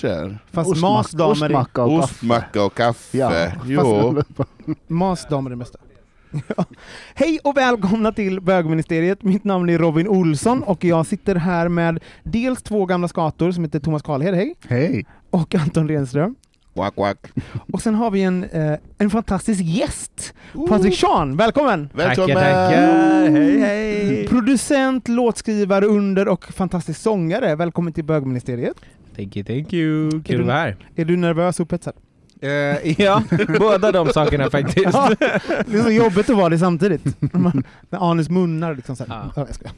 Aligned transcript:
Kör. 0.00 0.38
Fast 0.52 0.76
masdamer 0.80 1.50
är- 1.50 1.54
ostmacka 1.56 1.82
och 1.84 2.00
kaffe. 2.00 2.12
Ostmacka 2.14 2.64
och 2.64 2.74
kaffe. 2.74 3.18
Ja, 3.18 3.32
jo. 3.66 4.22
Masdamer 4.88 5.50
är 5.50 5.50
det 5.50 5.56
mesta. 5.56 5.78
Ja. 6.56 6.64
Hej 7.14 7.38
och 7.44 7.56
välkomna 7.56 8.12
till 8.12 8.40
bögministeriet. 8.40 9.22
Mitt 9.22 9.44
namn 9.44 9.68
är 9.68 9.78
Robin 9.78 10.08
Olsson 10.08 10.62
och 10.62 10.84
jag 10.84 11.06
sitter 11.06 11.34
här 11.34 11.68
med 11.68 11.98
dels 12.22 12.62
två 12.62 12.86
gamla 12.86 13.08
skator 13.08 13.52
som 13.52 13.64
heter 13.64 13.80
Thomas 13.80 14.02
Karlhed, 14.02 14.34
hej, 14.34 14.54
Hej. 14.68 15.06
och 15.30 15.54
Anton 15.54 15.88
Renström. 15.88 16.34
Quack, 16.74 16.94
quack. 16.94 17.18
Och 17.72 17.82
sen 17.82 17.94
har 17.94 18.10
vi 18.10 18.22
en, 18.22 18.44
eh, 18.44 18.74
en 18.98 19.10
fantastisk 19.10 19.60
gäst, 19.64 20.34
Patrik 20.68 20.98
Sean, 20.98 21.36
välkommen! 21.36 21.88
Välkommen! 21.94 22.36
Hej, 22.36 23.60
hej! 23.60 24.26
Producent, 24.28 25.08
låtskrivare, 25.08 25.84
under 25.86 26.28
och 26.28 26.44
fantastisk 26.44 27.00
sångare. 27.00 27.54
Välkommen 27.56 27.92
till 27.92 28.04
bögministeriet. 28.04 28.76
Thank 29.20 29.36
you, 29.36 29.44
thank 29.44 29.72
you. 29.72 30.10
Kul 30.10 30.22
du- 30.36 30.40
att 30.40 30.46
vara 30.46 30.56
här. 30.56 30.76
Är 30.96 31.04
du 31.04 31.16
nervös 31.16 31.60
och 31.60 31.64
upphetsad? 31.64 31.94
Eh, 32.42 33.00
ja, 33.02 33.22
båda 33.58 33.92
de 33.92 34.08
sakerna 34.08 34.50
faktiskt. 34.50 34.86
Ja, 34.92 35.10
det 35.66 35.78
är 35.78 35.82
så 35.82 35.90
jobbigt 35.90 36.30
att 36.30 36.36
vara 36.36 36.48
det 36.48 36.58
samtidigt. 36.58 37.02
Man- 37.32 37.64
När 37.90 38.10
anus 38.10 38.28
munnar 38.30 38.74
liksom 38.74 38.96
så 38.96 39.04
här. 39.08 39.24
Ja. 39.36 39.46
Ja. 39.64 39.70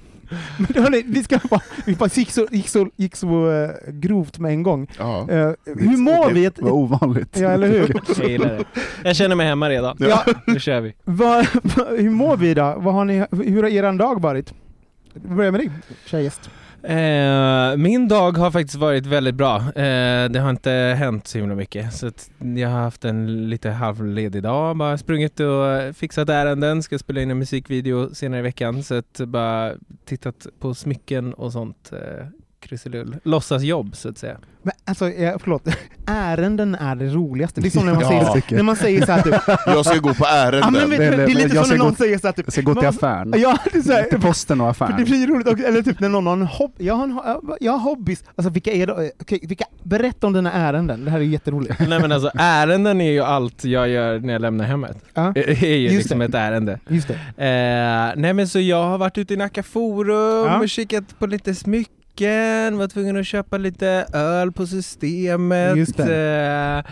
Men 0.58 0.82
hörni, 0.82 1.02
vi 1.06 1.22
ska 1.24 1.38
bara, 1.50 1.60
vi 1.86 1.94
bara 1.94 2.08
gick 2.12 2.30
så, 2.30 2.46
gick 2.50 2.68
så, 2.68 2.88
gick 2.96 3.16
så 3.16 3.50
eh, 3.50 3.70
grovt 3.88 4.38
med 4.38 4.52
en 4.52 4.62
gång. 4.62 4.86
Ja. 4.98 5.20
Eh, 5.30 5.50
hur 5.64 5.96
mår 5.96 6.30
vi? 6.30 6.42
Det 6.42 6.62
var 6.62 6.70
ovanligt. 6.70 7.38
ja, 7.40 7.48
eller 7.50 7.68
hur? 7.68 7.94
Jag 8.20 8.30
gillar 8.30 8.48
det. 8.48 8.64
Jag 9.04 9.16
känner 9.16 9.36
mig 9.36 9.46
hemma 9.46 9.68
redan. 9.70 9.96
Ja. 10.00 10.24
Nu 10.46 10.60
kör 10.60 10.80
vi. 10.80 10.94
Vad- 11.04 11.46
vad- 11.62 11.98
hur 11.98 12.10
mår 12.10 12.36
vi 12.36 12.50
idag? 12.50 12.80
Vad 12.82 12.94
har 12.94 13.04
ni, 13.04 13.24
hur 13.30 13.62
har 13.62 13.70
er 13.70 13.92
dag 13.98 14.22
varit? 14.22 14.54
Vi 15.14 15.34
börjar 15.34 15.50
med 15.52 15.60
dig, 15.60 15.70
tjejgäst. 16.06 16.50
Eh, 16.84 17.76
min 17.76 18.08
dag 18.08 18.36
har 18.36 18.50
faktiskt 18.50 18.74
varit 18.74 19.06
väldigt 19.06 19.34
bra. 19.34 19.56
Eh, 19.56 20.28
det 20.30 20.40
har 20.40 20.50
inte 20.50 20.70
hänt 20.98 21.26
så 21.26 21.38
himla 21.38 21.54
mycket. 21.54 21.94
Så 21.94 22.06
att 22.06 22.30
jag 22.56 22.68
har 22.68 22.80
haft 22.80 23.04
en 23.04 23.50
lite 23.50 23.70
halvledig 23.70 24.42
dag. 24.42 24.76
Bara 24.76 24.98
sprungit 24.98 25.40
och 25.40 25.96
fixat 25.96 26.28
ärenden. 26.28 26.82
Ska 26.82 26.98
spela 26.98 27.20
in 27.20 27.30
en 27.30 27.38
musikvideo 27.38 28.14
senare 28.14 28.40
i 28.40 28.42
veckan. 28.42 28.82
Så 28.82 28.94
att 28.94 29.20
bara 29.26 29.72
tittat 30.04 30.46
på 30.60 30.74
smycken 30.74 31.34
och 31.34 31.52
sånt. 31.52 31.92
Eh, 31.92 32.26
krusilull. 32.62 33.16
Låtsasjobb 33.24 33.96
så 33.96 34.08
att 34.08 34.18
säga. 34.18 34.36
Men 34.64 34.72
alltså, 34.84 35.08
eh, 35.08 35.34
förlåt, 35.40 35.68
ärenden 36.06 36.74
är 36.74 36.94
det 36.96 37.06
roligaste. 37.08 37.60
Det 37.60 37.68
är 37.68 37.70
som 37.70 37.86
när 37.86 37.92
man, 37.94 38.02
Ja. 38.02 38.08
säger, 38.08 38.56
när 38.56 38.62
man 38.62 38.76
säger 38.76 39.06
så 39.06 39.12
här 39.12 39.22
typ, 39.22 39.34
Jag 39.66 39.86
ska 39.86 39.98
gå 39.98 40.08
på 40.14 40.24
ja, 40.24 40.28
ärenden. 40.30 40.72
men, 40.72 40.90
vet, 40.90 40.98
Det 40.98 41.04
är- 41.06 41.10
du, 41.10 41.16
det 41.16 41.22
är 41.22 41.26
lite 41.34 41.40
jag 41.42 41.50
som 41.50 41.64
ska 41.64 41.74
när 41.74 41.78
någon 41.78 41.88
gå- 41.88 41.94
säger 41.96 42.18
så 42.18 42.26
här 42.26 42.32
typ, 42.32 42.46
Jag 42.46 42.52
ska 42.52 42.62
gå 42.62 42.74
till 42.74 42.80
"Men- 42.82 42.88
affären. 42.88 43.34
Ja, 43.36 43.58
det 43.72 43.78
är 43.78 43.82
så 43.82 43.92
här, 43.92 44.02
Till 44.02 44.20
posten 44.20 44.60
och 44.60 44.76
För 44.76 44.86
det 44.86 44.92
affären. 44.92 45.04
blir 45.04 45.26
roligt, 45.26 45.48
också, 45.48 45.64
eller 45.66 45.82
typ 45.82 46.00
när 46.00 46.08
någon 46.08 46.26
har 46.26 46.32
en 46.32 46.42
hobby, 46.42 46.84
jag 46.86 46.94
har, 46.94 47.04
en, 47.04 47.12
ho- 47.12 47.56
jag 47.60 47.72
har 47.72 47.78
hobbys, 47.78 48.24
alltså 48.36 48.50
vilka 48.50 48.72
är 48.72 48.86
det? 48.86 49.10
Okej, 49.20 49.40
vilka, 49.42 49.64
berätta 49.82 50.26
om 50.26 50.32
dina 50.32 50.52
ärenden, 50.52 51.04
det 51.04 51.10
här 51.10 51.18
är 51.18 51.22
jätteroligt. 51.24 51.74
Nej 51.88 52.00
men 52.00 52.12
alltså 52.12 52.30
ärenden 52.34 53.00
är 53.00 53.10
ju 53.12 53.20
allt 53.20 53.64
jag 53.64 53.88
gör 53.88 54.18
när 54.18 54.32
jag 54.32 54.42
lämnar 54.42 54.64
hemmet. 54.64 54.96
Ja, 55.14 55.32
Det 55.34 55.48
är 55.50 55.64
ju 55.66 55.76
Just 55.78 55.94
liksom 55.96 56.18
det. 56.18 56.24
ett 56.24 56.34
ärende. 56.34 56.78
just 56.88 57.08
det. 57.08 57.14
Eh, 57.14 58.20
nej 58.20 58.32
men 58.34 58.48
så 58.48 58.60
jag 58.60 58.84
har 58.84 58.98
varit 58.98 59.18
ute 59.18 59.34
i 59.34 59.36
Nacka 59.36 59.62
Forum 59.62 60.46
Ja. 60.46 60.58
och 60.60 60.68
kikat 60.68 61.18
på 61.18 61.26
lite 61.26 61.54
smycken, 61.54 61.94
var 62.20 62.88
tvungen 62.88 63.16
att 63.16 63.26
köpa 63.26 63.58
lite 63.58 64.06
öl 64.12 64.52
på 64.52 64.66
systemet. 64.66 65.76
Just 65.76 66.00
Eh, 66.00 66.78
eh, 66.78 66.84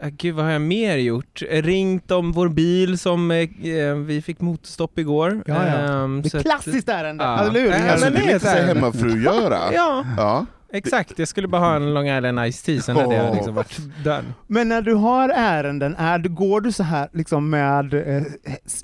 gud 0.00 0.34
vad 0.34 0.44
har 0.44 0.52
jag 0.52 0.60
mer 0.62 0.96
gjort? 0.96 1.42
Ringt 1.50 2.10
om 2.10 2.32
vår 2.32 2.48
bil 2.48 2.98
som 2.98 3.30
eh, 3.30 3.36
eh, 3.70 3.94
vi 3.94 4.22
fick 4.22 4.40
motorstopp 4.40 4.98
igår. 4.98 5.42
Ja, 5.46 5.54
ja. 5.54 5.62
Ehm, 6.04 6.22
Det 6.22 6.34
är 6.34 6.42
klassiskt 6.42 6.88
ärende, 6.88 7.24
Ja. 7.24 7.40
eller 7.44 7.60
hur? 7.60 7.72
Alltså, 7.72 8.04
men 8.04 8.14
det 8.14 8.20
det 8.26 8.30
är 8.30 8.34
lite 8.34 8.48
hemmafru-göra. 8.48 9.58
Ja, 9.74 10.04
Ja. 10.16 10.46
Exakt. 10.72 11.18
Jag 11.18 11.28
skulle 11.28 11.48
bara 11.48 11.60
ha 11.62 11.76
en 11.76 11.94
Long 11.94 12.08
Island 12.08 12.52
Ice 12.54 12.62
Tea, 12.62 12.80
sen 12.82 12.96
hade 12.96 13.14
jag 13.14 13.34
liksom 13.34 13.54
varit 13.54 13.78
done. 14.04 14.22
Men 14.46 14.68
när 14.68 14.82
du 14.82 14.94
har 14.94 15.28
ärenden, 15.28 15.94
är 15.98 16.18
du, 16.18 16.28
går 16.28 16.60
du 16.60 16.72
så 16.72 16.82
här 16.82 17.08
liksom 17.12 17.50
med 17.50 17.94
eh, 17.94 18.22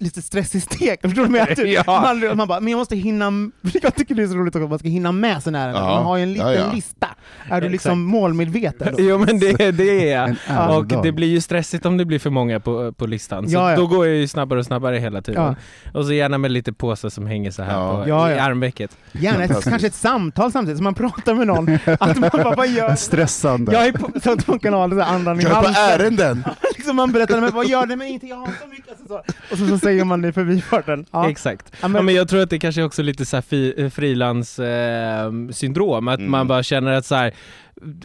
lite 0.00 0.22
stress 0.22 0.54
i 0.54 0.60
stek? 0.60 1.00
Förstår 1.02 1.16
du 1.16 1.22
jag 1.22 1.30
menar? 1.30 1.46
Typ, 1.54 1.82
Ja. 1.86 2.00
man, 2.26 2.36
man 2.36 2.48
bara, 2.48 2.60
men 2.60 2.70
jag 2.70 2.78
måste 2.78 2.96
hinna, 2.96 3.32
jag 3.82 3.94
tycker 3.94 4.14
det 4.14 4.22
är 4.22 4.26
så 4.26 4.34
roligt 4.34 4.56
att 4.56 4.68
man 4.70 4.78
ska 4.78 4.88
hinna 4.88 5.12
med 5.12 5.42
sina 5.42 5.58
ärenden. 5.58 5.82
Ja. 5.82 5.94
Man 5.94 6.04
har 6.04 6.16
ju 6.16 6.22
en 6.22 6.32
liten 6.32 6.46
Ja, 6.48 6.54
ja. 6.54 6.72
lista. 6.74 7.08
Är 7.48 7.48
du 7.48 7.56
Exakt. 7.56 7.72
liksom 7.72 8.02
målmedveten? 8.02 8.94
då? 8.96 9.02
Jo 9.02 9.18
men 9.18 9.38
det, 9.38 9.70
det 9.72 10.12
är 10.12 10.36
jag. 10.48 10.78
Och 10.78 10.86
det 10.86 11.12
blir 11.12 11.28
ju 11.28 11.40
stressigt 11.40 11.86
om 11.86 11.96
det 11.96 12.04
blir 12.04 12.18
för 12.18 12.30
många 12.30 12.60
på, 12.60 12.92
på 12.92 13.06
listan. 13.06 13.48
Så 13.48 13.54
Ja, 13.54 13.70
ja. 13.70 13.76
då 13.76 13.86
går 13.86 14.06
jag 14.06 14.16
ju 14.16 14.28
snabbare 14.28 14.58
och 14.58 14.66
snabbare 14.66 14.96
hela 14.96 15.22
tiden. 15.22 15.42
Ja. 15.42 15.54
Och 16.00 16.04
så 16.06 16.12
gärna 16.12 16.38
med 16.38 16.50
lite 16.50 16.72
påsar 16.72 17.08
som 17.08 17.26
hänger 17.26 17.50
så 17.50 17.62
här 17.62 17.72
Ja. 17.72 18.02
på, 18.02 18.08
Ja, 18.08 18.30
i 18.32 18.38
armvecket. 18.38 18.96
Gärna 19.12 19.44
ett, 19.44 19.64
kanske 19.64 19.86
ett 19.86 19.94
samtal 19.94 20.52
samtidigt, 20.52 20.78
så 20.78 20.84
man 20.84 20.94
pratar 20.94 21.34
med 21.34 21.46
någon. 21.46 21.71
Att 22.00 22.18
man 22.18 22.30
bara, 22.32 22.54
vad 22.54 22.68
gör 22.68 22.94
Stressande. 22.94 23.72
Jag 23.72 23.86
är 23.86 23.92
på, 23.92 24.20
så 24.20 24.36
på 24.36 24.58
så 24.96 25.02
här, 25.02 25.14
andan 25.14 25.40
i 25.40 25.42
Jag 25.42 25.50
är 25.52 25.54
på 25.62 25.66
halsen. 25.68 26.00
ärenden! 26.00 26.44
liksom 26.76 26.96
man 26.96 27.12
berättar, 27.12 27.40
men 27.40 27.54
vad 27.54 27.66
gör 27.68 27.86
det? 27.86 27.96
Men 27.96 28.06
inte 28.06 28.26
jag 28.26 28.36
har 28.36 28.46
så 28.62 28.66
mycket. 28.70 28.88
Alltså, 28.90 29.06
så. 29.08 29.14
Och 29.52 29.58
så, 29.58 29.66
så 29.66 29.78
säger 29.78 30.04
man 30.04 30.22
det 30.22 30.28
i 30.28 30.32
förbifarten. 30.32 31.06
Ja. 31.10 31.30
Exakt. 31.30 31.66
Ja, 31.70 31.76
Ja, 31.82 31.88
men- 31.88 32.04
men, 32.04 32.14
jag 32.14 32.28
tror 32.28 32.42
att 32.42 32.50
det 32.50 32.58
kanske 32.58 32.82
också 32.82 33.02
är 33.02 33.04
lite 33.06 33.26
så 33.26 33.36
här 33.36 33.42
fi, 33.42 33.74
eh, 33.76 33.90
frilans 33.90 34.58
eh, 34.58 35.32
syndrom, 35.50 36.08
att 36.08 36.18
Mm. 36.18 36.30
man 36.30 36.46
bara 36.48 36.62
känner 36.62 36.92
att 36.92 37.06
så 37.06 37.14
här, 37.14 37.32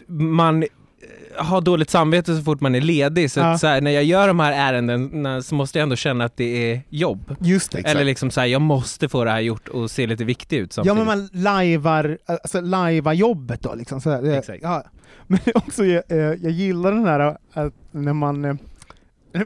man 0.08 0.64
eh, 1.38 1.44
har 1.44 1.60
dåligt 1.60 1.90
samvete 1.90 2.36
så 2.36 2.42
fort 2.42 2.60
man 2.60 2.74
är 2.74 2.80
ledig, 2.80 3.30
så, 3.30 3.40
Ja. 3.40 3.58
så 3.58 3.66
här, 3.66 3.80
när 3.80 3.90
jag 3.90 4.04
gör 4.04 4.28
de 4.28 4.40
här 4.40 4.52
ärendena 4.72 5.42
så 5.42 5.54
måste 5.54 5.78
jag 5.78 5.82
ändå 5.82 5.96
känna 5.96 6.24
att 6.24 6.36
det 6.36 6.72
är 6.72 6.80
jobb. 6.88 7.34
Just 7.40 7.72
det. 7.72 7.78
Eller 7.78 8.04
liksom 8.04 8.30
så 8.30 8.40
här, 8.40 8.46
jag 8.46 8.62
måste 8.62 9.08
få 9.08 9.24
det 9.24 9.30
här 9.30 9.40
gjort 9.40 9.68
och 9.68 9.90
se 9.90 10.06
lite 10.06 10.24
viktig 10.24 10.56
ut 10.58 10.76
Ja 10.76 10.84
samtidigt. 10.84 10.96
men 11.08 11.18
man 11.18 11.28
lajvar, 11.32 12.18
alltså 12.26 12.60
lajvar 12.60 13.12
jobbet 13.12 13.62
då 13.62 13.74
liksom. 13.74 14.00
Så 14.00 14.10
här, 14.10 14.24
Exakt. 14.38 14.62
Ja. 14.62 14.84
Men 15.30 15.40
också, 15.54 15.84
jag, 15.84 16.02
eh, 16.08 16.16
jag 16.18 16.50
gillar 16.52 16.92
den 16.92 17.04
här 17.06 17.20
att 17.52 17.72
när 17.90 18.12
man 18.12 18.44
eh, 18.44 18.54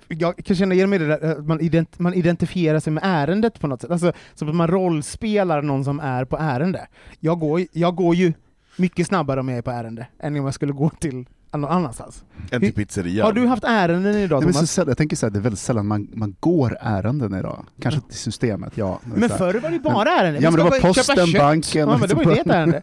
jag 0.08 0.36
kan 0.44 0.56
känna 0.56 0.74
igen 0.74 0.90
mig 0.90 0.96
i 0.96 1.02
det 1.04 1.06
där, 1.06 1.36
man, 1.42 1.60
ident, 1.60 1.98
man 1.98 2.14
identifierar 2.14 2.80
sig 2.80 2.92
med 2.92 3.02
ärendet 3.06 3.60
på 3.60 3.66
något 3.66 3.80
sätt. 3.80 3.90
Alltså, 3.90 4.12
som 4.34 4.48
att 4.48 4.54
man 4.54 4.68
rollspelar 4.68 5.62
någon 5.62 5.84
som 5.84 6.00
är 6.00 6.24
på 6.24 6.36
ärende. 6.38 6.86
Jag 7.20 7.38
går, 7.38 7.60
jag 7.72 7.94
går 7.96 8.14
ju 8.14 8.32
mycket 8.76 9.06
snabbare 9.06 9.40
om 9.40 9.48
jag 9.48 9.58
är 9.58 9.62
på 9.62 9.70
ärende, 9.70 10.06
än 10.22 10.38
om 10.38 10.44
jag 10.44 10.54
skulle 10.54 10.72
gå 10.72 10.90
till 10.90 11.26
någon 11.60 11.70
annanstans. 11.70 12.24
En 12.50 12.60
till 12.60 12.72
pizzerian. 12.74 13.26
Har 13.26 13.32
du 13.32 13.46
haft 13.46 13.64
ärenden 13.64 14.14
idag 14.16 14.44
Nej, 14.44 14.52
men 14.54 14.66
så, 14.66 14.84
jag 14.86 14.96
tänker 14.98 15.16
så 15.16 15.26
här, 15.26 15.30
det 15.30 15.38
är 15.38 15.40
väldigt 15.40 15.60
sällan 15.60 15.86
man, 15.86 16.08
man 16.14 16.36
går 16.40 16.76
ärenden 16.80 17.34
idag. 17.34 17.64
Kanske 17.80 18.00
till 18.00 18.18
systemet, 18.18 18.72
ja. 18.76 19.00
Men 19.04 19.28
förr 19.28 19.54
var 19.60 19.70
det 19.70 19.78
bara 19.78 20.10
ärenden. 20.10 20.42
Ja, 20.42 20.50
men 20.50 20.58
det 20.64 20.70
var 20.70 20.80
posten, 20.80 21.32
banken. 21.38 21.88
Ja, 21.88 21.98
men 21.98 22.08
det 22.08 22.14
var 22.14 22.22
ju 22.24 22.30
det 22.30 22.40
ett 22.40 22.46
ärende. 22.46 22.82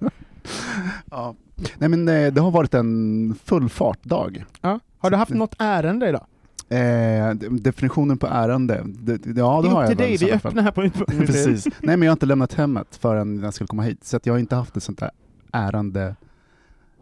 ja. 1.11 1.35
Nej 1.77 1.89
men 1.89 2.07
eh, 2.07 2.33
det 2.33 2.41
har 2.41 2.51
varit 2.51 2.73
en 2.73 3.35
full 3.45 3.69
fartdag. 3.69 4.45
Ja. 4.61 4.79
Har 4.99 5.09
du 5.09 5.17
haft 5.17 5.31
något 5.33 5.55
ärende 5.59 6.09
idag? 6.09 6.25
Eh, 6.71 7.29
definitionen 7.51 8.17
på 8.17 8.27
ärende, 8.27 8.81
det, 8.85 9.17
det- 9.17 9.39
ja 9.39 9.61
det 9.61 9.67
det 9.67 9.73
har 9.73 9.83
är 9.83 9.85
jag 9.85 9.91
upp 9.91 9.97
till 9.97 9.97
dig, 9.97 10.17
vi 10.17 10.31
öppnar 10.31 10.63
här 10.63 10.71
på 10.71 10.89
Precis. 11.05 11.65
Nej 11.65 11.97
men 11.97 12.01
jag 12.01 12.11
har 12.11 12.15
inte 12.15 12.25
lämnat 12.25 12.53
hemmet 12.53 12.95
förrän 13.01 13.43
jag 13.43 13.53
skulle 13.53 13.67
komma 13.67 13.83
hit, 13.83 14.03
så 14.03 14.17
att 14.17 14.25
jag 14.25 14.33
har 14.33 14.39
inte 14.39 14.55
haft 14.55 14.77
ett 14.77 14.83
sånt 14.83 14.99
där 14.99 15.11
ärende. 15.51 16.15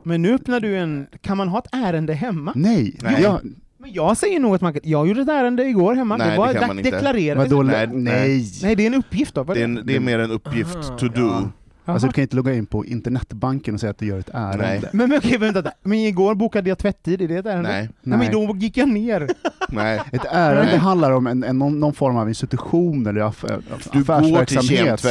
Men 0.07 0.21
nu 0.21 0.33
öppnar 0.33 0.59
du 0.59 0.77
en... 0.77 1.07
Kan 1.21 1.38
man 1.38 1.48
ha 1.48 1.59
ett 1.59 1.69
ärende 1.71 2.13
hemma? 2.13 2.54
Nej! 2.56 2.95
Nej. 3.01 3.21
Jag, 3.21 3.39
Men 3.77 3.94
jag 3.94 4.18
säger 4.18 4.39
nog 4.39 4.56
att 4.56 4.62
man 4.62 4.74
kan... 4.74 4.81
Jag 4.83 5.07
gjorde 5.07 5.21
ett 5.21 5.30
ärende 5.30 5.63
igår 5.65 5.95
hemma. 5.95 6.18
Nej, 6.18 6.31
det 6.31 6.38
var 6.38 6.48
det 6.54 6.59
kan 6.59 6.68
man 6.68 6.80
inte. 6.80 7.36
vadå, 7.36 7.63
Nej, 7.63 7.88
nej, 7.88 8.45
nej. 8.63 8.75
det 8.75 8.83
är 8.83 8.88
en 8.88 8.94
uppgift 8.94 9.36
då. 9.36 9.44
Det 9.44 9.59
är, 9.59 9.63
en, 9.63 9.81
det 9.86 9.95
är 9.95 10.00
mer 10.00 10.19
en 10.19 10.31
uppgift 10.31 10.75
Aha, 10.75 10.98
to 10.98 11.07
do. 11.07 11.21
ja. 11.21 11.51
Alltså 11.94 12.07
du 12.07 12.13
kan 12.13 12.21
inte 12.21 12.36
logga 12.36 12.54
in 12.54 12.65
på 12.65 12.86
internetbanken 12.86 13.74
och 13.74 13.80
säga 13.80 13.89
att 13.92 13.98
du 13.98 14.06
gör 14.06 14.19
ett 14.19 14.30
ärende. 14.33 14.57
Nej. 14.57 14.81
Men, 14.94 15.09
men 15.09 15.18
okej, 15.18 15.38
vänta. 15.38 15.71
Men 15.83 15.98
igår 15.98 16.36
bokade 16.36 16.69
jag 16.69 16.77
tvättid, 16.77 17.21
är 17.21 17.27
det 17.27 17.36
ett 17.36 17.45
ärende? 17.45 17.69
Nej, 17.69 17.89
Nej. 18.01 18.18
men 18.18 18.31
då 18.31 18.56
gick 18.57 18.77
jag 18.77 18.89
ner. 18.89 19.27
nej. 19.69 20.01
Ett 20.12 20.25
ärende 20.31 20.71
Nej. 20.71 20.77
handlar 20.77 21.12
om 21.12 21.27
en, 21.27 21.44
en, 21.44 21.59
någon, 21.59 21.80
någon 21.80 21.94
form 21.94 22.18
av 22.18 22.27
institution 22.30 23.07
eller 23.07 23.21
aff, 23.21 23.45
Du 23.92 24.04
går 24.04 24.45
till 24.45 24.59
affärsverksamhet. 24.59 25.04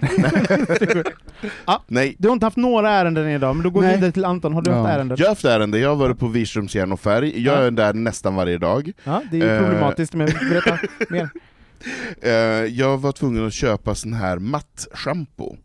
Som- 0.00 0.46
kemtvätten. 0.48 1.04
Nej, 1.86 2.16
Du 2.18 2.28
har 2.28 2.32
inte 2.32 2.46
haft 2.46 2.56
några 2.56 2.90
ärenden 2.90 3.28
idag, 3.28 3.56
men 3.56 3.62
då 3.64 3.70
går 3.70 3.80
vi 3.82 3.88
vidare 3.94 4.12
till 4.12 4.24
Anton. 4.24 4.54
Har 4.54 4.62
du 4.62 4.70
haft 4.70 4.88
Ja. 4.88 4.94
ärenden? 4.94 5.16
jag 5.20 5.26
har 5.26 5.30
haft 5.30 5.44
ärende. 5.44 5.78
Jag 5.78 5.88
har 5.88 5.96
varit 5.96 6.18
på 6.18 6.26
Wirströms 6.28 6.74
järn 6.74 6.92
och 6.92 7.00
färg. 7.00 7.42
Jag 7.44 7.58
Ja. 7.58 7.62
är 7.62 7.70
där 7.70 7.92
nästan 7.94 8.34
varje 8.34 8.58
dag. 8.58 8.92
Ja, 9.04 9.22
det 9.30 9.36
är 9.36 9.40
ju 9.40 9.48
Eh. 9.56 9.62
problematiskt, 9.62 10.14
men 10.14 10.26
berätta 10.26 10.78
mer. 11.10 11.28
Eh, 12.22 12.30
jag 12.64 12.98
var 12.98 13.12
tvungen 13.12 13.46
att 13.46 13.52
köpa 13.52 13.94
sån 13.94 14.12
här 14.12 14.38
matt-shampoo. 14.38 15.56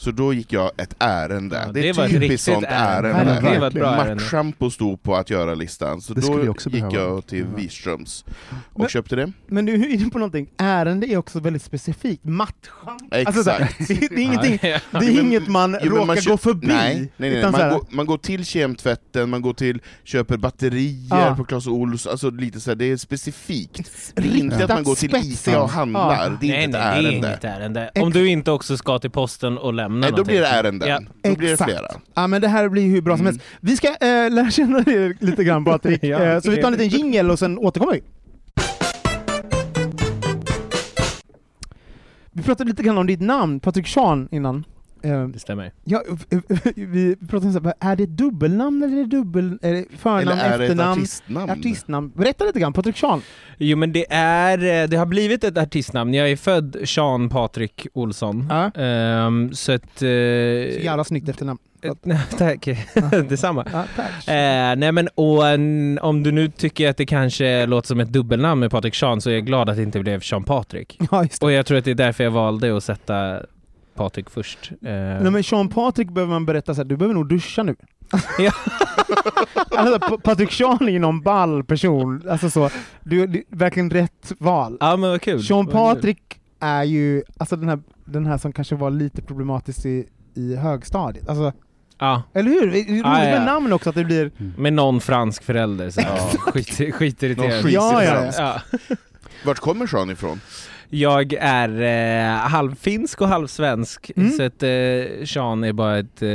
Så 0.00 0.10
då 0.10 0.32
gick 0.32 0.52
jag 0.52 0.70
ett 0.76 0.94
ärende. 0.98 1.62
Ja, 1.66 1.72
det 1.72 1.88
är 1.88 1.94
det 1.94 2.02
ett 2.04 2.10
typiskt 2.10 2.44
sånt 2.44 2.64
ärende. 2.68 3.08
ärende. 3.10 3.50
Det 3.52 3.58
var 3.58 3.66
ett 3.66 3.74
bra 3.74 3.94
ärende. 3.94 4.14
Matt-shampoo 4.24 4.70
stod 4.70 5.02
på 5.02 5.16
att 5.16 5.30
göra-listan, 5.30 6.00
så 6.00 6.14
Det 6.14 6.20
då 6.20 6.26
skulle 6.26 6.42
jag 6.44 6.50
också 6.50 6.70
gick 6.70 6.82
behöva. 6.82 7.10
jag 7.10 7.26
till 7.26 7.46
Ja. 7.50 7.56
Wirströms 7.56 8.24
och 8.72 8.80
Men- 8.80 8.88
köpte 8.88 9.16
det. 9.16 9.32
Men 9.46 9.64
du 9.66 9.74
är 9.74 9.88
inne 9.94 10.10
på 10.10 10.18
någonting. 10.18 10.48
Ärende 10.56 11.06
är 11.06 11.16
också 11.16 11.40
väldigt 11.40 11.62
specifikt. 11.62 12.24
Mattschampo. 12.24 13.04
Exakt. 13.10 13.26
Alltså, 13.26 13.42
så 13.42 13.50
här, 13.50 13.68
det, 13.88 13.94
det 13.94 14.14
är 14.14 14.18
ingenting, 14.18 14.58
det 14.62 14.68
är 14.70 14.82
Jo, 14.92 14.98
men- 15.00 15.26
inget 15.26 15.48
man 15.48 15.76
Jo, 15.82 15.90
råkar 15.92 16.06
man 16.06 16.16
gå 16.26 16.36
förbi. 16.36 16.66
Nej, 16.66 17.12
nej, 17.16 17.30
nej. 17.30 17.42
Man, 17.42 17.70
går, 17.70 17.86
man 17.90 18.06
går 18.06 18.18
till 18.18 18.44
kemtvätten, 18.44 19.30
man 19.30 19.42
går 19.42 19.52
till, 19.54 19.80
köper 20.04 20.36
batterier 20.36 21.06
Ja. 21.10 21.34
på 21.36 21.44
Clas 21.44 21.66
Ohlson, 21.66 22.10
alltså 22.10 22.30
lite 22.30 22.60
så 22.60 22.70
här, 22.70 22.76
det 22.76 22.84
är 22.84 22.96
specifikt. 22.96 24.12
Det 24.14 24.22
är 24.28 24.36
inte 24.36 24.64
att 24.64 24.70
man 24.70 24.82
går 24.84 24.94
till. 24.94 25.14
ICA 25.16 25.62
och 25.62 25.70
handlar, 25.70 26.24
Ja. 26.24 26.36
det 26.40 26.46
är 26.46 26.50
nej, 26.50 26.64
inte 26.64 26.78
nej, 26.78 26.88
ett 26.88 27.02
det 27.02 27.08
är 27.08 27.12
ärende. 27.12 27.28
inget 27.28 27.44
ärende. 27.44 27.90
Om 28.00 28.12
du 28.12 28.28
inte 28.28 28.50
också 28.50 28.76
ska 28.76 28.98
till 28.98 29.10
posten 29.10 29.58
och 29.58 29.74
lämna 29.74 29.89
Nej, 29.90 30.12
då 30.16 30.24
blir 30.24 30.40
det 30.40 30.46
ärenden. 30.46 30.88
Ja. 30.88 31.00
Då 31.30 31.34
blir 31.36 31.46
det 31.48 31.52
Exakt. 31.52 31.70
flera. 31.70 31.86
Ja 32.14 32.26
men 32.26 32.40
det 32.40 32.48
här 32.48 32.68
blir 32.68 32.86
hur 32.90 33.00
bra 33.02 33.16
som 33.16 33.26
Mm. 33.26 33.34
helst. 33.34 33.46
Vi 33.60 33.76
ska 33.76 33.88
eh, 33.88 34.30
lära 34.30 34.50
känna 34.50 34.80
dig 34.80 35.16
lite 35.20 35.44
grann 35.44 35.64
Patrik, 35.64 36.02
Ja, 36.04 36.18
eh, 36.18 36.40
så 36.40 36.50
vi 36.50 36.56
tar 36.56 36.72
en 36.72 36.78
liten 36.78 36.88
jingle 36.98 37.32
och 37.32 37.38
sen 37.38 37.58
återkommer 37.58 37.92
vi. 37.92 38.02
Vi 42.32 42.42
pratade 42.42 42.70
lite 42.70 42.82
grann 42.82 42.98
om 42.98 43.06
ditt 43.06 43.20
namn, 43.20 43.60
Patrik 43.60 43.86
Sean, 43.88 44.28
innan. 44.30 44.64
Eh, 45.02 45.28
Det 45.28 45.38
stämmer. 45.38 45.72
ja, 45.84 46.02
vi 46.76 47.16
pratade 47.16 47.46
om 47.46 47.52
så 47.52 47.60
här, 47.64 47.74
är 47.92 47.96
det 47.96 48.02
ett 48.02 48.08
dubbelnamn 48.16 48.82
eller 48.82 48.96
är 48.96 49.00
det 49.00 49.16
dubbel, 49.16 49.58
är 49.62 49.72
det 49.72 49.84
förnamn, 49.98 50.20
Eller 50.28 50.44
är 50.44 50.58
det 50.58 50.64
ett 50.64 50.70
efternamn? 50.70 50.98
artistnamn? 50.98 51.50
Artistnamn. 51.50 52.12
Berätta 52.14 52.44
lite 52.44 52.60
grann, 52.60 52.72
Patrik 52.72 52.96
Sean. 52.96 53.22
Jo 53.58 53.76
men 53.76 53.92
det 53.92 54.06
är, 54.12 54.82
eh, 54.82 54.88
det 54.88 54.96
har 54.96 55.06
blivit 55.06 55.44
ett 55.44 55.58
artistnamn. 55.58 56.14
Jag 56.14 56.30
är 56.30 56.36
född 56.36 56.76
Sean 56.84 57.28
Patrik 57.28 57.86
Olsson. 57.94 58.46
Ja. 58.50 58.70
Ehm, 58.82 59.52
så 59.52 59.72
att... 59.72 59.82
Så 59.98 60.04
Uh, 60.06 60.84
jävla 60.84 61.04
snyggt 61.04 61.28
efternamn. 61.28 61.58
tack, 62.38 62.68
detsamma. 63.28 63.66
Ja, 63.72 63.84
tack. 63.96 64.28
Eh, 64.28 64.76
nej 64.76 64.92
men 64.92 65.08
och, 65.14 65.48
en- 65.48 65.98
om 66.02 66.22
du 66.22 66.32
nu 66.32 66.48
tycker 66.48 66.90
att 66.90 66.96
det 66.96 67.06
kanske 67.06 67.66
låter 67.66 67.88
som 67.88 68.00
ett 68.00 68.08
dubbelnamn 68.12 68.60
med 68.60 68.70
Patrik 68.70 68.94
Sean 68.94 69.20
så 69.20 69.30
är 69.30 69.34
jag 69.34 69.46
glad 69.46 69.68
att 69.68 69.76
det 69.76 69.82
inte 69.82 70.00
blev 70.00 70.20
Sean 70.20 70.44
Patrik. 70.44 70.98
Ja. 71.10 71.26
Och 71.40 71.52
jag 71.52 71.66
tror 71.66 71.78
att 71.78 71.84
det 71.84 71.90
är 71.90 71.94
därför 71.94 72.24
jag 72.24 72.30
valde 72.30 72.76
att 72.76 72.84
sätta 72.84 73.40
Patrik 74.00 74.30
först. 74.30 74.70
Eh, 74.72 74.90
Nej, 74.92 75.30
men 75.30 75.44
Sean 75.44 75.68
Patrik 75.68 76.10
behöver 76.10 76.32
man 76.32 76.46
berätta 76.46 76.74
så 76.74 76.80
här, 76.80 76.88
du 76.88 76.96
behöver 76.96 77.14
nog 77.14 77.28
duscha 77.28 77.62
nu. 77.62 77.76
Ja. 78.38 78.52
alltså, 79.76 79.98
Pa- 80.08 80.18
Patrik 80.18 80.52
Sean 80.52 80.78
är 80.88 80.92
ju 80.92 80.98
någon 80.98 81.20
ball 81.22 81.64
person, 81.64 82.22
alltså 82.30 82.50
så, 82.50 82.70
du, 83.02 83.26
du 83.26 83.44
verkligen 83.48 83.90
rätt 83.90 84.32
val. 84.38 84.76
Ja 84.80 84.96
men 84.96 85.10
vad 85.10 85.20
kul. 85.22 85.42
Sean. 85.44 85.66
Patrik 85.66 86.40
är 86.60 86.82
ju, 86.84 87.22
alltså 87.38 87.56
den 87.56 87.68
här, 87.68 87.78
den 88.04 88.26
här 88.26 88.38
som 88.38 88.52
kanske 88.52 88.74
var 88.74 88.90
lite 88.90 89.22
problematisk 89.22 89.86
i, 89.86 90.06
i 90.34 90.56
högstadiet. 90.56 91.28
Alltså, 91.28 91.52
Ja, 91.98 92.22
eller 92.34 92.50
hur? 92.50 92.70
Det 92.70 92.78
är 92.80 92.84
roligt 92.84 93.02
Ja, 93.04 93.24
ja. 93.24 93.30
med 93.38 93.46
namn 93.46 93.72
också, 93.72 93.88
att 93.90 93.94
det 93.96 94.04
blir... 94.04 94.30
med 94.56 94.72
någon 94.72 95.00
fransk 95.00 95.42
förälder 95.44 95.90
så 95.90 96.00
ja. 96.00 96.16
skit, 96.38 96.94
skitirriterande. 96.94 97.54
Någon 97.54 97.62
skit- 97.64 97.72
Ja, 97.74 98.04
ja, 98.04 98.10
fransk. 98.10 98.38
Ja. 98.38 98.60
Vart 99.44 99.58
kommer 99.58 99.86
Sean 99.86 100.10
ifrån? 100.10 100.40
Jag 100.92 101.32
är 101.40 101.80
eh, 102.32 102.36
halvfinsk 102.38 103.20
och 103.20 103.28
halvsvensk, 103.28 104.10
Mm. 104.16 104.30
så 104.30 104.42
att 104.42 104.62
eh, 104.62 105.24
Sean 105.26 105.64
är 105.64 105.72
bara 105.72 105.98
ett, 105.98 106.22
eh, 106.22 106.28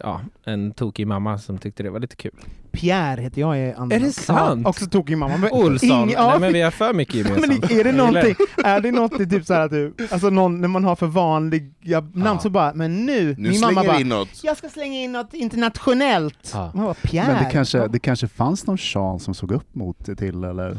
ja, 0.00 0.20
en 0.44 0.72
tokig 0.72 1.06
mamma 1.06 1.38
som 1.38 1.58
tyckte 1.58 1.82
det 1.82 1.90
var 1.90 2.00
lite 2.00 2.16
kul. 2.16 2.32
Pierre 2.72 3.20
heter 3.22 3.40
jag 3.40 3.58
i 3.58 3.72
andra 3.72 3.96
Är 3.96 4.00
det 4.00 4.12
sant? 4.12 4.60
Ja, 4.64 4.70
också 4.70 4.86
tokig 4.86 5.18
mamma. 5.18 5.36
Men 5.36 5.52
Olsson, 5.52 5.88
ing- 5.90 6.12
ja, 6.12 6.30
nej 6.30 6.40
men 6.40 6.52
vi 6.52 6.60
har 6.62 6.70
för 6.70 6.92
mycket 6.92 7.14
men 7.30 7.40
gemensamt. 7.42 7.70
är 7.72 7.84
det 7.84 7.92
någonting, 7.92 8.34
är 8.64 8.80
det 8.80 8.90
något 8.90 9.20
i 9.20 9.26
typ 9.28 9.46
såhär 9.46 9.60
att 9.60 9.70
du, 9.70 9.94
alltså 10.10 10.30
någon, 10.30 10.60
när 10.60 10.68
man 10.68 10.84
har 10.84 10.96
för 10.96 11.06
vanliga 11.06 12.00
namn 12.14 12.40
så 12.40 12.50
bara, 12.50 12.74
men 12.74 13.06
nu, 13.06 13.34
Nu 13.38 13.48
min 13.50 13.60
mamma 13.60 13.72
slänger 13.80 13.88
bara, 13.88 14.00
in 14.00 14.08
något. 14.08 14.28
jag 14.44 14.56
ska 14.56 14.68
slänga 14.68 14.98
in 15.00 15.12
något 15.12 15.34
internationellt. 15.34 16.50
Ja. 16.52 16.70
Man 16.74 16.84
bara, 16.84 16.94
Pierre. 16.94 17.32
Men 17.32 17.44
det 17.44 17.50
kanske, 17.50 17.88
det 17.88 17.98
kanske 17.98 18.28
fanns 18.28 18.66
någon 18.66 18.78
Sean 18.78 19.20
som 19.20 19.34
såg 19.34 19.52
upp 19.52 19.74
mot 19.74 20.06
det 20.06 20.16
till, 20.16 20.44
eller? 20.44 20.78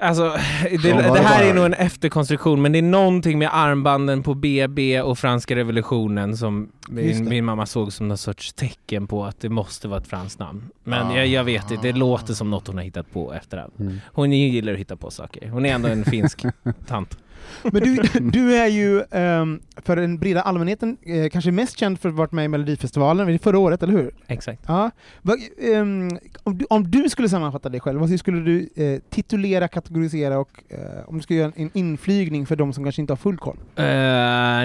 Alltså, 0.00 0.22
det, 0.82 0.92
det 0.92 1.20
här 1.20 1.44
är 1.44 1.54
nog 1.54 1.64
en 1.64 1.74
efterkonstruktion, 1.74 2.62
men 2.62 2.72
det 2.72 2.78
är 2.78 2.82
någonting 2.82 3.38
med 3.38 3.48
armbanden 3.52 4.22
på 4.22 4.34
BB 4.34 5.00
och 5.00 5.18
franska 5.18 5.56
revolutionen 5.56 6.36
som 6.36 6.68
min, 6.88 7.24
det. 7.24 7.30
min 7.30 7.44
mamma 7.44 7.66
såg 7.66 7.92
som 7.92 8.08
någon 8.08 8.18
sorts 8.18 8.52
tecken 8.52 9.06
på 9.06 9.24
att 9.24 9.40
det 9.40 9.48
måste 9.48 9.88
vara 9.88 10.00
ett 10.00 10.06
franskt 10.08 10.38
namn. 10.38 10.62
Men 10.84 11.06
Ah. 11.06 11.16
jag, 11.16 11.26
jag 11.26 11.44
vet 11.44 11.70
inte, 11.70 11.86
det 11.92 11.98
låter 11.98 12.34
som 12.34 12.50
något 12.50 12.66
hon 12.66 12.76
har 12.76 12.84
hittat 12.84 13.12
på 13.12 13.32
efterhand. 13.34 13.72
Mm. 13.80 14.00
Hon 14.06 14.32
gillar 14.32 14.72
att 14.72 14.78
hitta 14.78 14.96
på 14.96 15.10
saker. 15.10 15.48
Hon 15.48 15.66
är 15.66 15.74
ändå 15.74 15.88
en 15.88 16.04
finsk 16.04 16.42
tant. 16.86 17.18
Men 17.62 17.82
du, 17.82 18.02
du 18.20 18.54
är 18.56 18.66
ju 18.66 19.02
ehm, 19.10 19.60
för 19.76 19.96
den 19.96 20.18
breda 20.18 20.42
allmänheten 20.42 20.96
eh, 21.02 21.28
kanske 21.28 21.52
mest 21.52 21.78
känd 21.78 22.00
för 22.00 22.08
att 22.08 22.14
ha 22.14 22.18
varit 22.18 22.32
med 22.32 22.44
i 22.44 22.48
Melodifestivalen 22.48 23.26
det 23.26 23.38
förra 23.38 23.58
året, 23.58 23.82
eller 23.82 23.92
hur? 23.92 24.10
Exakt. 24.26 24.62
Ja. 24.66 24.90
Va, 25.22 25.36
ehm, 25.62 26.10
om, 26.42 26.58
du, 26.58 26.66
om 26.70 26.90
du 26.90 27.08
skulle 27.08 27.28
sammanfatta 27.28 27.68
dig 27.68 27.80
själv, 27.80 28.00
vad 28.00 28.18
skulle 28.18 28.40
du 28.40 28.68
eh, 28.76 29.00
titulera, 29.10 29.68
kategorisera 29.68 30.38
och 30.38 30.62
eh, 30.68 31.08
om 31.08 31.16
du 31.16 31.22
skulle 31.22 31.38
göra 31.38 31.52
en 31.56 31.70
inflygning 31.74 32.46
för 32.46 32.56
de 32.56 32.72
som 32.72 32.84
kanske 32.84 33.00
inte 33.00 33.12
har 33.12 33.16
full 33.16 33.36
koll? 33.36 33.56
Uh, 33.56 33.84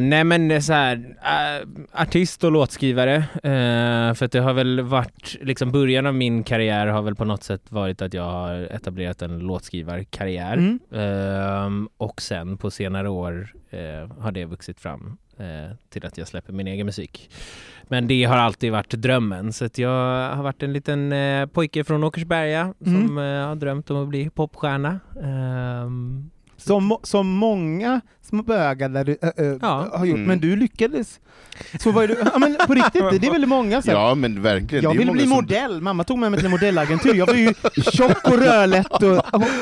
nej 0.02 0.24
men 0.24 0.62
så 0.62 0.74
här, 0.74 0.96
uh, 0.96 1.70
artist 1.92 2.44
och 2.44 2.52
låtskrivare. 2.52 3.18
Uh, 3.18 4.14
för 4.14 4.32
det 4.32 4.40
har 4.40 4.54
väl 4.54 4.82
varit, 4.82 5.38
liksom 5.42 5.72
början 5.72 6.06
av 6.06 6.16
min 6.16 6.44
karriär 6.44 6.88
har 6.88 7.02
väl 7.02 7.16
på 7.16 7.26
något 7.26 7.44
sätt 7.44 7.72
varit 7.72 8.02
att 8.02 8.14
jag 8.14 8.24
har 8.24 8.54
etablerat 8.72 9.22
en 9.22 9.40
låtskrivarkarriär. 9.40 10.54
Mm. 10.54 10.80
Ehm, 10.92 11.90
och 11.98 12.22
sen 12.22 12.58
på 12.58 12.72
senare 12.84 13.10
år 13.10 13.48
eh, 13.70 14.10
har 14.20 14.32
det 14.32 14.46
vuxit 14.46 14.80
fram 14.80 15.18
eh, 15.38 15.76
till 15.90 16.06
att 16.06 16.18
jag 16.18 16.28
släpper 16.28 16.54
min 16.54 16.68
egen 16.68 16.86
musik. 16.86 17.30
Men 17.84 18.08
det 18.08 18.24
har 18.24 18.38
alltid 18.38 18.72
varit 18.72 18.92
drömmen, 18.92 19.54
så 19.54 19.68
jag 19.76 20.30
har 20.36 20.44
varit 20.44 20.64
en 20.64 20.74
liten 20.74 21.12
eh, 21.12 21.46
pojke 21.46 21.84
från 21.84 22.04
Åkersberga 22.04 22.74
som 22.84 23.18
eh, 23.18 23.48
har 23.48 23.56
drömt 23.56 23.90
om 23.92 24.04
att 24.04 24.10
bli 24.10 24.30
popstjärna. 24.30 25.00
Ehm, 25.24 26.30
Som, 26.58 26.98
som 27.04 27.28
många 27.28 28.02
små 28.30 28.44
bögar 28.44 28.90
där 28.90 29.04
du, 29.04 29.18
äh, 29.22 29.30
äh, 29.48 29.58
Ja. 29.62 29.88
har 29.94 30.06
gjort, 30.06 30.16
Mm. 30.18 30.28
men 30.28 30.40
du 30.40 30.56
lyckades. 30.56 31.20
Så 31.80 31.92
var 31.92 32.08
du, 32.08 32.16
ja, 32.34 32.40
men 32.40 32.58
på 32.68 32.74
riktigt, 32.74 33.22
det 33.22 33.28
är 33.28 33.32
väldigt 33.32 33.50
många 33.50 33.82
så 33.82 33.92
här, 33.92 33.98
Ja 33.98 34.16
men 34.16 34.42
verkligen. 34.42 34.84
Jag 34.84 34.94
det 34.94 34.98
ville 34.98 35.12
bli 35.12 35.22
som- 35.22 35.30
modell, 35.30 35.82
mamma 35.82 36.04
tog 36.04 36.20
med 36.20 36.32
mig 36.32 36.38
till 36.40 36.46
en 36.46 36.52
modellagentur. 36.52 37.14
Jag 37.16 37.26
var 37.28 37.34
ju 37.34 37.54
tjock 37.94 38.24
och 38.28 38.38
rödlätt 38.40 38.92
och, 39.04 39.12
och, 39.12 39.22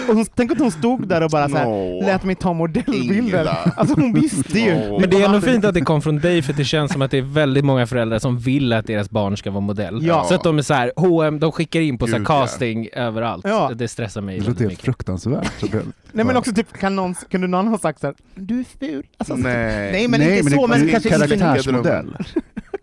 och 0.09 0.15
hon, 0.15 0.25
tänk 0.35 0.51
att 0.51 0.59
hon 0.59 0.71
stod 0.71 1.07
där 1.07 1.23
och 1.23 1.29
bara 1.29 1.49
så 1.49 1.57
här, 1.57 1.65
Nå. 1.65 2.01
lät 2.05 2.23
mig 2.23 2.35
ta 2.35 2.53
modellbilder. 2.53 3.15
Ingela. 3.17 3.57
Alltså 3.77 3.95
hon 3.99 4.13
visste 4.13 4.59
ju. 4.59 4.73
Åh. 4.89 4.99
Men 5.01 5.09
det 5.09 5.21
är 5.21 5.25
ändå 5.25 5.41
fint 5.41 5.65
att 5.65 5.73
det 5.73 5.81
kom 5.81 6.01
från 6.01 6.19
dig 6.19 6.41
för 6.41 6.53
det 6.53 6.65
känns 6.65 6.91
som 6.91 7.01
att 7.01 7.11
det 7.11 7.17
är 7.17 7.21
väldigt 7.21 7.65
många 7.65 7.87
föräldrar 7.87 8.19
som 8.19 8.39
vill 8.39 8.73
att 8.73 8.87
deras 8.87 9.09
barn 9.09 9.37
ska 9.37 9.51
vara 9.51 9.61
modell. 9.61 10.05
Ja. 10.05 10.23
Så 10.29 10.35
att 10.35 10.43
de 10.43 10.57
är 10.57 10.61
så 10.61 10.73
här, 10.73 10.91
H&M, 10.95 11.39
de 11.39 11.51
skickar 11.51 11.79
in 11.81 11.97
på 11.97 12.07
så 12.07 12.17
här 12.17 12.25
casting 12.25 12.87
överallt. 12.93 13.45
Ja. 13.47 13.71
Det 13.75 13.87
stressar 13.87 14.21
mig 14.21 14.35
Det 14.35 14.39
väldigt 14.39 14.49
låter 14.55 14.61
helt 14.63 14.71
mycket. 14.71 14.85
fruktansvärt. 14.85 15.51
Så 15.59 15.65
det- 15.67 15.83
Nej 16.13 16.25
men 16.25 16.37
också 16.37 16.51
typ, 16.53 16.73
kan 16.77 16.95
någon, 16.95 17.15
kunde 17.29 17.47
någon 17.47 17.67
ha 17.67 17.77
sagt 17.77 17.99
så 17.99 18.07
här, 18.07 18.15
du 18.53 18.59
är 18.59 18.63
ful? 18.63 19.07
Alltså, 19.17 19.35
Nej. 19.35 19.91
Nej 19.91 20.07
men 20.07 20.19
Nej, 20.19 20.37
inte 20.37 20.43
men 20.49 20.59
så, 20.59 20.67
det, 20.67 20.73
men 20.73 20.85
det 20.87 20.93
är 20.93 20.99
kanske 20.99 21.09
karaktärsmodell. 21.09 22.17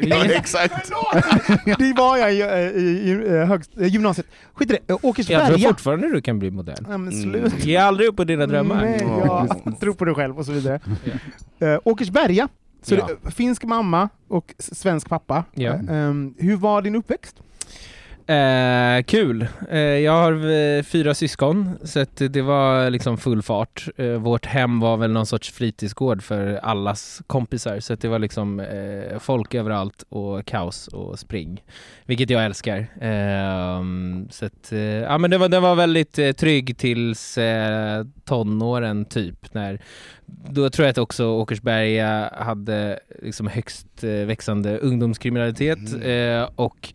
Ja, 0.00 0.24
exakt. 0.24 0.74
det 1.78 1.92
var 1.96 2.16
jag 2.16 2.34
i, 2.34 2.36
i, 2.36 2.80
i, 2.80 3.10
i 3.10 3.44
högst, 3.44 3.70
eh, 3.80 3.86
gymnasiet. 3.86 4.26
Skit 4.54 4.70
i 4.70 4.72
det. 4.72 4.76
Eh, 4.78 4.82
Jag 4.88 5.00
tror 5.00 5.10
Åkersberga. 5.10 5.68
fortfarande 5.68 6.12
du 6.12 6.20
kan 6.20 6.38
bli 6.38 6.50
modern. 6.50 6.86
Ja, 6.90 6.98
men 6.98 7.12
Mm. 7.12 7.22
slut. 7.50 7.64
Ge 7.64 7.76
aldrig 7.76 8.08
upp 8.08 8.16
på 8.16 8.24
dina 8.24 8.46
drömmar. 8.46 8.80
Nej, 8.84 8.98
Ja. 9.00 9.46
jag 9.64 9.80
tror 9.80 9.94
på 9.94 10.04
dig 10.04 10.14
själv 10.14 10.38
och 10.38 10.46
så 10.46 10.52
vidare. 10.52 10.80
Uh, 11.62 11.78
Åkersberga. 11.84 12.48
Så 12.82 12.94
Ja. 12.94 13.08
det, 13.24 13.30
finsk 13.30 13.64
mamma 13.64 14.08
och 14.28 14.54
svensk 14.58 15.08
pappa. 15.08 15.44
Ja. 15.54 15.72
Ehm, 15.90 16.34
hur 16.38 16.56
var 16.56 16.82
din 16.82 16.96
uppväxt? 16.96 17.36
Eh, 18.28 19.02
kul. 19.02 19.46
Eh, 19.70 19.78
jag 19.80 20.12
har 20.12 20.50
eh, 20.50 20.82
fyra 20.82 21.14
syskon, 21.14 21.78
så 21.84 22.00
att 22.00 22.16
det 22.16 22.42
var 22.42 22.90
liksom 22.90 23.18
full 23.18 23.42
fart. 23.42 23.88
Eh, 23.96 24.12
vårt 24.12 24.46
hem 24.46 24.80
var 24.80 24.96
väl 24.96 25.12
någon 25.12 25.26
sorts 25.26 25.52
fritidsgård 25.52 26.22
för 26.22 26.54
allas 26.54 27.22
kompisar, 27.26 27.80
så 27.80 27.94
det 27.94 28.08
var 28.08 28.18
liksom 28.18 28.60
eh, 28.60 29.18
folk 29.18 29.54
överallt 29.54 30.04
och 30.08 30.46
kaos 30.46 30.88
och 30.88 31.18
spring. 31.18 31.64
Vilket 32.06 32.30
jag 32.30 32.44
älskar. 32.44 32.78
Eh, 33.00 33.82
så 34.30 34.46
att, 34.46 34.72
eh, 34.72 34.80
ja 34.80 35.18
men 35.18 35.30
det 35.30 35.38
var, 35.38 35.48
det 35.48 35.60
var 35.60 35.74
väldigt 35.74 36.18
eh, 36.18 36.32
trygg 36.32 36.78
tills 36.78 37.38
tonåren 38.24 39.04
typ. 39.04 39.54
När, 39.54 39.80
då 40.26 40.70
tror 40.70 40.86
jag 40.86 40.90
att 40.90 40.98
också 40.98 41.26
Åkersberga 41.26 42.30
hade 42.38 42.98
liksom 43.22 43.46
högst 43.46 44.04
växande 44.04 44.78
ungdomskriminalitet 44.78 45.78
eh, 46.04 46.50
och 46.56 46.92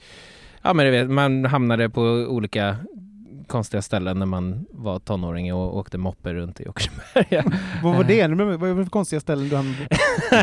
Ja 0.64 0.74
men 0.74 0.86
du 0.86 0.92
vet, 0.92 1.10
man 1.10 1.46
hamnade 1.46 1.90
på 1.90 2.02
olika 2.30 2.78
konstiga 3.48 3.82
ställen 3.82 4.20
när 4.20 4.26
man 4.26 4.66
var 4.72 5.00
tonåring 5.00 5.54
och 5.54 5.78
åkte 5.78 5.98
moppe 5.98 6.34
runt 6.34 6.62
i 6.62 6.68
Åkersberga. 6.68 7.44
Vad 7.84 7.96
var 7.96 8.04
det? 8.04 8.28
Vad 8.28 8.60
var 8.60 8.68
det 8.68 8.84
för 8.84 8.92
konstiga 8.92 9.20
ställen 9.20 9.50
du 9.50 9.56
hamnade 9.56 9.88
på? 9.88 9.96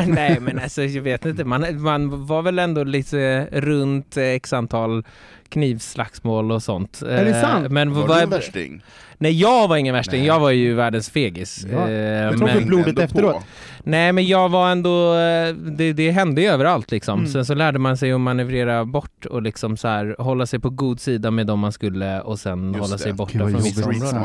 Nej 0.11 0.39
men 0.39 0.59
alltså 0.59 0.83
jag 0.83 1.01
vet 1.01 1.25
inte, 1.25 1.43
man, 1.43 1.81
man 1.81 2.25
var 2.25 2.41
väl 2.41 2.59
ändå 2.59 2.83
lite 2.83 3.47
runt 3.51 4.17
eh, 4.17 4.23
x 4.23 4.53
antal 4.53 5.03
knivslagsmål 5.51 6.51
och 6.51 6.63
sånt. 6.63 7.01
Är 7.01 7.25
det 7.25 7.31
Eh, 7.31 7.41
sant? 7.41 7.71
Men 7.71 7.93
Var 7.93 8.07
vad- 8.07 8.17
du 8.17 8.21
en 8.23 8.29
värsting? 8.29 8.83
Nej 9.17 9.31
jag 9.39 9.67
var 9.67 9.77
ingen 9.77 9.93
värsting, 9.93 10.19
Nej. 10.19 10.27
jag 10.27 10.39
var 10.39 10.51
ju 10.51 10.73
världens 10.73 11.09
fegis. 11.09 11.65
Ja. 11.71 11.77
Eh, 11.89 12.37
men- 12.37 12.57
att 12.57 12.63
blodet 12.63 12.99
efteråt. 12.99 13.33
på. 13.35 13.43
Nej 13.83 14.11
men 14.11 14.25
jag 14.27 14.49
var 14.49 14.71
ändå, 14.71 15.13
eh, 15.15 15.53
det, 15.55 15.93
det 15.93 16.11
hände 16.11 16.41
ju 16.41 16.47
överallt 16.47 16.91
liksom. 16.91 17.19
Mm. 17.19 17.31
Sen 17.31 17.45
så 17.45 17.53
lärde 17.53 17.79
man 17.79 17.97
sig 17.97 18.11
att 18.11 18.21
manövrera 18.21 18.85
bort 18.85 19.25
och 19.25 19.41
liksom 19.41 19.77
så 19.77 19.87
här, 19.87 20.15
hålla 20.19 20.45
sig 20.45 20.59
på 20.59 20.69
god 20.69 20.99
sida 20.99 21.31
med 21.31 21.47
dem 21.47 21.59
man 21.59 21.71
skulle 21.71 22.21
och 22.21 22.39
sen 22.39 22.67
Just 22.67 22.79
hålla 22.79 22.97
det. 22.97 23.03
sig 23.03 23.13
borta 23.13 23.31
från 23.39 23.55
vissa 23.63 23.89
områden. 23.89 24.23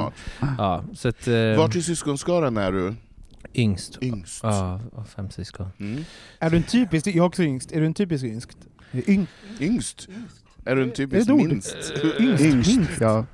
Ja, 0.59 0.83
så 0.95 1.09
att, 1.09 1.29
Vart 1.59 1.77
i 1.77 1.83
syskonskaran 1.83 2.57
är 2.57 2.73
du 2.73 2.95
yngst. 3.55 3.99
yngst? 4.03 4.41
Ja, 4.43 4.81
av 4.97 5.05
fem 5.17 5.31
syskon. 5.31 5.69
Mm. 5.81 6.05
Är 6.39 6.51
du 6.51 6.57
en 6.57 6.63
typisk, 6.63 7.07
jag 7.07 7.17
är 7.17 7.21
också 7.23 7.43
yngst, 7.43 7.73
är 7.73 7.81
du 7.81 7.87
en 7.87 7.95
typisk 7.95 8.25
yngst? 8.25 8.49
Yng, 9.07 9.27
Yngst? 9.61 10.09
Är 10.67 10.77
du 10.77 10.83
en 10.83 10.91
Är 10.91 10.95
typisk 10.95 11.27
det 11.27 11.33
ett 11.33 11.41
ord? 11.41 11.49
minst? 11.49 11.77
yngst? 12.21 12.69
Yngst, 12.71 13.01
ja. 13.01 13.25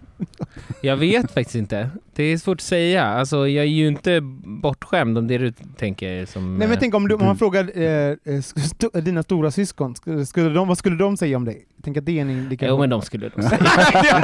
Jag 0.80 0.96
vet 0.96 1.30
faktiskt 1.32 1.54
inte. 1.56 1.90
Det 2.14 2.22
är 2.22 2.38
svårt 2.38 2.56
att 2.58 2.60
säga. 2.60 3.04
Alltså 3.04 3.36
jag 3.48 3.64
är 3.64 3.68
ju 3.68 3.88
inte 3.88 4.20
bortskämd 4.62 5.18
om 5.18 5.28
det 5.28 5.38
du 5.38 5.52
tänker 5.76 6.26
som... 6.26 6.58
Nej 6.58 6.68
men 6.68 6.74
eh, 6.76 6.80
tänk 6.80 6.94
om, 6.94 7.08
du, 7.08 7.14
om 7.14 7.24
man 7.26 7.38
frågar 7.38 7.78
eh, 7.78 7.84
eh, 7.84 8.16
st- 8.56 9.00
dina 9.00 9.22
stora 9.22 9.50
syskon, 9.50 9.94
skulle, 10.26 10.48
de, 10.48 10.68
vad 10.68 10.78
skulle 10.78 10.96
de 10.96 11.16
säga 11.16 11.36
om 11.36 11.44
dig? 11.44 11.66
Tänk 11.82 11.96
att 11.96 12.06
det 12.06 12.18
är 12.18 12.22
en 12.22 12.30
indikation. 12.30 12.74
Jo 12.74 12.80
men 12.80 12.90
de 12.90 13.02
skulle 13.02 13.30
nog 13.36 13.44
säga. 13.44 13.58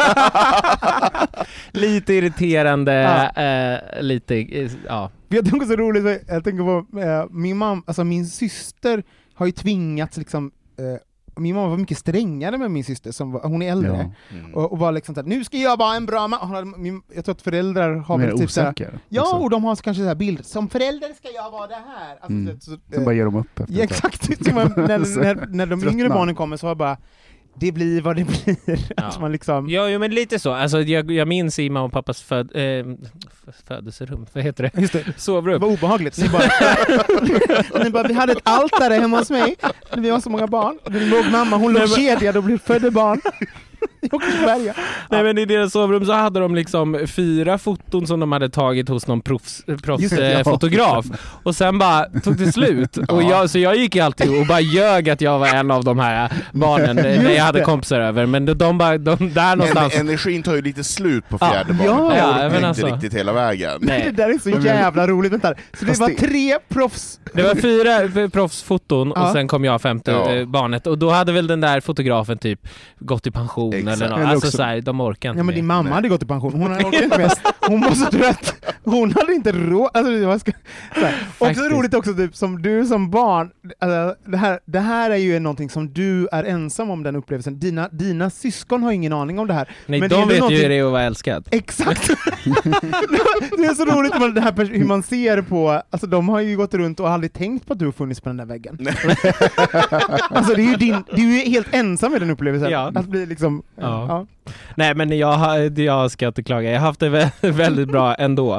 Lite 1.72 2.14
irriterande, 2.14 2.92
Ja. 3.34 3.42
eh, 3.42 4.02
lite, 4.02 4.36
eh, 4.36 4.70
ja. 4.86 5.10
Jag 5.28 5.50
tänker 5.50 5.66
så 5.66 5.76
roligt, 5.76 6.22
jag 6.28 6.44
tänker 6.44 6.64
på 6.92 6.98
eh, 7.00 7.24
min 7.30 7.56
mamma, 7.56 7.82
alltså 7.86 8.04
min 8.04 8.26
syster 8.26 9.02
har 9.34 9.46
ju 9.46 9.52
tvingats 9.52 10.16
liksom 10.16 10.50
eh, 10.78 10.84
min 11.40 11.54
mamma 11.56 11.68
var 11.68 11.76
mycket 11.76 11.98
strängare 11.98 12.58
med 12.58 12.70
min 12.70 12.84
syster, 12.84 13.12
som 13.12 13.32
var, 13.32 13.40
hon 13.42 13.62
är 13.62 13.72
äldre, 13.72 14.12
ja. 14.30 14.36
Mm. 14.38 14.54
och, 14.54 14.72
och 14.72 14.78
var 14.78 14.92
liksom 14.92 15.14
såhär, 15.14 15.28
nu 15.28 15.44
ska 15.44 15.56
jag 15.56 15.76
vara 15.78 15.96
en 15.96 16.06
bra 16.06 16.28
mamma. 16.28 17.02
Jag 17.14 17.24
tror 17.24 17.34
att 17.34 17.42
föräldrar 17.42 17.94
har 17.94 18.18
Mer 18.18 18.26
väl 18.26 18.38
typ 18.38 18.50
såhär. 18.50 18.98
Ja, 19.08 19.22
också. 19.22 19.36
och 19.36 19.50
de 19.50 19.64
har 19.64 19.76
kanske 19.76 20.02
så 20.02 20.06
här 20.08 20.14
bild, 20.14 20.46
som 20.46 20.68
förälder 20.68 21.08
ska 21.14 21.28
jag 21.34 21.50
vara 21.50 21.66
det 21.66 21.74
här. 21.74 22.10
Alltså, 22.10 22.28
Mm. 22.32 22.60
så, 22.60 22.70
så, 22.70 22.76
Sen 22.92 23.04
bara 23.04 23.14
ger 23.14 23.24
de 23.24 23.36
upp 23.36 23.60
efter 23.60 23.74
Ja, 23.74 23.82
exakt, 23.84 24.44
som 24.44 24.54
man, 24.54 24.72
när, 24.76 24.98
när, 25.22 25.46
när 25.46 25.66
de 25.66 25.88
yngre 25.88 26.08
barnen 26.08 26.34
kommer 26.34 26.56
så 26.56 26.66
var 26.66 26.74
det 26.74 26.78
bara 26.78 26.96
det 27.60 27.72
blir 27.72 28.00
vad 28.00 28.16
det 28.16 28.24
blir. 28.64 28.78
Att 28.96 29.20
man 29.20 29.32
liksom, 29.32 29.68
Ja, 29.70 29.88
jo, 29.88 29.98
men 29.98 30.10
lite 30.14 30.38
så. 30.38 30.52
Alltså, 30.52 30.80
jag, 30.80 31.10
jag 31.10 31.28
minns 31.28 31.58
i 31.58 31.70
mamma 31.70 31.84
och 31.86 31.92
pappas 31.92 32.22
föd, 32.22 32.50
eh, 32.56 32.86
födelserum, 33.66 34.26
vad 34.32 34.44
heter 34.44 34.62
det? 34.74 34.80
just 34.80 34.92
det, 34.92 35.02
det 35.02 35.20
Sovrum. 35.20 35.60
var 35.60 35.68
obehagligt. 35.68 36.18
Ni 36.18 36.28
bara, 36.28 36.42
ni 37.84 37.90
bara, 37.90 38.08
vi 38.08 38.14
hade 38.14 38.32
ett 38.32 38.38
altare 38.42 38.94
hemma 38.94 39.18
hos 39.18 39.30
mig, 39.30 39.56
när 39.94 40.02
vi 40.02 40.10
var 40.10 40.20
så 40.20 40.30
många 40.30 40.46
barn. 40.46 40.78
Du 40.86 41.00
låg 41.10 41.24
mamma, 41.32 41.56
hon 41.56 41.72
låg 41.72 41.88
kedjad 41.88 42.36
och 42.36 42.42
blev 42.44 42.58
födde 42.58 42.90
barn. 42.90 43.20
I 44.00 44.08
Åkersberga. 44.12 44.74
Nej 45.10 45.22
men 45.22 45.38
i 45.38 45.44
deras 45.44 45.72
sovrum 45.72 46.06
så 46.06 46.12
hade 46.12 46.40
de 46.40 46.54
liksom 46.54 46.98
fyra 47.06 47.58
foton 47.58 48.06
som 48.06 48.20
de 48.20 48.32
hade 48.32 48.48
tagit 48.48 48.88
hos 48.88 49.06
någon 49.06 49.20
proffs, 49.20 49.64
Just 49.98 50.16
det, 50.16 50.28
ja. 50.30 50.34
proffsfotograf. 50.34 51.06
Och 51.42 51.56
sen 51.56 51.78
bara 51.78 52.04
tog 52.04 52.36
det 52.36 52.52
slut. 52.52 52.96
Och 53.08 53.22
jag, 53.22 53.50
så 53.50 53.58
jag 53.58 53.76
gick 53.76 53.94
ju 53.94 54.00
alltid 54.00 54.40
och 54.40 54.46
bara 54.46 54.60
ljög 54.60 55.10
att 55.10 55.20
jag 55.20 55.38
var 55.38 55.46
en 55.46 55.70
av 55.70 55.84
de 55.84 55.98
här 55.98 56.32
barnen 56.52 56.96
när 56.96 57.30
jag 57.30 57.44
hade 57.44 57.58
det. 57.58 57.64
kompisar 57.64 58.00
över. 58.00 58.26
Men 58.26 58.46
de, 58.46 58.54
de 58.54 58.78
bara, 58.78 58.98
de, 58.98 59.34
där 59.34 59.56
någonstans... 59.56 59.94
En, 59.94 60.00
energin 60.00 60.42
tar 60.42 60.54
ju 60.54 60.62
lite 60.62 60.84
slut 60.84 61.28
på 61.28 61.38
Ja. 61.40 61.50
fjärde 61.50 61.72
barnet. 61.72 61.86
Ja, 62.18 62.42
ja, 62.42 62.48
men 62.48 62.54
inte 62.54 62.68
alltså. 62.68 62.86
riktigt 62.86 63.14
hela 63.14 63.32
vägen. 63.32 63.70
Det 63.80 63.86
Nej. 63.86 64.12
där 64.12 64.28
är 64.28 64.38
så 64.38 64.50
jävla 64.66 65.06
roligt. 65.06 65.32
Vänta. 65.32 65.48
Så 65.48 65.84
det 65.84 65.86
Fast 65.86 66.00
var 66.00 66.08
det- 66.08 66.14
tre 66.14 66.58
proffs... 66.68 67.20
Det 67.34 67.42
var 67.42 67.54
fyra 67.54 68.28
proffsfoton 68.30 69.12
och 69.12 69.32
sen 69.32 69.48
kom 69.48 69.64
jag 69.64 69.82
femte 69.82 70.10
Ja. 70.10 70.34
eh, 70.34 70.46
barnet 70.46 70.86
och 70.86 70.98
då 70.98 71.10
hade 71.10 71.32
väl 71.32 71.46
den 71.46 71.60
där 71.60 71.80
fotografen 71.80 72.38
typ 72.38 72.68
gått 72.98 73.26
i 73.26 73.30
pension 73.30 73.67
Exakt. 73.74 73.96
eller 73.96 74.08
något. 74.08 74.18
Eller 74.18 74.30
Alltså 74.30 74.46
också- 74.46 74.56
så 74.56 74.62
här, 74.62 74.80
de 74.80 75.00
orkar 75.00 75.30
inte 75.30 75.38
Ja 75.40 75.44
men 75.44 75.54
din 75.54 75.66
mamma 75.66 75.82
Nej. 75.82 75.92
hade 75.92 76.08
gått 76.08 76.22
i 76.22 76.26
pension, 76.26 76.52
hon 76.52 76.70
hade 76.70 76.84
orkat 76.84 77.02
inte 77.02 77.18
mest. 77.24 77.40
Hon 77.60 77.80
var 77.80 77.90
så 77.90 78.10
trött. 78.10 78.54
Hon 78.84 79.12
hade 79.14 79.32
inte 79.34 79.52
råd. 79.52 79.90
Alltså, 79.94 80.12
det 80.12 80.26
var 80.26 80.38
ska, 80.38 80.52
så 80.94 81.00
här. 81.00 81.14
Också 81.38 81.62
roligt 81.62 81.94
också, 81.94 82.14
typ, 82.14 82.36
som 82.36 82.62
du 82.62 82.86
som 82.86 83.10
barn, 83.10 83.50
alltså, 83.78 84.30
det, 84.30 84.36
här, 84.36 84.60
det 84.64 84.80
här 84.80 85.10
är 85.10 85.16
ju 85.16 85.38
någonting 85.38 85.70
som 85.70 85.92
du 85.92 86.28
är 86.32 86.44
ensam 86.44 86.90
om 86.90 87.02
den 87.02 87.16
upplevelsen. 87.16 87.58
Dina, 87.58 87.88
dina 87.88 88.30
syskon 88.30 88.82
har 88.82 88.92
ingen 88.92 89.12
aning 89.12 89.38
om 89.38 89.46
det 89.46 89.54
här. 89.54 89.68
Nej, 89.86 90.00
Men 90.00 90.08
det 90.08 90.16
är 90.16 90.20
de 90.20 90.28
vet 90.28 90.50
ju 90.50 90.56
hur 90.56 90.68
det 90.68 90.74
är 90.74 90.84
att 90.84 90.92
vara 90.92 91.02
älskad. 91.02 91.48
Exakt! 91.50 92.08
det 93.58 93.64
är 93.64 93.74
så 93.74 93.84
roligt 93.84 94.18
man, 94.20 94.34
det 94.34 94.40
här, 94.40 94.64
hur 94.64 94.84
man 94.84 95.02
ser 95.02 95.42
på, 95.42 95.82
alltså 95.90 96.06
de 96.06 96.28
har 96.28 96.40
ju 96.40 96.56
gått 96.56 96.74
runt 96.74 97.00
och 97.00 97.10
aldrig 97.10 97.32
tänkt 97.32 97.66
på 97.66 97.72
att 97.72 97.78
du 97.78 97.84
har 97.84 97.92
funnits 97.92 98.20
på 98.20 98.28
den 98.28 98.36
där 98.36 98.46
väggen. 98.46 98.78
alltså 100.30 100.54
det 100.54 100.62
är 100.62 100.70
ju 100.70 100.76
din, 100.76 101.04
du 101.14 101.22
är 101.40 101.44
ju 101.44 101.50
helt 101.50 101.74
ensam 101.74 102.12
med 102.12 102.20
den 102.22 102.30
upplevelsen. 102.30 102.70
Ja. 102.70 102.92
Att 102.94 103.06
bli 103.06 103.26
liksom, 103.26 103.57
Ja. 103.76 104.06
ja. 104.08 104.26
Nej 104.74 104.94
men 104.94 105.18
jag, 105.18 105.78
jag 105.78 106.10
ska 106.10 106.26
inte 106.26 106.42
klaga, 106.42 106.70
jag 106.70 106.80
har 106.80 106.86
haft 106.86 107.00
det 107.00 107.08
vä- 107.08 107.50
väldigt 107.52 107.88
bra 107.88 108.14
ändå. 108.14 108.54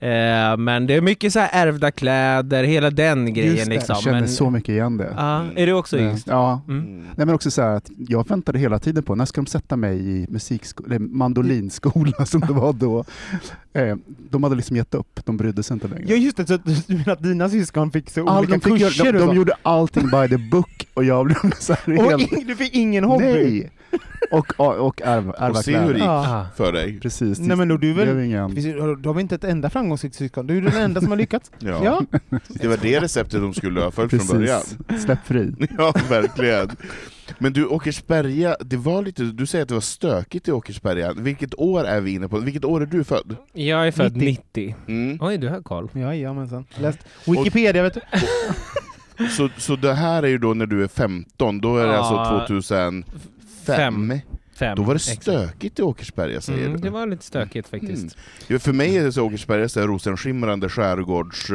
Eh, 0.00 0.56
men 0.58 0.86
det 0.86 0.94
är 0.94 1.00
mycket 1.00 1.32
så 1.32 1.38
här 1.40 1.66
ärvda 1.66 1.90
kläder, 1.90 2.64
hela 2.64 2.90
den 2.90 3.34
grejen 3.34 3.52
Just 3.54 3.64
det, 3.64 3.70
liksom. 3.70 3.94
Jag 3.94 4.02
känner 4.02 4.20
men, 4.20 4.28
så 4.28 4.50
mycket 4.50 4.68
igen 4.68 4.96
det. 4.96 5.14
Ja, 5.16 5.44
är 5.56 5.66
du 5.66 5.72
också 5.72 5.98
yngst? 5.98 6.26
Ja. 6.26 6.60
Mm. 6.68 6.96
Nej 7.16 7.26
men 7.26 7.34
också 7.34 7.50
så 7.50 7.62
här 7.62 7.76
att 7.76 7.90
jag 8.08 8.28
väntade 8.28 8.58
hela 8.58 8.78
tiden 8.78 9.02
på, 9.02 9.14
när 9.14 9.24
ska 9.24 9.40
de 9.40 9.46
sätta 9.46 9.76
mig 9.76 10.10
i 10.10 10.26
musikskola, 10.28 10.86
eller 10.86 10.98
mandolinskola 10.98 12.26
som 12.26 12.40
det 12.40 12.52
var 12.52 12.72
då. 12.72 13.04
Eh, 13.72 13.96
de 14.30 14.42
hade 14.42 14.56
liksom 14.56 14.76
gett 14.76 14.94
upp, 14.94 15.20
de 15.24 15.36
brydde 15.36 15.62
sig 15.62 15.74
inte 15.74 15.88
längre. 15.88 16.04
Ja 16.08 16.16
just 16.16 16.36
det, 16.36 16.46
så 16.46 16.54
att 16.54 16.64
du 16.64 16.96
menar 16.96 17.12
att 17.12 17.22
dina 17.22 17.48
syskon 17.48 17.90
fick 17.90 18.10
så 18.10 18.28
All, 18.28 18.38
olika 18.38 18.52
de, 18.52 18.60
fick 18.60 18.78
kurser 18.86 19.12
de, 19.12 19.18
de 19.18 19.28
så? 19.28 19.34
gjorde 19.34 19.52
allting 19.62 20.10
by 20.10 20.28
the 20.28 20.38
book 20.50 20.86
och 20.94 21.04
jag 21.04 21.26
blev 21.26 21.36
så 21.58 21.74
här 21.86 21.98
Och 21.98 22.10
helt... 22.10 22.46
du 22.46 22.56
fick 22.56 22.74
ingen 22.74 23.04
hobby? 23.04 23.24
Nej! 23.24 23.70
Och, 24.30 24.60
och, 24.60 24.86
och 24.86 25.02
ärva, 25.02 25.32
ärva 25.32 25.58
Och 25.58 25.64
se 25.64 25.72
hur 25.78 25.78
det 25.78 25.84
kläder. 25.86 25.98
gick 25.98 26.04
Ja. 26.06 26.46
för 26.56 26.72
dig. 26.72 27.00
Precis. 27.00 27.38
Nej 27.38 27.56
men 27.56 27.68
då 27.68 27.76
du 27.76 27.92
väl, 27.92 28.20
ingen... 28.20 28.54
Du 29.02 29.08
har 29.08 29.20
inte 29.20 29.34
ett 29.34 29.44
enda 29.44 29.70
framgångsrikt 29.70 30.14
syskon? 30.16 30.46
Du 30.46 30.56
är 30.58 30.62
den 30.62 30.82
enda 30.82 31.00
som 31.00 31.10
har 31.10 31.16
lyckats? 31.16 31.50
Ja. 31.58 31.80
Ja. 31.84 32.18
Det 32.48 32.68
var 32.68 32.76
det 32.76 33.00
receptet 33.00 33.40
de 33.40 33.54
skulle 33.54 33.80
ha 33.80 33.90
följt 33.90 34.10
från 34.10 34.18
Precis. 34.18 34.32
början. 34.32 35.00
Släpp 35.00 35.18
fri. 35.26 35.54
Ja, 35.78 35.94
verkligen. 36.08 36.70
Men 37.38 37.52
du, 37.52 37.66
Åkersberga, 37.66 38.56
det 38.60 38.76
var 38.76 39.02
lite, 39.02 39.22
du 39.22 39.46
säger 39.46 39.62
att 39.62 39.68
det 39.68 39.74
var 39.74 39.80
stökigt 39.80 40.48
i 40.48 40.52
Åkersberga. 40.52 41.12
Vilket 41.12 41.54
år 41.58 41.84
är 41.84 42.00
vi 42.00 42.14
inne 42.14 42.28
på? 42.28 42.38
Vilket 42.38 42.64
år 42.64 42.82
är 42.82 42.86
du 42.86 43.04
född? 43.04 43.36
Jag 43.52 43.86
är 43.86 43.92
född 43.92 44.16
90. 44.16 44.42
90. 44.54 44.76
Mm. 44.88 45.18
Oj, 45.20 45.38
du 45.38 45.48
har 45.48 45.62
koll. 45.62 45.88
Jajamensan. 45.94 46.64
Läst 46.78 46.98
Wikipedia 47.26 47.82
vet 47.82 47.94
du. 47.94 48.00
Så, 49.36 49.48
så 49.58 49.76
det 49.76 49.92
här 49.94 50.22
är 50.22 50.26
ju 50.28 50.38
då 50.38 50.54
när 50.54 50.66
du 50.66 50.82
är 50.84 50.88
15, 50.88 51.60
då 51.60 51.76
är 51.76 51.86
det 51.86 51.92
Ja. 51.92 51.98
alltså 51.98 52.46
2005? 52.46 53.04
Fem. 53.66 54.20
Fem. 54.56 54.76
Då 54.76 54.82
var 54.82 54.94
det 54.94 54.98
exakt. 54.98 55.22
stökigt 55.22 55.78
i 55.78 55.82
Åkersberga 55.82 56.40
säger 56.40 56.58
Mm, 56.66 56.72
du? 56.72 56.78
det 56.82 56.90
var 56.90 57.06
lite 57.06 57.24
stökigt 57.24 57.68
faktiskt. 57.68 58.16
Mm. 58.48 58.60
För 58.60 58.72
mig 58.72 58.96
är 58.96 59.04
det 59.04 59.12
så 59.12 59.22
Åkersberga 59.26 59.68
så 59.68 59.80
rosenskimrande 59.86 60.68
skärgårds... 60.68 61.50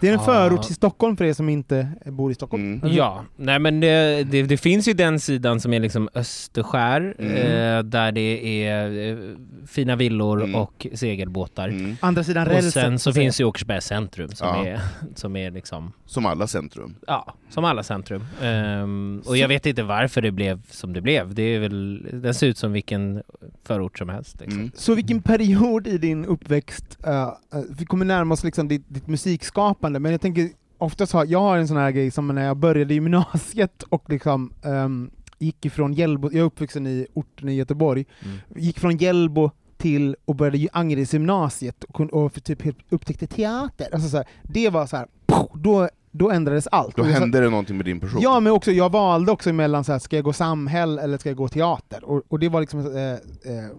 Det 0.00 0.08
är 0.08 0.12
en 0.12 0.18
Ja. 0.18 0.24
förort 0.24 0.62
till 0.62 0.74
Stockholm 0.74 1.16
för 1.16 1.24
er 1.24 1.32
som 1.32 1.48
inte 1.48 1.88
bor 2.04 2.30
i 2.30 2.34
Stockholm. 2.34 2.80
Mm. 2.82 2.94
Ja, 2.96 3.24
nej 3.36 3.58
men 3.58 3.80
det, 3.80 4.24
det, 4.30 4.42
det 4.42 4.56
finns 4.56 4.88
ju 4.88 4.92
den 4.92 5.20
sidan 5.20 5.60
som 5.60 5.72
är 5.72 5.80
liksom 5.80 6.08
Österskär, 6.14 7.14
Mm. 7.18 7.32
eh, 7.36 7.82
där 7.82 8.12
det 8.12 8.64
är 8.64 9.10
eh, 9.12 9.18
fina 9.66 9.96
villor 9.96 10.42
Mm. 10.44 10.54
och 10.54 10.86
segelbåtar. 10.94 11.68
Mm. 11.68 11.96
Andra 12.00 12.24
sidan 12.24 12.46
Och 12.46 12.52
rälsen. 12.52 12.72
sen 12.82 12.98
så 12.98 13.12
finns 13.12 13.40
ju 13.40 13.44
Åkersberga 13.44 13.80
centrum 13.80 14.28
som, 14.30 14.48
Ja. 14.48 14.66
är, 14.66 14.80
som 15.14 15.36
är 15.36 15.50
liksom, 15.50 15.92
Som 16.06 16.26
alla 16.26 16.46
centrum. 16.46 16.94
ja, 17.06 17.34
som 17.50 17.64
alla 17.64 17.82
centrum. 17.82 18.24
Ehm, 18.42 19.22
och 19.26 19.36
jag 19.36 19.48
vet 19.48 19.66
inte 19.66 19.82
varför 19.82 20.22
det 20.22 20.30
blev 20.30 20.62
som 20.70 20.92
det 20.92 21.00
blev. 21.00 21.34
Det 21.34 21.42
är 21.42 21.58
väl, 21.60 22.06
den 22.12 22.34
ser 22.34 22.46
ut 22.46 22.58
som 22.58 22.72
vilken 22.72 23.22
förort 23.64 23.98
som 23.98 24.08
helst. 24.08 24.40
Liksom. 24.40 24.58
Mm. 24.60 24.70
Så 24.74 24.94
vilken 24.94 25.22
period 25.22 25.86
i 25.86 25.98
din 25.98 26.24
uppväxt, 26.24 26.98
eh, 27.06 27.30
vi 27.78 27.84
kommer 27.84 28.04
närma 28.04 28.34
oss 28.34 28.44
liksom 28.44 28.68
ditt, 28.68 28.84
ditt 28.88 29.06
musikskapande, 29.06 29.87
men 29.92 30.12
jag 30.12 30.20
tänker 30.20 30.48
oftast 30.78 31.12
har, 31.12 31.24
jag 31.24 31.40
har 31.40 31.58
en 31.58 31.68
sån 31.68 31.76
här 31.76 31.90
grej 31.90 32.10
som 32.10 32.28
när 32.28 32.44
jag 32.44 32.56
började 32.56 32.94
gymnasiet 32.94 33.82
och 33.82 34.10
liksom 34.10 34.52
ehm, 34.62 35.10
gick 35.38 35.64
ifrån 35.64 35.92
Hjällbo, 35.92 36.28
jag 36.32 36.40
är 36.40 36.44
uppvuxen 36.44 36.86
i 36.86 37.06
orten 37.14 37.48
i 37.48 37.54
Göteborg, 37.54 38.06
Mm. 38.24 38.38
gick 38.56 38.78
från 38.78 38.96
Hjällbo 38.96 39.50
till 39.76 40.16
och 40.24 40.34
började 40.36 40.58
ju 40.58 40.68
Angeredsgymnasiet 40.72 41.84
och, 41.84 42.00
och 42.00 42.44
typ 42.44 42.62
upptäckte 42.90 43.26
teater. 43.26 43.88
Alltså 43.92 44.08
så 44.08 44.16
här, 44.16 44.26
det 44.42 44.70
var 44.70 44.86
så 44.86 44.96
här, 44.96 45.06
då, 45.54 45.88
då 46.10 46.30
ändrades 46.30 46.66
allt. 46.66 46.96
Då 46.96 47.02
hände 47.02 47.40
det 47.40 47.50
någonting 47.50 47.76
med 47.76 47.86
din 47.86 48.00
person. 48.00 48.20
Ja, 48.22 48.40
men 48.40 48.52
också, 48.52 48.72
jag 48.72 48.92
valde 48.92 49.32
också 49.32 49.52
mellan 49.52 49.84
så 49.84 49.92
här, 49.92 49.98
ska 49.98 50.16
jag 50.16 50.24
gå 50.24 50.32
samhäll 50.32 50.98
eller 50.98 51.18
ska 51.18 51.28
jag 51.28 51.36
gå 51.36 51.48
teater? 51.48 52.04
Och, 52.04 52.22
och 52.28 52.38
det 52.38 52.48
var 52.48 52.60
liksom... 52.60 52.80
Eh, 52.96 53.12
eh, 53.12 53.70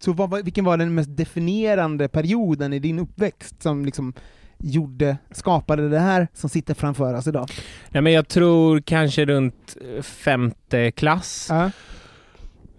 så 0.00 0.12
vad, 0.12 0.44
vilken 0.44 0.64
var 0.64 0.76
den 0.76 0.94
mest 0.94 1.16
definierande 1.16 2.08
perioden 2.08 2.72
i 2.72 2.78
din 2.78 2.98
uppväxt 2.98 3.62
som 3.62 3.84
liksom 3.84 4.12
gjorde, 4.60 5.16
skapade 5.30 5.88
det 5.88 5.98
här 5.98 6.28
som 6.34 6.50
sitter 6.50 6.74
framför 6.74 7.14
oss 7.14 7.26
idag? 7.26 7.48
Nej 7.88 8.02
men 8.02 8.12
jag 8.12 8.28
tror 8.28 8.80
kanske 8.80 9.24
runt 9.24 9.76
eh, 9.96 10.02
femte 10.02 10.90
klass. 10.90 11.46
Ja. 11.50 11.64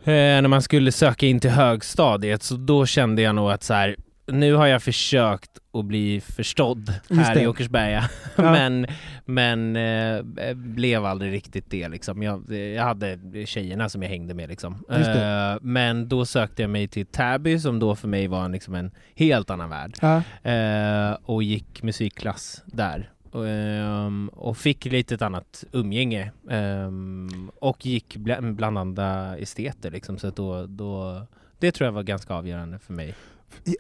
Eh, 0.03 0.41
när 0.41 0.47
man 0.47 0.61
skulle 0.61 0.91
söka 0.91 1.25
in 1.25 1.39
till 1.39 1.49
högstadiet, 1.49 2.43
så 2.43 2.55
då 2.55 2.85
kände 2.85 3.21
jag 3.21 3.35
nog 3.35 3.51
att 3.51 3.63
så 3.63 3.73
här, 3.73 3.95
nu 4.27 4.53
har 4.53 4.67
jag 4.67 4.83
försökt 4.83 5.51
att 5.73 5.85
bli 5.85 6.21
förstådd 6.21 6.93
här 7.09 7.41
i 7.41 7.47
Åkersberga, 7.47 8.09
Ja. 8.35 8.51
men, 8.51 8.87
men 9.25 9.75
eh, 9.75 10.53
blev 10.53 11.05
aldrig 11.05 11.33
riktigt 11.33 11.69
det 11.69 11.89
liksom. 11.89 12.23
Jag, 12.23 12.51
jag 12.51 12.83
hade 12.83 13.19
tjejerna 13.45 13.89
som 13.89 14.01
jag 14.03 14.09
hängde 14.09 14.33
med 14.33 14.49
liksom. 14.49 14.83
Eh, 14.89 15.57
men 15.61 16.07
då 16.07 16.25
sökte 16.25 16.61
jag 16.61 16.69
mig 16.69 16.87
till 16.87 17.05
Täby 17.05 17.59
som 17.59 17.79
då 17.79 17.95
för 17.95 18.07
mig 18.07 18.27
var 18.27 18.49
liksom 18.49 18.75
en 18.75 18.91
helt 19.15 19.49
annan 19.49 19.69
värld. 19.69 19.93
Ja. 20.01 20.21
Eh, 20.51 21.17
och 21.23 21.43
gick 21.43 21.83
musikklass 21.83 22.63
där. 22.65 23.09
Och, 23.31 23.47
ehm, 23.47 24.29
och 24.33 24.57
fick 24.57 24.85
lite 24.85 25.15
ett 25.15 25.21
annat 25.21 25.63
umgänge. 25.71 26.31
Ehm, 26.49 27.51
och 27.55 27.85
gick 27.85 28.15
bl- 28.17 28.51
bland 28.55 28.77
andra 28.77 29.37
esteter 29.37 29.91
liksom. 29.91 30.17
Så 30.17 30.29
då, 30.29 30.65
då, 30.65 31.21
det 31.59 31.71
tror 31.71 31.85
jag 31.85 31.91
var 31.91 32.03
ganska 32.03 32.33
avgörande 32.33 32.79
för 32.79 32.93
mig. 32.93 33.15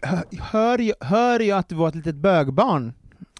Hör, 0.01 0.23
hör, 0.39 0.79
jag, 0.79 0.95
hör 0.99 1.39
jag 1.39 1.57
att 1.59 1.69
du 1.69 1.75
var 1.75 1.87
ett 1.87 1.95
litet 1.95 2.15
bögbarn? 2.15 2.93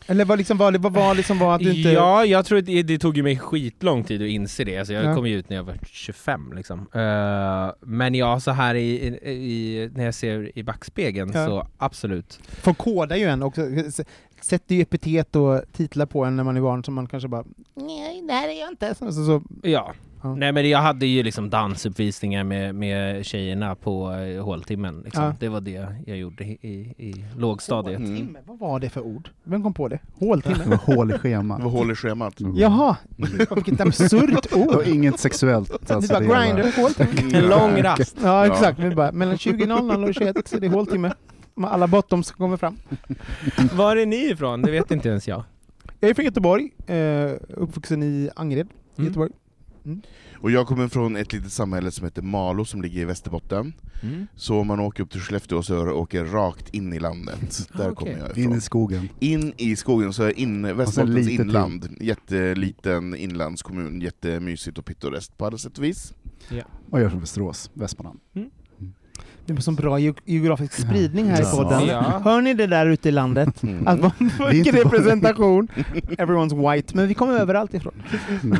Eller 0.07 0.25
vad 0.25 0.37
liksom 0.37 0.57
var, 0.57 0.71
vad 0.73 0.93
var 0.93 1.15
liksom 1.15 1.39
var 1.39 1.55
att 1.55 1.61
du 1.61 1.73
inte... 1.77 1.89
Ja, 1.89 2.25
jag 2.25 2.45
tror 2.45 2.59
att 2.59 2.65
det, 2.65 2.83
det 2.83 2.99
tog 2.99 3.17
ju 3.17 3.23
mig 3.23 3.37
skitlång 3.39 4.03
tid 4.03 4.21
att 4.21 4.27
inse 4.27 4.63
det. 4.63 4.77
Alltså 4.77 4.93
jag 4.93 5.05
Ja. 5.05 5.15
kom 5.15 5.27
ju 5.27 5.35
ut 5.39 5.49
när 5.49 5.55
jag 5.57 5.63
var 5.63 5.77
25 5.85 6.53
liksom. 6.55 6.79
Eh, 6.79 7.73
men 7.81 8.15
ja, 8.15 8.39
så 8.39 8.51
här 8.51 8.75
i, 8.75 8.81
i, 8.81 9.29
i, 9.31 9.89
när 9.95 10.05
jag 10.05 10.13
ser 10.13 10.57
i 10.57 10.63
backspegeln 10.63 11.31
Ja. 11.33 11.45
så 11.45 11.67
absolut. 11.77 12.39
Folk 12.47 12.77
kodar 12.77 13.15
ju 13.15 13.25
en 13.25 13.43
också, 13.43 13.61
sätter 14.41 14.75
ju 14.75 14.81
epitet 14.81 15.35
och 15.35 15.61
titlar 15.71 16.05
på 16.05 16.25
en 16.25 16.35
när 16.35 16.43
man 16.43 16.57
är 16.57 16.61
barn 16.61 16.83
som 16.83 16.93
man 16.93 17.07
kanske 17.07 17.29
bara 17.29 17.45
Nej, 17.75 18.23
det 18.27 18.33
här 18.33 18.47
är 18.49 18.59
jag 18.59 18.69
inte. 18.69 18.95
Så, 18.95 19.11
så, 19.11 19.25
så, 19.25 19.43
Ja. 19.63 19.93
Ja. 20.23 20.35
Nej 20.35 20.51
men 20.51 20.69
jag 20.69 20.79
hade 20.79 21.05
ju 21.05 21.23
liksom 21.23 21.49
dansuppvisningar 21.49 22.43
med, 22.43 22.75
med 22.75 23.25
tjejerna 23.25 23.75
på 23.75 24.11
eh, 24.11 24.43
håltimmen. 24.43 25.01
Liksom. 25.05 25.23
Ja. 25.23 25.33
Det 25.39 25.49
var 25.49 25.61
det 25.61 25.87
jag 26.05 26.17
gjorde 26.17 26.43
i, 26.43 26.57
i, 26.61 26.93
i 27.09 27.25
lågstadiet. 27.37 27.97
Mm. 27.99 28.11
Håltimme, 28.11 28.39
vad 28.45 28.59
var 28.59 28.79
det 28.79 28.89
för 28.89 29.01
ord? 29.01 29.29
Vem 29.43 29.63
kom 29.63 29.73
på 29.73 29.87
det? 29.87 29.99
Håltimme? 30.19 30.55
Det 30.63 30.69
var 30.69 30.77
hål 30.95 31.09
i 31.09 31.13
Det 31.13 31.19
schemat. 31.19 31.63
var 31.63 31.69
hål 31.71 31.91
i 31.91 31.95
schemat. 31.95 32.39
Mm. 32.39 32.55
Jaha, 32.55 32.97
vilket 33.55 33.81
absurt 33.81 34.49
Det 34.49 34.55
var 34.55 34.77
ord! 34.77 34.87
inget 34.87 35.19
sexuellt. 35.19 35.91
Alltså, 35.91 36.13
bara 36.13 36.19
det 36.19 36.27
var- 36.27 36.45
grinder, 36.45 36.71
håltimme. 36.81 37.37
En 37.37 37.47
lång 37.49 37.81
rast. 37.83 38.17
Ja 38.23 38.47
exakt, 38.47 38.79
vi 38.79 38.95
bara 38.95 39.11
mellan 39.11 39.35
20.00 39.35 40.07
och 40.07 40.13
21 40.15 40.47
så 40.47 40.55
är 40.55 40.59
det 40.61 40.67
håltimme. 40.69 41.13
Alla 41.63 41.87
bottoms 41.87 42.31
kommer 42.31 42.57
fram. 42.57 42.77
Var 43.73 43.95
är 43.95 44.05
ni 44.05 44.15
ifrån? 44.31 44.61
Det 44.61 44.71
vet 44.71 44.91
inte 44.91 45.09
ens 45.09 45.27
jag. 45.27 45.43
Jag 45.99 46.09
är 46.09 46.13
från 46.13 46.25
Göteborg, 46.25 46.69
eh, 46.87 47.31
uppvuxen 47.57 48.03
i 48.03 48.29
Angered, 48.35 48.67
Mm. 48.97 49.07
Göteborg. 49.07 49.31
Och 50.33 50.51
jag 50.51 50.67
kommer 50.67 50.87
från 50.87 51.15
ett 51.15 51.33
litet 51.33 51.51
samhälle 51.51 51.91
som 51.91 52.05
heter 52.05 52.21
Malå 52.21 52.65
som 52.65 52.81
ligger 52.81 53.01
i 53.01 53.05
Västerbotten. 53.05 53.73
Mm. 54.03 54.27
Så 54.35 54.59
om 54.59 54.67
man 54.67 54.79
åker 54.79 55.03
upp 55.03 55.11
till 55.11 55.21
Skellefteå 55.21 55.63
så 55.63 55.91
åker 55.91 56.25
rakt 56.25 56.73
in 56.73 56.93
i 56.93 56.99
landet. 56.99 57.67
Där 57.77 57.87
Ah, 57.87 57.91
okej. 57.91 57.95
kommer 57.95 58.27
jag 58.27 58.37
In 58.37 58.43
ifrån. 58.43 58.57
i 58.57 58.61
skogen. 58.61 59.09
In 59.19 59.53
i 59.57 59.75
skogen, 59.75 60.13
så 60.13 60.23
är 60.23 60.39
in, 60.39 60.77
Västerbottens 60.77 61.15
lite 61.25 61.29
till. 61.29 61.41
inland. 61.41 61.87
Jätteliten 62.01 63.15
inlandskommun, 63.15 64.01
jättemysigt 64.01 64.77
och 64.77 64.85
pittoreskt 64.85 65.37
på 65.37 65.45
alla 65.45 65.57
sätt 65.57 65.77
och 65.77 65.83
vis. 65.83 66.13
Och 66.91 66.99
jag 66.99 67.05
är 67.05 67.09
från 67.09 67.19
Västerås, 67.19 67.71
Västmanland. 67.73 68.19
Det 69.51 69.55
är 69.55 69.59
en 69.59 69.61
sån 69.63 69.75
bra 69.75 69.99
ge- 69.99 70.13
geografisk 70.25 70.73
spridning 70.73 71.25
här 71.25 71.41
Ja. 71.41 71.47
i 71.53 71.55
podden. 71.55 71.85
Ja. 71.87 72.21
Hör 72.23 72.41
ni 72.41 72.53
det 72.53 72.67
där 72.67 72.85
ute 72.85 73.09
i 73.09 73.11
landet? 73.11 73.63
Mm. 73.63 73.87
Att 73.87 74.21
inte 74.53 74.71
bara- 74.71 74.81
representation! 74.83 75.67
Everyone's 76.17 76.73
white, 76.75 76.95
men 76.97 77.07
vi 77.07 77.13
kommer 77.13 77.33
överallt 77.39 77.73
ifrån. 77.73 77.93
Mm. 78.43 78.57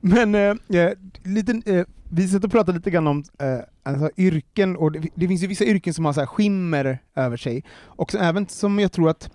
Men 0.00 0.34
eh, 0.34 0.80
eh, 0.82 0.92
lite, 1.24 1.62
eh, 1.66 1.84
vi 2.10 2.28
satt 2.28 2.44
och 2.44 2.50
pratade 2.50 2.78
lite 2.78 2.90
grann 2.90 3.06
om 3.06 3.24
eh, 3.40 3.46
alltså, 3.92 4.10
yrken, 4.16 4.76
och 4.76 4.92
det, 4.92 5.08
det 5.14 5.28
finns 5.28 5.42
ju 5.42 5.46
vissa 5.46 5.64
yrken 5.64 5.94
som 5.94 6.04
har 6.04 6.12
så 6.12 6.20
här 6.20 6.26
skimmer 6.26 6.98
över 7.16 7.36
sig. 7.36 7.64
Och 7.84 8.10
så, 8.10 8.18
även 8.18 8.48
som 8.48 8.78
jag 8.78 8.92
tror 8.92 9.10
att, 9.10 9.30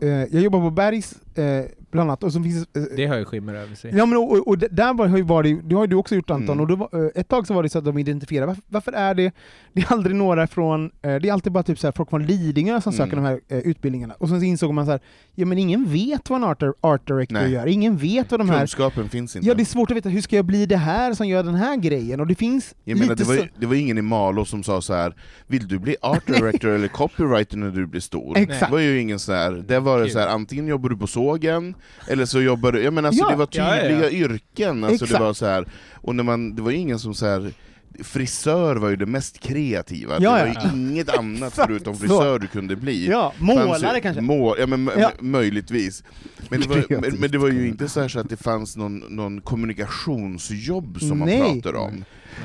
eh, 0.00 0.08
jag 0.08 0.42
jobbar 0.42 0.60
på 0.60 0.70
Bergs 0.70 1.14
eh, 1.34 1.64
bland 1.90 2.10
annat, 2.10 2.24
och 2.24 2.32
så 2.32 2.42
finns 2.42 2.68
eh, 2.76 2.82
Det 2.96 3.06
har 3.06 3.16
ju 3.16 3.24
skimmer 3.24 3.54
över 3.54 3.74
sig. 3.74 3.92
Ja, 3.96 4.06
men, 4.06 4.18
och, 4.18 4.32
och, 4.32 4.48
och 4.48 4.58
där 4.58 4.94
var, 4.94 5.06
har 5.06 5.16
ju 5.16 5.22
varit, 5.22 5.68
det 5.68 5.74
har 5.74 5.82
ju 5.82 5.86
du 5.88 5.96
också 5.96 6.14
gjort 6.14 6.30
Anton, 6.30 6.48
Mm. 6.48 6.60
och 6.60 6.66
då 6.66 6.76
var, 6.76 7.04
eh, 7.04 7.10
ett 7.14 7.28
tag 7.28 7.46
så 7.46 7.54
var 7.54 7.62
det 7.62 7.68
så 7.68 7.78
att 7.78 7.84
de 7.84 7.98
identifierade, 7.98 8.46
varför, 8.46 8.62
varför 8.68 8.92
är 8.92 9.14
det, 9.14 9.32
det 9.72 9.80
är 9.80 9.92
aldrig 9.92 10.16
några 10.16 10.46
från, 10.46 10.84
eh, 10.84 10.90
det 11.16 11.28
är 11.28 11.32
alltid 11.32 11.52
bara 11.52 11.62
typ 11.62 11.78
så 11.78 11.86
här, 11.86 11.92
folk 11.92 12.10
från 12.10 12.26
Lidingö 12.26 12.80
som 12.80 12.92
Mm. 12.92 13.06
söker 13.06 13.16
de 13.16 13.24
här 13.24 13.40
eh, 13.48 13.58
utbildningarna. 13.58 14.14
Och 14.18 14.28
sen 14.28 14.40
så 14.40 14.44
insåg 14.46 14.74
man 14.74 14.84
så 14.84 14.90
här, 14.90 15.00
ja 15.34 15.46
men 15.46 15.58
ingen 15.58 15.84
vet 15.92 16.30
vad 16.30 16.36
en 16.36 16.44
art, 16.44 16.62
art 16.80 17.06
director 17.06 17.34
Nej. 17.34 17.50
gör, 17.52 17.66
ingen 17.66 17.96
vet 17.96 18.30
vad 18.30 18.40
de 18.40 18.48
här 18.50 18.58
Kunskapen 18.58 19.08
finns 19.08 19.36
inte. 19.36 19.48
Ja, 19.48 19.54
det 19.54 19.62
är 19.62 19.64
svårt 19.64 19.90
att 19.90 19.96
veta, 19.96 20.08
hur 20.08 20.20
ska 20.20 20.36
jag 20.36 20.44
bli 20.44 20.66
det 20.66 20.76
här 20.76 21.14
som 21.14 21.28
gör 21.28 21.42
den 21.42 21.54
här 21.54 21.76
grejen? 21.76 22.20
Och 22.20 22.26
det 22.26 22.34
finns 22.34 22.74
Jag 22.84 22.98
menar, 22.98 23.14
det, 23.14 23.24
var, 23.24 23.36
så... 23.36 23.42
det 23.58 23.66
var 23.66 23.74
ingen 23.74 23.98
i 23.98 24.02
Malå 24.02 24.44
som 24.44 24.62
sa 24.62 24.80
så 24.80 24.94
här. 24.94 25.14
vill 25.46 25.68
du 25.68 25.78
bli 25.78 25.96
art 26.02 26.26
director 26.26 26.68
eller 26.70 26.88
copywriter 26.88 27.56
när 27.56 27.70
du 27.70 27.86
blir 27.86 28.00
stor? 28.00 28.36
Exakt. 28.38 28.60
Det 28.60 28.72
var 28.72 28.78
ju 28.78 29.00
ingen 29.00 29.18
så 29.18 29.32
här. 29.32 29.64
det 29.68 29.80
var 29.80 30.00
det 30.00 30.10
så 30.10 30.18
här, 30.18 30.26
antingen 30.28 30.66
jobbar 30.66 30.88
du 30.88 30.96
på 30.96 31.06
sågen, 31.06 31.74
eller 32.08 32.24
så 32.24 32.40
jobbar 32.40 32.72
du, 32.72 32.82
jag 32.82 32.92
menar 32.94 33.08
alltså, 33.08 33.24
Ja. 33.24 33.30
det 33.30 33.36
var 33.36 33.48
Ja, 33.50 33.76
ja, 33.76 33.82
tydliga 33.82 34.04
ja. 34.04 34.10
yrken, 34.10 34.84
alltså, 34.84 35.06
det 35.06 35.18
var 35.18 35.32
så 35.34 35.46
här. 35.46 35.66
och 35.94 36.14
när 36.14 36.24
man, 36.24 36.54
det 36.54 36.62
var 36.62 36.70
ju 36.70 36.76
ingen 36.76 36.98
som 36.98 37.14
så 37.14 37.26
här. 37.26 37.52
Frisör 38.02 38.76
var 38.76 38.88
ju 38.88 38.96
det 38.96 39.06
mest 39.06 39.38
kreativa, 39.40 40.12
Ja, 40.12 40.18
det 40.18 40.24
ja. 40.24 40.60
var 40.62 40.70
ju 40.70 40.76
inget 40.78 41.08
annat 41.18 41.54
förutom 41.54 41.96
frisör 41.96 42.38
du 42.38 42.46
kunde 42.46 42.76
bli. 42.76 43.08
Ja, 43.08 43.32
Fanns 43.38 43.50
ju- 43.50 43.64
målare 43.66 44.00
kanske? 44.00 44.20
Mål, 44.22 44.56
ja, 44.60 44.66
men, 44.66 44.90
Ja. 44.98 45.10
möjligtvis. 45.20 46.04
Men 46.48 46.60
det, 46.60 46.68
var, 46.68 46.84
men, 47.00 47.20
men 47.20 47.30
det 47.30 47.38
var 47.38 47.48
ju 47.48 47.68
inte 47.68 47.88
så, 47.88 48.00
här 48.00 48.08
så 48.08 48.20
att 48.20 48.28
det 48.30 48.36
fanns 48.36 48.76
någon, 48.76 48.98
någon 48.98 49.40
kommunikationsjobb 49.40 51.00
som 51.00 51.18
man 51.18 51.28
Nej. 51.28 51.40
pratade 51.62 51.78
om. 51.78 52.04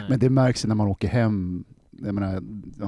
Men 0.09 0.19
det 0.19 0.29
märks 0.29 0.65
när 0.65 0.75
man 0.75 0.87
åker 0.87 1.07
hem. 1.07 1.63
Jag 2.01 2.15
menar, 2.15 2.39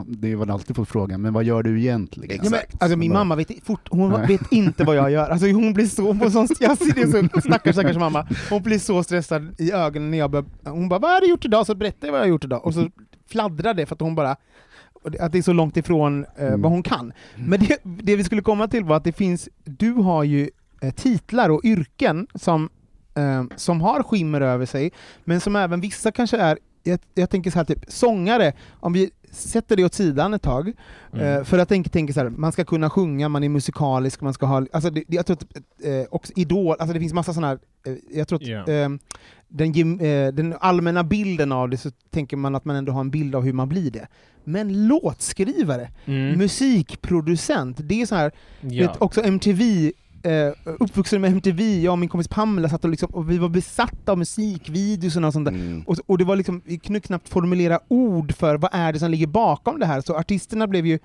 det 0.07 0.31
är 0.31 0.35
väl 0.35 0.49
alltid 0.49 0.75
fått 0.75 0.89
frågan, 0.89 1.21
men 1.21 1.33
vad 1.33 1.43
gör 1.43 1.63
du 1.63 1.79
egentligen? 1.79 2.39
Ja, 2.43 2.49
men, 2.49 2.59
alltså 2.79 2.97
min 2.97 3.11
Bara- 3.11 3.19
mamma 3.19 3.35
vet, 3.35 3.63
fort, 3.63 3.87
hon 3.91 4.09
Nej. 4.09 4.27
vet 4.27 4.51
inte 4.51 4.83
vad 4.83 4.95
jag 4.95 5.11
gör. 5.11 5.29
Alltså, 5.29 5.47
hon 5.47 5.73
blir 5.73 5.85
så, 5.87 6.13
får 6.15 6.29
sån, 6.29 6.47
jag 6.59 6.77
ser 6.77 6.93
det 6.93 7.31
så, 7.33 7.41
stackars, 7.49 7.75
stackars 7.75 7.97
mamma. 7.97 8.27
Hon 8.49 8.61
blir 8.63 8.79
så 8.79 9.03
stressad 9.03 9.55
i 9.57 9.71
ögonen 9.71 10.11
när 10.11 10.17
jag 10.17 10.31
börjar, 10.31 10.45
hon 10.63 10.89
bara 10.89 10.99
”Vad 10.99 11.11
har 11.11 11.21
du 11.21 11.27
gjort 11.29 11.45
idag?” 11.45 11.65
så 11.65 11.75
berättar 11.75 12.07
jag 12.07 12.11
vad 12.11 12.19
jag 12.19 12.25
har 12.25 12.29
gjort 12.29 12.43
idag. 12.43 12.65
Och 12.65 12.73
så 12.73 12.89
fladdrar 13.29 13.73
det 13.73 13.85
för 13.85 13.95
att 13.95 14.01
hon 14.01 14.15
bara, 14.15 14.35
att 15.19 15.31
det 15.31 15.37
är 15.37 15.41
så 15.41 15.53
långt 15.53 15.77
ifrån 15.77 16.25
eh, 16.37 16.47
Mm. 16.47 16.61
vad 16.61 16.71
hon 16.71 16.83
kan. 16.83 17.13
Men 17.35 17.59
det, 17.59 17.77
det 17.83 18.15
vi 18.15 18.23
skulle 18.23 18.41
komma 18.41 18.67
till 18.67 18.83
var 18.83 18.95
att 18.97 19.03
det 19.03 19.11
finns, 19.11 19.49
du 19.63 19.91
har 19.91 20.23
ju 20.23 20.49
eh, 20.81 20.93
titlar 20.93 21.49
och 21.49 21.61
yrken 21.63 22.27
som, 22.35 22.69
eh, 23.15 23.43
som 23.55 23.81
har 23.81 24.03
skimmer 24.03 24.41
över 24.41 24.65
sig, 24.65 24.91
men 25.23 25.39
som 25.41 25.55
även 25.55 25.81
vissa 25.81 26.11
kanske 26.11 26.37
är, 26.37 26.57
jag, 26.85 26.99
jag 27.13 27.29
tänker 27.29 27.51
så 27.51 27.57
här 27.57 27.65
typ 27.65 27.85
sångare, 27.87 28.53
om 28.79 28.93
vi 28.93 29.09
sätter 29.31 29.75
det 29.75 29.83
åt 29.85 29.93
sidan 29.93 30.33
ett 30.33 30.41
tag, 30.41 30.71
Mm. 31.13 31.37
Eh, 31.37 31.43
för 31.43 31.57
jag 31.57 31.67
tänker, 31.67 31.89
tänker 31.89 32.13
så 32.13 32.19
här, 32.19 32.29
man 32.29 32.51
ska 32.51 32.63
kunna 32.65 32.89
sjunga, 32.89 33.29
man 33.29 33.43
är 33.43 33.49
musikalisk, 33.49 34.21
man 34.21 34.33
ska 34.33 34.45
ha... 34.45 34.65
Alltså 34.73 34.89
det, 34.89 35.03
jag 35.07 35.25
tror 35.25 35.37
att, 35.37 35.57
eh, 35.85 36.03
också 36.11 36.33
Idol, 36.35 36.75
alltså 36.79 36.93
det 36.93 36.99
finns 36.99 37.13
massa 37.13 37.33
sådana 37.33 37.47
här... 37.47 37.59
Eh, 37.87 37.93
jag 38.17 38.27
tror 38.27 38.41
att 38.41 38.47
Ja. 38.47 38.67
eh, 38.73 38.89
den, 39.47 39.97
den 40.35 40.55
allmänna 40.59 41.03
bilden 41.03 41.51
av 41.51 41.69
det 41.69 41.77
så 41.77 41.91
tänker 42.09 42.37
man 42.37 42.55
att 42.55 42.65
man 42.65 42.75
ändå 42.75 42.91
har 42.91 43.01
en 43.01 43.09
bild 43.11 43.35
av 43.35 43.43
hur 43.43 43.53
man 43.53 43.69
blir 43.69 43.91
det. 43.91 44.07
Men 44.43 44.87
låtskrivare, 44.87 45.89
Mm. 46.05 46.37
musikproducent, 46.37 47.77
det 47.83 48.01
är 48.01 48.05
så 48.05 48.15
här, 48.15 48.31
Ja. 48.61 48.87
vet, 48.87 49.01
också 49.01 49.21
MTV 49.23 49.91
eh, 50.25 50.53
uppvuxen 50.63 51.21
med 51.21 51.31
MTV, 51.31 51.81
jag 51.81 51.91
och 51.91 51.99
min 51.99 52.09
kompis 52.09 52.27
Pamela 52.27 52.69
satt 52.69 52.83
och, 52.83 52.89
liksom, 52.89 53.09
och 53.13 53.31
vi 53.31 53.37
var 53.37 53.49
besatta 53.49 54.11
av 54.11 54.17
musikvideos 54.17 55.15
och 55.15 55.33
sånt 55.33 55.45
där. 55.45 55.53
Mm. 55.53 55.83
Och, 55.87 55.97
och 56.05 56.17
det 56.17 56.23
var 56.23 56.35
liksom, 56.35 56.61
vi 56.65 56.77
kunde 56.77 56.99
knappt 56.99 57.29
formulera 57.29 57.79
ord 57.87 58.35
för 58.35 58.57
vad 58.57 58.69
är 58.73 58.93
det 58.93 58.99
som 58.99 59.11
ligger 59.11 59.27
bakom 59.27 59.79
det 59.79 59.85
här, 59.85 60.01
så 60.01 60.15
artisterna 60.15 60.67
blev 60.67 60.85
ju 60.85 60.99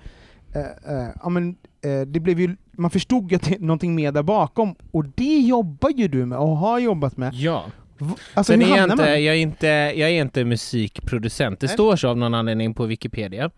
eh, 0.53 0.61
eh, 0.95 1.09
ja, 1.23 1.29
men, 1.29 1.55
eh, 1.81 2.01
det 2.01 2.19
blev 2.19 2.39
ju, 2.39 2.55
man 2.71 2.91
förstod 2.91 3.31
ju 3.31 3.35
att 3.35 3.43
det 3.43 3.55
är 3.55 3.59
någonting 3.59 3.95
mer 3.95 4.11
där 4.11 4.23
bakom, 4.23 4.75
och 4.91 5.05
det 5.05 5.39
jobbar 5.39 5.89
ju 5.89 6.07
du 6.07 6.25
med 6.25 6.37
och 6.37 6.57
har 6.57 6.79
jobbat 6.79 7.17
med. 7.17 7.33
Ja. 7.33 7.65
Alltså, 8.33 8.53
Sen 8.53 8.61
är 8.61 8.77
jag, 8.77 8.91
inte, 8.91 9.03
jag, 9.03 9.35
är 9.35 9.39
inte, 9.39 9.67
jag 9.67 10.09
är 10.09 10.21
inte 10.21 10.45
musikproducent. 10.45 11.59
Det 11.59 11.67
Nej. 11.67 11.73
står 11.73 11.95
så 11.95 12.09
av 12.09 12.17
någon 12.17 12.33
anledning 12.33 12.73
på 12.73 12.85
Wikipedia. 12.85 13.51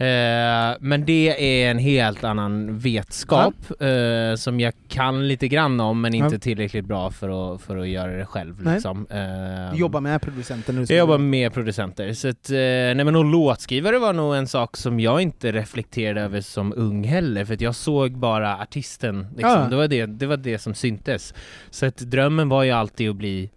Eh, 0.00 0.76
men 0.80 1.04
det 1.04 1.64
är 1.64 1.70
en 1.70 1.78
helt 1.78 2.24
annan 2.24 2.78
vetskap 2.78 3.54
eh, 3.80 4.34
som 4.36 4.60
jag 4.60 4.72
kan 4.88 5.28
lite 5.28 5.48
grann 5.48 5.80
om 5.80 6.00
men 6.00 6.14
inte 6.14 6.34
Ja. 6.34 6.38
tillräckligt 6.38 6.84
bra 6.84 7.10
för 7.10 7.54
att, 7.54 7.60
för 7.62 7.76
att 7.76 7.88
göra 7.88 8.12
det 8.12 8.26
själv. 8.26 8.72
Liksom. 8.72 9.06
Eh, 9.10 9.72
Du 9.72 9.78
jobbar 9.80 10.00
med 10.00 10.22
producenten 10.22 10.74
nu? 10.76 10.84
jag 10.88 10.98
jobbar 10.98 11.18
med 11.18 11.52
producenter. 11.54 12.12
Så 12.12 12.28
att, 12.28 12.46
nej 12.50 13.04
men 13.04 13.16
och 13.16 13.24
låtskrivare 13.24 13.98
var 13.98 14.12
nog 14.12 14.34
en 14.36 14.46
sak 14.48 14.76
som 14.76 15.00
jag 15.00 15.20
inte 15.20 15.52
reflekterade 15.52 16.20
över 16.20 16.40
som 16.40 16.72
ung 16.76 17.04
heller, 17.04 17.44
för 17.44 17.56
jag 17.62 17.74
såg 17.74 18.18
bara 18.18 18.56
artisten. 18.58 19.26
Liksom. 19.36 19.50
Ja. 19.50 19.66
Det, 19.70 19.76
var 19.76 19.88
det, 19.88 20.06
det 20.06 20.26
var 20.26 20.36
det 20.36 20.58
som 20.58 20.74
syntes. 20.74 21.34
Så 21.70 21.86
att 21.86 21.96
drömmen 21.98 22.48
var 22.48 22.62
ju 22.62 22.70
alltid 22.70 23.10
att 23.10 23.16
bli 23.16 23.50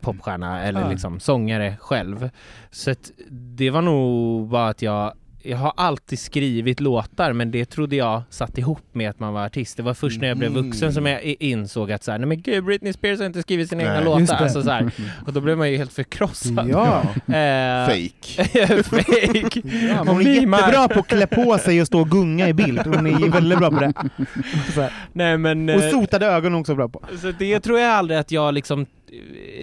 popstjärna 0.00 0.62
eller 0.62 0.80
Ja. 0.80 0.90
liksom 0.90 1.20
sångare 1.20 1.76
själv. 1.80 2.30
Så 2.70 2.90
att 2.90 3.10
det 3.30 3.70
var 3.70 3.82
nog 3.82 4.48
bara 4.48 4.68
att 4.68 4.82
jag 4.82 5.12
jag 5.48 5.56
har 5.56 5.72
alltid 5.76 6.18
skrivit 6.18 6.80
låtar 6.80 7.32
men 7.32 7.50
det 7.50 7.64
trodde 7.64 7.96
jag 7.96 8.22
satt 8.30 8.58
ihop 8.58 8.82
med 8.92 9.10
att 9.10 9.20
man 9.20 9.32
var 9.32 9.46
artist. 9.46 9.76
Det 9.76 9.82
var 9.82 9.94
först 9.94 10.20
när 10.20 10.28
jag 10.28 10.38
blev 10.38 10.52
vuxen 10.52 10.92
som 10.92 11.06
jag 11.06 11.22
insåg 11.24 11.92
att 11.92 12.04
så 12.04 12.10
här, 12.10 12.18
nej 12.18 12.28
men 12.28 12.42
gud 12.42 12.64
Britney 12.64 12.92
Spears 12.92 13.18
har 13.18 13.26
inte 13.26 13.42
skrivit 13.42 13.68
sina 13.68 13.82
egna 13.82 14.00
låtar. 14.00 14.34
Alltså, 14.34 14.62
så 14.62 14.70
här. 14.70 14.90
Och 15.26 15.32
då 15.32 15.40
blev 15.40 15.58
man 15.58 15.70
ju 15.70 15.76
helt 15.76 15.92
förkrossad. 15.92 16.68
Ja. 16.68 17.02
Eh, 17.34 17.86
Fake. 17.86 18.82
Fake. 18.82 19.62
Ja, 19.88 20.04
hon 20.06 20.20
är 20.20 20.30
jättebra 20.30 20.88
på 20.88 21.00
att 21.00 21.06
klä 21.06 21.26
på 21.26 21.58
sig 21.58 21.80
och 21.80 21.86
stå 21.86 22.00
och 22.00 22.10
gunga 22.10 22.48
i 22.48 22.52
bild. 22.52 22.80
Hon 22.86 23.06
är 23.06 23.30
väldigt 23.30 23.58
bra 23.58 23.70
på 23.70 23.80
det. 23.80 23.92
Så 24.74 24.80
här. 24.80 24.92
Nej 25.12 25.38
men... 25.38 25.68
Och 25.68 25.82
eh, 25.82 25.90
sotade 25.90 26.26
ögon 26.26 26.54
också 26.54 26.74
bra 26.74 26.88
på. 26.88 27.02
Så 27.20 27.32
det 27.38 27.60
tror 27.60 27.78
jag 27.78 27.90
aldrig 27.90 28.18
att 28.18 28.30
jag 28.30 28.54
liksom 28.54 28.86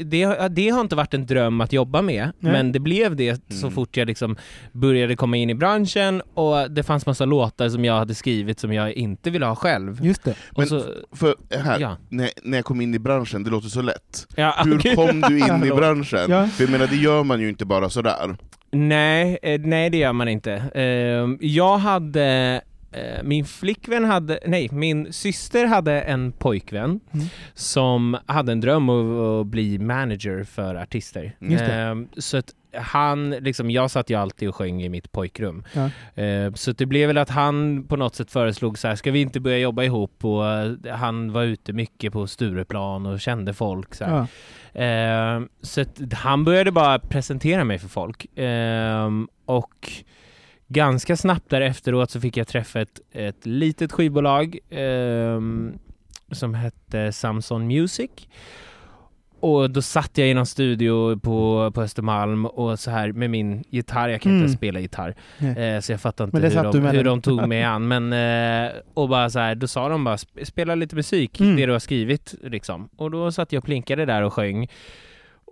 det, 0.04 0.48
det 0.52 0.70
har 0.70 0.82
inte 0.82 0.96
varit 0.96 1.14
en 1.14 1.26
dröm 1.26 1.62
att 1.62 1.74
jobba 1.74 2.02
med, 2.02 2.32
Nej. 2.40 2.52
men 2.54 2.72
det 2.72 2.80
blev 2.80 3.16
det 3.16 3.42
så 3.54 3.66
Mm. 3.68 3.76
fort 3.76 3.98
jag 3.98 4.08
liksom 4.08 4.36
började 4.72 5.16
komma 5.16 5.38
in 5.38 5.50
i 5.50 5.56
branschen 5.56 6.22
och 6.34 6.72
det 6.72 6.84
fanns 6.84 7.06
massa 7.06 7.26
låtar 7.26 7.70
som 7.70 7.86
jag 7.86 7.94
hade 7.98 8.16
skrivit 8.16 8.60
som 8.60 8.74
jag 8.74 8.92
inte 8.94 9.30
ville 9.30 9.46
ha 9.46 9.56
själv. 9.56 10.06
Just 10.06 10.24
det. 10.24 10.32
Och 10.32 10.58
Men 10.58 10.68
så, 10.68 10.84
För 11.12 11.36
här, 11.58 11.80
ja. 11.80 11.98
när, 12.10 12.30
när 12.44 12.58
jag 12.58 12.66
kom 12.66 12.82
in 12.82 12.94
i 12.96 13.00
branschen, 13.00 13.44
det 13.44 13.50
låter 13.50 13.68
så 13.70 13.82
lätt. 13.82 14.28
Ja, 14.36 14.56
Hur 14.66 14.78
okej. 14.78 14.96
kom 14.96 15.22
du 15.22 15.40
in 15.40 15.64
i 15.64 15.70
branschen? 15.72 16.26
Ja. 16.30 16.48
För 16.48 16.64
jag 16.64 16.72
menar, 16.72 16.88
det 16.88 16.96
gör 16.96 17.24
man 17.24 17.42
ju 17.42 17.50
inte 17.50 17.66
bara 17.66 17.90
sådär. 17.90 18.36
Nej, 18.72 19.38
eh, 19.44 19.60
nej 19.62 19.90
det 19.90 19.98
gör 19.98 20.14
man 20.14 20.28
inte. 20.28 20.54
Eh, 20.76 21.48
Jag 21.48 21.78
hade 21.78 22.62
min 23.24 23.46
flickvän 23.46 24.06
hade, 24.06 24.40
nej 24.48 24.70
min 24.72 25.14
syster 25.14 25.66
hade 25.66 26.02
en 26.02 26.32
pojkvän 26.32 27.00
Mm. 27.14 27.26
som 27.54 28.18
hade 28.26 28.52
en 28.52 28.62
dröm 28.62 28.90
att, 28.90 29.20
att 29.42 29.48
bli 29.48 29.80
manager 29.80 30.44
för 30.44 30.76
artister. 30.76 31.36
Just 31.40 31.66
det. 31.66 31.82
Eh, 31.82 31.96
Så 32.18 32.38
att 32.38 32.54
han, 32.78 33.30
liksom, 33.30 33.72
jag 33.72 33.92
satt 33.92 34.10
ju 34.10 34.16
alltid 34.16 34.50
och 34.50 34.56
sjöng 34.56 34.82
i 34.82 34.90
mitt 34.90 35.12
pojkrum. 35.12 35.64
Ja. 35.74 35.90
Eh, 36.24 36.54
Så 36.54 36.72
det 36.72 36.86
blev 36.86 37.08
väl 37.08 37.18
att 37.18 37.30
han 37.30 37.84
på 37.88 37.96
något 37.96 38.16
sätt 38.16 38.32
föreslog 38.32 38.78
så 38.78 38.88
här, 38.88 38.96
ska 38.96 39.12
vi 39.12 39.22
inte 39.22 39.40
börja 39.40 39.58
jobba 39.58 39.84
ihop? 39.84 40.26
Och 40.26 40.48
eh, 40.50 40.74
han 40.96 41.32
var 41.32 41.44
ute 41.44 41.74
mycket 41.74 42.14
på 42.14 42.28
Stureplan 42.28 43.06
och 43.06 43.20
kände 43.20 43.54
folk. 43.54 43.96
Så. 43.96 44.04
Ja. 44.04 44.28
Eh, 44.82 45.42
så 45.62 45.86
han 46.14 46.44
började 46.44 46.72
bara 46.72 47.00
presentera 47.00 47.64
mig 47.64 47.80
för 47.80 47.88
folk. 47.88 48.38
Eh, 48.38 49.10
och 49.46 49.90
ganska 50.74 51.18
snabbt 51.18 51.50
därefteråt 51.50 52.12
så 52.12 52.22
fick 52.22 52.38
jag 52.38 52.48
träffa 52.48 52.82
ett, 52.82 53.00
ett 53.12 53.46
litet 53.46 53.92
skivbolag 53.92 54.58
eh, 54.70 55.40
som 56.32 56.54
hette 56.54 57.12
Samson 57.12 57.68
Music. 57.68 58.12
Och 59.40 59.70
då 59.70 59.82
satt 59.82 60.18
jag 60.18 60.28
i 60.30 60.34
någon 60.34 60.46
studio 60.46 61.20
på, 61.20 61.72
på 61.76 61.82
Östermalm 61.82 62.46
och 62.46 62.80
så 62.80 62.92
här 62.92 63.12
med 63.12 63.30
min 63.30 63.64
gitarr, 63.70 64.10
jag 64.10 64.22
kan 64.22 64.30
inte 64.32 64.36
Mm. 64.36 64.42
ens 64.46 64.58
spela 64.58 64.80
gitarr. 64.80 65.16
Eh, 65.40 65.80
så 65.80 65.92
jag 65.92 66.02
fattar 66.02 66.24
inte 66.26 66.38
hur, 66.40 66.64
de, 66.72 66.86
hur 66.86 67.04
de 67.04 67.22
tog 67.22 67.48
mig 67.48 67.64
an. 67.74 67.88
Men, 67.88 68.14
eh, 68.66 68.72
och 68.94 69.10
bara 69.10 69.30
så 69.30 69.40
här, 69.40 69.56
då 69.56 69.68
sa 69.68 69.90
de 69.90 70.04
bara 70.04 70.16
"Sp- 70.16 70.44
spela 70.46 70.76
lite 70.76 70.96
musik, 70.96 71.40
Mm. 71.40 71.56
det 71.56 71.66
du 71.66 71.72
har 71.72 71.80
skrivit 71.80 72.36
liksom. 72.44 72.90
Och 72.96 73.12
då 73.12 73.32
satt 73.32 73.52
jag 73.52 73.62
och 73.62 73.66
plinkade 73.66 74.06
där 74.06 74.22
och 74.22 74.34
sjöng. 74.34 74.68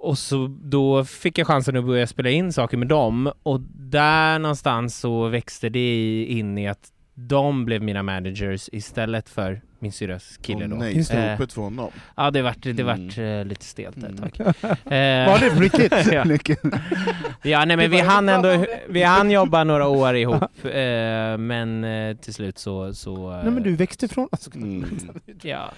Och 0.03 0.17
så 0.17 0.47
då 0.61 1.05
fick 1.05 1.37
jag 1.37 1.47
chansen 1.47 1.77
att 1.77 1.85
börja 1.85 2.07
spela 2.07 2.29
in 2.29 2.53
saker 2.53 2.77
med 2.77 2.87
dem. 2.87 3.31
Och 3.43 3.61
där 3.75 4.39
någonstans 4.39 4.99
så 4.99 5.27
växte 5.27 5.69
det 5.69 6.23
in 6.23 6.57
i 6.57 6.67
att 6.67 6.91
de 7.13 7.65
blev 7.65 7.83
mina 7.83 8.03
managers 8.03 8.69
istället 8.71 9.29
för 9.29 9.61
min 9.81 9.91
syrras 9.91 10.37
kille 10.41 10.63
Åh, 10.63 10.69
då. 10.69 10.75
nej, 10.75 11.03
snopet 11.03 11.53
från 11.53 11.63
honom. 11.63 11.91
Ja, 12.17 12.31
det 12.31 12.41
vart, 12.41 12.57
det 12.63 12.69
Mm. 12.69 12.85
vart 12.85 13.17
eh, 13.17 13.45
lite 13.45 13.65
stelt 13.65 13.97
ett 13.97 14.03
Mm. 14.03 14.17
tag. 14.17 14.31
Eh, 14.85 15.27
Var 15.29 15.39
det 15.39 15.49
riktigt? 15.49 15.93
ja. 16.11 16.25
Ja, 17.43 17.65
nej 17.65 17.77
men 17.77 17.91
vi 17.91 17.99
hann 17.99 18.29
ändå, 18.29 18.65
vi 18.89 19.03
hann 19.03 19.31
jobba 19.31 19.63
några 19.63 19.87
år 19.87 20.15
ihop, 20.15 20.43
eh, 20.65 21.37
men 21.37 21.83
eh, 21.83 22.15
till 22.17 22.33
slut 22.33 22.57
så... 22.57 22.93
så 22.93 23.29
Nej 23.43 23.51
men 23.51 23.63
du 23.63 23.75
växte 23.75 24.05
ifrån... 24.05 24.27
Alltså, 24.31 24.51
Mm. 24.55 24.85
Ja. 25.41 25.71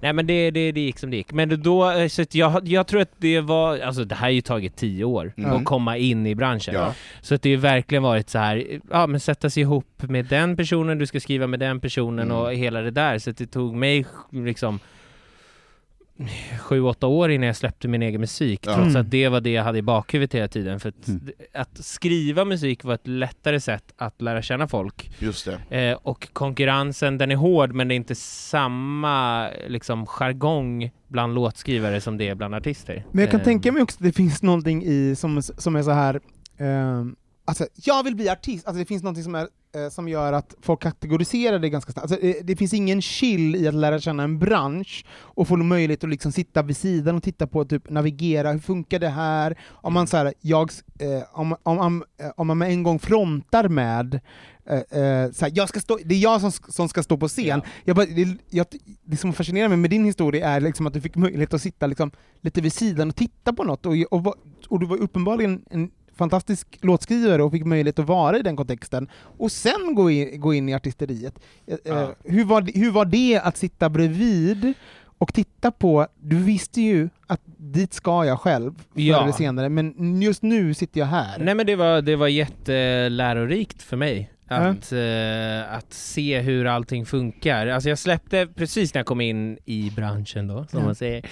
Nej 0.00 0.12
men 0.12 0.26
det, 0.26 0.50
det, 0.50 0.72
det 0.72 0.80
gick 0.80 0.98
som 0.98 1.10
det 1.10 1.16
gick. 1.16 1.32
Men 1.32 1.62
då, 1.62 1.92
så 2.08 2.22
att 2.22 2.34
jag, 2.34 2.68
jag 2.68 2.86
tror 2.86 3.00
att 3.00 3.12
det 3.18 3.40
var, 3.40 3.78
alltså 3.78 4.04
det 4.04 4.14
här 4.14 4.22
har 4.22 4.30
ju 4.30 4.40
tagit 4.40 4.76
tio 4.76 5.04
år 5.04 5.32
Mm. 5.36 5.50
att 5.52 5.64
komma 5.64 5.96
in 5.96 6.26
i 6.26 6.34
branschen. 6.34 6.74
Ja. 6.74 6.94
Så 7.20 7.34
att 7.34 7.42
det 7.42 7.54
har 7.54 7.60
verkligen 7.60 8.02
varit 8.02 8.30
så 8.30 8.38
här, 8.38 8.64
ja 8.90 9.06
men 9.06 9.20
sätta 9.20 9.50
sig 9.50 9.60
ihop 9.60 9.86
med 10.02 10.24
den 10.26 10.56
personen, 10.56 10.98
du 10.98 11.06
ska 11.06 11.20
skriva 11.20 11.46
med 11.46 11.60
den 11.60 11.80
personen 11.80 12.24
Mm. 12.30 12.36
och 12.36 12.54
hela 12.54 12.80
det 12.80 12.90
där. 12.90 13.18
Att 13.28 13.36
det 13.36 13.46
tog 13.46 13.74
mig 13.74 14.06
liksom 14.30 14.78
sju, 16.60 16.80
åtta 16.82 17.06
år 17.06 17.30
innan 17.30 17.46
jag 17.46 17.56
släppte 17.56 17.88
min 17.88 18.02
egen 18.02 18.20
musik. 18.20 18.60
Ja. 18.66 18.74
Trots 18.74 18.88
Mm. 18.90 19.00
att 19.02 19.10
det 19.10 19.28
var 19.28 19.40
det 19.40 19.50
jag 19.50 19.64
hade 19.64 19.78
i 19.78 19.82
bakhuvudet 19.82 20.34
hela 20.34 20.48
tiden. 20.48 20.80
För 20.80 20.88
att, 20.88 21.08
Mm. 21.08 21.20
att 21.54 21.84
skriva 21.84 22.44
musik 22.44 22.84
var 22.84 22.94
ett 22.94 23.06
lättare 23.06 23.60
sätt 23.60 23.84
att 23.96 24.22
lära 24.22 24.42
känna 24.42 24.68
folk. 24.68 25.10
Just 25.18 25.48
det. 25.70 25.78
Eh, 25.90 25.98
och 26.02 26.28
konkurrensen, 26.32 27.18
den 27.18 27.30
är 27.30 27.36
hård 27.36 27.72
men 27.72 27.88
det 27.88 27.94
är 27.94 27.96
inte 27.96 28.14
samma 28.14 29.48
liksom 29.68 30.06
jargong 30.06 30.90
bland 31.08 31.34
låtskrivare 31.34 32.00
som 32.00 32.16
det 32.16 32.28
är 32.28 32.34
bland 32.34 32.54
artister. 32.54 33.04
Men 33.12 33.20
jag 33.20 33.30
kan 33.30 33.40
Eh, 33.40 33.44
tänka 33.44 33.72
mig 33.72 33.82
också 33.82 33.96
att 33.96 34.02
det 34.04 34.12
finns 34.12 34.42
någonting 34.42 34.82
i 34.84 35.14
som, 35.16 35.42
som 35.42 35.76
är 35.76 35.82
så 35.82 35.90
här. 35.90 36.20
ehm, 36.58 37.16
alltså, 37.44 37.66
jag 37.74 38.04
vill 38.04 38.16
bli 38.16 38.28
artist, 38.28 38.66
alltså, 38.66 38.78
det 38.78 38.84
finns 38.84 39.02
någonting 39.02 39.24
som, 39.24 39.34
är, 39.34 39.48
eh, 39.74 39.88
som 39.90 40.08
gör 40.08 40.32
att 40.32 40.54
folk 40.62 40.82
kategoriserar 40.82 41.58
det 41.58 41.68
ganska 41.68 41.92
snabbt. 41.92 42.12
Alltså, 42.12 42.26
det, 42.26 42.40
det 42.42 42.56
finns 42.56 42.74
ingen 42.74 43.02
chill 43.02 43.56
i 43.56 43.68
att 43.68 43.74
lära 43.74 43.98
känna 44.00 44.22
en 44.22 44.38
bransch 44.38 45.04
och 45.12 45.48
få 45.48 45.56
möjlighet 45.56 46.04
att 46.04 46.10
liksom 46.10 46.32
sitta 46.32 46.62
vid 46.62 46.76
sidan 46.76 47.16
och 47.16 47.22
titta 47.22 47.46
på, 47.46 47.64
typ 47.64 47.90
navigera, 47.90 48.52
hur 48.52 48.58
funkar 48.58 48.98
det 48.98 49.08
här? 49.08 49.58
Om 49.70 49.92
man, 49.92 50.06
så 50.06 50.16
här, 50.16 50.34
jag, 50.40 50.70
eh, 50.98 51.22
om, 51.32 51.56
om, 51.62 51.78
om, 51.78 52.04
eh, 52.20 52.30
om 52.36 52.46
man 52.46 52.58
med 52.58 52.68
en 52.70 52.82
gång 52.82 52.98
frontar 52.98 53.68
med 53.68 54.20
eh, 54.66 55.00
eh, 55.00 55.30
så 55.30 55.46
jag 55.52 55.68
ska 55.68 55.80
stå, 55.80 55.98
det 56.04 56.14
är 56.14 56.18
jag 56.18 56.40
som, 56.40 56.52
som 56.52 56.88
ska 56.88 57.02
stå 57.02 57.16
på 57.16 57.28
scen. 57.28 57.62
Jag 57.84 57.96
bara, 57.96 58.06
det, 58.06 58.36
jag, 58.50 58.66
det 59.04 59.16
som 59.16 59.32
fascinerar 59.32 59.68
mig 59.68 59.78
med 59.78 59.90
din 59.90 60.04
historia 60.04 60.48
är 60.48 60.60
liksom 60.60 60.86
att 60.86 60.92
du 60.92 61.00
fick 61.00 61.16
möjlighet 61.16 61.54
att 61.54 61.62
sitta 61.62 61.86
liksom 61.86 62.10
lite 62.40 62.60
vid 62.60 62.72
sidan 62.72 63.08
och 63.08 63.16
titta 63.16 63.52
på 63.52 63.64
något, 63.64 63.86
och, 63.86 63.94
och, 64.10 64.34
och 64.68 64.80
du 64.80 64.86
var 64.86 64.96
uppenbarligen 64.96 65.64
en 65.70 65.90
fantastisk 66.16 66.78
låtskrivare 66.80 67.42
och 67.42 67.52
fick 67.52 67.64
möjlighet 67.64 67.98
att 67.98 68.06
vara 68.06 68.38
i 68.38 68.42
den 68.42 68.56
kontexten, 68.56 69.08
och 69.38 69.52
sen 69.52 69.94
gå 69.94 70.10
in, 70.10 70.40
gå 70.40 70.54
in 70.54 70.68
i 70.68 70.74
artisteriet. 70.74 71.38
Eh, 71.66 71.74
eh, 71.74 71.78
Ja. 71.84 72.14
hur, 72.24 72.44
var 72.44 72.62
hur 72.78 72.90
var 72.90 73.04
det 73.04 73.40
att 73.44 73.56
sitta 73.56 73.88
bredvid 73.88 74.72
och 75.18 75.34
titta 75.34 75.70
på, 75.70 76.06
du 76.20 76.36
visste 76.36 76.80
ju 76.80 77.08
att 77.26 77.40
dit 77.56 77.94
ska 77.94 78.24
jag 78.24 78.40
själv, 78.40 78.74
förr 78.74 79.00
Ja. 79.02 79.22
eller 79.22 79.32
senare, 79.32 79.68
men 79.68 80.22
just 80.22 80.42
nu 80.42 80.74
sitter 80.74 81.00
jag 81.00 81.06
här. 81.06 81.38
Nej 81.38 81.54
men 81.54 81.66
det 81.66 81.76
var, 81.76 82.02
det 82.02 82.16
var 82.16 82.28
jättelärorikt 82.28 83.82
för 83.82 83.96
mig. 83.96 84.30
Att, 84.48 84.92
eh, 84.92 85.74
att 85.76 85.92
se 85.92 86.40
hur 86.40 86.66
allting 86.66 87.06
funkar. 87.06 87.66
Alltså 87.66 87.88
jag 87.88 87.98
släppte, 87.98 88.46
precis 88.46 88.94
när 88.94 88.98
jag 88.98 89.06
kom 89.06 89.20
in 89.20 89.58
i 89.64 89.92
branschen 89.96 90.48
då, 90.48 90.66
som 90.70 90.78
Ja. 90.78 90.84
man 90.84 90.94
säger, 90.94 91.24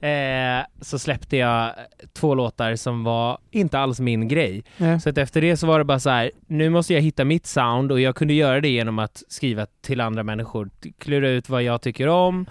eh, 0.00 0.64
så 0.80 0.98
släppte 0.98 1.36
jag 1.36 1.72
två 2.12 2.34
låtar 2.34 2.76
som 2.76 3.04
var 3.04 3.38
inte 3.50 3.78
alls 3.78 4.00
min 4.00 4.28
grej. 4.28 4.62
Nej. 4.76 5.00
Så 5.00 5.08
att 5.10 5.18
efter 5.18 5.40
det 5.40 5.56
så 5.56 5.66
var 5.66 5.78
det 5.78 5.84
bara 5.84 6.00
så 6.00 6.10
här, 6.10 6.30
nu 6.46 6.70
måste 6.70 6.94
jag 6.94 7.00
hitta 7.00 7.24
mitt 7.24 7.46
sound 7.46 7.92
och 7.92 8.00
jag 8.00 8.16
kunde 8.16 8.34
göra 8.34 8.60
det 8.60 8.68
genom 8.68 8.98
att 8.98 9.22
skriva 9.28 9.66
till 9.80 10.00
andra 10.00 10.22
människor, 10.22 10.70
klura 10.98 11.28
ut 11.28 11.48
vad 11.48 11.62
jag 11.62 11.82
tycker 11.82 12.08
om 12.08 12.46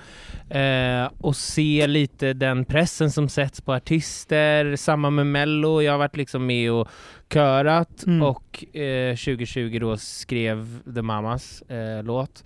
eh, 0.50 1.10
och 1.18 1.36
se 1.36 1.88
lite 1.88 2.34
den 2.34 2.66
pressen 2.66 3.12
som 3.12 3.30
sätts 3.30 3.62
på 3.62 3.74
artister, 3.74 4.76
samma 4.76 5.10
med 5.10 5.26
mello, 5.28 5.82
jag 5.82 5.92
har 5.92 6.00
varit 6.00 6.18
liksom 6.18 6.46
med 6.46 6.72
och 6.72 6.88
körat 7.34 8.04
Mm. 8.08 8.22
och 8.22 8.76
eh, 8.76 9.16
2020 9.16 9.78
då 9.82 9.98
skrev 9.98 10.80
The 10.96 11.02
Mamas 11.02 11.62
eh, 11.62 12.04
låt. 12.04 12.44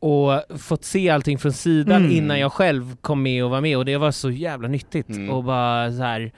och 0.00 0.58
fått 0.60 0.84
se 0.84 1.10
allting 1.10 1.38
från 1.38 1.52
sidan 1.52 1.96
Mm. 2.04 2.16
innan 2.16 2.40
jag 2.40 2.52
själv 2.52 2.96
kom 3.00 3.22
med 3.22 3.44
och 3.44 3.50
var 3.50 3.60
med 3.60 3.76
och 3.76 3.84
det 3.84 3.96
var 3.96 4.10
så 4.10 4.30
jävla 4.30 4.68
nyttigt. 4.68 5.08
Mm. 5.08 5.30
Och 5.30 5.44
bara 5.44 5.92
så 5.92 6.02
här 6.02 6.32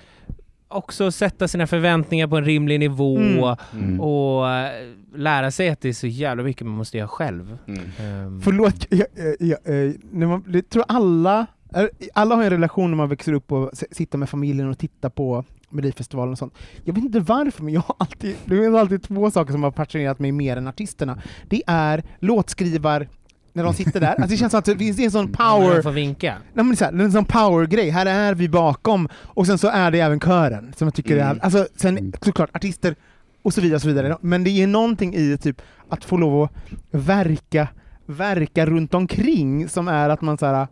också 0.68 1.10
sätta 1.12 1.48
sina 1.48 1.66
förväntningar 1.66 2.26
på 2.26 2.36
en 2.36 2.44
rimlig 2.44 2.80
nivå 2.80 3.18
Mm. 3.18 3.54
Mm. 3.72 4.00
och 4.00 4.50
eh, 4.50 4.70
lära 5.14 5.50
sig 5.50 5.68
att 5.68 5.80
det 5.80 5.88
är 5.88 5.92
så 5.92 6.06
jävla 6.06 6.42
mycket 6.42 6.66
man 6.66 6.76
måste 6.76 6.98
göra 6.98 7.08
själv. 7.08 7.58
Mm. 7.66 7.80
Ehm, 8.00 8.40
Förlåt, 8.42 8.86
jag, 8.90 9.06
jag, 9.16 9.58
jag, 9.64 9.86
eh, 9.86 9.92
man, 10.28 10.44
det 10.48 10.70
tror 10.70 10.84
alla, 10.88 11.46
eh, 11.74 11.84
alla 12.14 12.34
har 12.34 12.42
en 12.44 12.50
relation 12.50 12.90
när 12.90 12.96
man 12.96 13.08
växer 13.08 13.32
upp 13.32 13.52
och 13.52 13.70
sitter 13.90 14.18
med 14.18 14.28
familjen 14.28 14.70
och 14.70 14.78
tittar 14.78 15.08
på 15.10 15.44
Melodifestivalen 15.70 16.32
och 16.32 16.38
sånt. 16.38 16.54
Jag 16.84 16.94
vet 16.94 17.04
inte 17.04 17.20
varför, 17.20 17.62
men 17.62 17.74
jag 17.74 17.80
har 17.80 17.96
alltid, 17.98 18.36
det 18.44 18.56
är 18.56 18.78
alltid 18.78 19.02
två 19.02 19.30
saker 19.30 19.52
som 19.52 19.62
har 19.62 19.70
fascinerat 19.70 20.18
mig 20.18 20.32
mer 20.32 20.56
än 20.56 20.66
artisterna. 20.68 21.18
Det 21.48 21.62
är 21.66 22.02
låtskrivar 22.18 23.08
när 23.52 23.64
de 23.64 23.74
sitter 23.74 24.00
där. 24.00 24.08
Alltså 24.08 24.28
det 24.28 24.36
känns 24.36 24.50
som 24.50 24.58
att 24.58 24.64
det 24.64 24.76
finns 24.76 24.98
en 24.98 25.10
sån 25.10 25.32
power, 25.32 25.82
får 25.82 25.90
vinka. 25.90 26.36
nej 26.54 26.64
men 26.64 26.76
så 26.76 26.84
här, 26.84 26.92
det 26.92 27.02
är 27.02 27.04
en 27.04 27.12
sån 27.12 27.24
power-grej. 27.24 27.90
Här 27.90 28.06
är 28.06 28.34
vi 28.34 28.48
bakom, 28.48 29.08
och 29.14 29.46
sen 29.46 29.58
så 29.58 29.68
är 29.68 29.90
det 29.90 30.00
även 30.00 30.20
kören 30.20 30.72
som 30.76 30.86
jag 30.86 30.94
tycker 30.94 31.16
Mm. 31.16 31.36
är... 31.36 31.44
Alltså 31.44 31.66
sen 31.76 32.12
såklart 32.22 32.56
artister 32.56 32.94
och 33.42 33.54
så 33.54 33.60
vidare, 33.60 33.76
och 33.76 33.82
så 33.82 33.88
vidare. 33.88 34.16
Men 34.20 34.44
det 34.44 34.50
är 34.50 34.66
någonting 34.66 35.14
i 35.14 35.38
typ 35.38 35.62
att 35.88 36.04
få 36.04 36.16
lov 36.16 36.42
att 36.42 36.50
verka, 36.90 37.68
verka 38.06 38.66
runt 38.66 38.94
omkring 38.94 39.68
som 39.68 39.88
är 39.88 40.08
att 40.08 40.20
man 40.20 40.38
så 40.38 40.46
här, 40.46 40.66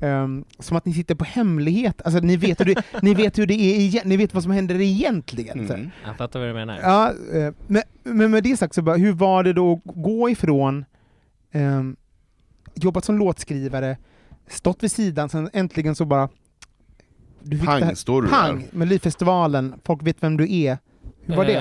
ehm, 0.00 0.44
som 0.58 0.76
att 0.76 0.84
ni 0.86 0.92
sitter 0.94 1.14
på 1.14 1.24
hemlighet. 1.24 2.02
Alltså 2.04 2.20
ni 2.20 2.36
vet 2.36 2.60
hur 2.60 2.64
det, 2.64 2.82
ni 3.02 3.14
vet 3.14 3.38
hur 3.38 3.46
det 3.46 3.54
är, 3.54 4.04
ni 4.04 4.16
vet 4.16 4.34
vad 4.34 4.42
som 4.42 4.52
händer 4.52 4.80
egentligen. 4.80 5.60
Mm. 5.60 5.90
Jag 6.06 6.16
fattar 6.16 6.40
vad 6.40 6.48
du 6.48 6.54
menar. 6.54 6.78
Ja, 6.82 7.12
eh, 7.34 7.52
men, 7.66 7.82
men 8.02 8.30
med 8.30 8.42
det 8.42 8.56
sagt, 8.56 8.74
så 8.74 8.82
bara, 8.82 8.96
hur 8.96 9.12
var 9.12 9.44
det 9.44 9.52
då 9.52 9.72
att 9.72 9.94
gå 9.94 10.30
ifrån 10.30 10.84
um, 11.52 11.96
jobbat 12.74 13.04
som 13.04 13.18
låtskrivare, 13.18 13.96
stått 14.48 14.82
vid 14.82 14.90
sidan, 14.90 15.28
sen 15.28 15.50
äntligen 15.52 15.94
så 15.94 16.04
bara... 16.04 16.28
Du 17.42 17.50
fick 17.56 17.60
det 17.60 17.66
Pang 17.66 17.82
här- 17.82 17.94
står 17.94 18.22
du 18.22 18.28
pang! 18.28 18.58
där. 18.58 18.78
Melodifestivalen, 18.78 19.74
folk 19.84 20.02
vet 20.02 20.16
vem 20.22 20.36
du 20.36 20.54
är. 20.54 20.78
Hur 21.28 21.36
var 21.36 21.44
det? 21.44 21.54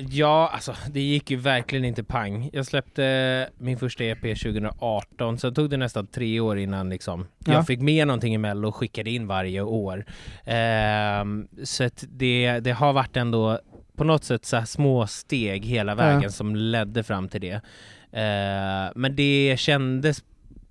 Eh, 0.00 0.06
ja, 0.10 0.50
alltså 0.54 0.74
det 0.90 1.00
gick 1.00 1.30
ju 1.30 1.36
verkligen 1.36 1.84
inte 1.84 2.04
pang. 2.04 2.50
Jag 2.52 2.66
släppte 2.66 3.48
min 3.58 3.78
första 3.78 4.04
EP 4.04 4.20
2018, 4.20 5.38
sen 5.38 5.54
tog 5.54 5.70
det 5.70 5.76
nästan 5.76 6.06
tre 6.06 6.40
år 6.40 6.58
innan 6.58 6.90
liksom, 6.90 7.26
Ja. 7.46 7.52
jag 7.52 7.66
fick 7.66 7.80
med 7.80 8.06
någonting 8.06 8.34
i 8.34 8.38
Mello 8.38 8.68
och 8.68 8.76
skickade 8.76 9.10
in 9.10 9.26
varje 9.26 9.60
år. 9.60 10.04
Ehm, 10.44 11.48
så 11.64 11.88
det, 12.08 12.60
det 12.60 12.70
har 12.72 12.92
varit 12.92 13.16
ändå 13.16 13.60
på 13.96 14.04
något 14.04 14.24
sätt 14.24 14.44
så 14.44 14.62
små 14.66 15.06
steg 15.06 15.64
hela 15.64 15.94
vägen 15.94 16.22
Ja. 16.22 16.30
som 16.30 16.56
ledde 16.56 17.02
fram 17.02 17.28
till 17.28 17.40
det. 17.40 17.60
Eh, 18.12 18.92
men 18.94 19.16
det 19.16 19.56
kändes 19.58 20.24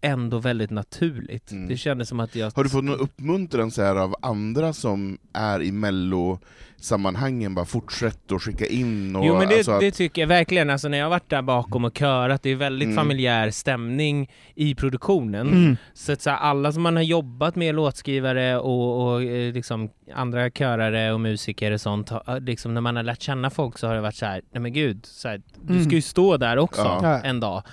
ändå 0.05 0.37
väldigt 0.39 0.69
naturligt. 0.71 1.51
Mm. 1.51 1.67
Det 1.67 1.77
kändes 1.77 2.09
som 2.09 2.19
att 2.19 2.35
jag... 2.35 2.51
Har 2.55 2.63
du 2.63 2.69
fått 2.69 2.83
någon 2.83 2.99
uppmuntran 2.99 3.71
så 3.71 3.81
här 3.81 3.95
av 3.95 4.15
andra 4.21 4.73
som 4.73 5.17
är 5.33 5.61
i 5.61 5.71
mello-sammanhangen? 5.71 7.55
Bara 7.55 7.65
fortsätt 7.65 8.31
att 8.31 8.41
skicka 8.41 8.65
in 8.65 9.15
och 9.15 9.25
Jo 9.25 9.37
men 9.37 9.47
det, 9.49 9.55
alltså 9.57 9.71
att, 9.71 9.79
det 9.79 9.91
tycker 9.91 10.21
jag 10.21 10.27
verkligen, 10.27 10.69
alltså 10.69 10.87
när 10.87 10.97
jag 10.97 11.05
har 11.05 11.09
varit 11.09 11.29
där 11.29 11.41
bakom 11.41 11.85
och 11.85 11.97
körat, 11.97 12.43
det 12.43 12.49
är 12.49 12.55
väldigt 12.55 12.85
Mm. 12.85 12.95
familjär 12.95 13.51
stämning 13.51 14.31
i 14.55 14.75
produktionen. 14.75 15.47
Mm. 15.47 15.77
Så 15.93 16.11
att 16.11 16.21
så 16.21 16.29
här, 16.29 16.37
alla 16.37 16.71
som 16.71 16.83
man 16.83 16.95
har 16.95 17.03
jobbat 17.03 17.55
med, 17.55 17.75
låtskrivare 17.75 18.59
och, 18.59 19.07
och 19.13 19.23
eh, 19.23 19.53
liksom 19.53 19.89
andra 20.15 20.49
körare 20.49 21.13
och 21.13 21.19
musiker 21.21 21.71
och 21.71 21.81
sånt, 21.81 22.09
har- 22.09 22.39
liksom 22.39 22.73
när 22.73 22.81
man 22.81 22.95
har 22.95 23.03
lärt 23.03 23.21
känna 23.21 23.49
folk 23.49 23.77
så 23.77 23.87
har 23.87 23.95
det 23.95 24.01
varit 24.01 24.15
så 24.15 24.25
här, 24.25 24.41
nej 24.53 24.61
men 24.61 24.73
gud, 24.73 25.05
så 25.05 25.27
här, 25.27 25.41
du 25.61 25.73
Mm. 25.73 25.85
ska 25.85 25.95
ju 25.95 26.01
stå 26.01 26.37
där 26.37 26.57
också 26.57 26.81
Ja. 26.81 27.21
en 27.23 27.39
dag. 27.39 27.63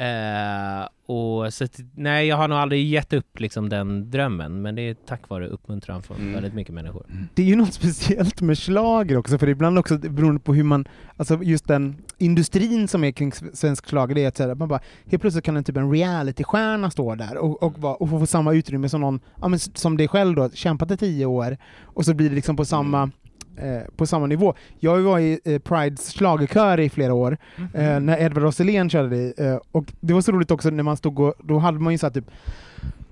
Eh, 0.00 0.88
och 1.06 1.54
så 1.54 1.66
nej 1.94 2.26
jag 2.26 2.36
har 2.36 2.48
nog 2.48 2.58
aldrig 2.58 2.88
gett 2.88 3.12
upp 3.12 3.40
liksom 3.40 3.68
den 3.68 4.10
drömmen, 4.10 4.62
men 4.62 4.74
det 4.74 4.82
är 4.82 4.94
tack 4.94 5.28
vare 5.28 5.46
uppmuntran 5.46 6.02
från 6.02 6.16
Mm. 6.16 6.32
väldigt 6.32 6.54
mycket 6.54 6.74
människor. 6.74 7.06
Det 7.34 7.42
är 7.42 7.46
ju 7.46 7.56
något 7.56 7.74
speciellt 7.74 8.40
med 8.40 8.58
schlager 8.58 9.16
också, 9.16 9.38
för 9.38 9.48
ibland 9.48 9.78
också 9.78 9.98
beroende 9.98 10.40
på 10.40 10.54
hur 10.54 10.62
man, 10.62 10.88
alltså 11.16 11.42
just 11.42 11.68
den 11.68 11.96
industrin 12.18 12.88
som 12.88 13.04
är 13.04 13.10
kring 13.10 13.32
svensk 13.32 13.86
schlager, 13.86 14.14
det 14.14 14.24
är 14.24 14.28
att 14.28 14.40
att 14.40 14.58
man 14.58 14.68
bara, 14.68 14.80
helt 15.10 15.20
plötsligt 15.20 15.44
kan 15.44 15.56
en 15.56 15.64
typ 15.64 15.76
en 15.76 15.90
realitystjärna 15.92 16.90
stå 16.90 17.14
där 17.14 17.36
och, 17.36 17.62
och, 17.62 17.78
vara- 17.78 17.94
och 17.94 18.08
få 18.10 18.26
samma 18.26 18.52
utrymme 18.54 18.88
som 18.88 19.00
någon, 19.00 19.20
ja, 19.40 19.48
men 19.48 19.58
som 19.58 19.96
dig 19.96 20.08
själv 20.08 20.36
då, 20.36 20.50
kämpat 20.50 20.90
i 20.90 20.96
tio 20.96 21.26
år, 21.26 21.56
och 21.82 22.04
så 22.04 22.14
blir 22.14 22.28
det 22.28 22.34
liksom 22.34 22.56
på 22.56 22.64
samma 22.64 23.10
Eh, 23.56 23.82
på 23.96 24.06
samma 24.06 24.26
nivå. 24.26 24.54
Jag 24.78 25.00
var 25.00 25.18
i 25.18 25.40
eh, 25.44 25.58
Prides 25.58 26.12
schlagerkör 26.12 26.80
i 26.80 26.90
flera 26.90 27.14
år, 27.14 27.38
eh, 27.74 28.00
när 28.00 28.20
Edvard 28.22 28.42
Roselén 28.42 28.90
körde 28.90 29.08
det. 29.08 29.44
Eh, 29.46 29.58
och 29.72 29.92
det 30.00 30.14
var 30.14 30.20
så 30.20 30.32
roligt 30.32 30.50
också 30.50 30.70
när 30.70 30.82
man 30.82 30.96
stod 30.96 31.20
och, 31.20 31.34
då 31.38 31.58
hade 31.58 31.78
man 31.78 31.92
ju 31.92 31.98
så 31.98 32.06
här 32.06 32.12
typ 32.12 32.30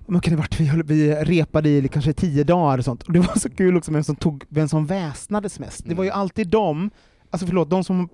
man 0.06 0.20
kan 0.20 0.36
varit, 0.36 0.60
vi, 0.60 0.66
höll, 0.66 0.82
vi 0.82 1.14
repade 1.14 1.68
i 1.68 1.88
kanske 1.88 2.12
tio 2.12 2.44
dagar 2.44 2.78
och 2.78 2.84
sånt. 2.84 3.02
Och 3.02 3.12
det 3.12 3.20
var 3.20 3.38
så 3.38 3.50
kul 3.50 3.76
också 3.76 3.92
vem 3.92 4.04
som, 4.04 4.16
tog, 4.16 4.44
vem 4.48 4.68
som 4.68 4.86
väsnades 4.86 5.58
mest. 5.58 5.88
Det 5.88 5.94
var 5.94 6.04
ju 6.04 6.10
alltid 6.10 6.48
de, 6.48 6.90
alltså 7.30 7.46
förlåt, 7.46 7.70
de 7.70 7.84
som 7.84 8.08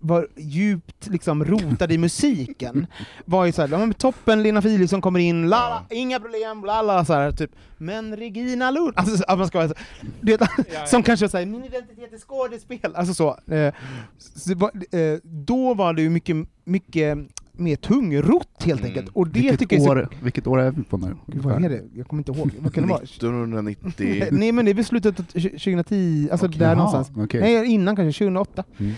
var 0.00 0.28
djupt 0.36 1.06
liksom 1.06 1.44
rotade 1.44 1.94
i 1.94 1.98
musiken 1.98 2.86
var 3.24 3.44
ju 3.46 3.52
såhär, 3.52 3.68
ja, 3.68 3.92
toppen, 3.98 4.42
Lena 4.42 4.62
Philipsson 4.62 5.00
kommer 5.00 5.20
in, 5.20 5.48
la, 5.48 5.86
inga 5.90 6.20
problem, 6.20 6.64
la, 6.64 6.82
la, 6.82 7.04
så 7.04 7.12
här, 7.12 7.32
typ. 7.32 7.50
Men 7.78 8.16
Regina 8.16 8.70
Lund, 8.70 8.92
alltså 8.96 9.16
så- 9.16 9.24
att 9.28 9.38
man 9.38 9.48
ska 9.48 9.58
vara 9.58 9.68
så, 9.68 9.74
du 10.20 10.36
vet, 10.36 10.50
som 10.88 11.02
kanske 11.02 11.28
säger 11.28 11.46
min 11.46 11.64
identitet 11.64 12.12
är 12.12 12.18
skådespel, 12.18 12.94
alltså 12.94 13.14
så. 13.14 13.52
Eh, 13.54 13.74
så 14.18 14.70
det 14.90 15.12
eh, 15.12 15.18
då 15.24 15.74
var 15.74 15.92
det 15.92 16.02
ju 16.02 16.10
mycket, 16.10 16.36
mycket 16.64 17.18
mer 17.52 17.76
tungrott 17.76 18.62
helt 18.64 18.80
Mm. 18.80 18.90
enkelt. 18.90 19.16
Och 19.16 19.28
det 19.28 19.40
Vilket 19.40 19.58
tycker 19.58 19.76
jag 19.76 19.82
är 19.82 19.86
så 19.86 19.92
år, 19.92 20.08
vilket 20.22 20.46
år 20.46 20.60
är 20.60 20.70
vi 20.70 20.82
på 20.82 20.96
nu? 20.96 21.16
Vad 21.26 21.64
är 21.64 21.68
det? 21.68 21.82
Jag 21.94 22.08
kommer 22.08 22.20
inte 22.20 22.32
ihåg. 22.32 22.50
Vad 22.58 22.74
kan 22.74 22.82
det 22.82 22.88
vara? 22.90 23.02
1990... 23.02 24.26
Nej 24.30 24.52
men 24.52 24.64
det 24.64 24.70
är 24.70 24.74
väl 24.74 24.84
slutet 24.84 25.20
av 25.20 25.24
2010, 25.24 26.28
alltså 26.32 26.48
där 26.48 26.66
Jaha, 26.66 26.74
någonstans. 26.74 27.10
okej. 27.16 27.40
Nej 27.40 27.66
innan 27.66 27.96
kanske, 27.96 28.18
2008. 28.18 28.64
Mm. 28.78 28.92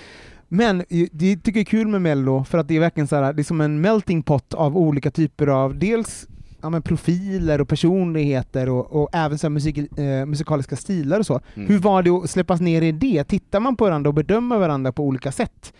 Men 0.53 0.85
det 1.13 1.37
tycker 1.37 1.51
jag 1.51 1.57
är 1.61 1.65
kul 1.65 1.87
med 1.89 2.03
mello, 2.03 2.45
för 2.45 2.59
att 2.59 2.69
det 2.69 2.77
är 2.77 2.81
verkligen 2.81 3.09
så 3.09 3.17
här, 3.17 3.33
det 3.33 3.43
är 3.43 3.45
som 3.45 3.61
en 3.61 3.81
melting 3.81 4.23
pot 4.23 4.55
av 4.55 4.77
olika 4.79 5.11
typer 5.11 5.47
av, 5.47 5.79
dels 5.79 6.27
ja, 6.63 6.71
men 6.71 6.83
profiler 6.83 7.61
och 7.61 7.69
personligheter 7.69 8.69
och, 8.69 9.03
och 9.03 9.09
även 9.13 9.39
så 9.39 9.47
här 9.47 9.51
musik, 9.51 9.99
eh, 9.99 10.27
musikaliska 10.27 10.77
stilar 10.77 11.19
och 11.19 11.27
så. 11.27 11.41
Mm. 11.55 11.69
Hur 11.69 11.79
var 11.79 12.03
det 12.03 12.11
att 12.11 12.31
släppas 12.31 12.61
ner 12.61 12.83
i 12.83 12.93
det? 12.93 13.25
Tittar 13.25 13.61
man 13.61 13.77
på 13.77 13.85
varandra 13.85 14.09
och 14.09 14.15
bedömer 14.15 14.59
varandra 14.59 14.93
på 14.93 15.05
olika 15.05 15.33
sätt? 15.33 15.73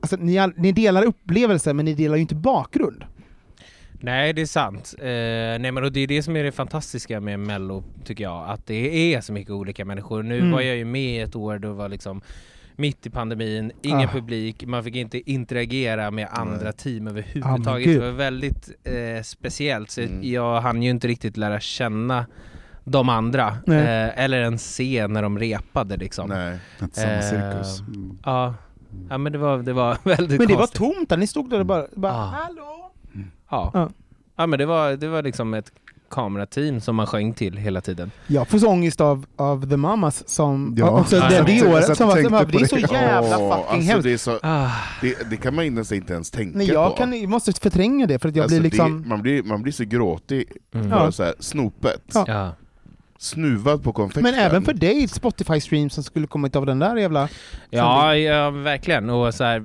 Alltså, 0.00 0.16
ni, 0.16 0.52
ni 0.56 0.72
delar 0.72 1.02
upplevelser, 1.04 1.72
men 1.74 1.84
ni 1.84 1.94
delar 1.94 2.16
ju 2.16 2.22
inte 2.22 2.34
bakgrund. 2.34 3.04
Nej, 4.00 4.32
det 4.32 4.42
är 4.42 4.46
sant. 4.46 4.94
Eh, 4.98 5.04
nej, 5.06 5.72
men 5.72 5.84
och 5.84 5.92
det 5.92 6.00
är 6.00 6.06
det 6.06 6.22
som 6.22 6.36
är 6.36 6.44
det 6.44 6.52
fantastiska 6.52 7.20
med 7.20 7.40
Mello, 7.40 7.84
tycker 8.04 8.24
jag. 8.24 8.48
Att 8.50 8.66
det 8.66 9.14
är 9.14 9.20
så 9.20 9.32
mycket 9.32 9.50
olika 9.50 9.84
människor. 9.84 10.22
Nu 10.22 10.38
Mm. 10.38 10.50
var 10.50 10.60
jag 10.60 10.76
ju 10.76 10.84
med 10.84 11.24
ett 11.24 11.36
år 11.36 11.58
då 11.58 11.72
var 11.72 11.88
liksom 11.88 12.20
mitt 12.76 13.06
i 13.06 13.10
pandemin, 13.10 13.72
ingen 13.82 14.08
Ah. 14.08 14.12
publik, 14.12 14.66
man 14.66 14.84
fick 14.84 14.96
inte 14.96 15.30
interagera 15.30 16.10
med 16.10 16.28
andra 16.30 16.72
team 16.72 17.06
Ah, 17.06 17.10
överhuvudtaget. 17.10 17.86
gud. 17.86 18.00
det 18.00 18.06
var 18.06 18.12
väldigt 18.16 18.70
eh, 18.84 19.22
speciellt, 19.22 19.90
så 19.90 20.00
Mm. 20.00 20.20
jag 20.32 20.60
hann 20.60 20.82
ju 20.82 20.90
inte 20.90 21.08
riktigt 21.08 21.36
lära 21.36 21.60
känna 21.60 22.26
de 22.84 23.08
andra, 23.08 23.48
eh, 23.66 24.18
eller 24.24 24.40
ens 24.40 24.74
se 24.74 25.06
när 25.06 25.22
de 25.22 25.38
repade 25.38 25.96
liksom. 25.96 26.28
Nej. 26.28 26.58
Inte 26.82 27.00
samma 27.00 27.12
Eh, 27.12 27.20
cirkus. 27.20 27.80
Mm. 27.80 28.18
Ja. 28.24 28.54
ja, 29.10 29.18
men 29.18 29.32
det 29.32 29.38
var, 29.38 29.58
det 29.58 29.72
var 29.72 29.98
väldigt 30.04 30.38
Men 30.38 30.48
det 30.48 30.54
var 30.54 30.60
konstigt. 30.60 30.78
tomt 30.78 31.08
där, 31.08 31.16
ni 31.16 31.26
stod 31.26 31.50
där 31.50 31.60
och 31.60 31.66
bara, 31.66 31.86
bara 31.94 32.12
Ah. 32.12 32.26
hallå? 32.26 32.90
Ja. 33.50 33.70
Ja. 33.74 33.90
ja, 34.36 34.46
men 34.46 34.58
det 34.58 34.66
var, 34.66 34.92
det 34.96 35.08
var 35.08 35.22
liksom 35.22 35.54
ett 35.54 35.72
kamerateam 36.10 36.80
som 36.80 36.96
man 36.96 37.06
sjöng 37.06 37.34
till 37.34 37.56
hela 37.56 37.80
tiden. 37.80 38.10
Jag 38.26 38.48
får 38.48 38.58
så 38.58 38.68
ångest 38.68 39.00
av, 39.00 39.26
av 39.36 39.70
The 39.70 39.76
Mamas 39.76 40.28
som... 40.28 40.74
Ja. 40.78 41.00
också 41.00 41.16
Ja, 41.16 41.28
det, 41.28 41.42
det 41.42 41.52
jag 41.52 41.70
året 41.70 41.96
som 41.96 42.08
var, 42.08 42.22
som 42.22 42.32
det 42.32 42.58
är 42.60 42.66
så 42.66 42.78
jävla 42.78 43.38
Åh, 43.38 43.56
fucking 43.56 43.76
alltså 43.76 43.92
hemskt. 43.92 44.04
det, 44.04 44.18
så, 44.18 44.38
Ah. 44.42 44.70
det, 45.02 45.30
det 45.30 45.36
kan 45.36 45.54
man 45.54 45.64
inte 45.64 46.12
ens 46.12 46.30
tänka 46.30 46.58
Nej, 46.58 46.66
jag, 46.66 46.90
på. 46.90 46.96
kan, 46.96 47.20
jag 47.20 47.28
måste 47.30 47.52
förtränga 47.52 48.06
det 48.06 48.18
för 48.18 48.28
att 48.28 48.36
jag 48.36 48.42
Alltså, 48.42 48.58
blir 48.60 48.70
liksom... 48.70 49.02
det, 49.02 49.08
man, 49.08 49.22
blir, 49.22 49.42
man 49.42 49.62
blir 49.62 49.72
så 49.72 49.84
gråtig, 49.84 50.44
Mm. 50.74 50.90
bara 50.90 51.12
så 51.12 51.22
här, 51.22 51.34
snopet. 51.40 52.02
Ja. 52.14 52.24
Ja. 52.26 52.52
Snuvad 53.18 53.82
på 53.82 53.92
konfekten. 53.92 54.22
Men 54.22 54.34
även 54.34 54.64
för 54.64 54.72
dig, 54.74 55.06
Spotify-stream 55.06 55.88
som 55.88 56.04
skulle 56.04 56.26
kommit 56.26 56.56
av 56.56 56.66
den 56.66 56.78
där 56.78 56.96
jävla... 56.96 57.28
Ja, 57.70 58.16
ja, 58.16 58.50
verkligen. 58.50 59.10
Och 59.10 59.34
så 59.34 59.44
här, 59.44 59.64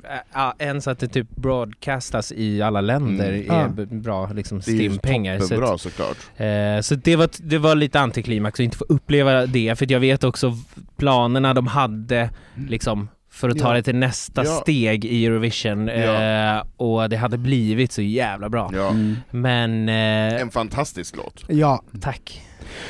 ens 0.59 0.87
att 0.87 0.99
det 0.99 1.07
typ 1.07 1.35
broadcastas 1.35 2.31
i 2.31 2.61
alla 2.61 2.81
länder 2.81 3.29
Mm. 3.31 3.51
är 3.51 3.73
Ja. 3.77 3.85
bra 3.85 4.29
liksom 4.33 4.59
det 4.59 4.71
är 4.71 4.73
ju 4.73 4.89
stimpengar. 4.89 5.39
Så, 5.39 5.47
toppenbra 5.47 5.73
att, 5.73 5.81
såklart. 5.81 6.17
eh, 6.37 6.81
så 6.81 6.95
det, 6.95 7.15
var, 7.15 7.29
det 7.37 7.57
var 7.57 7.75
lite 7.75 7.99
antiklimax 7.99 8.53
att 8.59 8.63
inte 8.63 8.77
få 8.77 8.85
uppleva 8.89 9.45
det, 9.45 9.75
för 9.79 9.91
jag 9.91 9.99
vet 9.99 10.23
också 10.23 10.57
planerna 10.97 11.53
de 11.53 11.67
hade 11.67 12.29
liksom 12.67 13.07
för 13.31 13.49
att 13.49 13.57
ta 13.57 13.67
Ja. 13.69 13.73
det 13.73 13.83
till 13.83 13.95
nästa 13.95 14.43
Ja. 14.45 14.51
steg 14.61 15.05
i 15.05 15.25
Eurovision 15.25 15.87
Ja. 15.87 16.57
eh, 16.57 16.63
och 16.77 17.09
det 17.09 17.17
hade 17.17 17.37
blivit 17.37 17.91
så 17.91 18.01
jävla 18.01 18.49
bra. 18.49 18.71
Ja. 18.73 18.89
Mm. 18.89 19.15
Men 19.31 19.89
eh, 19.89 20.41
En 20.41 20.51
fantastisk 20.51 21.17
låt. 21.17 21.43
Ja, 21.47 21.83
tack. 22.01 22.41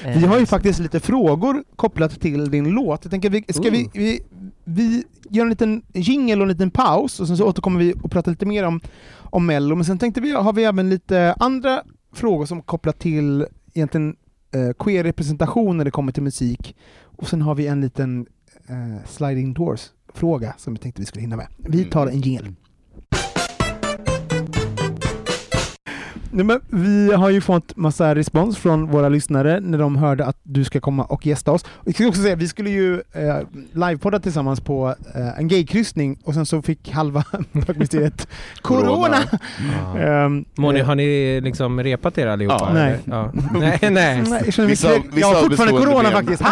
vi 0.03 0.25
har 0.25 0.35
ju 0.37 0.41
Eh, 0.41 0.47
faktiskt 0.47 0.79
lite 0.79 0.99
frågor 0.99 1.63
kopplat 1.75 2.21
till 2.21 2.51
din 2.51 2.69
låt. 2.69 2.99
Jag 3.05 3.11
tänker, 3.11 3.29
vi, 3.29 3.43
ska 3.49 3.69
vi, 3.69 3.89
vi, 3.93 4.19
vi 4.63 5.03
gör 5.29 5.43
en 5.43 5.49
liten 5.49 5.81
jingle 5.93 6.35
och 6.35 6.41
en 6.41 6.47
liten 6.47 6.71
paus 6.71 7.19
och 7.19 7.27
sen 7.27 7.37
så 7.37 7.47
återkommer 7.47 7.79
vi 7.79 7.93
och 8.03 8.11
pratar 8.11 8.31
lite 8.31 8.45
mer 8.45 8.63
om, 8.63 8.81
om 9.17 9.45
Mello. 9.45 9.75
Men 9.75 9.85
sen 9.85 9.99
tänkte 9.99 10.21
vi, 10.21 10.31
har 10.31 10.53
vi 10.53 10.63
även 10.63 10.89
lite 10.89 11.35
andra 11.39 11.83
frågor 12.13 12.45
som 12.45 12.61
kopplat 12.61 12.99
till 12.99 13.45
egentligen 13.73 14.15
eh, 14.53 14.73
queer-representation 14.79 15.77
när 15.77 15.85
det 15.85 15.91
kommer 15.91 16.11
till 16.11 16.23
musik. 16.23 16.75
Och 17.01 17.27
sen 17.27 17.41
har 17.41 17.55
vi 17.55 17.67
en 17.67 17.81
liten 17.81 18.25
eh, 18.67 19.05
sliding 19.07 19.53
doors-fråga 20.11 20.53
som 20.57 20.73
vi 20.73 20.79
tänkte 20.79 21.01
vi 21.01 21.05
skulle 21.05 21.21
hinna 21.21 21.35
med. 21.35 21.47
Vi 21.57 21.85
tar 21.85 22.07
en 22.07 22.21
jingle. 22.21 22.53
Nej, 26.33 26.45
men 26.45 26.59
vi 26.69 27.13
har 27.13 27.29
ju 27.29 27.41
fått 27.41 27.77
massa 27.77 28.15
respons 28.15 28.57
från 28.57 28.87
våra 28.87 29.09
lyssnare 29.09 29.59
när 29.59 29.77
de 29.77 29.95
hörde 29.95 30.25
att 30.25 30.37
du 30.43 30.63
ska 30.63 30.79
komma 30.79 31.03
och 31.03 31.25
gästa 31.25 31.51
oss. 31.51 31.65
Jag 31.85 31.95
ska 31.95 32.07
också 32.07 32.21
säga, 32.21 32.35
vi 32.35 32.47
skulle 32.47 32.69
ju 32.69 32.93
eh, 32.95 33.37
livepodda 33.73 34.19
tillsammans 34.19 34.59
på 34.59 34.95
eh, 35.15 35.39
en 35.39 35.47
gaykryssning 35.47 36.19
och 36.23 36.33
sen 36.33 36.45
så 36.45 36.61
fick 36.61 36.91
halva 36.91 37.23
bögmysteriet 37.67 38.27
corona. 38.61 38.87
Corona. 38.87 40.23
Ehm, 40.25 40.45
Moni, 40.55 40.79
eh, 40.79 40.85
har 40.85 40.95
ni 40.95 41.41
liksom 41.41 41.83
repat 41.83 42.17
er 42.17 42.27
allihopa? 42.27 42.65
Ja. 42.67 42.73
Nej. 42.73 42.97
Ja. 43.05 43.31
nej. 43.53 43.77
Nej. 43.91 43.91
nej, 43.91 44.23
jag 44.29 44.41
Vissa- 44.45 44.65
vissa 44.65 44.89
Jag 45.15 45.27
har 45.27 45.33
har 45.35 45.41
fortfarande 45.41 45.79
corona 45.79 46.03
ben. 46.03 46.11
faktiskt. 46.11 46.43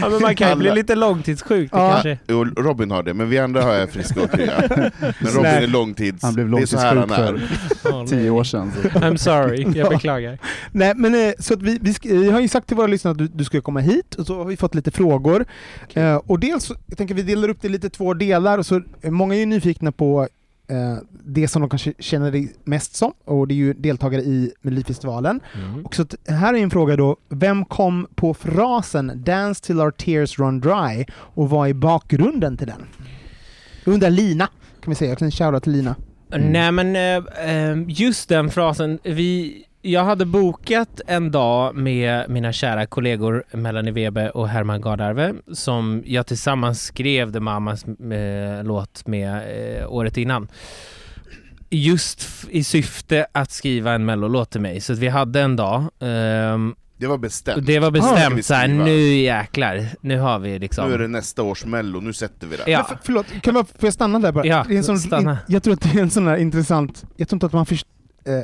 Ja, 0.00 0.08
men 0.10 0.22
man 0.22 0.36
kan 0.36 0.48
ju 0.50 0.54
bli 0.56 0.70
lite 0.74 0.94
långtidssjuk. 0.94 1.72
Det 1.72 1.78
Ja. 1.78 1.90
kanske... 1.92 2.18
Jo, 2.28 2.44
Robin 2.44 2.90
har 2.90 3.02
det, 3.02 3.14
men 3.14 3.28
vi 3.28 3.38
andra 3.38 3.62
är 3.76 3.86
friska 3.86 4.22
och 4.22 4.30
krya. 4.30 4.52
Men 4.98 5.30
Robin 5.32 5.46
är 5.46 5.66
långtids... 5.66 6.22
Han 6.22 6.34
blev 6.34 6.50
det 6.50 6.62
är 6.62 6.66
så 6.66 6.78
här 6.78 6.86
han 6.86 6.96
långtidssjuk 6.96 7.37
tio 8.08 8.30
år 8.30 8.44
sedan. 8.44 8.72
Så. 8.82 8.88
I'm 8.88 9.16
sorry, 9.16 9.62
jag 9.62 9.76
Ja. 9.76 9.88
beklagar. 9.90 10.38
Nej, 10.72 10.92
men 10.96 11.14
eh, 11.14 11.32
så 11.38 11.54
att 11.54 11.62
vi, 11.62 11.78
vi, 11.82 11.92
sk- 11.92 12.20
vi 12.20 12.30
har 12.30 12.40
ju 12.40 12.48
sagt 12.48 12.66
till 12.66 12.76
våra 12.76 12.86
lyssnare 12.86 13.12
att 13.12 13.18
du, 13.18 13.28
du 13.28 13.44
ska 13.44 13.60
komma 13.60 13.80
hit 13.80 14.14
och 14.14 14.26
så 14.26 14.36
har 14.38 14.44
vi 14.44 14.56
fått 14.56 14.74
lite 14.74 14.90
frågor. 14.90 15.44
Eh, 15.94 16.16
och 16.16 16.40
dels, 16.40 16.70
jag 16.86 16.98
tänker 16.98 17.14
vi 17.14 17.22
delar 17.22 17.48
upp 17.48 17.58
det 17.60 17.68
i 17.68 17.70
lite 17.70 17.90
två 17.90 18.14
delar 18.14 18.58
och 18.58 18.66
så 18.66 18.82
eh, 19.02 19.10
många 19.10 19.34
är 19.34 19.38
ju 19.38 19.46
nyfikna 19.46 19.92
på 19.92 20.28
eh, 20.68 20.96
det 21.24 21.48
som 21.48 21.62
de 21.62 21.70
kanske 21.70 21.92
känner 21.98 22.30
dig 22.32 22.52
mest 22.64 22.96
som 22.96 23.12
och 23.24 23.48
det 23.48 23.54
är 23.54 23.56
ju 23.56 23.72
deltagare 23.74 24.22
i 24.22 24.52
Melodifestivalen. 24.62 25.40
Mm. 25.54 25.86
Och 25.86 25.94
så 25.94 26.02
att, 26.02 26.14
här 26.28 26.54
är 26.54 26.58
en 26.58 26.70
fråga 26.70 26.96
då, 26.96 27.16
vem 27.28 27.64
kom 27.64 28.06
på 28.14 28.34
frasen 28.34 29.12
“Dance 29.24 29.64
till 29.64 29.80
our 29.80 29.90
tears 29.90 30.38
run 30.38 30.60
dry” 30.60 31.04
och 31.12 31.50
vad 31.50 31.68
är 31.68 31.74
bakgrunden 31.74 32.56
till 32.56 32.66
den? 32.66 32.84
Jag 33.84 33.94
undrar 33.94 34.10
Lina, 34.10 34.46
kan 34.80 34.90
vi 34.90 34.94
säga, 34.94 35.10
jag 35.10 35.18
kan 35.18 35.30
shouta 35.30 35.60
till 35.60 35.72
Lina. 35.72 35.94
Mm. 36.32 36.52
Nej 36.52 36.72
men 36.72 36.96
eh, 36.96 37.48
ehm, 37.50 37.84
just 37.88 38.28
den 38.28 38.50
frasen, 38.50 38.98
vi, 39.02 39.64
jag 39.82 40.04
hade 40.04 40.24
bokat 40.24 41.00
en 41.06 41.30
dag 41.30 41.74
med 41.74 42.30
mina 42.30 42.52
kära 42.52 42.86
kollegor 42.86 43.44
Melanie 43.52 43.92
Webe 43.92 44.30
och 44.30 44.48
Herman 44.48 44.80
Gardarve 44.80 45.34
som 45.52 46.02
jag 46.06 46.26
tillsammans 46.26 46.82
skrev 46.82 47.32
The 47.32 47.40
Mamas 47.40 47.84
eh, 47.84 48.64
låt 48.64 49.06
med 49.06 49.42
eh, 49.80 49.92
året 49.92 50.16
innan. 50.16 50.48
Just 51.70 52.28
i 52.50 52.64
syfte 52.64 53.26
att 53.32 53.50
skriva 53.50 53.92
en 53.92 54.04
mellolåt 54.04 54.50
till 54.50 54.60
mig, 54.60 54.80
så 54.80 54.92
att 54.92 54.98
vi 54.98 55.08
hade 55.08 55.40
en 55.40 55.56
dag. 55.56 55.84
Ehm, 56.00 56.74
det 56.98 57.06
var 57.06 57.18
bestämt. 57.18 57.66
det 57.66 57.78
var 57.78 57.90
bestämt 57.90 58.44
såhär, 58.44 58.64
skriva. 58.68 58.84
nu 58.84 59.16
jäklar, 59.16 59.86
nu 60.00 60.18
har 60.18 60.38
vi 60.38 60.58
liksom... 60.58 60.88
Nu 60.88 60.94
är 60.94 60.98
det 60.98 61.08
nästa 61.08 61.42
års 61.42 61.64
mello, 61.64 62.00
nu 62.00 62.12
sätter 62.12 62.46
vi 62.46 62.56
det. 62.56 62.70
Ja. 62.70 62.78
Men 62.78 62.86
för, 62.86 62.98
förlåt, 63.04 63.26
kan 63.42 63.54
man, 63.54 63.64
får 63.64 63.86
jag 63.86 63.94
stanna 63.94 64.18
där 64.18 64.32
bara? 64.32 64.46
Ja, 64.46 64.64
det 64.68 64.74
är 64.74 64.78
en 64.78 64.84
sån, 64.84 64.98
stanna. 64.98 65.30
In, 65.30 65.36
jag 65.46 65.62
tror 65.62 65.74
att 65.74 65.80
det 65.80 65.98
är 65.98 66.02
en 66.02 66.10
sån 66.10 66.26
här 66.26 66.36
intressant, 66.36 67.04
jag 67.16 67.28
tror 67.28 67.36
inte 67.36 67.46
att 67.46 67.52
man 67.52 67.66
först, 67.66 67.86
eh, 68.26 68.34
eh, 68.34 68.42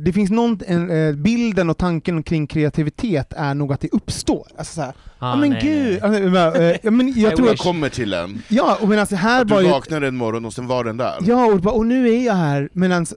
det 0.00 0.12
finns 0.12 0.30
någon, 0.30 0.60
en, 0.66 0.90
eh, 0.90 1.14
bilden 1.14 1.70
och 1.70 1.78
tanken 1.78 2.22
kring 2.22 2.46
kreativitet 2.46 3.32
är 3.36 3.54
nog 3.54 3.72
att 3.72 3.80
det 3.80 3.88
uppstår. 3.92 4.46
Alltså 4.58 4.74
så 4.74 4.80
här, 4.80 4.92
ja 5.18 5.32
Ah, 5.32 5.36
men 5.36 5.50
nej, 5.50 5.60
gud, 5.62 5.86
nej. 5.90 6.00
alltså, 6.00 6.22
men, 6.22 6.70
eh, 6.72 6.76
men 6.92 7.12
jag 7.20 7.36
tror 7.36 7.48
Jag 7.48 7.54
att, 7.54 7.60
kommer 7.60 7.88
till 7.88 8.12
en. 8.14 8.42
ja 8.48 8.78
och 8.80 8.88
medan 8.88 9.06
det 9.10 9.16
här 9.16 9.42
Att 9.42 9.50
var 9.50 9.58
du 9.58 9.64
ju, 9.64 9.70
vaknade 9.70 10.08
en 10.08 10.16
morgon 10.16 10.44
och 10.44 10.52
sen 10.52 10.66
var 10.66 10.84
den 10.84 10.96
där. 10.96 11.14
Ja, 11.20 11.46
och, 11.46 11.60
bara, 11.60 11.74
och 11.74 11.86
nu 11.86 12.08
är 12.14 12.26
jag 12.26 12.34
här, 12.34 12.68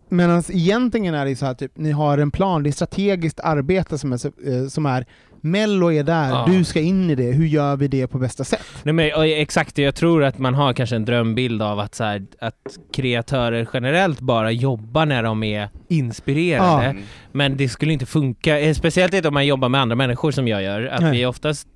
medan 0.07 0.43
egentligen 0.49 1.13
är 1.15 1.25
det 1.25 1.35
så 1.35 1.45
här 1.45 1.53
typ, 1.53 1.71
ni 1.77 1.91
har 1.91 2.17
en 2.17 2.31
plan, 2.31 2.63
det 2.63 2.69
är 2.69 2.71
strategiskt 2.71 3.39
arbete 3.39 3.97
som 3.97 4.13
är, 4.13 4.19
eh, 4.25 4.67
som 4.67 4.85
är 4.85 5.05
Mello 5.41 5.91
är 5.91 6.03
där, 6.03 6.29
Ja. 6.29 6.45
du 6.47 6.63
ska 6.63 6.79
in 6.79 7.09
i 7.09 7.15
det, 7.15 7.31
hur 7.31 7.45
gör 7.45 7.75
vi 7.75 7.87
det 7.87 8.07
på 8.07 8.17
bästa 8.17 8.43
sätt? 8.43 8.65
Nej, 8.83 8.93
men, 8.93 9.11
exakt, 9.17 9.77
jag 9.77 9.95
tror 9.95 10.23
att 10.23 10.37
man 10.39 10.53
har 10.55 10.73
kanske 10.73 10.95
en 10.95 11.05
drömbild 11.05 11.61
av 11.61 11.79
att, 11.79 11.95
så 11.95 12.03
här, 12.03 12.25
att 12.39 12.77
kreatörer 12.93 13.67
generellt 13.73 14.19
bara 14.19 14.51
jobbar 14.51 15.05
när 15.05 15.23
de 15.23 15.43
är 15.43 15.69
inspirerade. 15.87 16.85
Ja. 16.85 16.93
Men 17.31 17.57
det 17.57 17.69
skulle 17.69 17.93
inte 17.93 18.05
funka, 18.05 18.59
eh, 18.59 18.73
speciellt 18.73 19.13
inte 19.13 19.27
om 19.27 19.33
man 19.33 19.45
jobbar 19.47 19.69
med 19.69 19.81
andra 19.81 19.95
människor 19.95 20.31
som 20.31 20.47
jag 20.47 20.63
gör. 20.63 20.85
Att 20.87 21.01
Nej. 21.01 21.11
vi 21.11 21.25
oftast, 21.25 21.67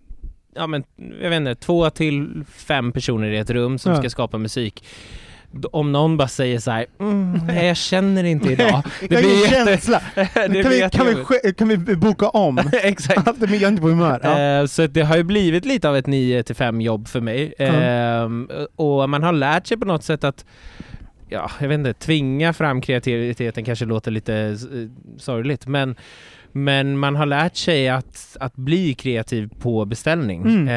ja 0.56 0.67
men, 0.67 0.84
jag 1.21 1.30
vet 1.30 1.38
inte, 1.38 1.56
två 1.56 1.89
till 1.89 2.43
fem 2.56 2.91
personer 2.91 3.32
i 3.32 3.38
ett 3.38 3.49
rum 3.49 3.78
som 3.78 3.91
Ja. 3.91 3.97
ska 3.99 4.10
skapa 4.10 4.38
musik. 4.38 4.84
Om 5.71 5.91
någon 5.91 6.17
bara 6.17 6.27
säger 6.27 6.59
så 6.59 6.71
här, 6.71 6.85
mm, 6.99 7.39
nej, 7.47 7.65
jag 7.67 7.77
känner 7.77 8.23
inte 8.23 8.51
idag. 8.51 8.83
Det 9.01 9.07
blir 9.07 9.41
jätte- 9.43 9.65
känsla. 9.65 10.01
det 10.15 10.63
kan, 10.63 10.71
vi, 10.71 10.89
kan, 10.91 11.07
vi, 11.43 11.53
kan 11.53 11.67
vi 11.67 11.95
boka 11.95 12.29
om? 12.29 12.59
Exakt. 12.73 13.27
Att 13.27 13.35
jag 13.39 13.53
är 13.53 13.67
inte 13.67 13.81
på 13.81 13.87
humör. 13.87 14.19
Ja. 14.23 14.39
Eh, 14.61 14.65
Så 14.65 14.87
det 14.87 15.01
har 15.01 15.17
ju 15.17 15.23
blivit 15.23 15.65
lite 15.65 15.89
av 15.89 15.97
ett 15.97 16.07
9 16.07 16.43
till 16.43 16.55
5 16.55 16.81
jobb 16.81 17.07
för 17.07 17.21
mig. 17.21 17.53
Ehm, 17.59 18.49
Och 18.75 19.09
man 19.09 19.23
har 19.23 19.33
lärt 19.33 19.67
sig 19.67 19.77
på 19.77 19.85
något 19.85 20.03
sätt 20.03 20.23
att 20.23 20.45
Ja, 21.29 21.51
jag 21.59 21.67
vet 21.67 21.75
inte, 21.79 21.93
tvinga 21.93 22.53
fram 22.53 22.81
kreativiteten 22.81 23.63
kanske 23.65 23.85
låter 23.85 24.11
lite 24.11 24.57
sorgligt 25.17 25.67
men 25.67 25.95
men 26.51 26.97
man 26.97 27.15
har 27.15 27.25
lärt 27.25 27.55
sig 27.55 27.89
att, 27.89 28.37
att 28.39 28.55
bli 28.55 28.93
kreativ 28.93 29.49
på 29.61 29.85
beställning. 29.85 30.41
Mm. 30.41 30.67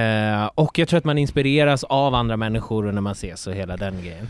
Eh, 0.43 0.51
och 0.55 0.79
jag 0.79 0.89
tror 0.89 0.99
att 0.99 1.05
man 1.05 1.19
inspireras 1.19 1.85
av 1.85 2.15
andra 2.15 2.37
människor 2.37 2.93
när 2.93 3.01
man 3.01 3.13
ses 3.13 3.47
och 3.47 3.55
hela 3.55 3.77
den 3.77 3.95
grejen. 4.03 4.29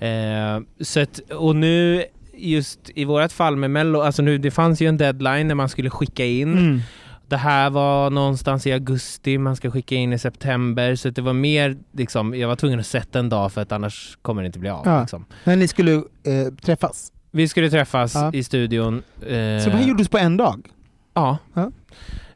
Eh, 0.00 0.60
så 0.80 1.00
att, 1.00 1.18
och 1.18 1.56
nu 1.56 2.04
just 2.34 2.90
i 2.94 3.04
vårat 3.04 3.32
fall 3.32 3.56
med 3.56 3.70
Mello, 3.70 4.00
alltså 4.00 4.22
nu 4.22 4.38
det 4.38 4.50
fanns 4.50 4.80
ju 4.82 4.86
en 4.88 4.96
deadline 4.96 5.48
när 5.48 5.54
man 5.54 5.68
skulle 5.68 5.90
skicka 5.90 6.24
in. 6.24 6.52
Mm. 6.58 6.80
Det 7.28 7.36
här 7.36 7.70
var 7.70 8.10
någonstans 8.10 8.66
i 8.66 8.72
augusti, 8.72 9.38
man 9.38 9.56
ska 9.56 9.70
skicka 9.70 9.94
in 9.94 10.12
i 10.12 10.18
september, 10.18 10.94
så 10.94 11.10
det 11.10 11.22
var 11.22 11.32
mer 11.32 11.76
liksom, 11.92 12.34
jag 12.34 12.48
var 12.48 12.56
tvungen 12.56 12.80
att 12.80 12.86
sätta 12.86 13.18
en 13.18 13.28
dag 13.28 13.52
för 13.52 13.60
att 13.60 13.72
annars 13.72 14.18
kommer 14.22 14.42
det 14.42 14.46
inte 14.46 14.58
bli 14.58 14.68
av. 14.70 14.82
Ja. 14.86 15.00
Liksom. 15.00 15.24
När 15.44 15.56
ni 15.56 15.68
skulle 15.68 15.92
eh, 15.94 16.54
träffas. 16.62 17.12
Vi 17.30 17.48
skulle 17.48 17.70
träffas 17.70 18.14
Ja. 18.14 18.30
i 18.34 18.44
studion. 18.44 18.94
eh, 19.20 19.26
Så 19.64 19.70
det 19.70 19.76
här 19.76 19.88
gjordes 19.88 20.08
på 20.08 20.18
en 20.18 20.36
dag? 20.36 20.66
Ja. 21.14 21.38
Ja. 21.54 21.70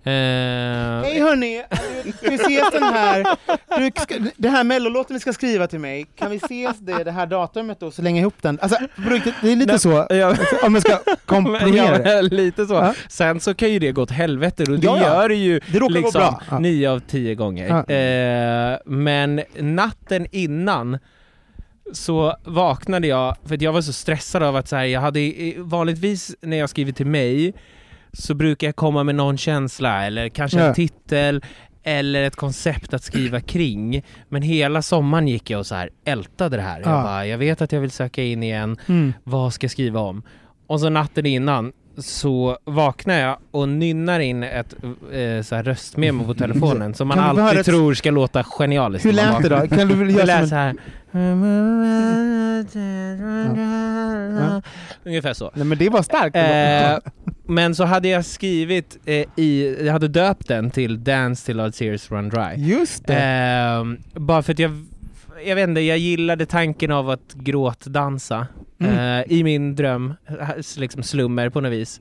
Eh, 0.06 0.12
Hej 0.12 1.20
hörni! 1.20 1.62
Ska 2.16 2.30
vi 2.30 2.34
ses 2.34 2.70
den 2.72 2.82
här, 2.82 3.26
du, 3.78 3.90
ska, 4.02 4.14
det 4.36 4.48
här 4.48 4.64
mellolåten 4.64 5.14
vi 5.16 5.20
ska 5.20 5.32
skriva 5.32 5.66
till 5.66 5.78
mig, 5.78 6.06
kan 6.16 6.30
vi 6.30 6.36
ses 6.36 6.78
det, 6.78 7.04
det 7.04 7.10
här 7.10 7.26
datumet 7.26 7.80
då, 7.80 7.90
så 7.90 8.02
länge 8.02 8.20
ihop 8.20 8.34
den? 8.40 8.58
Alltså, 8.62 8.78
det 9.42 9.52
är 9.52 9.56
lite 9.56 9.72
Nej, 9.72 9.78
så, 9.78 10.06
ja. 10.10 10.36
om 10.62 10.72
man 10.72 10.80
ska 10.80 10.98
komprimera 11.26 11.98
det. 11.98 12.12
ja, 12.14 12.20
lite 12.22 12.66
så. 12.66 12.74
Ja. 12.74 12.94
Sen 13.08 13.40
så 13.40 13.54
kan 13.54 13.72
ju 13.72 13.78
det 13.78 13.92
gå 13.92 14.02
åt 14.02 14.10
helvete 14.10 14.62
och 14.62 14.78
det 14.78 14.86
Ja, 14.86 14.96
ja. 14.98 15.04
gör 15.04 15.28
det 15.28 15.34
ju 15.34 15.60
Det 15.72 15.88
liksom 15.88 16.34
nio 16.60 16.90
av 16.90 17.00
tio 17.00 17.34
gånger. 17.34 17.68
Ja. 17.88 17.94
Eh, 17.94 18.78
men 18.86 19.42
natten 19.58 20.26
innan 20.30 20.98
så 21.92 22.36
vaknade 22.44 23.06
jag, 23.06 23.36
för 23.44 23.54
att 23.54 23.62
jag 23.62 23.72
var 23.72 23.80
så 23.80 23.92
stressad 23.92 24.42
av 24.42 24.56
att 24.56 24.68
så 24.68 24.76
här, 24.76 24.84
jag 24.84 25.00
hade 25.00 25.32
vanligtvis 25.56 26.36
när 26.40 26.56
jag 26.56 26.70
skriver 26.70 26.92
till 26.92 27.06
mig 27.06 27.54
så 28.14 28.34
brukar 28.34 28.66
jag 28.66 28.76
komma 28.76 29.04
med 29.04 29.14
någon 29.14 29.36
känsla 29.38 30.06
eller 30.06 30.28
kanske 30.28 30.60
en 30.60 30.74
titel 30.74 31.44
eller 31.82 32.22
ett 32.22 32.36
koncept 32.36 32.94
att 32.94 33.02
skriva 33.02 33.40
kring. 33.40 34.02
Men 34.28 34.42
hela 34.42 34.82
sommaren 34.82 35.28
gick 35.28 35.50
jag 35.50 35.58
och 35.58 35.66
så 35.66 35.74
här 35.74 35.90
ältade 36.04 36.56
det 36.56 36.62
här. 36.62 36.80
Ja. 36.84 36.90
Jag 36.90 37.02
bara, 37.02 37.26
jag 37.26 37.38
vet 37.38 37.62
att 37.62 37.72
jag 37.72 37.80
vill 37.80 37.90
söka 37.90 38.22
in 38.22 38.42
igen, 38.42 38.76
Mm. 38.88 39.12
vad 39.24 39.52
ska 39.54 39.64
jag 39.64 39.70
skriva 39.70 40.00
om? 40.00 40.22
Och 40.66 40.80
så 40.80 40.88
natten 40.88 41.26
innan 41.26 41.72
så 41.98 42.58
vaknar 42.64 43.14
jag 43.14 43.36
och 43.50 43.68
nynnar 43.68 44.20
in 44.20 44.42
ett 44.42 44.74
eh, 45.12 45.42
så 45.42 45.54
här 45.54 45.62
röstmemo 45.62 46.24
på 46.24 46.34
telefonen 46.34 46.94
som 46.94 47.08
man 47.08 47.16
Kan 47.16 47.38
alltid 47.40 47.60
ett- 47.60 47.66
tror 47.66 47.94
ska 47.94 48.10
låta 48.10 48.44
genialiskt. 48.44 49.06
Hur 49.06 49.12
lät 49.12 49.42
det 49.42 49.48
då? 49.48 49.68
Kan 49.76 49.88
du 49.88 50.10
göra 50.12 50.24
lät 50.24 50.48
så 50.48 50.54
här. 50.54 50.74
Ungefär 55.04 55.32
så. 55.34 55.50
Nej 55.54 55.64
men 55.66 55.78
det 55.78 55.88
var 55.88 56.02
starkt. 56.02 56.36
Eh, 56.36 57.10
men 57.46 57.74
så 57.74 57.84
hade 57.84 58.08
jag 58.08 58.24
skrivit 58.24 58.98
eh, 59.04 59.24
i, 59.36 59.76
jag 59.86 59.92
hade 59.92 60.08
döpt 60.08 60.48
den 60.48 60.70
till 60.70 61.04
Dance 61.04 61.46
till 61.46 61.60
Our 61.60 61.70
Tears 61.70 62.10
Run 62.10 62.28
Dry. 62.28 62.54
Just 62.56 63.06
det. 63.06 63.14
Ehm, 63.20 63.98
bara 64.12 64.42
för 64.42 64.52
att 64.52 64.58
jag, 64.58 64.84
jag 65.46 65.54
vet 65.56 65.68
inte, 65.68 65.80
jag 65.80 65.98
gillade 65.98 66.46
tanken 66.46 66.90
av 66.90 67.10
att 67.10 67.34
gråtdansa 67.34 68.46
Mm. 68.80 68.94
eh, 69.20 69.32
i 69.32 69.44
min 69.44 69.74
dröm, 69.76 70.14
eh, 70.28 70.48
liksom 70.78 71.02
slummer 71.02 71.48
på 71.50 71.60
något 71.60 71.72
vis. 71.72 72.00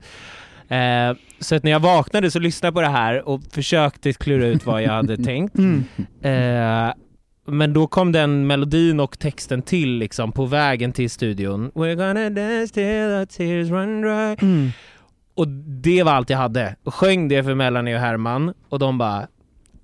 Eh, 0.68 1.16
så 1.40 1.54
att 1.56 1.62
när 1.62 1.70
jag 1.70 1.80
vaknade 1.80 2.30
så 2.30 2.38
lyssnade 2.38 2.66
jag 2.68 2.74
på 2.74 2.80
det 2.80 2.88
här 2.98 3.28
och 3.28 3.40
försökte 3.52 4.12
klura 4.12 4.46
ut 4.46 4.66
vad 4.66 4.82
jag 4.82 4.90
hade 4.92 5.16
tänkt. 5.24 5.58
Mm. 5.58 5.84
Eh, 6.22 6.94
men 7.46 7.72
då 7.72 7.86
kom 7.86 8.12
den 8.12 8.46
melodin 8.46 9.00
och 9.00 9.18
texten 9.18 9.62
till 9.62 9.90
liksom 9.98 10.32
på 10.32 10.44
vägen 10.46 10.92
till 10.92 11.10
studion. 11.10 11.70
We're 11.74 11.94
gonna 11.94 12.30
dance 12.30 12.74
till 12.74 12.82
the 13.28 13.36
tears 13.36 13.68
run 13.70 14.00
dry. 14.02 14.36
Mm. 14.48 14.70
Och 15.34 15.48
det 15.82 16.02
var 16.02 16.12
allt 16.12 16.30
jag 16.30 16.38
hade. 16.38 16.76
Och 16.84 16.94
sjöng 16.94 17.28
det 17.28 17.44
för 17.44 17.54
Melanie 17.54 17.94
och 17.94 18.00
Herman 18.00 18.54
och 18.68 18.78
de 18.78 18.98
bara, 18.98 19.26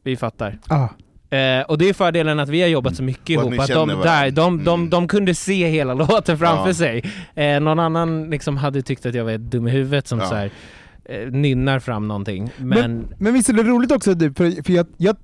vi 0.02 0.16
fattar. 0.16 0.58
Ah. 0.68 0.88
Eh, 1.30 1.60
och 1.68 1.78
det 1.78 1.88
är 1.88 1.92
fördelen 1.92 2.40
att 2.40 2.48
vi 2.48 2.60
har 2.62 2.68
jobbat 2.68 2.96
så 2.96 3.02
mycket 3.02 3.38
att 3.38 3.46
ihop, 3.46 3.60
att 3.60 3.68
de, 3.68 3.88
varandra. 3.88 4.04
där, 4.10 4.30
de, 4.30 4.64
de, 4.64 4.74
Mm. 4.80 4.90
de 4.90 5.08
kunde 5.08 5.34
se 5.34 5.68
hela 5.68 5.94
låten 6.04 6.38
framför 6.38 6.68
Ja. 6.68 6.74
sig. 6.74 7.04
Eh, 7.34 7.60
någon 7.60 7.78
annan 7.78 8.30
liksom 8.30 8.56
hade 8.56 8.82
tyckt 8.82 9.06
att 9.06 9.14
jag 9.14 9.24
var 9.24 9.38
dum 9.38 9.68
i 9.68 9.70
huvudet 9.70 10.06
som 10.06 10.18
Ja. 10.18 10.26
så 10.26 10.34
här, 10.34 10.50
eh, 11.04 11.30
nynnar 11.30 11.78
fram 11.78 12.08
någonting. 12.08 12.50
Men, 12.56 13.06
Men 13.18 13.34
visst 13.34 13.48
är 13.48 13.52
det 13.52 13.62
roligt 13.62 13.92
också, 13.92 14.14
typ, 14.14 14.36
för, 14.36 14.62
för 14.64 14.72
jag, 14.72 14.86
jag, 14.96 15.16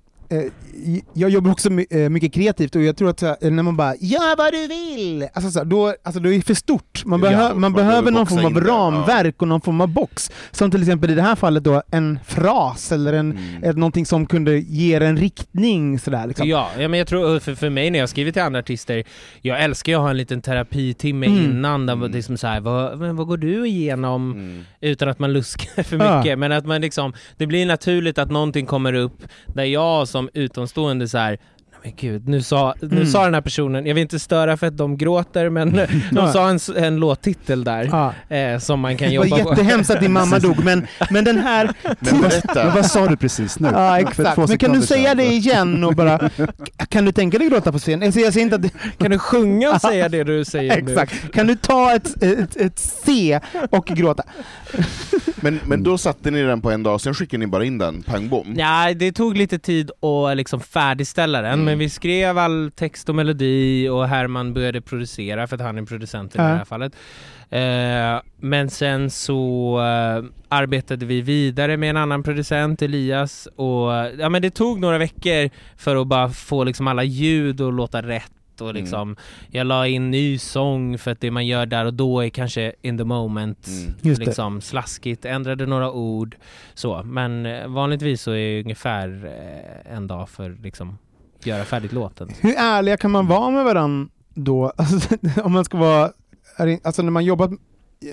jag 1.15 1.31
jobbar 1.31 1.51
också 1.51 1.69
eh, 1.91 2.09
mycket 2.11 2.33
kreativt 2.35 2.77
och 2.77 2.83
jag 2.83 2.97
tror 2.97 3.11
att 3.11 3.21
så 3.21 3.27
här, 3.27 3.51
när 3.51 3.63
man 3.63 3.77
bara 3.77 3.95
”gör 4.01 4.37
vad 4.37 4.53
du 4.53 4.67
vill”, 4.69 5.29
alltså, 5.35 5.51
så 5.51 5.59
här, 5.59 5.65
då, 5.67 5.95
alltså, 6.05 6.21
då 6.21 6.33
är 6.33 6.37
det 6.37 6.43
för 6.43 6.55
stort. 6.55 7.05
Man, 7.05 7.21
Ja, 7.23 7.29
behö, 7.29 7.49
man 7.49 7.61
man 7.61 7.73
behöver 7.73 8.11
någon 8.11 8.27
form 8.27 8.45
av 8.45 8.53
det, 8.55 8.61
ja. 8.61 8.75
ramverk 8.75 9.43
och 9.43 9.49
någon 9.49 9.61
form 9.61 9.81
av 9.81 9.89
box. 9.89 10.31
Som 10.51 10.71
till 10.71 10.81
exempel 10.83 11.11
i 11.11 11.15
det 11.15 11.23
här 11.23 11.35
fallet 11.37 11.65
då 11.65 11.83
en 11.91 12.19
fras 12.27 12.93
eller 12.93 13.13
en, 13.13 13.27
Mm. 13.63 13.77
någonting 13.77 14.07
som 14.07 14.27
kunde 14.27 14.59
ge 14.59 14.95
en 14.95 15.17
riktning. 15.17 15.99
Sådär, 15.99 16.27
liksom. 16.27 16.49
Ja, 16.49 16.71
ja, 16.79 16.89
men 16.89 16.99
jag 16.99 17.09
tror 17.09 17.39
för, 17.39 17.55
för 17.55 17.71
mig 17.71 17.91
när 17.91 17.99
jag 17.99 18.09
skriver 18.09 18.33
till 18.33 18.43
andra 18.43 18.59
artister, 18.61 19.05
jag 19.43 19.63
älskar 19.63 19.93
ju 19.93 19.97
att 19.97 20.03
ha 20.03 20.11
en 20.11 20.17
liten 20.17 20.43
terapitimme 20.43 21.27
Mm. 21.27 21.45
innan, 21.45 21.87
där 21.87 21.93
Mm. 21.95 22.13
det 22.13 22.19
är 22.19 22.23
som 22.23 22.37
så 22.37 22.47
här, 22.47 22.61
vad, 22.61 22.99
vad 22.99 23.27
går 23.27 23.37
du 23.37 23.67
igenom? 23.67 24.33
Mm. 24.33 24.65
Utan 24.81 25.09
att 25.09 25.19
man 25.19 25.33
luskar 25.33 25.83
för 25.83 25.97
Ja. 25.99 26.19
mycket, 26.19 26.39
men 26.39 26.53
att 26.53 26.67
man 26.67 26.81
liksom, 26.81 27.13
det 27.37 27.47
blir 27.47 27.67
naturligt 27.67 28.19
att 28.19 28.31
någonting 28.31 28.67
kommer 28.67 28.93
upp 28.93 29.23
där 29.47 29.65
jag 29.65 30.09
som 30.17 30.29
utomstående 30.35 31.09
så 31.09 31.19
här. 31.19 31.39
"Nej, 31.87 31.95
Men 32.01 32.11
gud, 32.13 32.29
nu 32.29 32.43
sa, 32.43 32.75
nu 32.81 32.97
Mm. 32.97 33.07
sa 33.07 33.25
den 33.25 33.35
här 33.35 33.41
personen, 33.41 33.87
jag 33.87 33.95
vill 33.95 34.03
inte 34.03 34.19
störa 34.19 34.57
för 34.57 34.67
att 34.67 34.77
de 34.77 34.97
gråter 34.97 35.49
men 35.49 35.81
de 36.13 36.33
sa 36.33 36.49
en, 36.51 36.59
en 36.85 36.97
låttitel 36.97 37.65
där 37.65 37.89
Ja. 38.29 38.37
eh, 38.37 38.59
som 38.59 38.81
man 38.81 38.97
kan 38.97 39.11
Det 39.11 39.19
var 39.19 39.25
jobba 39.27 39.43
på. 39.45 39.51
jättehemskt 39.51 39.91
att 39.91 40.01
din 40.01 40.13
mamma 40.13 40.39
dog, 40.39 40.65
men, 40.65 40.87
men 41.11 41.25
den 41.25 41.39
här... 41.39 41.71
Men 42.01 42.31
Men 42.55 42.75
vad 42.75 42.87
sa 42.87 43.07
du 43.07 43.17
precis 43.17 43.59
nu? 43.61 43.69
Ja, 43.73 43.91
För 43.91 44.09
exakt. 44.09 44.49
Men 44.49 44.59
kan 44.59 44.73
du 44.73 44.83
säga 44.83 45.15
det 45.15 45.25
igen 45.27 45.85
och 45.85 45.95
bara... 45.95 46.31
Kan 46.89 47.05
du 47.05 47.13
tänka 47.13 47.39
dig 47.39 47.49
gråta 47.49 47.73
på 47.73 47.79
scen? 47.79 48.03
Alltså, 48.03 48.21
jag 48.21 48.33
säger 48.33 48.45
inte 48.45 48.57
att 48.57 48.63
det, 48.63 48.71
Kan 48.99 49.11
du 49.11 49.19
sjunga 49.19 49.71
och 49.73 49.81
säga 49.81 50.09
det 50.09 50.25
du 50.25 50.45
säger 50.45 50.83
nu? 50.83 50.93
Exakt. 50.93 51.33
Kan 51.33 51.47
du 51.47 51.55
ta 51.57 51.95
ett, 51.95 52.23
ett, 52.23 52.57
ett 52.57 52.79
C 52.79 53.41
och 53.71 53.87
gråta? 53.87 54.23
Men, 55.41 55.61
men 55.67 55.83
då 55.83 55.99
satte 55.99 56.31
ni 56.31 56.43
den 56.43 56.61
på 56.61 56.71
en 56.71 56.83
dag, 56.83 57.01
sen 57.01 57.15
skickade 57.15 57.39
ni 57.39 57.47
bara 57.47 57.65
in 57.65 57.79
den, 57.79 58.03
pang 58.03 58.29
bom? 58.29 58.55
Ja, 58.59 58.95
det 58.97 59.13
tog 59.13 59.37
lite 59.37 59.59
tid 59.59 59.91
att 59.91 60.37
liksom 60.37 60.61
färdigställa 60.61 61.43
den, 61.43 61.53
Mm. 61.53 61.76
Men 61.77 61.81
vi 61.81 61.89
skrev 61.89 62.39
all 62.39 62.71
text 62.77 63.09
och 63.09 63.15
melodi 63.15 63.89
och 63.89 64.09
Herman 64.09 64.55
började 64.55 64.81
producera 64.81 65.47
för 65.47 65.57
att 65.57 65.63
han 65.63 65.79
är 65.79 65.83
producent 65.83 66.35
i 66.35 66.39
Ja. 66.39 66.45
det 66.45 66.57
här 66.57 66.65
fallet. 66.65 66.93
Eh, 67.51 68.23
men 68.41 68.71
sen 68.71 69.11
så 69.11 69.77
eh, 69.81 70.25
arbetade 70.49 71.07
vi 71.07 71.21
vidare 71.23 71.77
med 71.77 71.91
en 71.91 71.97
annan 71.97 72.23
producent, 72.23 72.83
Elias, 72.83 73.49
och 73.57 73.91
ja, 74.19 74.29
men 74.29 74.43
det 74.43 74.51
tog 74.51 74.81
några 74.81 74.99
veckor 74.99 75.51
för 75.77 75.97
att 75.97 76.07
bara 76.07 76.29
få 76.29 76.65
liksom 76.65 76.89
alla 76.89 77.05
ljud 77.05 77.61
att 77.61 77.75
låta 77.75 78.03
rätt 78.03 78.33
och 78.61 78.71
Mm. 78.71 78.83
liksom, 78.83 79.17
jag 79.51 79.67
la 79.67 79.87
in 79.87 80.11
ny 80.11 80.39
sång 80.39 80.99
för 80.99 81.11
att 81.11 81.21
det 81.21 81.31
man 81.31 81.47
gör 81.47 81.67
där 81.67 81.85
och 81.85 81.95
då 81.95 82.21
är 82.25 82.29
kanske 82.29 82.73
in 82.83 82.99
the 82.99 83.05
moment 83.05 83.67
Mm. 84.05 84.17
Liksom 84.19 84.61
slaskigt, 84.61 85.25
ändrade 85.25 85.67
några 85.67 85.91
ord 85.93 86.37
så, 86.75 87.03
men 87.05 87.47
eh, 87.47 87.69
vanligtvis 87.69 88.23
så 88.23 88.31
är 88.31 88.37
det 88.55 88.61
ungefär 88.63 89.09
eh, 89.87 89.97
en 89.97 90.07
dag 90.07 90.29
för 90.29 90.57
liksom 90.63 90.99
göra 91.47 91.65
färdigt 91.65 91.93
låten. 91.93 92.29
Hur 92.41 92.55
ärliga 92.57 92.97
kan 92.97 93.11
man 93.11 93.27
vara 93.27 93.51
med 93.51 93.65
varandra 93.65 94.09
då? 94.35 94.73
Alltså, 94.77 95.17
om 95.45 95.53
man 95.53 95.65
ska 95.65 95.79
vara... 95.79 96.11
Alltså 96.83 97.03
när 97.03 97.11
man 97.11 97.25
jobbat... 97.25 97.51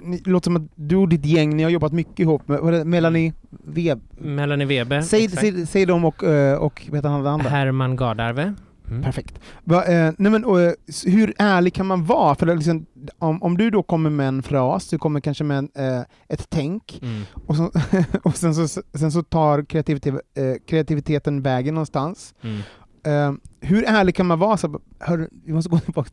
ni- 0.04 0.22
låter 0.26 0.44
som 0.46 0.56
att 0.56 0.72
du 0.76 0.96
och 0.96 1.10
ditt 1.10 1.26
gäng, 1.26 1.56
ni 1.58 1.64
har 1.64 1.70
jobbat 1.70 1.92
mycket 1.94 2.20
ihop 2.20 2.48
med 2.48 2.88
Melanie 2.88 3.34
Web. 3.50 4.02
Melanie 4.20 4.68
Weber, 4.68 5.02
Säg, 5.02 5.30
säg, 5.30 5.68
säg 5.68 5.86
dem 5.86 6.06
och, 6.06 6.24
eh, 6.24 6.58
och 6.58 6.82
vad 6.90 6.96
heter 6.98 7.10
han 7.10 7.28
andra? 7.28 7.50
Herman 7.50 7.96
Gardarve. 7.96 8.54
Mm. 8.90 9.04
Perfekt. 9.04 9.40
Va, 9.64 9.84
eh, 9.86 10.14
nej 10.18 10.32
men, 10.32 10.46
och, 10.46 10.62
eh, 10.62 10.74
hur 11.06 11.34
ärlig 11.38 11.74
kan 11.74 11.86
man 11.86 12.06
vara? 12.06 12.36
För 12.36 12.56
liksom, 12.56 12.86
om, 13.20 13.44
om 13.44 13.58
du 13.58 13.70
då 13.70 13.84
kommer 13.84 14.10
med 14.10 14.28
en 14.28 14.44
fras, 14.44 14.88
du 14.90 14.98
kommer 14.98 15.20
kanske 15.20 15.44
med 15.44 15.58
en, 15.58 15.70
eh, 15.76 16.02
ett 16.30 16.46
tänk, 16.50 17.00
Mm. 17.02 17.22
och, 17.48 17.56
så, 17.56 17.72
och 18.24 18.36
sen, 18.38 18.56
så, 18.68 18.82
sen 18.94 19.12
så 19.12 19.24
tar 19.24 19.66
kreativitet, 19.66 20.14
eh, 20.14 20.54
kreativiteten 20.68 21.42
vägen 21.42 21.74
någonstans. 21.76 22.34
Mm. 22.42 22.60
Eh, 23.04 23.34
hur 23.62 23.84
ärlig 23.88 24.16
kan 24.16 24.26
man 24.26 24.40
vara? 24.40 24.58
Så, 24.58 24.80
hör, 25.00 25.30
vi 25.46 25.54
måste 25.54 25.70
gå 25.70 25.80
tillbaka. 25.80 26.10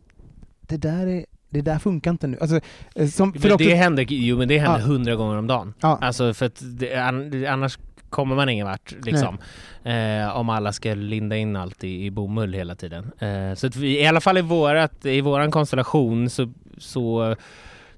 Det 0.61 0.77
där, 0.77 1.07
är, 1.07 1.27
det 1.51 1.61
där 1.61 1.79
funkar 1.79 2.11
inte 2.11 2.27
nu. 2.27 2.39
Alltså, 2.41 2.61
eh, 2.95 3.09
som, 3.09 3.33
för 3.33 3.41
Men 3.41 3.53
också, 3.53 3.69
det 3.69 3.75
händer, 3.75 4.07
jo 4.09 4.39
men 4.39 4.49
det 4.49 4.59
händer 4.59 4.81
Ja. 4.81 4.87
hundra 4.87 5.15
gånger 5.17 5.37
om 5.37 5.47
dagen. 5.47 5.75
Ja. 5.81 5.99
Alltså 6.01 6.35
för 6.35 6.47
att 6.47 6.63
det, 6.79 6.95
an, 6.97 7.47
annars 7.49 7.79
kommer 8.11 8.37
man 8.37 8.49
ingen 8.49 8.67
vart 8.67 8.95
liksom. 9.03 9.39
Eh, 9.85 10.37
om 10.37 10.49
alla 10.49 10.73
ska 10.73 10.95
linda 10.95 11.37
in 11.37 11.57
allt 11.57 11.85
i, 11.85 12.07
i 12.07 12.11
bomull 12.11 12.55
hela 12.55 12.75
tiden. 12.75 13.13
Eh, 13.19 13.55
så 13.55 13.69
vi, 13.69 14.01
i 14.01 14.07
alla 14.07 14.21
fall 14.21 14.39
i, 14.39 14.41
vårat, 14.43 15.07
i 15.07 15.21
våran 15.21 15.51
konstellation 15.51 16.31
så, 16.31 16.53
så, 16.79 17.37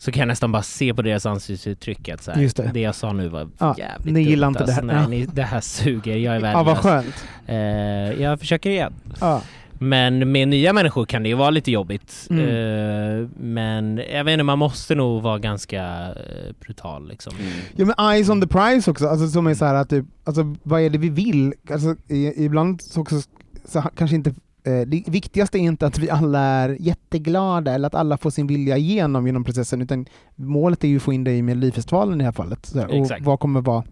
så 0.04 0.12
kan 0.12 0.20
jag 0.20 0.28
nästan 0.28 0.52
bara 0.52 0.62
se 0.62 0.94
på 0.94 1.02
deras 1.02 1.26
ansiktsuttryck 1.26 2.08
att 2.08 2.22
så 2.22 2.30
här, 2.30 2.40
Just 2.42 2.56
det. 2.56 2.70
det 2.74 2.80
jag 2.80 2.94
sa 2.94 3.12
nu 3.12 3.28
var 3.28 3.48
Ja, 3.58 3.74
jävligt 3.78 4.14
ni 4.14 4.22
gillar 4.22 4.46
dumt, 4.46 4.54
inte 4.60 4.64
det 4.64 4.72
här. 4.72 4.82
alltså, 4.82 4.96
Nej, 4.96 5.02
Ja. 5.02 5.08
ni, 5.08 5.26
det 5.34 5.42
här 5.42 5.60
suger, 5.60 6.16
jag 6.16 6.36
är 6.36 6.40
ja, 6.40 6.62
vad 6.62 6.66
värdelös. 6.66 7.04
skönt. 7.04 7.24
eh, 7.46 8.22
jag 8.22 8.40
försöker 8.40 8.70
igen. 8.70 8.92
Ja. 9.20 9.42
Men 9.78 10.32
med 10.32 10.48
nya 10.48 10.72
människor 10.72 11.04
kan 11.06 11.22
det 11.22 11.28
ju 11.28 11.34
vara 11.34 11.50
lite 11.50 11.70
jobbigt. 11.70 12.26
Mm. 12.30 12.44
Eh, 12.48 13.28
men 13.40 14.02
jag 14.12 14.24
vet 14.24 14.32
inte, 14.32 14.42
man 14.44 14.58
måste 14.58 14.94
nog 14.94 15.22
vara 15.22 15.38
ganska 15.38 15.82
eh, 16.08 16.52
brutal 16.60 17.08
liksom. 17.08 17.32
Mm. 17.40 17.52
Ja 17.76 17.86
men 17.86 18.10
eyes 18.12 18.28
on 18.28 18.40
the 18.40 18.46
prize 18.46 18.90
också, 18.90 19.08
alltså, 19.08 19.28
som 19.28 19.46
är 19.46 19.54
så 19.54 19.64
här 19.64 19.74
att 19.74 19.88
typ, 19.90 20.04
alltså, 20.24 20.54
vad 20.62 20.80
är 20.80 20.90
det 20.90 20.98
vi 20.98 21.08
vill? 21.08 21.52
Alltså, 21.70 21.96
i, 22.08 22.44
ibland 22.44 22.82
så 22.82 23.00
också, 23.00 23.16
så 23.64 23.82
kanske 23.96 24.16
inte 24.16 24.34
det 24.62 25.08
viktigaste 25.08 25.58
är 25.58 25.60
inte 25.60 25.86
att 25.86 25.98
vi 25.98 26.10
alla 26.10 26.40
är 26.40 26.76
jätteglada 26.80 27.74
eller 27.74 27.86
att 27.86 27.94
alla 27.94 28.18
får 28.18 28.30
sin 28.30 28.46
vilja 28.46 28.76
igenom 28.76 29.26
genom 29.26 29.44
processen, 29.44 29.82
utan 29.82 30.06
målet 30.36 30.84
är 30.84 30.88
ju 30.88 30.96
att 30.96 31.02
få 31.02 31.12
in 31.12 31.24
det 31.24 31.32
i 31.32 31.42
Melodifestivalen 31.42 32.14
i 32.14 32.18
det 32.18 32.24
här 32.24 32.32
fallet. 32.32 32.66
Så 32.66 32.86
och 32.86 32.94
Exakt. 32.94 33.24
vad 33.24 33.40
kommer 33.40 33.60
vara, 33.60 33.84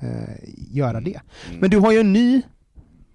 eh, 0.00 0.34
göra 0.70 1.00
det? 1.00 1.20
Mm. 1.48 1.60
Men 1.60 1.70
du 1.70 1.78
har 1.78 1.92
ju 1.92 1.98
en 1.98 2.12
ny 2.12 2.42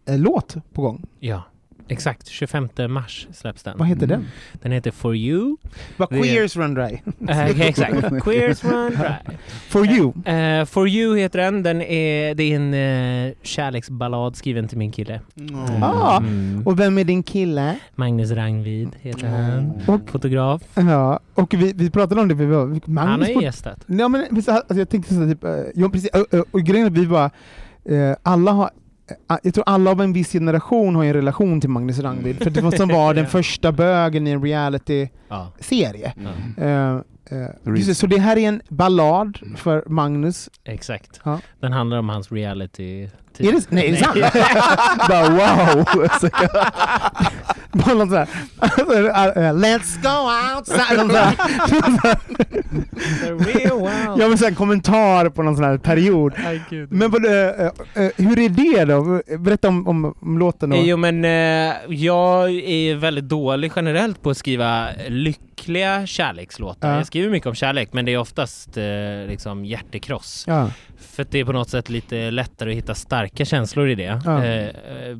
eh, 0.05 0.19
låt 0.19 0.55
på 0.73 0.81
gång. 0.81 1.05
Ja, 1.19 1.43
exakt. 1.87 2.27
25 2.27 2.69
mars 2.89 3.27
släpps 3.33 3.63
den. 3.63 3.77
Vad 3.77 3.87
heter 3.87 4.07
den? 4.07 4.25
Den 4.53 4.71
heter 4.71 4.91
For 4.91 5.15
You. 5.15 5.57
Vad 5.97 6.09
Queers 6.09 6.55
Run 6.57 6.73
Dry. 6.73 7.01
Eh, 7.29 7.61
exakt. 7.61 8.23
Queers 8.23 8.63
Run 8.63 8.91
Dry. 8.91 9.35
For 9.69 9.85
you. 9.85 10.13
Eh, 10.25 10.65
For 10.65 10.87
You 10.87 11.17
heter 11.17 11.39
den. 11.39 11.63
den 11.63 11.81
är, 11.81 12.35
det 12.35 12.43
är 12.43 12.55
en 12.55 12.73
uh, 12.73 13.33
kärleksballad 13.41 14.35
skriven 14.35 14.67
till 14.67 14.77
min 14.77 14.91
kille. 14.91 15.21
Mm. 15.39 15.83
Ah, 15.83 16.17
Mm. 16.17 16.67
och 16.67 16.79
vem 16.79 16.97
är 16.97 17.03
din 17.03 17.23
kille? 17.23 17.79
Magnus 17.95 18.31
Rangvid 18.31 18.89
heter 19.01 19.27
han. 19.27 19.71
Och, 19.87 20.09
Fotograf. 20.09 20.61
ja, 20.75 21.19
och 21.33 21.53
vi, 21.53 21.73
vi 21.75 21.89
pratade 21.89 22.21
om 22.21 22.27
det, 22.27 22.33
vi 22.35 22.45
var, 22.45 22.65
Magnus 22.65 23.09
Han 23.11 23.21
har 23.21 23.27
ju 23.27 23.41
gästat. 23.41 23.83
Ja, 23.85 24.07
men, 24.07 24.25
alltså, 24.35 24.63
jag 24.67 24.89
tänkte 24.89 25.13
så 25.13 25.19
här, 25.21 25.27
typ, 25.33 25.43
eh, 25.43 25.51
ja, 25.75 25.89
precis, 25.89 26.09
och, 26.13 26.33
och, 26.39 26.45
och 26.51 26.61
grejen 26.61 26.85
är 26.85 26.91
att 26.91 26.97
vi 26.97 27.07
bara, 27.07 27.31
eh, 27.85 28.15
alla 28.23 28.51
har 28.51 28.65
eh, 28.65 28.69
jag 29.43 29.53
tror 29.53 29.63
alla 29.67 29.91
av 29.91 30.01
en 30.01 30.13
viss 30.13 30.31
generation 30.31 30.95
har 30.95 31.05
en 31.05 31.13
relation 31.13 31.61
till 31.61 31.69
Magnus 31.69 31.99
Rangvid, 31.99 32.43
för 32.43 32.49
det 32.49 32.61
var 32.61 32.71
som 32.71 32.87
var 32.87 33.13
den 33.13 33.27
första 33.37 33.71
bögen 33.71 34.27
i 34.27 34.31
en 34.31 34.43
reality-serie. 34.43 36.13
Mm. 36.17 36.57
Eh, 36.57 37.01
eh, 37.39 37.75
just 37.75 37.87
det, 37.87 37.95
så 37.95 38.07
det 38.07 38.17
här 38.17 38.37
är 38.37 38.47
en 38.47 38.61
ballad 38.69 39.39
för 39.55 39.83
Magnus. 39.87 40.49
exakt. 40.63 41.21
Ja. 41.23 41.39
Den 41.59 41.73
handlar 41.73 41.97
om 41.97 42.09
hans 42.09 42.31
reality 42.31 43.09
Är 43.39 43.51
det, 43.51 43.65
nej, 43.69 43.87
är 43.87 43.91
det 43.91 43.97
sant? 43.97 44.19
bara 45.09 45.29
wow! 45.29 45.85
Bara 47.73 47.93
något 47.93 48.09
sådär, 48.09 48.27
alltså, 48.59 49.39
eh, 49.39 49.53
Let's 49.53 50.01
go 50.01 50.55
outside! 50.57 50.97
Någon 50.97 51.09
sån 51.09 51.17
här- 52.03 52.15
The 53.21 53.31
real 53.59 53.79
world. 53.79 54.21
Ja 54.21 54.27
men 54.27 54.37
såhär 54.37 54.51
kommentar 54.53 55.29
på 55.29 55.43
någon 55.43 55.55
sån 55.55 55.65
här 55.65 55.77
period. 55.77 56.33
Ay. 56.47 56.61
Men 56.89 57.11
vad, 57.11 57.25
eh, 57.25 57.31
eh, 57.93 58.11
hur 58.17 58.39
är 58.39 58.49
det 58.49 58.85
då? 58.85 59.21
Berätta 59.39 59.67
om, 59.67 59.87
om, 59.87 60.13
om 60.21 60.37
låten. 60.39 60.71
Och, 60.71 60.77
Jo 60.77 60.97
men 60.97 61.23
jag 61.87 62.49
är 62.51 62.95
väldigt 62.95 63.29
dålig 63.29 63.71
generellt 63.75 64.21
på 64.21 64.29
att 64.29 64.37
skriva 64.37 64.87
lyckliga 65.61 66.07
kärlekslåtar. 66.07 66.89
Ja. 66.89 66.95
Jag 66.95 67.07
skriver 67.07 67.29
mycket 67.29 67.47
om 67.47 67.55
kärlek 67.55 67.93
men 67.93 68.05
det 68.05 68.13
är 68.13 68.17
oftast 68.17 68.77
eh, 68.77 68.83
liksom 69.27 69.65
hjärtekross. 69.65 70.45
ja. 70.47 70.71
För 70.97 71.23
att 71.23 71.31
det 71.31 71.39
är 71.39 71.45
på 71.45 71.51
något 71.51 71.69
sätt 71.69 71.89
lite 71.89 72.31
lättare 72.31 72.71
att 72.71 72.77
hitta 72.77 72.95
starka 72.95 73.45
känslor 73.45 73.89
i 73.89 73.95
det. 73.95 74.21
Ja. 74.25 74.43
Eh, 74.43 74.67
eh, 74.67 75.15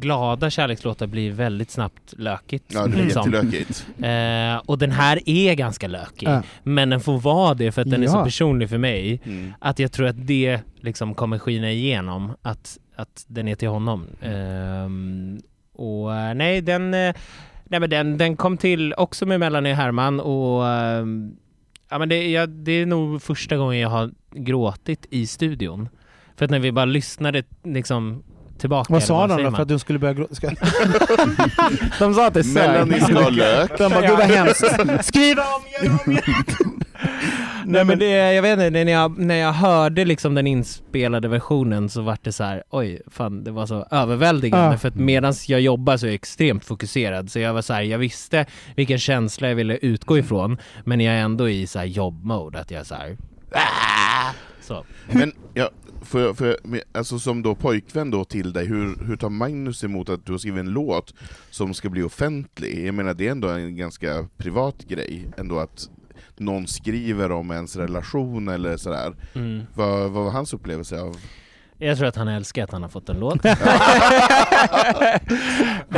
glada 0.00 0.50
kärlekslåtar 0.50 1.06
blir 1.06 1.32
väldigt 1.32 1.70
snabbt 1.70 2.14
lökigt. 2.18 2.64
Ja, 2.68 2.86
det 2.86 2.98
är 2.98 3.04
liksom. 3.04 3.32
jättelökigt. 3.32 3.86
Eh, 4.02 4.70
och 4.70 4.78
den 4.78 4.90
här 4.90 5.20
är 5.26 5.54
ganska 5.54 5.88
lökig. 5.88 6.28
Ja. 6.28 6.42
Men 6.62 6.90
den 6.90 7.00
får 7.00 7.18
vara 7.18 7.54
det 7.54 7.72
för 7.72 7.82
att 7.82 7.90
den 7.90 8.02
är 8.02 8.06
så 8.06 8.24
personlig 8.24 8.68
för 8.68 8.78
mig. 8.78 9.20
Mm. 9.24 9.54
Att 9.60 9.78
jag 9.78 9.92
tror 9.92 10.06
att 10.06 10.26
det 10.26 10.60
liksom 10.80 11.14
kommer 11.14 11.38
skina 11.38 11.70
igenom, 11.70 12.32
att, 12.42 12.78
att 12.96 13.24
den 13.26 13.48
är 13.48 13.54
till 13.54 13.68
honom. 13.68 14.06
Ehm, 14.22 15.40
och 15.74 16.16
eh, 16.16 16.34
nej, 16.34 16.60
den, 16.60 16.94
eh, 16.94 17.14
nej 17.72 17.80
men 17.80 17.90
den, 17.90 18.18
den 18.18 18.36
kom 18.36 18.56
till 18.56 18.94
också 18.96 19.26
med 19.26 19.40
Melanie 19.40 19.74
Herman 19.74 20.20
och 20.20 20.68
eh, 20.68 21.06
ja, 21.90 21.98
men 21.98 22.08
det, 22.08 22.30
ja, 22.30 22.46
det 22.46 22.72
är 22.72 22.86
nog 22.86 23.22
första 23.22 23.56
gången 23.56 23.80
jag 23.80 23.88
har 23.88 24.10
gråtit 24.30 25.06
i 25.10 25.26
studion. 25.26 25.88
För 26.36 26.44
att 26.44 26.50
när 26.50 26.58
vi 26.58 26.72
bara 26.72 26.84
lyssnade 26.84 27.42
liksom 27.64 28.22
tillbaka. 28.58 28.92
Vad 28.92 29.02
sa 29.02 29.26
de 29.26 29.42
då 29.42 29.50
för 29.50 29.62
att 29.62 29.68
du 29.68 29.78
skulle 29.78 29.98
börja 29.98 30.14
gråta? 30.14 30.34
De 31.98 32.14
sa 32.14 32.26
att 32.26 32.34
det 32.34 32.44
sög. 32.44 32.54
Melanie 32.54 33.00
ska 33.00 33.22
ha 33.22 33.30
lök. 33.30 33.78
De 33.78 33.92
bara, 33.92 34.00
gud 34.00 34.18
vad 34.18 34.26
hemskt. 34.26 34.64
Skriv 35.06 35.38
om, 35.38 35.86
gör 35.86 35.98
om 36.04 36.12
igen. 36.12 36.22
Nej 37.66 37.84
men 37.84 37.98
det, 37.98 38.32
jag 38.34 38.42
vet 38.42 38.52
inte, 38.52 38.70
när 38.84 38.92
jag, 38.92 39.18
när 39.18 39.34
jag 39.34 39.52
hörde 39.52 40.04
liksom 40.04 40.34
den 40.34 40.46
inspelade 40.46 41.28
versionen 41.28 41.88
så 41.88 42.02
var 42.02 42.18
det 42.22 42.32
så 42.32 42.44
här, 42.44 42.62
oj, 42.70 43.00
fan 43.06 43.44
det 43.44 43.50
var 43.50 43.66
så 43.66 43.86
överväldigande 43.90 44.66
Ja. 44.74 44.78
för 44.78 44.88
att 44.88 44.94
medans 44.96 45.48
jag 45.48 45.60
jobbar 45.60 45.96
så 45.96 46.06
är 46.06 46.10
jag 46.10 46.14
extremt 46.14 46.64
fokuserad 46.64 47.30
så 47.30 47.38
jag 47.38 47.54
var 47.54 47.62
så 47.62 47.72
här, 47.72 47.82
jag 47.82 47.98
visste 47.98 48.46
vilken 48.76 48.98
känsla 48.98 49.48
jag 49.48 49.54
ville 49.54 49.76
utgå 49.76 50.18
ifrån 50.18 50.58
men 50.84 51.00
jag 51.00 51.14
är 51.14 51.20
ändå 51.20 51.48
i 51.48 51.66
så 51.66 51.78
här 51.78 51.86
jobbmode 51.86 52.60
att 52.60 52.70
jag 52.70 52.86
så 52.86 52.94
här, 52.94 53.16
"Ah!" 53.52 54.32
så. 54.60 54.84
Men 55.12 55.32
ja, 55.54 55.70
jag, 56.12 56.36
men, 56.64 56.80
alltså 56.92 57.18
som 57.18 57.42
då 57.42 57.54
pojkvän 57.54 58.10
då 58.10 58.24
till 58.24 58.52
dig, 58.52 58.66
hur, 58.66 59.04
hur 59.06 59.16
tar 59.16 59.28
Magnus 59.30 59.84
emot 59.84 60.08
att 60.08 60.26
du 60.26 60.32
har 60.32 60.38
skrivit 60.38 60.60
en 60.60 60.70
låt 60.70 61.14
som 61.50 61.74
ska 61.74 61.88
bli 61.90 62.02
offentlig? 62.02 62.86
Jag 62.86 62.94
menar 62.94 63.14
det 63.14 63.26
är 63.26 63.30
ändå 63.30 63.48
en 63.48 63.76
ganska 63.76 64.28
privat 64.36 64.84
grej, 64.88 65.26
ändå 65.36 65.58
att 65.58 65.88
någon 66.42 66.66
skriver 66.66 67.32
om 67.32 67.50
ens 67.50 67.76
relation 67.76 68.48
eller 68.48 68.76
sådär. 68.76 69.12
Mm. 69.34 69.62
Vad, 69.74 70.10
vad 70.10 70.24
var 70.24 70.30
hans 70.30 70.52
upplevelse 70.54 71.00
av... 71.00 71.16
Jag 71.78 71.96
tror 71.98 72.08
att 72.08 72.16
han 72.16 72.28
älskar 72.28 72.64
att 72.64 72.72
han 72.72 72.82
har 72.82 72.88
fått 72.88 73.08
en 73.08 73.20
låt. 73.20 73.44
Han 73.44 73.52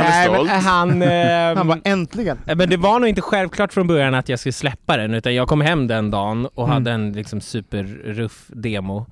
är 0.05 0.23
stolt. 0.33 0.49
men 0.49 0.61
han... 0.61 1.01
ehm, 1.11 1.57
Han 1.57 1.67
bara, 1.67 1.79
äntligen. 1.83 2.37
Eh, 2.47 2.55
Men 2.55 2.69
det 2.69 2.77
var 2.77 2.99
nog 2.99 3.09
inte 3.09 3.21
självklart 3.21 3.73
från 3.73 3.87
början 3.87 4.15
att 4.15 4.29
jag 4.29 4.39
skulle 4.39 4.53
släppa 4.53 4.97
den 4.97 5.13
utan 5.13 5.35
jag 5.35 5.47
kom 5.47 5.61
hem 5.61 5.87
den 5.87 6.11
dagen 6.11 6.45
och 6.45 6.63
Mm. 6.65 6.73
hade 6.73 6.91
en 6.91 7.13
liksom 7.13 7.41
superruff 7.41 8.45
demo 8.47 9.05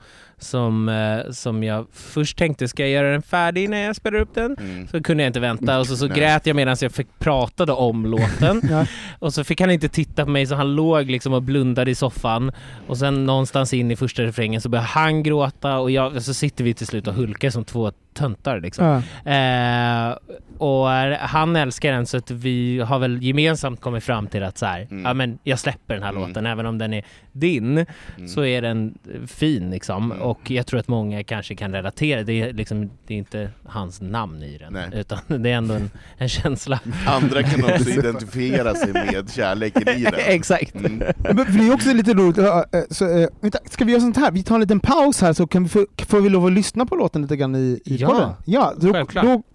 som, 0.44 0.90
eh, 0.90 1.32
som 1.32 1.64
jag 1.64 1.86
först 1.92 2.38
tänkte 2.38 2.68
ska 2.68 2.84
jag 2.84 2.92
göra 2.92 3.12
den 3.12 3.22
färdig 3.22 3.70
när 3.70 3.86
jag 3.86 3.96
spelar 3.96 4.20
upp 4.20 4.36
den? 4.36 4.56
Mm. 4.60 4.88
Så 4.88 5.04
kunde 5.04 5.24
jag 5.24 5.30
inte 5.30 5.40
vänta 5.40 5.80
och 5.80 5.88
så, 5.88 5.96
så 5.98 6.08
grät 6.08 6.46
jag 6.46 6.56
medan 6.56 6.78
jag 6.82 6.92
fick 6.92 7.20
pratade 7.20 7.72
om 7.72 8.06
låten 8.06 8.62
Ja. 8.70 8.86
och 9.20 9.34
så 9.34 9.44
fick 9.44 9.62
han 9.62 9.72
inte 9.72 9.90
titta 9.90 10.26
på 10.26 10.32
mig 10.32 10.46
så 10.48 10.56
han 10.56 10.76
låg 10.76 11.12
liksom 11.12 11.34
och 11.34 11.44
blundade 11.44 11.92
i 11.92 11.96
soffan 11.96 12.52
och 12.88 12.98
sen 12.98 13.26
någonstans 13.26 13.74
in 13.74 13.92
i 13.92 13.96
första 13.96 14.24
refrängen 14.24 14.62
så 14.62 14.70
började 14.70 14.88
han 14.88 15.24
gråta 15.24 15.80
och 15.80 15.92
jag, 15.92 16.22
så 16.22 16.34
sitter 16.34 16.64
vi 16.64 16.74
till 16.74 16.88
slut 16.88 17.08
och 17.08 17.14
hulkar 17.14 17.50
som 17.50 17.66
två 17.66 17.92
töntar 18.14 18.60
liksom. 18.60 18.86
Ja. 18.86 19.32
Eh, 19.32 20.18
och 20.64 20.88
han 21.20 21.56
älskar 21.56 21.92
den 21.92 22.06
så 22.06 22.18
att 22.18 22.32
vi 22.32 22.80
har 22.80 23.00
väl 23.00 23.24
gemensamt 23.24 23.82
kommit 23.82 24.04
fram 24.04 24.28
till 24.28 24.44
att 24.44 24.58
så 24.58 24.66
här, 24.66 24.88
Mm. 24.92 25.04
ja 25.06 25.14
men 25.14 25.38
jag 25.44 25.60
släpper 25.60 25.94
den 25.94 26.04
här 26.04 26.10
Mm. 26.10 26.28
låten 26.28 26.46
även 26.46 26.66
om 26.66 26.78
den 26.78 26.94
är 26.94 27.04
din 27.32 27.78
Mm. 28.18 28.28
så 28.28 28.46
är 28.46 28.62
den 28.62 28.98
fin 29.28 29.70
liksom 29.72 30.12
Mm. 30.12 30.22
och 30.24 30.52
jag 30.52 30.68
tror 30.68 30.80
att 30.80 30.88
många 30.88 31.24
kanske 31.24 31.56
kan 31.56 31.72
relatera. 31.72 32.24
Det 32.24 32.34
är 32.42 32.54
liksom, 32.54 32.90
det 33.08 33.14
är 33.14 33.18
inte 33.18 33.50
hans 33.66 34.02
namn 34.02 34.44
i 34.44 34.58
den 34.58 34.74
Nej. 34.74 34.90
utan 34.94 35.20
det 35.44 35.50
är 35.50 35.56
ändå 35.56 35.74
en, 35.74 35.90
en 36.18 36.30
känsla. 36.30 36.80
Andra 37.08 37.44
kan 37.44 37.64
också 37.74 37.90
identifiera 37.90 38.76
sig 38.76 38.94
med 38.94 39.32
kärleken 39.32 39.90
i 39.90 40.04
den. 40.04 40.14
Exakt. 40.28 40.76
Mm. 40.76 41.04
Men 41.18 41.46
för 41.46 41.54
det 41.60 41.68
är 41.68 41.74
också 41.74 41.94
lite 41.94 42.14
roligt, 42.14 42.38
eh, 42.38 42.62
så, 42.90 43.20
eh, 43.20 43.28
vänta, 43.42 43.60
ska 43.72 43.86
vi 43.86 43.92
göra 43.92 44.02
sånt 44.02 44.18
här? 44.18 44.32
Vi 44.32 44.44
tar 44.44 44.56
en 44.56 44.62
liten 44.62 44.80
paus 44.80 45.22
här 45.22 45.34
så 45.34 45.48
kan 45.48 45.64
vi 45.64 45.70
få, 45.70 45.86
får 46.08 46.22
vi 46.22 46.30
lov 46.30 46.46
att 46.46 46.52
lyssna 46.52 46.86
på 46.86 46.96
låten 46.96 47.22
lite 47.22 47.36
grann 47.36 47.56
i, 47.56 47.80
i 47.86 47.96
Ja, 47.96 48.08
podden. 48.08 48.30
Ja, 48.46 48.74
då, 48.78 48.92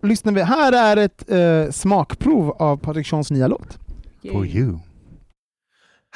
då 0.00 0.06
lyssnar 0.09 0.32
vi. 0.32 0.42
Här 0.42 0.72
är 0.72 0.96
ett 0.99 1.30
eh, 1.30 1.70
smakprov 1.70 2.51
av 2.59 2.76
Patrik 2.76 3.07
Seans 3.07 3.30
nya 3.30 3.49
låt. 3.49 3.78
For 4.32 4.46
you. 4.46 4.78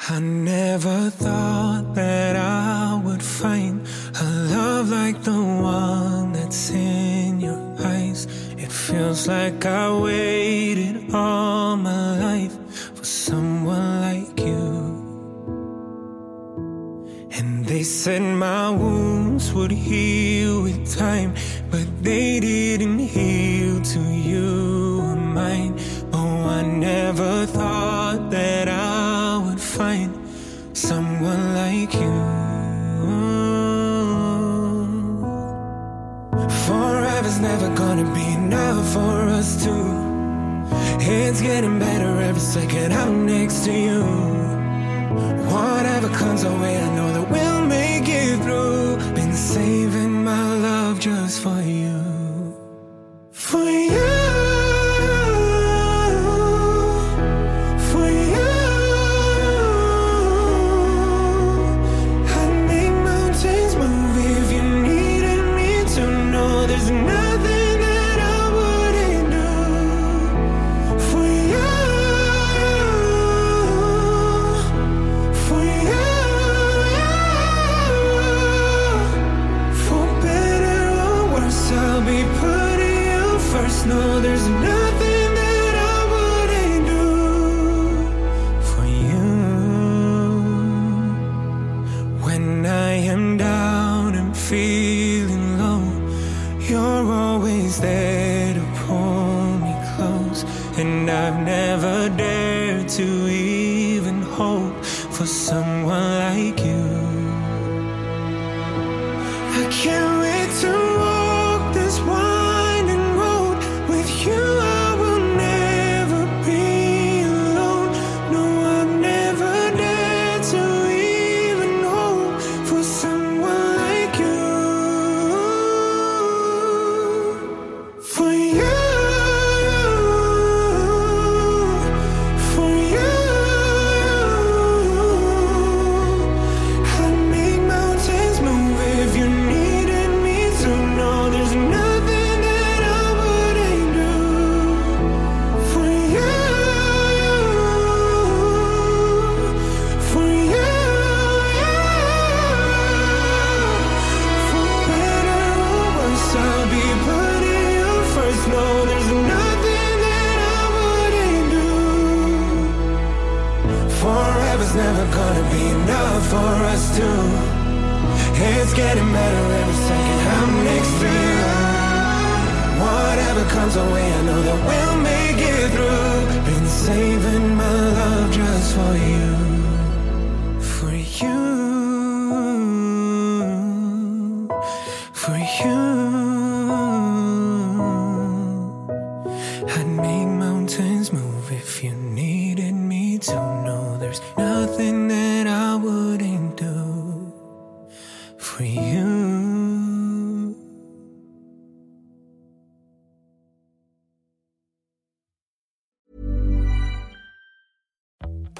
I 0.09 0.19
never 0.19 1.09
thought 1.09 1.95
that 1.95 2.35
I 2.35 3.01
would 3.05 3.23
find 3.23 3.87
a 4.19 4.23
love 4.53 4.89
like 4.89 5.23
the 5.23 5.31
one 5.31 6.33
that's 6.33 6.71
in 6.71 7.39
your 7.39 7.59
eyes. 7.79 8.27
It 8.57 8.71
feels 8.71 9.27
like 9.27 9.65
I 9.65 9.89
waited 10.01 11.13
all 11.13 11.77
my 11.77 12.19
life 12.19 12.57
for 12.95 13.05
someone 13.05 14.01
like 14.01 14.39
you. 14.45 14.92
And 17.35 17.65
they 17.65 17.81
said 17.81 18.21
my 18.21 18.69
wounds 18.69 19.51
would 19.53 19.71
heal 19.71 20.61
with 20.61 20.95
time, 20.95 21.33
but 21.71 21.87
they 22.03 22.39
didn't 22.39 22.99
heal 22.99 23.81
to 23.81 23.99
you 23.99 25.01
or 25.01 25.15
mine. 25.15 25.79
Oh, 26.13 26.43
I 26.59 26.61
never 26.61 27.47
thought 27.47 28.29
that 28.29 28.67
I 28.67 29.41
would 29.43 29.59
find 29.59 30.15
someone 30.77 31.55
like 31.55 31.93
you. 31.95 32.13
Forever's 36.67 37.39
never 37.39 37.73
gonna 37.75 38.13
be 38.13 38.25
enough 38.33 38.93
for 38.93 39.17
us 39.39 39.63
two. 39.63 39.87
It's 40.99 41.41
getting 41.41 41.79
better 41.79 42.21
every 42.21 42.39
second 42.39 42.93
I'm 42.93 43.25
next 43.25 43.65
to 43.65 43.71
you. 43.71 44.52
Whatever 45.51 46.09
comes 46.09 46.43
our 46.43 46.59
way, 46.61 46.77
I 46.77 46.95
know 46.95 47.11
that 47.13 47.29
we'll 47.29 47.65
make 47.65 48.07
it 48.07 48.41
through. 48.43 48.97
Been 49.13 49.33
saving 49.33 50.23
my 50.23 50.55
love 50.55 50.99
just 50.99 51.41
for 51.41 51.61
you. 51.61 51.99
For 53.31 53.63
you. 53.63 54.22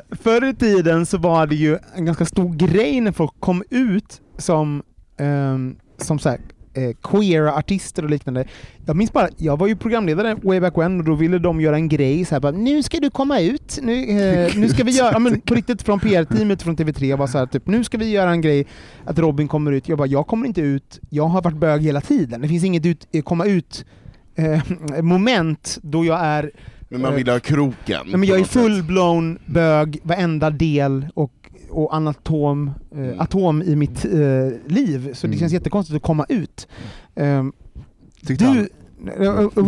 förr 0.10 0.44
i 0.44 0.54
tiden 0.54 1.06
så 1.06 1.18
var 1.18 1.46
det 1.46 1.54
ju 1.54 1.78
en 1.94 2.04
ganska 2.04 2.24
stor 2.24 2.54
grej 2.54 3.00
när 3.00 3.12
folk 3.12 3.32
kom 3.40 3.62
ut 3.70 4.20
som, 4.38 4.82
ehm, 5.18 5.76
som 5.98 6.18
så 6.18 6.28
här, 6.28 6.40
eh, 6.74 6.96
queera 7.02 7.54
artister 7.54 8.04
och 8.04 8.10
liknande. 8.10 8.44
Jag 8.86 8.96
minns 8.96 9.12
bara, 9.12 9.28
jag 9.36 9.58
var 9.58 9.66
ju 9.66 9.76
programledare 9.76 10.36
way 10.42 10.60
back 10.60 10.78
when 10.78 10.98
och 10.98 11.04
då 11.04 11.14
ville 11.14 11.38
de 11.38 11.60
göra 11.60 11.76
en 11.76 11.88
grej 11.88 12.24
så 12.24 12.34
här, 12.34 12.40
bara, 12.40 12.52
nu 12.52 12.82
ska 12.82 13.00
du 13.00 13.10
komma 13.10 13.40
ut, 13.40 13.78
nu, 13.82 13.92
eh, 13.92 14.56
nu 14.56 14.68
ska 14.68 14.84
vi 14.84 14.90
göra, 14.98 15.12
ja, 15.12 15.18
men 15.18 15.40
på 15.40 15.54
riktigt 15.54 15.82
från 15.82 16.00
PR-teamet 16.00 16.62
från 16.62 16.76
TV3 16.76 17.16
var 17.16 17.26
så 17.26 17.38
här, 17.38 17.46
typ, 17.46 17.66
nu 17.66 17.84
ska 17.84 17.98
vi 17.98 18.10
göra 18.10 18.30
en 18.30 18.40
grej 18.40 18.66
att 19.04 19.18
Robin 19.18 19.48
kommer 19.48 19.72
ut. 19.72 19.88
Jag 19.88 19.98
bara, 19.98 20.08
jag 20.08 20.26
kommer 20.26 20.46
inte 20.46 20.60
ut, 20.60 21.00
jag 21.10 21.26
har 21.26 21.42
varit 21.42 21.56
bög 21.56 21.82
hela 21.82 22.00
tiden. 22.00 22.40
Det 22.40 22.48
finns 22.48 22.64
inget 22.64 22.86
ut, 22.86 23.08
eh, 23.12 23.22
komma 23.22 23.44
ut 23.44 23.84
eh, 24.34 24.62
moment 25.02 25.78
då 25.82 26.04
jag 26.04 26.20
är 26.20 26.50
Men 26.92 27.00
man 27.00 27.14
vill 27.14 27.28
ha 27.28 27.40
kroken. 27.40 28.00
Nej, 28.06 28.16
men 28.16 28.28
jag 28.28 28.40
är 28.40 28.44
full-blown 28.44 29.38
bög, 29.46 29.98
varenda 30.02 30.50
del 30.50 31.06
och, 31.14 31.32
och 31.70 31.94
anatom, 31.96 32.70
eh, 32.96 33.20
atom 33.20 33.62
i 33.62 33.76
mitt 33.76 34.04
eh, 34.04 34.10
liv. 34.66 35.14
Så 35.14 35.26
det 35.26 35.30
Mm. 35.30 35.38
känns 35.38 35.52
jättekonstigt 35.52 35.96
att 35.96 36.02
komma 36.02 36.26
ut. 36.28 36.68
Um, 37.14 37.52
Tyckte 38.26 38.44
du, 38.44 38.48
han. 38.50 38.68
och, 39.38 39.58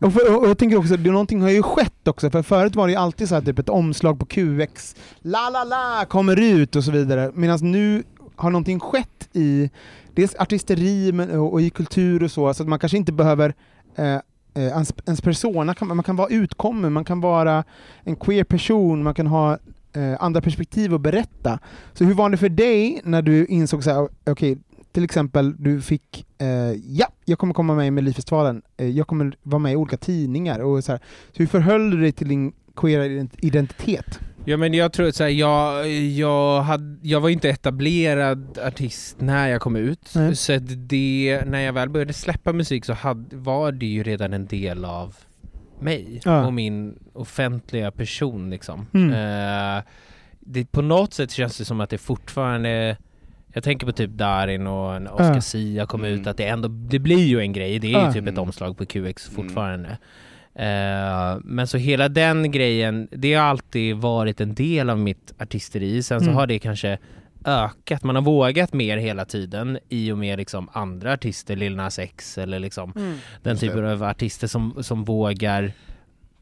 och, 0.00 0.42
och, 0.42 0.48
jag 0.48 0.58
tänker 0.58 0.76
också, 0.76 0.96
det, 0.96 1.10
någonting 1.10 1.40
har 1.42 1.50
ju 1.50 1.62
skett 1.62 2.08
också, 2.08 2.30
för 2.30 2.42
förut 2.42 2.76
var 2.76 2.86
det 2.86 2.92
ju 2.92 2.98
alltid 2.98 3.28
så 3.28 3.34
här, 3.34 3.42
typ 3.42 3.58
ett 3.58 3.68
omslag 3.68 4.18
på 4.18 4.26
QX, 4.26 4.96
la 5.22 5.50
la 5.50 5.64
la, 5.64 6.04
kommer 6.08 6.40
ut 6.40 6.76
och 6.76 6.84
så 6.84 6.90
vidare. 6.90 7.30
Medan 7.34 7.58
nu 7.72 8.02
har 8.36 8.50
någonting 8.50 8.80
skett 8.80 9.28
i 9.32 9.70
dels 10.14 10.34
artisteri 10.36 11.12
men, 11.12 11.30
och, 11.30 11.52
och 11.52 11.62
i 11.62 11.70
kultur 11.70 12.22
och 12.22 12.30
så, 12.30 12.54
så 12.54 12.62
att 12.62 12.68
man 12.68 12.78
kanske 12.78 12.96
inte 12.98 13.12
behöver 13.12 13.54
eh, 13.96 14.16
eh, 14.54 14.64
ens, 14.64 14.92
ens 15.06 15.20
persona, 15.20 15.74
kan, 15.74 15.88
man 15.88 16.02
kan 16.02 16.16
vara 16.16 16.28
utkommen, 16.28 16.92
man 16.92 17.04
kan 17.04 17.20
vara 17.20 17.64
en 18.04 18.16
queer 18.16 18.44
person, 18.44 19.02
man 19.02 19.14
kan 19.14 19.26
ha 19.26 19.58
eh, 19.92 20.14
andra 20.20 20.40
perspektiv 20.40 20.94
att 20.94 21.00
berätta. 21.00 21.58
Så 21.92 22.04
hur 22.04 22.14
var 22.14 22.30
det 22.30 22.36
för 22.36 22.48
dig 22.48 23.00
när 23.04 23.22
du 23.22 23.46
insåg 23.46 23.84
så 23.84 23.90
här, 23.90 24.08
okay, 24.30 24.56
till 24.92 25.04
exempel 25.04 25.54
du 25.58 25.80
fick, 25.80 26.26
eh, 26.38 26.72
ja, 26.86 27.06
jag 27.24 27.38
kommer 27.38 27.54
komma 27.54 27.74
med 27.74 27.86
i 27.86 27.90
Melodifestivalen, 27.90 28.62
eh, 28.76 28.88
jag 28.88 29.06
kommer 29.06 29.36
vara 29.42 29.58
med 29.58 29.72
i 29.72 29.76
olika 29.76 29.96
tidningar, 29.96 30.58
och 30.60 30.84
så, 30.84 30.92
här, 30.92 30.98
så 31.32 31.38
hur 31.38 31.46
förhöll 31.46 31.90
du 31.90 32.00
dig 32.00 32.12
till 32.12 32.28
din 32.28 32.52
queera 32.76 33.26
identitet? 33.38 34.20
Ja 34.46 34.56
men 34.56 34.74
jag 34.74 34.92
tror 34.92 35.08
att 35.08 35.14
så 35.16 35.22
här, 35.24 35.30
jag, 35.30 35.88
jag, 35.90 36.62
hade, 36.62 36.96
jag 37.02 37.20
var 37.20 37.28
inte 37.28 37.48
etablerad 37.50 38.58
artist 38.66 39.20
när 39.20 39.48
jag 39.48 39.60
kom 39.60 39.76
ut, 39.76 40.12
Nej. 40.14 40.36
så 40.36 40.58
det, 40.60 41.42
när 41.46 41.60
jag 41.60 41.72
väl 41.72 41.88
började 41.88 42.12
släppa 42.12 42.52
musik 42.52 42.84
så 42.84 42.92
hade, 42.92 43.36
var 43.36 43.72
det 43.72 43.86
ju 43.86 44.02
redan 44.02 44.32
en 44.32 44.46
del 44.46 44.84
av 44.84 45.16
mig 45.80 46.20
Ja. 46.24 46.46
och 46.46 46.52
min 46.52 46.98
offentliga 47.12 47.90
person 47.90 48.50
liksom. 48.50 48.86
Mm. 48.94 49.12
Eh, 49.78 49.82
det, 50.40 50.64
på 50.72 50.82
något 50.82 51.14
sätt 51.14 51.30
känns 51.30 51.58
det 51.58 51.64
som 51.64 51.80
att 51.80 51.90
det 51.90 51.98
fortfarande 51.98 52.96
jag 53.52 53.64
tänker 53.64 53.86
på 53.86 53.92
typ 53.92 54.10
Darin 54.10 54.66
och 54.66 54.94
en 54.96 55.08
Oscar. 55.08 55.40
Sia 55.40 55.86
kom 55.86 56.00
Mm. 56.04 56.20
ut, 56.20 56.26
att 56.26 56.36
det 56.36 56.46
ändå, 56.46 56.68
det 56.68 56.98
blir 56.98 57.24
ju 57.26 57.40
en 57.40 57.52
grej, 57.52 57.78
det 57.78 57.94
är 57.94 58.06
ju 58.06 58.12
typ 58.12 58.26
ett 58.28 58.38
omslag 58.38 58.76
på 58.78 58.86
QX 58.86 59.28
fortfarande. 59.28 59.88
Eh, 59.88 59.94
men 61.44 61.66
så 61.66 61.78
hela 61.78 62.08
den 62.08 62.50
grejen, 62.52 63.08
det 63.12 63.34
har 63.34 63.44
alltid 63.44 63.96
varit 63.96 64.40
en 64.40 64.54
del 64.54 64.90
av 64.90 64.98
mitt 64.98 65.32
artisteri. 65.38 66.02
Sen 66.02 66.20
så 66.20 66.24
Mm. 66.26 66.36
har 66.36 66.46
det 66.46 66.58
kanske 66.58 66.98
ökat, 67.44 68.02
man 68.04 68.14
har 68.14 68.22
vågat 68.22 68.72
mer 68.72 68.96
hela 68.96 69.24
tiden 69.24 69.78
i 69.88 70.12
och 70.12 70.18
med 70.18 70.38
liksom 70.38 70.68
andra 70.72 71.12
artister, 71.12 71.56
Lil 71.56 71.76
Nas 71.76 71.98
X 71.98 72.38
eller 72.38 72.58
liksom 72.58 72.92
den 72.94 73.14
Just 73.44 73.60
det. 73.60 73.66
typen 73.68 73.84
av 73.86 74.02
artister 74.02 74.46
som, 74.46 74.74
som 74.82 75.04
vågar 75.04 75.72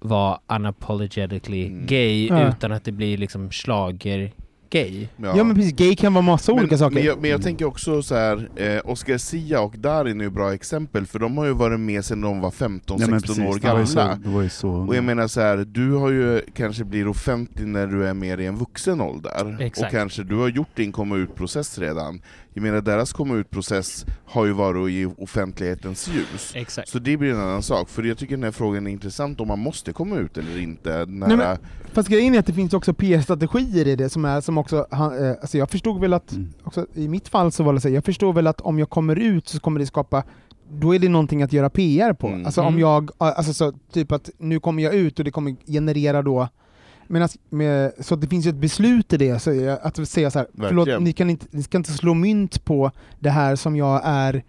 vara 0.01 0.39
unapologetically 0.49 1.67
Mm. 1.67 1.87
gay 1.87 2.27
Ja. 2.27 2.49
utan 2.49 2.73
att 2.73 2.85
det 2.85 2.93
blir 2.93 3.19
liksom 3.19 3.51
schlager 3.51 4.33
gay. 4.73 5.09
Ja. 5.17 5.45
men 5.45 5.55
precis, 5.57 5.73
gay 5.73 5.97
kan 5.97 6.15
vara 6.15 6.23
massa 6.23 6.53
olika 6.53 6.67
men, 6.71 6.79
saker. 6.79 6.95
Men 6.95 7.05
jag, 7.05 7.21
men 7.21 7.31
jag 7.31 7.43
tänker 7.43 7.65
också 7.65 8.03
så 8.03 8.15
här, 8.15 8.49
eh, 8.57 8.81
Oscar 8.91 9.19
Sia 9.19 9.61
och 9.61 9.75
Darin 9.79 10.21
är 10.21 10.25
ju 10.25 10.31
bra 10.31 10.55
exempel, 10.55 11.07
för 11.07 11.19
de 11.19 11.37
har 11.39 11.45
ju 11.45 11.53
varit 11.53 11.81
med 11.81 12.05
sedan 12.05 12.21
de 12.21 12.41
var 12.41 12.51
15-16 12.51 13.43
Ja, 13.43 13.49
år 13.49 13.59
gamla. 13.59 13.87
så- 13.87 14.49
så- 14.51 14.71
Och 14.71 14.97
jag 14.97 15.05
menar 15.05 15.29
så 15.29 15.41
här, 15.41 15.57
du 15.57 15.93
har 15.93 16.11
ju 16.11 16.41
kanske 16.55 16.85
blir 16.85 17.09
offentlig 17.09 17.67
när 17.69 17.87
du 17.87 18.07
är 18.07 18.15
mer 18.15 18.39
i 18.39 18.47
en 18.47 18.57
vuxen 18.57 19.01
ålder, 19.01 19.57
Exakt. 19.61 19.87
och 19.87 19.99
kanske 19.99 20.23
du 20.23 20.37
har 20.37 20.49
gjort 20.49 20.77
din 20.77 20.93
komma 20.93 21.17
ut-process 21.17 21.79
redan. 21.79 22.21
Jag 22.55 22.63
menar 22.63 22.81
deras 22.81 23.13
komma 23.13 23.35
ut-process 23.35 24.07
har 24.25 24.47
ju 24.47 24.53
varit 24.53 24.91
i 24.91 25.07
offentlighetens 25.19 26.09
ljus. 26.09 26.53
Exakt. 26.55 26.89
Så 26.89 26.99
det 26.99 27.17
blir 27.17 27.31
en 27.31 27.41
annan 27.41 27.63
sak, 27.63 27.89
för 27.89 28.03
jag 28.03 28.19
tycker 28.19 28.37
den 28.37 28.45
här 28.45 28.51
frågan 28.51 28.87
är 28.87 28.91
intressant 28.91 29.41
om 29.41 29.49
man 29.49 29.59
måste 29.59 29.93
komma 29.93 30.17
ut 30.17 30.39
eller 30.39 30.59
inte. 30.59 30.91
När, 31.09 31.27
Nej, 31.29 31.37
men, 31.37 31.57
fast 31.93 32.09
grejen 32.09 32.35
är 32.35 32.39
att 32.39 32.47
det 32.47 32.53
finns 32.53 32.75
också 32.75 32.95
PR-strategier 32.95 33.89
i 33.89 33.97
det 33.97 34.09
som, 34.09 34.25
är, 34.25 34.41
som 34.41 34.59
också, 34.59 34.87
han, 34.91 35.25
eh, 35.25 35.31
alltså 35.31 35.59
jag 35.59 35.71
förstod 35.71 36.01
väl 36.01 36.13
att, 36.13 36.33
Mm. 36.33 36.53
också, 36.65 36.87
i 36.95 37.09
mitt 37.09 37.29
fall 37.29 37.53
så 37.53 37.63
var 37.65 37.73
det 37.73 37.81
så, 37.81 37.89
jag 37.89 38.05
förstod 38.05 38.35
väl 38.35 38.47
att 38.47 38.61
om 38.61 38.79
jag 38.79 38.91
kommer 38.91 39.17
ut 39.17 39.49
så 39.49 39.61
kommer 39.61 39.81
det 39.81 39.87
skapa 39.87 40.23
då 40.71 40.95
är 40.95 40.99
det 40.99 41.09
någonting 41.09 41.43
att 41.43 41.53
göra 41.53 41.71
PR 41.71 42.13
på. 42.13 42.27
Mm. 42.27 42.47
Alltså 42.47 42.61
om 42.61 42.67
Mm. 42.67 42.81
jag, 42.81 43.11
alltså 43.19 43.55
så, 43.55 43.73
typ 43.93 44.13
att 44.13 44.31
nu 44.39 44.61
kommer 44.61 44.83
jag 44.83 44.95
ut 44.95 45.19
och 45.19 45.25
det 45.25 45.31
kommer 45.31 45.57
generera 45.67 46.23
då 46.23 46.49
men 47.07 47.23
alltså, 47.23 47.39
med, 47.51 47.93
så 47.99 48.17
det 48.17 48.27
finns 48.27 48.47
ju 48.47 48.51
ett 48.51 48.57
beslut 48.57 49.13
i 49.13 49.17
det, 49.17 49.39
så 49.39 49.77
att 49.83 50.09
säga 50.09 50.31
så 50.31 50.39
här, 50.39 50.49
förlåt, 50.59 51.03
ni, 51.03 51.13
kan 51.13 51.31
inte, 51.31 51.47
ni 51.51 51.63
ska 51.63 51.79
inte 51.79 51.93
slå 51.93 52.15
mynt 52.15 52.65
på 52.65 52.91
det 53.21 53.31
här 53.31 53.57
som 53.57 53.77
jag 53.77 54.01
är 54.05 54.43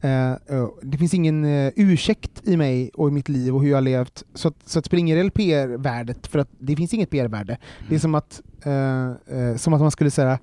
eh, 0.00 0.68
det 0.82 0.98
finns 0.98 1.14
ingen 1.14 1.44
eh, 1.44 1.72
ursäkt 1.76 2.48
i 2.48 2.56
mig 2.56 2.90
och 2.94 3.08
i 3.08 3.10
mitt 3.10 3.28
liv 3.28 3.54
och 3.54 3.62
hur 3.62 3.70
jag 3.70 3.76
har 3.76 3.82
levt, 3.82 4.22
så 4.34 4.48
att, 4.48 4.54
så 4.64 4.78
att 4.78 4.90
det 4.90 4.98
ingen 4.98 5.18
roll 5.18 5.30
PR-värdet, 5.30 6.26
för 6.26 6.38
att 6.38 6.48
det 6.58 6.76
finns 6.76 6.94
inget 6.94 7.10
PR-värde. 7.10 7.58
Det 7.88 7.94
är 7.94 7.98
som 7.98 8.14
att, 8.14 8.42
eh, 8.64 9.38
eh, 9.38 9.56
som 9.56 9.74
att 9.74 9.80
man 9.80 9.90
skulle 9.90 10.10
säga 10.10 10.38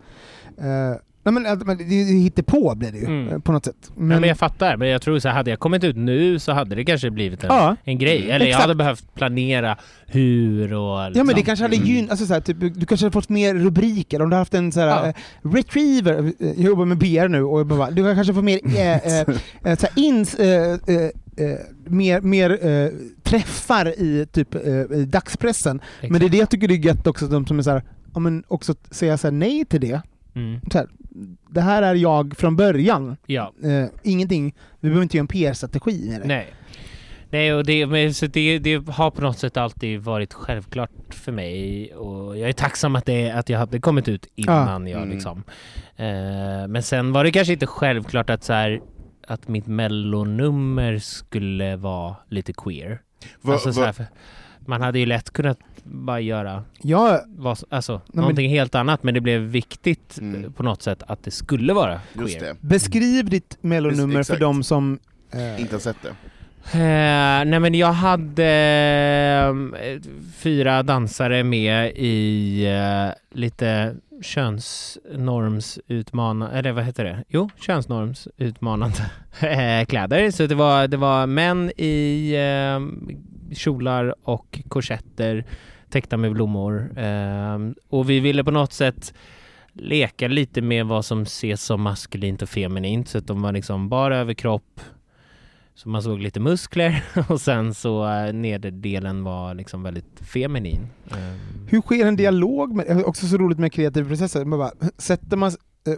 eh, 0.57 0.95
Nej 1.23 1.33
men 1.33 1.45
att 1.45 1.65
man- 1.65 1.77
det, 1.77 1.83
det 1.83 1.93
hittar 2.13 2.43
på 2.43 2.75
blir 2.75 2.91
det 2.91 2.97
ju, 2.97 3.05
Mm. 3.05 3.29
eh, 3.29 3.39
på 3.39 3.51
något 3.51 3.65
sätt. 3.65 3.91
Men, 3.95 4.07
men 4.07 4.23
jag 4.29 4.37
fattar, 4.37 4.77
men 4.77 4.87
jag 4.89 5.01
tror 5.01 5.19
så 5.19 5.27
här, 5.27 5.35
hade 5.35 5.49
jag 5.49 5.59
kommit 5.59 5.83
ut 5.83 5.95
nu 5.95 6.39
så 6.39 6.51
hade 6.51 6.75
det 6.75 6.85
kanske 6.85 7.11
blivit 7.11 7.43
en, 7.43 7.47
Ja. 7.49 7.75
en 7.83 7.97
grej. 7.97 8.17
Eller 8.23 8.31
jag 8.39 8.47
Exakt. 8.47 8.61
hade 8.61 8.75
behövt 8.75 9.13
planera 9.15 9.77
hur 10.05 10.73
och... 10.73 10.99
Ja 10.99 11.09
men 11.13 11.13
det 11.27 11.33
liksom. 11.33 11.43
kanske 11.43 11.63
hade 11.65 11.75
Mm. 11.75 11.87
gyn, 11.87 12.09
alltså 12.09 12.25
så 12.25 12.33
här, 12.33 12.41
typ, 12.41 12.57
du 12.59 12.85
kanske 12.85 13.05
hade 13.05 13.13
fått 13.13 13.29
mer 13.29 13.53
rubriker 13.55 14.21
om 14.21 14.29
du 14.29 14.35
hade 14.35 14.41
haft 14.41 14.53
en 14.53 14.71
så 14.71 14.79
här, 14.79 14.87
Ja. 14.87 15.07
eh, 15.07 15.13
retriever, 15.55 16.23
eh, 16.23 16.31
jag 16.39 16.57
jobbar 16.59 16.85
med 16.85 16.97
BR 16.97 17.27
nu 17.27 17.43
och 17.43 17.59
jag 17.59 17.67
bara, 17.67 17.91
du 17.91 18.15
kanske 18.15 18.33
får 18.33 18.41
mer, 18.41 18.59
eh, 18.65 19.19
eh, 19.19 19.77
så 19.77 19.87
här, 19.87 19.89
ins, 19.95 20.35
mer, 21.85 22.21
mer 22.21 22.65
eh, 22.65 22.89
träffar 23.23 23.87
i 23.87 24.25
typ 24.31 24.55
eh, 24.55 24.97
i 24.99 25.05
dagspressen. 25.05 25.81
Men 26.09 26.19
det 26.19 26.25
är 26.25 26.29
det 26.29 26.37
jag 26.37 26.49
tycker 26.49 26.67
det 26.67 26.73
är 26.73 26.85
gött 26.85 27.07
också, 27.07 27.27
de 27.27 27.47
som 27.47 27.59
är 27.59 27.63
så 27.63 27.71
här, 27.71 27.83
ja, 28.13 28.19
men 28.19 28.43
också 28.47 28.75
säga 28.91 29.17
så 29.17 29.27
här, 29.27 29.31
nej 29.31 29.65
till 29.65 29.81
det. 29.81 30.01
Mm. 30.35 30.59
Så 30.71 30.77
här, 30.77 30.87
det 31.49 31.61
här 31.61 31.81
är 31.81 31.95
jag 31.95 32.37
från 32.37 32.55
början. 32.55 33.17
Ja. 33.25 33.53
Eh, 33.63 33.85
ingenting, 34.03 34.55
vi 34.79 34.89
behöver 34.89 35.03
inte 35.03 35.17
göra 35.17 35.23
en 35.23 35.27
PR-strategi 35.27 36.09
med 36.09 36.21
det. 36.21 36.27
Nej. 36.27 36.53
Nej, 37.29 37.53
och 37.53 37.65
det, 37.65 37.85
men, 37.85 38.13
så 38.13 38.25
det, 38.27 38.59
det 38.59 38.89
har 38.89 39.11
på 39.11 39.21
något 39.21 39.37
sätt 39.39 39.57
alltid 39.57 39.99
varit 40.01 40.33
självklart 40.33 40.91
för 41.09 41.31
mig 41.31 41.93
och 41.95 42.37
jag 42.37 42.49
är 42.49 42.53
tacksam 42.53 42.95
att, 42.95 43.05
det, 43.05 43.31
att 43.31 43.49
jag 43.49 43.59
hade 43.59 43.79
kommit 43.79 44.07
ut 44.07 44.27
innan 44.35 44.87
jag 44.87 44.97
Mm. 45.01 45.09
liksom... 45.13 45.43
Eh, 45.95 46.67
men 46.67 46.83
sen 46.83 47.11
var 47.13 47.23
det 47.23 47.31
kanske 47.31 47.53
inte 47.53 47.67
självklart 47.67 48.29
att 48.29 48.43
så 48.43 48.53
här, 48.53 48.81
att 49.27 49.47
mitt 49.47 49.67
mellonummer 49.67 50.97
skulle 50.97 51.75
vara 51.75 52.15
lite 52.29 52.53
queer. 52.53 53.01
Va- 53.41 53.53
alltså, 53.53 53.73
så 53.73 53.79
va- 53.79 53.85
här, 53.85 53.93
för 53.93 54.05
man 54.65 54.81
hade 54.81 54.99
ju 54.99 55.05
lätt 55.05 55.31
kunnat 55.31 55.59
bara 55.83 56.19
göra 56.19 56.63
Ja, 56.81 57.21
vad, 57.27 57.57
alltså, 57.69 58.01
men- 58.07 58.21
någonting 58.21 58.49
helt 58.49 58.75
annat 58.75 59.03
men 59.03 59.13
det 59.13 59.21
blev 59.21 59.41
viktigt 59.41 60.17
Mm. 60.21 60.43
eh, 60.45 60.51
på 60.51 60.63
något 60.63 60.81
sätt 60.81 61.03
att 61.07 61.23
det 61.23 61.31
skulle 61.31 61.73
vara 61.73 61.99
queer. 62.13 62.27
Just 62.27 62.39
det. 62.39 62.55
beskriv 62.61 63.29
ditt 63.29 63.57
mellonnummer 63.61 64.13
för 64.13 64.19
Exakt. 64.19 64.39
de 64.39 64.63
som... 64.63 64.99
eh, 65.33 65.61
Inte 65.61 65.75
har 65.75 65.79
sett 65.79 65.97
det. 66.01 66.09
Eh, 66.73 67.45
nej 67.45 67.59
men 67.59 67.75
jag 67.75 67.93
hade 67.93 68.45
eh, 69.47 69.55
fyra 70.37 70.83
dansare 70.83 71.43
med 71.43 71.91
i 71.95 72.65
eh, 72.65 73.09
lite 73.37 73.95
könsnormsutmanande, 74.21 76.57
eller 76.57 76.71
vad 76.71 76.83
heter 76.83 77.03
det? 77.03 77.23
Jo, 77.27 77.49
könsnormsutmanande 77.59 79.09
eh, 79.41 79.85
kläder. 79.85 80.31
Så 80.31 80.47
det 80.47 80.55
var, 80.55 80.87
det 80.87 80.97
var 80.97 81.27
män 81.27 81.71
i 81.77 82.31
eh, 82.35 82.79
kjolar 83.55 84.15
och 84.23 84.59
korsetter 84.67 85.45
täckta 85.91 86.17
med 86.17 86.33
blommor. 86.33 86.99
Eh, 86.99 87.59
och 87.89 88.09
vi 88.09 88.19
ville 88.19 88.43
på 88.43 88.51
något 88.51 88.73
sätt 88.73 89.13
leka 89.73 90.27
lite 90.27 90.61
med 90.61 90.85
vad 90.85 91.05
som 91.05 91.21
ses 91.21 91.63
som 91.63 91.81
maskulint 91.81 92.41
och 92.41 92.49
feminint. 92.49 93.07
Så 93.07 93.17
att 93.17 93.27
de 93.27 93.41
var 93.41 93.51
liksom 93.51 93.89
bara 93.89 94.17
överkropp, 94.17 94.81
så 95.75 95.89
man 95.89 96.03
såg 96.03 96.19
lite 96.19 96.39
muskler 96.39 97.03
och 97.29 97.41
sen 97.41 97.73
så 97.73 98.07
eh, 98.07 98.33
nederdelen 98.33 99.23
var 99.23 99.53
liksom 99.53 99.83
väldigt 99.83 100.19
feminin. 100.21 100.87
Ehm. 101.11 101.67
Hur 101.69 101.81
sker 101.81 102.05
en 102.05 102.15
dialog? 102.15 102.75
Med, 102.75 103.03
också 103.05 103.27
så 103.27 103.37
roligt 103.37 103.59
med 103.59 103.73
kreativa 103.73 104.07
processer. 104.07 104.45
Man 104.45 104.59
bara, 104.59 104.71
sätter 104.97 105.37
man, 105.37 105.51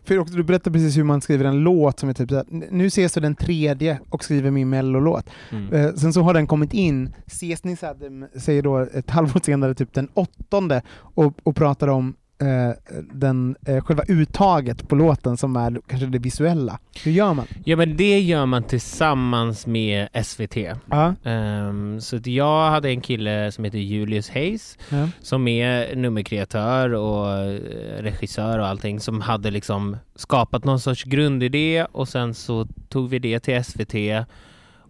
för 0.05 0.19
också, 0.19 0.36
du 0.36 0.43
berättade 0.43 0.73
precis 0.73 0.97
hur 0.97 1.03
man 1.03 1.21
skriver 1.21 1.45
en 1.45 1.59
låt 1.59 1.99
som 1.99 2.09
är 2.09 2.13
typ 2.13 2.29
såhär, 2.29 2.45
nu 2.49 2.86
ses 2.86 3.13
du 3.13 3.21
den 3.21 3.36
tredje 3.36 3.99
och 4.09 4.23
skriver 4.23 4.51
min 4.51 4.69
mellolåt. 4.69 5.29
Mm. 5.51 5.73
Eh, 5.73 5.93
sen 5.93 6.13
så 6.13 6.21
har 6.21 6.34
den 6.34 6.47
kommit 6.47 6.73
in, 6.73 7.13
ses 7.25 7.63
ni 7.63 7.77
säger 8.36 8.61
då 8.61 8.77
ett 8.79 9.09
halvår 9.09 9.41
senare 9.43 9.73
typ 9.73 9.93
den 9.93 10.09
åttonde 10.13 10.81
och, 10.95 11.34
och 11.43 11.55
pratar 11.55 11.88
om 11.88 12.07
eh, 12.09 12.13
den, 13.13 13.55
eh, 13.67 13.84
själva 13.84 14.03
uttaget 14.07 14.88
på 14.88 14.95
låten 14.95 15.38
som 15.38 15.55
är 15.55 15.81
kanske 15.88 16.05
det 16.07 16.19
visuella. 16.19 16.79
Hur 17.03 17.11
gör 17.11 17.34
man? 17.34 17.45
Ja 17.65 17.75
men 17.75 17.97
det 17.97 18.19
gör 18.19 18.45
man 18.45 18.63
tillsammans 18.63 19.67
med 19.67 20.07
SVT. 20.23 20.57
Ja. 20.89 21.15
Ehm, 21.23 22.01
så 22.01 22.15
att 22.15 22.27
jag 22.27 22.69
hade 22.71 22.89
en 22.89 23.01
kille 23.01 23.51
som 23.51 23.63
heter 23.63 23.77
Julius 23.77 24.29
Hayes 24.29 24.77
Ja. 24.89 25.09
som 25.21 25.47
är 25.47 25.95
nummerkreatör 25.95 26.93
och 26.93 27.31
eh, 27.38 28.01
regissör 28.03 28.59
och 28.59 28.67
allting 28.67 28.99
som 28.99 29.21
hade 29.21 29.51
liksom 29.51 29.97
skapat 30.15 30.65
någon 30.65 30.79
sorts 30.79 31.03
grundidé 31.03 31.86
och 31.91 32.07
sen 32.07 32.34
så 32.34 32.67
tog 32.89 33.09
vi 33.09 33.19
det 33.19 33.39
till 33.39 33.63
SVT 33.63 34.25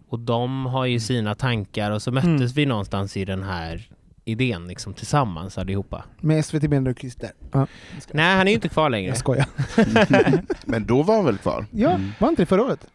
och 0.08 0.18
de 0.18 0.66
har 0.66 0.86
ju 0.86 1.00
sina 1.00 1.34
tankar 1.34 1.90
och 1.90 2.02
så 2.02 2.12
möttes 2.12 2.26
Mm. 2.28 2.46
vi 2.54 2.66
någonstans 2.66 3.16
i 3.16 3.24
den 3.24 3.42
här 3.42 3.88
idén 4.24 4.66
liksom 4.66 4.94
tillsammans 4.94 5.58
allihopa. 5.58 6.04
Med 6.20 6.44
SVT 6.44 6.62
menar 6.62 6.90
du 6.90 6.94
Christer? 6.94 7.30
Ja. 7.52 7.66
Nej, 8.12 8.36
han 8.36 8.46
är 8.46 8.50
ju 8.50 8.54
inte 8.54 8.68
kvar 8.68 8.90
längre. 8.90 9.08
Jag 9.08 9.16
skojar. 9.16 9.46
Men 10.66 10.86
då 10.86 11.02
var 11.02 11.16
han 11.16 11.24
väl 11.24 11.38
kvar? 11.38 11.66
Ja, 11.70 12.00
var 12.18 12.28
inte 12.28 12.42
det 12.42 12.46
förra 12.46 12.62
året? 12.62 12.86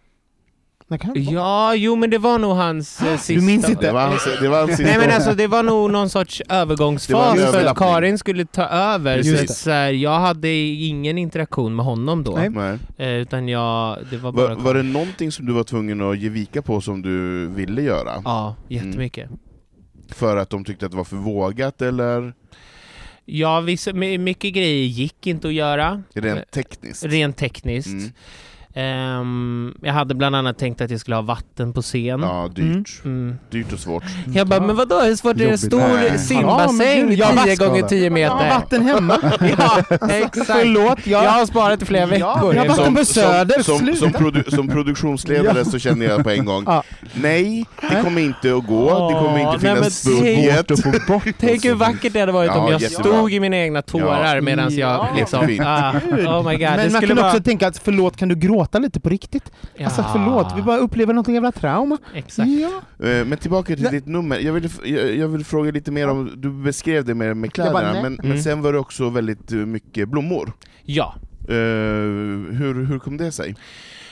Ja, 1.14 1.76
jo 1.76 1.96
men 1.96 2.10
det 2.10 2.18
var 2.18 2.40
nog 2.40 2.56
hans 2.56 3.02
eh, 3.02 3.18
sista... 3.20 3.46
minns 3.46 3.70
inte? 3.70 3.88
Det 3.88 3.94
var 3.94 4.08
hans, 4.08 4.28
det 4.42 4.48
var 4.48 4.58
hans 4.58 4.70
sista 4.70 4.84
Nej 4.84 5.00
men 5.00 5.12
alltså 5.12 5.34
det 5.34 5.48
var 5.48 5.64
nog 5.64 5.92
någon 5.92 6.10
sorts 6.10 6.42
övergångsfas 6.50 7.40
för 7.40 7.66
att. 7.66 7.78
Karin 7.78 8.18
skulle 8.18 8.46
ta 8.46 8.64
över. 8.64 9.24
Så, 9.24 9.54
så 9.54 9.70
här, 9.72 9.92
jag 9.92 10.20
hade 10.20 10.50
ingen 10.58 11.18
interaktion 11.18 11.76
med 11.76 11.86
honom 11.86 12.24
då. 12.24 12.40
Nej. 12.52 12.80
Eh, 12.98 13.10
utan 13.10 13.48
jag, 13.48 13.98
det 14.12 14.18
var 14.18 14.32
bara... 14.32 14.48
Var, 14.48 14.56
var 14.56 14.74
det 14.74 14.84
någonting 14.84 15.32
som 15.32 15.46
du 15.46 15.54
var 15.54 15.64
tvungen 15.64 16.02
att 16.02 16.20
ge 16.20 16.30
vika 16.30 16.62
på 16.62 16.82
som 16.82 17.02
du 17.02 17.48
ville 17.48 17.82
göra? 17.82 18.22
Ja, 18.26 18.56
jättemycket. 18.68 19.30
För 20.10 20.38
att 20.38 20.50
de 20.50 20.66
tyckte 20.66 20.86
att 20.86 20.92
det 20.92 20.98
var 20.98 21.04
för 21.04 21.16
vågat 21.18 21.82
eller 21.82 22.34
Ja, 23.26 23.60
vissa, 23.62 23.94
my- 23.94 24.18
mycket 24.18 24.54
grejer 24.54 24.86
gick 24.86 25.28
inte 25.28 25.48
att 25.48 25.54
göra. 25.54 26.04
rent 26.14 26.52
tekniskt? 26.52 27.04
Rent 27.06 27.38
tekniskt. 27.38 27.88
Mm. 27.88 28.12
Ehm, 28.76 29.74
jag 29.82 29.94
hade 29.94 30.16
bland 30.16 30.36
annat 30.36 30.58
tänkt 30.58 30.82
att 30.82 30.92
jag 30.92 31.00
skulle 31.00 31.16
ha 31.16 31.22
vatten 31.22 31.74
på 31.74 31.82
scen. 31.82 32.20
Ja, 32.22 32.50
dyrt. 32.56 33.02
Mm. 33.06 33.36
Dyrt 33.52 33.74
och 33.74 33.80
svårt. 33.80 34.04
Jag 34.34 34.48
bara, 34.48 34.60
men 34.60 34.76
vadå, 34.76 35.00
hur 35.02 35.16
svårt 35.16 35.36
är 35.36 35.40
det? 35.40 35.50
En 35.52 35.58
stor. 35.58 35.82
Ja, 35.82 36.18
simbassäng 36.18 37.12
jag 37.14 37.30
10 37.30 37.36
vaskar 37.36 37.66
gånger 37.68 37.82
det. 37.82 37.90
10 37.90 38.04
Jag 38.04 38.12
meter. 38.12 38.36
har 38.36 38.50
vatten 38.50 38.82
hemma. 38.86 39.18
Ja, 39.58 39.84
exakt. 40.10 40.52
Förlåt, 40.52 41.08
jag... 41.08 41.24
Jag 41.24 41.30
har 41.30 41.46
sparat 41.46 41.82
i 41.82 41.86
flera 41.86 42.06
veckor. 42.06 42.28
jag 42.56 42.62
har 42.62 42.68
vatten 42.68 42.96
på 42.96 43.06
Söder, 43.06 43.64
som, 43.64 43.78
som, 43.78 43.96
sluta! 43.96 44.18
produ 44.18 44.44
som 44.48 44.68
produktionsledare 44.68 45.66
så 45.66 45.80
känner 45.80 46.06
jag 46.06 46.24
på 46.24 46.30
en 46.30 46.46
gång, 46.46 46.64
Ja. 46.68 46.84
nej, 47.14 47.66
det 47.82 48.02
kommer 48.04 48.22
inte 48.22 48.56
att 48.56 48.68
gå, 48.68 49.10
det 49.10 49.16
kommer 49.16 49.40
inte 49.40 49.60
finnas 49.60 50.06
budget. 50.06 50.68
Svårt 50.68 50.72
att 50.72 50.82
få 51.08 51.14
bort. 51.14 51.24
Tänk 51.40 51.66
hur 51.66 51.74
vackert 51.76 52.14
det 52.14 52.20
hade 52.20 52.32
varit 52.32 52.52
Ja, 52.54 52.60
om 52.60 52.72
jag 52.72 52.82
jättebra. 52.82 53.04
stod 53.14 53.34
i 53.34 53.40
mina 53.40 53.58
egna 53.58 53.82
tårar 53.82 54.36
Ja. 54.36 54.42
medan 54.42 54.76
jag 54.76 54.90
Ja, 54.90 55.08
liksom... 55.18 55.58
Ah, 55.62 55.92
oh 56.18 56.48
my 56.50 56.56
god, 56.58 56.60
Men 56.62 56.92
man 56.92 57.02
skulle 57.02 57.16
kan 57.16 57.26
också 57.26 57.44
tänka 57.44 57.68
att 57.68 57.78
förlåt, 57.78 58.18
kan 58.18 58.30
du 58.30 58.36
gråta 58.36 58.59
lite 58.80 59.00
på 59.00 59.10
riktigt? 59.10 59.52
Alltså 59.84 60.02
Ja. 60.02 60.10
förlåt, 60.14 60.54
vi 60.58 60.62
bara 60.62 60.78
upplever 60.78 61.14
något 61.14 61.28
jävla 61.28 61.52
trauma. 61.52 61.98
Exakt. 62.14 62.50
Ja. 62.50 63.08
Eh, 63.08 63.26
Men 63.26 63.38
tillbaka 63.38 63.76
till 63.76 63.86
ditt 63.86 64.06
nummer, 64.06 64.40
jag 64.40 64.54
vill, 64.54 64.70
jag, 65.20 65.28
vill 65.28 65.46
fråga 65.46 65.72
lite 65.72 65.92
mer 65.92 66.08
om, 66.10 66.32
du 66.38 66.50
beskrev 66.52 67.06
det 67.06 67.16
med, 67.16 67.38
med 67.38 67.54
kläderna, 67.54 67.74
bara, 67.74 67.94
men, 67.94 68.06
Mm. 68.14 68.30
men 68.30 68.44
sen 68.44 68.62
var 68.62 68.74
det 68.74 68.80
också 68.80 69.10
väldigt 69.10 69.52
eh, 69.52 69.58
mycket 69.58 70.10
blommor. 70.10 70.54
Ja. 70.84 71.16
Eh, 71.48 71.56
hur, 72.56 72.86
hur 72.86 73.00
kom 73.00 73.18
det 73.18 73.32
sig? 73.32 73.56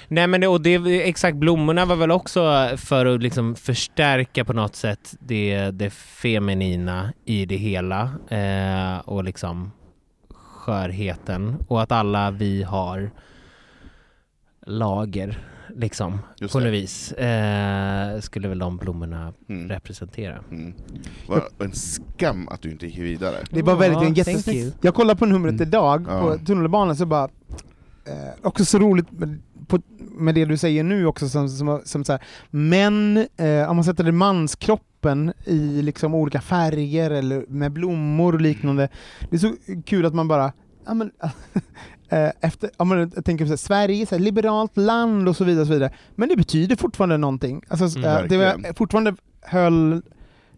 Nej 0.10 0.28
men 0.28 0.41
det, 0.41 0.48
och 0.48 0.62
det, 0.62 1.08
exakt, 1.10 1.38
blommorna 1.38 1.86
var 1.86 1.95
väl 1.95 2.12
också 2.12 2.70
för 2.78 3.06
att 3.06 3.22
liksom 3.24 3.56
förstärka 3.56 4.45
på 4.45 4.54
något 4.54 4.76
sätt 4.76 5.16
det, 5.20 5.72
det 5.72 5.89
feminina 5.89 7.14
i 7.26 7.45
det 7.45 7.56
hela 7.56 8.02
eh, 8.30 9.00
och 9.00 9.24
liksom 9.24 9.72
skörheten 10.34 11.56
och 11.68 11.82
att 11.82 11.91
alla 11.91 12.32
vi 12.32 12.64
har 12.64 13.12
lager 14.68 15.43
liksom 15.76 16.20
Just 16.39 16.53
på 16.53 16.59
något 16.59 16.74
vis 16.74 17.11
eh, 17.11 18.20
skulle 18.20 18.47
väl 18.47 18.59
de 18.59 18.78
blommorna 18.78 19.34
Mm. 19.49 19.70
representera. 19.70 20.39
Mm. 20.51 20.74
Var 21.28 21.43
en 21.59 21.72
skam 21.72 22.47
att 22.47 22.61
du 22.61 22.72
inte 22.72 22.86
gick 22.86 22.97
vidare. 22.97 23.36
Det 23.51 23.61
var 23.61 23.76
väldigt 23.76 24.01
en 24.01 24.07
Ja, 24.15 24.24
jättesnyggt. 24.26 24.78
Jag 24.82 24.95
kollade 24.95 25.20
på 25.20 25.26
numret 25.26 25.53
Mm. 25.53 25.68
idag 25.68 26.05
Ja. 26.09 26.22
på 26.22 26.45
tunnelbanan 26.45 26.95
så 26.95 27.05
bara, 27.05 27.24
eh, 28.05 28.34
också 28.43 28.65
så 28.65 28.80
roligt 28.80 29.11
med, 29.11 29.39
på, 29.68 29.80
med 29.99 30.36
det 30.36 30.45
du 30.45 30.57
säger 30.57 30.84
nu 30.84 31.05
också 31.05 31.30
som, 31.30 31.49
som, 31.49 31.82
som 31.86 32.03
så 32.03 32.11
här, 32.11 32.22
män, 32.49 33.18
eh, 33.38 33.70
om 33.70 33.76
man 33.76 33.84
sätter 33.86 34.03
det 34.03 34.11
manskroppen 34.11 35.34
i 35.45 35.82
liksom 35.82 36.15
olika 36.15 36.41
färger 36.41 37.11
eller 37.11 37.45
med 37.47 37.72
blommor 37.72 38.34
och 38.34 38.41
liknande. 38.41 38.89
Det 39.30 39.36
är 39.36 39.39
så 39.39 39.53
kul 39.86 40.05
att 40.05 40.13
man 40.15 40.28
bara 40.28 40.53
ja, 40.86 40.93
men, 40.93 41.11
efter, 42.41 42.70
ja, 42.78 42.86
men, 42.86 43.12
jag 43.16 43.26
tänker 43.26 43.45
på 43.45 43.49
här, 43.49 43.58
Sverige, 43.58 44.05
så 44.05 44.16
här, 44.16 44.24
liberalt 44.24 44.78
land 44.78 45.30
och 45.30 45.36
så 45.36 45.43
vidare. 45.43 45.62
Och 45.62 45.68
så 45.68 45.74
vidare. 45.74 45.91
Men 46.16 46.30
det 46.30 46.36
betyder 46.36 46.76
fortfarande 46.76 47.18
någonting. 47.18 47.62
Alltså, 47.68 47.99
Mm, 47.99 48.24
eh, 48.24 48.24
det 48.30 48.38
var 48.38 48.74
fortfarande 48.74 49.16
höll, 49.41 50.01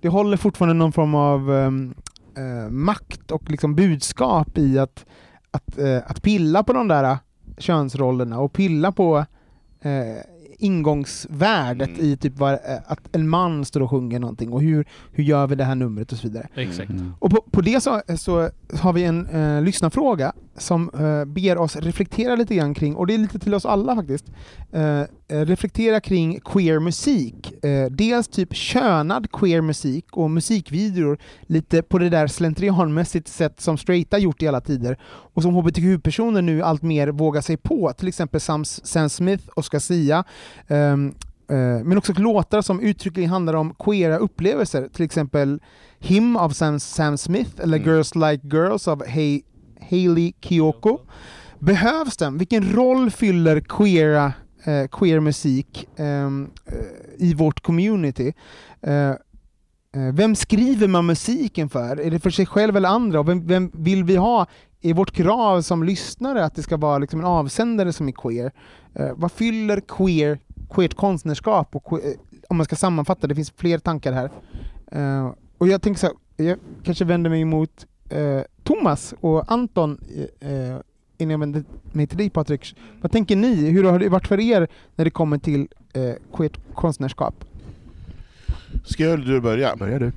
det 0.01 0.07
håller 0.07 0.37
fortfarande 0.37 0.73
någon 0.73 0.91
form 0.91 1.15
av 1.15 1.53
ehm, 1.53 1.93
eh, 2.37 2.69
makt 2.69 3.31
och 3.31 3.49
liksom 3.49 3.75
budskap 3.75 4.57
i 4.57 4.79
att, 4.79 5.05
att, 5.51 5.77
eh, 5.77 5.97
att 6.05 6.21
pilla 6.21 6.63
på 6.63 6.73
de 6.73 6.87
där 6.87 7.03
eh, 7.03 7.17
könsrollerna 7.57 8.39
och 8.39 8.53
pilla 8.53 8.91
på 8.91 9.25
eh, 9.81 10.17
ingångsvärdet 10.59 11.89
Mm. 11.89 12.01
i 12.05 12.17
typ 12.17 12.37
vad, 12.39 12.53
eh, 12.53 12.59
att 12.85 13.15
en 13.15 13.29
man 13.29 13.65
står 13.65 13.81
och 13.81 13.89
sjunger 13.89 14.19
någonting 14.19 14.53
och 14.53 14.61
hur, 14.61 14.85
hur 15.11 15.23
gör 15.23 15.47
vi 15.47 15.55
det 15.55 15.63
här 15.63 15.75
numret 15.75 16.11
och 16.11 16.17
så 16.17 16.27
vidare. 16.27 16.47
Exakt. 16.55 16.91
Och 17.19 17.31
på, 17.31 17.41
på 17.51 17.61
det 17.61 17.81
så, 17.83 18.01
så 18.17 18.49
har 18.79 18.93
vi 18.93 19.03
en 19.03 19.27
eh, 19.27 19.61
lyssnarfråga 19.61 20.33
som 20.57 20.89
eh, 20.99 21.25
ber 21.25 21.57
oss 21.57 21.75
reflektera 21.75 22.35
lite 22.35 22.55
grann 22.55 22.73
kring, 22.73 22.95
och 22.95 23.07
det 23.07 23.13
är 23.13 23.17
lite 23.17 23.39
till 23.39 23.53
oss 23.53 23.65
alla 23.65 23.95
faktiskt, 23.95 24.25
eh, 24.71 25.01
reflektera 25.29 25.99
kring 25.99 26.39
queer 26.39 26.79
musik. 26.79 27.65
Eh, 27.65 27.85
dels 27.91 28.27
typ 28.27 28.53
könad 28.53 29.31
queer 29.31 29.61
musik 29.61 30.05
och 30.11 30.31
musikvideor 30.31 31.17
lite 31.41 31.81
på 31.81 31.97
det 31.97 32.09
där 32.09 32.27
slentrianmässigt 32.27 33.27
sätt 33.27 33.61
som 33.61 33.77
straighta 33.77 34.17
gjort 34.17 34.41
i 34.41 34.47
alla 34.47 34.61
tider 34.61 34.97
och 35.03 35.43
som 35.43 35.53
hbtq-personer 35.55 36.41
nu 36.41 36.61
allt 36.63 36.81
mer 36.81 37.07
vågar 37.07 37.41
sig 37.41 37.57
på, 37.57 37.93
till 37.93 38.07
exempel 38.07 38.41
Sam, 38.41 38.65
Sam 38.65 39.09
Smith, 39.09 39.43
Oscar 39.55 39.79
Sia, 39.79 40.23
ehm, 40.67 41.13
eh, 41.49 41.83
men 41.83 41.97
också 41.97 42.13
låtar 42.13 42.61
som 42.61 42.79
uttryckligen 42.79 43.29
handlar 43.29 43.53
om 43.53 43.73
queera 43.79 44.17
upplevelser, 44.17 44.87
till 44.93 45.05
exempel 45.05 45.59
Him 45.99 46.35
av 46.35 46.49
Sam, 46.49 46.79
Sam 46.79 47.17
Smith 47.17 47.51
eller 47.61 47.77
Mm. 47.77 47.89
Girls 47.89 48.15
Like 48.15 48.47
Girls 48.47 48.87
av 48.87 49.03
Hailey 49.89 50.33
Kiyoko. 50.41 50.99
Behövs 51.59 52.17
den? 52.17 52.37
Vilken 52.37 52.73
roll 52.73 53.11
fyller 53.11 53.59
queera, 53.59 54.33
eh, 54.63 54.87
queer 54.87 55.19
musik 55.19 55.87
ehm, 55.95 56.49
eh, 56.65 56.73
i 57.17 57.33
vårt 57.33 57.61
community? 57.61 58.33
Eh, 58.81 59.09
eh, 59.09 60.13
vem 60.13 60.35
skriver 60.35 60.87
man 60.87 61.05
musiken 61.05 61.69
för? 61.69 61.99
Är 61.99 62.11
det 62.11 62.19
för 62.19 62.29
sig 62.29 62.45
själv 62.45 62.77
eller 62.77 62.89
andra? 62.89 63.19
Och 63.19 63.29
vem, 63.29 63.47
vem 63.47 63.71
vill 63.73 64.03
vi 64.03 64.15
ha 64.15 64.47
i 64.81 64.93
vårt 64.93 65.11
krav 65.11 65.61
som 65.61 65.83
lyssnare 65.83 66.45
att 66.45 66.55
det 66.55 66.63
ska 66.63 66.77
vara 66.77 66.97
liksom 66.97 67.19
en 67.19 67.25
avsändare 67.25 67.93
som 67.93 68.07
är 68.07 68.11
queer? 68.11 68.51
Eh, 68.93 69.11
vad 69.15 69.31
fyller 69.31 69.79
queer, 69.79 70.39
queert 70.69 70.93
konstnärskap? 70.93 71.75
Och 71.75 71.85
queer, 71.85 72.07
eh, 72.07 72.13
om 72.49 72.57
man 72.57 72.65
ska 72.65 72.75
sammanfatta, 72.75 73.27
det 73.27 73.35
finns 73.35 73.51
fler 73.51 73.77
tankar 73.79 74.13
här. 74.13 74.31
Eh, 74.91 75.31
och 75.57 75.67
jag 75.67 75.81
tänker 75.81 75.99
så 75.99 76.07
här, 76.07 76.45
jag 76.45 76.57
kanske 76.83 77.05
vänder 77.05 77.29
mig 77.29 77.45
mot 77.45 77.85
eh, 78.09 78.41
Thomas 78.63 79.13
och 79.19 79.51
Anton 79.51 79.99
eh, 80.41 80.51
eh 80.51 80.79
innan 81.19 81.31
jag 81.31 81.39
vänder 81.39 81.63
mig 81.91 82.07
till 82.07 82.17
dig 82.17 82.29
Patrik. 82.29 82.75
Vad 83.01 83.11
tänker 83.11 83.35
ni? 83.35 83.69
Hur 83.69 83.83
har 83.83 83.99
det 83.99 84.09
varit 84.09 84.27
för 84.27 84.39
er 84.39 84.67
när 84.95 85.05
det 85.05 85.11
kommer 85.11 85.37
till 85.37 85.67
eh, 85.93 86.13
queert 86.33 86.59
konstnärskap? 86.73 87.45
Ska 88.85 89.03
jag 89.03 89.13
eller 89.13 89.33
du 89.33 89.41
börja? 89.41 89.75
Börjar 89.75 89.99
du? 89.99 90.11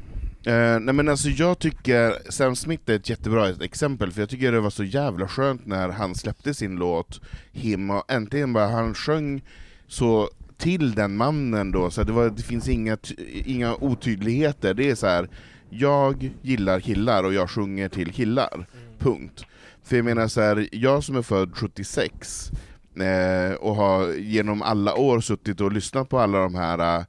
Eh, 0.51 0.81
nej 0.81 0.95
men 0.95 1.09
alltså 1.09 1.29
jag 1.29 1.59
tycker 1.59 2.31
Sam 2.33 2.57
Smith 2.57 2.91
är 2.91 2.95
ett 2.95 3.09
jättebra 3.09 3.49
exempel, 3.49 4.13
för 4.13 4.23
jag 4.23 4.29
tycker 4.29 4.53
det 4.53 4.61
var 4.61 4.71
så 4.71 4.85
jävla 4.85 5.29
skönt 5.29 5.67
när 5.67 5.89
han 5.89 6.15
släppte 6.15 6.55
sin 6.55 6.77
låt 6.77 7.21
Him, 7.53 7.91
och 7.91 8.13
äntligen 8.13 8.53
bara 8.53 8.67
han 8.67 8.95
sjöng 8.95 9.43
så 9.89 10.31
till 10.59 10.95
den 10.95 11.17
mannen 11.17 11.73
då, 11.73 11.91
så 11.91 12.03
det, 12.03 12.13
var, 12.13 12.31
det 12.31 12.43
finns 12.43 12.69
inga, 12.69 12.97
inga 13.45 13.75
otydligheter, 13.75 14.75
det 14.75 14.91
är 14.91 14.95
så 14.95 15.07
här. 15.07 15.29
jag 15.71 16.31
gillar 16.43 16.81
killar 16.81 17.25
och 17.25 17.35
jag 17.35 17.51
sjunger 17.51 17.89
till 17.89 18.13
killar, 18.13 18.67
punkt. 18.99 19.45
För 19.85 19.97
jag 19.97 20.05
menar 20.05 20.29
så 20.29 20.41
här, 20.41 20.69
jag 20.73 21.05
som 21.05 21.17
är 21.17 21.23
född 21.23 21.57
76, 21.57 22.51
eh, 22.97 23.55
och 23.55 23.77
har 23.77 24.13
genom 24.15 24.63
alla 24.63 24.95
år 24.95 25.21
suttit 25.21 25.61
och 25.61 25.73
lyssnat 25.73 26.09
på 26.09 26.19
alla 26.19 26.39
de 26.39 26.55
här 26.55 26.99
eh, 26.99 27.05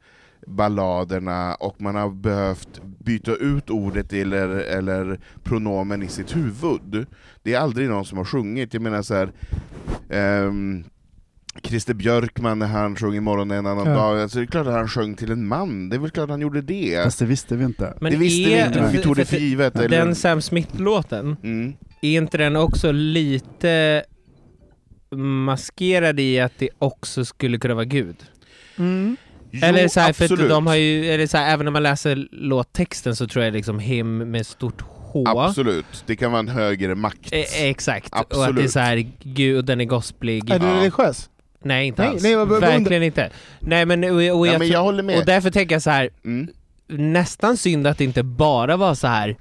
balladerna 0.48 1.56
och 1.56 1.82
man 1.82 1.96
har 1.96 2.10
behövt 2.10 2.82
byta 3.00 3.36
ut 3.36 3.70
ordet 3.70 4.14
eller, 4.14 4.50
eller 4.50 5.20
pronomen 5.44 6.04
i 6.04 6.08
sitt 6.08 6.36
huvud. 6.36 7.06
Det 7.44 7.54
är 7.54 7.60
aldrig 7.60 7.90
någon 7.90 8.06
som 8.06 8.18
har 8.18 8.26
sjungit, 8.26 8.74
jag 8.74 8.84
menar 8.84 9.02
så 9.02 9.14
här. 9.14 9.32
ehm, 10.10 10.84
Christer 11.62 11.94
Björkman 11.94 12.60
när 12.60 12.68
han 12.68 12.96
sjöng 12.96 13.16
Imorgon 13.16 13.52
är 13.52 13.56
en 13.56 13.66
annan 13.66 13.88
Ja. 13.88 13.94
dag, 13.94 14.22
alltså 14.22 14.38
det 14.40 14.44
är 14.44 14.48
klart 14.48 14.68
att 14.68 14.74
han 14.74 14.88
sjöng 14.88 15.16
till 15.16 15.32
en 15.32 15.48
man, 15.48 15.90
det 15.90 15.96
är 15.96 16.00
väl 16.00 16.10
klart 16.10 16.24
att 16.24 16.30
han 16.30 16.42
gjorde 16.42 16.62
det. 16.62 17.04
Fast 17.04 17.20
det 17.20 17.26
visste 17.26 17.56
vi 17.56 17.66
inte. 17.66 17.98
Men 18.02 18.12
det 18.12 18.18
visste 18.18 18.50
vi 18.50 18.54
är- 18.56 18.68
inte, 18.68 18.82
men 18.82 18.92
vi 18.92 18.98
tog 18.98 19.16
det 19.16 19.26
för 19.26 19.38
givet. 19.38 19.76
Eller? 19.76 19.90
Den 19.90 20.16
Sam 20.16 20.42
Smith-låten, 20.42 21.36
Mm. 21.44 21.74
är 22.02 22.18
inte 22.18 22.38
den 22.38 22.56
också 22.56 22.92
lite 22.92 24.04
maskerad 25.16 26.20
i 26.20 26.40
att 26.40 26.52
det 26.58 26.70
också 26.80 27.26
skulle 27.26 27.58
kunna 27.58 27.74
vara 27.74 27.86
Gud? 27.86 28.16
Mm. 28.78 29.18
Jo, 29.52 29.60
eller 29.64 29.88
så 29.88 30.00
här, 30.00 30.14
för 30.14 30.26
att 30.26 30.32
absolut. 30.32 30.50
de 30.52 30.68
har 30.68 30.76
ju, 30.76 31.06
eller 31.06 31.28
så 31.28 31.38
här, 31.38 31.54
även 31.54 31.68
om 31.68 31.74
man 31.74 31.84
läser 31.84 32.28
låttexten 32.32 33.16
så 33.16 33.28
tror 33.28 33.46
jag 33.46 33.54
liksom 33.54 33.80
him 33.80 34.18
med 34.18 34.46
stort 34.46 34.82
H. 34.82 35.24
Absolut, 35.28 36.04
det 36.06 36.16
kan 36.16 36.32
vara 36.32 36.40
en 36.40 36.48
högre 36.48 36.96
makt. 36.96 37.34
Eh, 37.34 37.64
exakt, 37.64 38.14
och 38.14 38.20
att 38.20 38.30
det 38.30 38.36
är 38.36 38.40
Absolut. 38.48 38.72
så 38.72 38.80
här, 38.80 39.06
Gud, 39.24 39.66
den 39.66 39.82
är 39.82 39.86
gospelig. 39.86 40.50
Är 40.50 40.60
du 40.60 40.66
religiös? 40.68 41.30
Nej, 41.64 41.88
inte 41.88 42.02
Nej, 42.02 42.12
alls. 42.12 42.24
nej, 42.24 42.36
Verkligen 42.46 43.04
inte. 43.04 43.30
Nej 43.60 43.86
men, 43.86 44.04
och, 44.04 44.10
och, 44.12 44.24
Ja, 44.48 44.52
jag, 44.52 44.60
men 44.60 44.68
jag 44.68 44.84
håller 44.84 45.04
med. 45.04 45.20
och 45.20 45.26
därför 45.26 45.52
tänker 45.52 45.76
jag 45.76 45.82
så 45.82 45.90
här. 45.90 46.10
Mm. 46.26 46.48
nästan 46.88 47.58
synd 47.58 47.88
att 47.88 47.98
det 47.98 48.04
inte 48.04 48.24
bara 48.24 48.78
var 48.78 48.96
så 48.96 49.08
här 49.08 49.38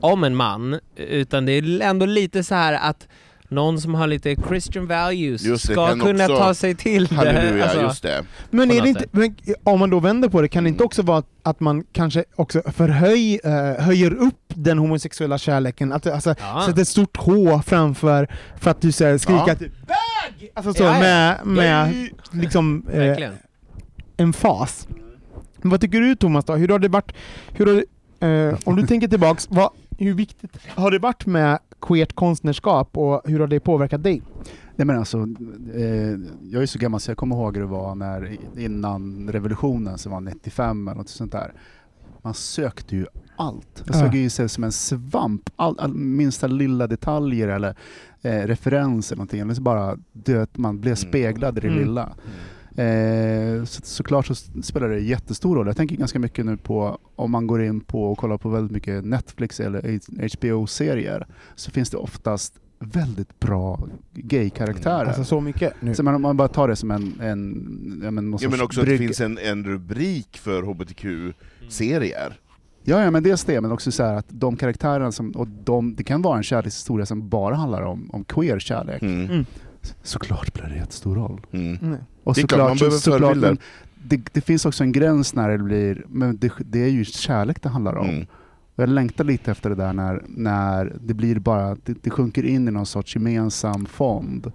om 0.00 0.24
en 0.24 0.36
man, 0.36 0.78
utan 0.96 1.46
det 1.46 1.52
är 1.52 1.80
ändå 1.82 2.06
lite 2.06 2.44
så 2.44 2.54
här 2.54 2.72
att 2.90 3.08
någon 3.48 3.80
som 3.80 3.94
har 3.94 4.06
lite 4.06 4.36
Christian 4.48 4.86
values 4.86 5.44
Just 5.44 5.66
det, 5.66 5.72
ska 5.72 5.88
kunna 5.98 6.24
också- 6.24 6.36
ta 6.38 6.54
sig 6.54 6.74
till 6.74 7.06
det. 7.06 7.14
Halleluja, 7.14 7.64
Alltså, 7.64 7.80
just 7.82 8.02
det. 8.02 8.22
Men, 8.50 8.70
är 8.70 8.82
det 8.82 8.88
inte, 8.88 9.04
men 9.10 9.34
om 9.64 9.80
man 9.80 9.90
då 9.90 10.00
vänder 10.00 10.28
på 10.28 10.40
det, 10.42 10.48
kan 10.48 10.64
det 10.64 10.68
inte 10.70 10.84
också 10.84 11.02
vara 11.02 11.22
att 11.42 11.60
man 11.60 11.84
kanske 11.92 12.24
också 12.36 12.62
förhöj, 12.72 13.40
eh, 13.44 13.84
höjer 13.84 14.14
upp 14.14 14.38
den 14.48 14.78
homosexuella 14.78 15.38
kärleken? 15.38 15.92
Att, 15.92 16.06
alltså, 16.06 16.34
Ja. 16.40 16.62
sätta 16.66 16.80
ett 16.80 16.88
stort 16.88 17.16
H 17.16 17.62
framför 17.66 18.28
för 18.60 18.70
att 18.70 18.80
du 18.80 18.92
säger 18.92 19.18
skrika 19.18 19.44
Ja. 19.48 19.54
typ 19.54 19.72
BÖG! 20.38 20.50
Alltså 20.54 20.72
så 20.74 20.82
Ja, 20.82 20.94
ja. 20.94 21.00
med, 21.00 21.46
med 21.46 22.08
liksom 22.32 22.86
eh, 22.92 23.28
en 24.16 24.32
fas. 24.32 24.88
Men 25.62 25.70
vad 25.70 25.80
tycker 25.80 26.00
du 26.00 26.16
Thomas 26.16 26.44
då? 26.44 26.54
Hur 26.54 26.68
har 26.68 26.78
det 26.78 26.88
varit, 26.88 27.12
hur 27.52 27.66
har 27.66 27.74
det, 28.20 28.26
eh, 28.26 28.58
om 28.64 28.76
du 28.76 28.86
tänker 28.86 29.08
tillbaks, 29.08 29.48
vad, 29.50 29.70
hur 29.98 30.14
viktigt 30.14 30.50
har 30.68 30.90
det 30.90 30.98
varit 30.98 31.26
med 31.26 31.58
queert 31.80 32.12
konstnärskap 32.14 32.96
och 32.96 33.22
hur 33.24 33.40
har 33.40 33.46
det 33.46 33.60
påverkat 33.60 34.02
dig? 34.02 34.22
Nej 34.76 34.86
men 34.86 34.98
alltså, 34.98 35.18
eh, 35.74 35.84
jag 36.50 36.62
är 36.62 36.66
så 36.66 36.78
gammal 36.78 37.00
så 37.00 37.10
jag 37.10 37.18
kommer 37.18 37.36
ihåg 37.36 37.56
hur 37.56 37.62
det 37.62 37.68
var 37.70 37.94
när, 37.94 38.36
innan 38.58 39.28
revolutionen 39.32 39.98
som 39.98 40.12
var 40.12 40.20
95 40.20 40.88
eller 40.88 40.98
något 40.98 41.08
sånt 41.08 41.32
där. 41.32 41.52
Man 42.22 42.34
sökte 42.34 42.96
ju 42.96 43.06
allt. 43.36 43.82
Jag 43.86 43.96
Ja. 43.96 44.00
såg 44.00 44.14
ju 44.14 44.30
sig 44.30 44.48
som 44.48 44.64
en 44.64 44.72
svamp. 44.72 45.50
All, 45.56 45.78
all, 45.78 45.94
minsta 45.94 46.46
lilla 46.46 46.86
detaljer 46.86 47.48
eller 47.48 47.74
eh, 48.22 48.46
referenser 48.46 49.16
någonting. 49.16 49.40
Eller 49.40 49.54
så 49.54 49.62
bara 49.62 49.98
det, 50.12 50.58
man 50.58 50.80
blev 50.80 50.94
speglad 50.94 51.58
i 51.58 51.60
det 51.60 51.68
Mm. 51.68 51.78
lilla. 51.78 52.12
Eh, 52.76 53.64
så, 53.64 53.82
såklart 53.82 54.26
så 54.26 54.34
spelar 54.62 54.88
det 54.88 55.00
jättestor 55.00 55.56
roll. 55.56 55.66
Jag 55.66 55.76
tänker 55.76 55.96
ganska 55.96 56.18
mycket 56.18 56.46
nu 56.46 56.56
på 56.56 56.98
om 57.16 57.30
man 57.30 57.46
går 57.46 57.62
in 57.62 57.80
på 57.80 58.04
och 58.12 58.18
kollar 58.18 58.38
på 58.38 58.48
väldigt 58.48 58.72
mycket 58.72 59.04
Netflix 59.04 59.60
eller 59.60 60.00
HBO-serier 60.36 61.26
så 61.54 61.70
finns 61.70 61.90
det 61.90 61.96
oftast 61.96 62.54
väldigt 62.78 63.40
bra 63.40 63.88
gay-karaktärer. 64.14 65.04
Alltså 65.06 65.24
så 65.24 65.40
mycket 65.40 65.72
nu. 65.80 65.94
Så 65.94 66.02
man, 66.02 66.20
man 66.20 66.36
bara 66.36 66.48
tar 66.48 66.68
det 66.68 66.76
som 66.76 66.90
en... 66.90 67.20
en 67.20 68.00
ja, 68.04 68.10
men 68.10 68.36
Ja, 68.40 68.48
men 68.50 68.60
också 68.60 68.80
att 68.80 68.86
det 68.86 68.92
brygg- 68.92 68.98
finns 68.98 69.20
en, 69.20 69.38
en 69.38 69.64
rubrik 69.64 70.38
för 70.38 70.62
HBTQ-serier. 70.62 72.38
Ja, 72.84 73.04
ja, 73.04 73.10
men 73.10 73.22
dels 73.22 73.44
det, 73.44 73.60
men 73.60 73.72
också 73.72 73.92
så 73.92 74.02
här 74.02 74.14
att 74.14 74.26
de 74.28 74.56
karaktärerna 74.56 75.12
som, 75.12 75.30
och 75.30 75.48
de, 75.48 75.94
det 75.94 76.04
kan 76.04 76.22
vara 76.22 76.36
en 76.36 76.42
kärlekshistoria 76.42 77.06
som 77.06 77.28
bara 77.28 77.54
handlar 77.54 77.82
om, 77.82 78.10
om 78.12 78.24
queer 78.24 78.58
kärlek. 78.58 79.02
Mm. 79.02 79.30
Mm. 79.30 79.46
Såklart 80.02 80.46
spelar 80.46 80.68
det 80.68 80.76
jättestor 80.76 81.14
roll. 81.14 81.40
Mm. 81.52 81.78
Mm. 81.82 81.98
Och 82.24 82.34
Det 82.34 82.40
är 82.42 82.46
klart, 82.46 82.68
man 82.68 82.76
behöver 82.76 82.96
såklart 82.98 83.36
men 83.36 83.58
det, 84.04 84.20
det 84.32 84.40
finns 84.40 84.66
också 84.66 84.84
en 84.84 84.92
gräns 84.92 85.34
när 85.34 85.48
det 85.48 85.58
blir, 85.58 86.04
men 86.08 86.36
det, 86.36 86.52
det 86.58 86.84
är 86.84 86.88
ju 86.88 87.04
kärlek 87.04 87.62
det 87.62 87.68
handlar 87.68 87.94
om. 87.96 88.08
Mm. 88.08 88.26
Och 88.76 88.82
jag 88.82 88.88
längtar 88.88 89.24
lite 89.24 89.50
efter 89.50 89.70
det 89.70 89.76
där 89.76 89.92
när, 89.92 90.22
när 90.28 90.92
det 91.00 91.14
blir 91.14 91.38
bara, 91.38 91.76
det, 91.84 91.94
det 92.02 92.10
sjunker 92.10 92.44
in 92.44 92.68
i 92.68 92.70
någon 92.70 92.86
sorts 92.86 93.14
gemensam 93.14 93.86
fond. 93.86 94.52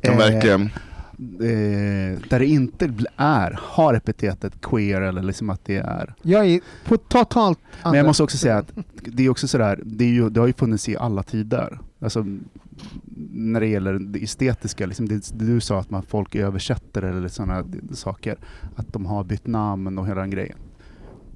Ja, 0.00 0.10
Eh, 0.12 0.18
verkligen. 0.18 0.62
eh, 0.62 0.68
där 1.16 2.38
det 2.38 2.46
inte 2.46 2.92
är, 3.16 3.58
har 3.62 3.94
epitetet 3.94 4.60
queer 4.60 5.00
eller 5.00 5.22
liksom 5.22 5.50
att 5.50 5.64
det 5.64 5.76
är 5.76 6.14
Jag 6.22 6.46
är 6.46 6.60
på 6.84 6.96
totalt 6.96 7.58
Men 7.84 7.94
jag 7.94 8.06
måste 8.06 8.22
också 8.22 8.36
säga 8.36 8.58
att 8.58 8.72
det 9.04 9.22
är 9.26 9.30
också 9.30 9.48
sådär, 9.48 9.80
det, 9.84 10.04
är 10.04 10.08
ju, 10.08 10.30
det 10.30 10.40
har 10.40 10.46
ju 10.46 10.52
funnits 10.52 10.88
i 10.88 10.96
alla 10.96 11.22
tider. 11.22 11.78
Alltså, 12.00 12.26
när 13.30 13.60
det 13.60 13.66
gäller 13.66 13.98
det 13.98 14.22
estetiska, 14.22 14.86
liksom 14.86 15.08
det, 15.08 15.30
det 15.38 15.44
du 15.44 15.60
sa 15.60 15.78
att 15.78 15.90
man, 15.90 16.02
folk 16.02 16.34
översätter 16.34 17.02
eller 17.02 17.28
sådana 17.28 17.64
saker, 17.92 18.36
att 18.76 18.92
de 18.92 19.06
har 19.06 19.24
bytt 19.24 19.46
namn 19.46 19.98
och 19.98 20.06
hela 20.06 20.20
den 20.20 20.30
grejen. 20.30 20.58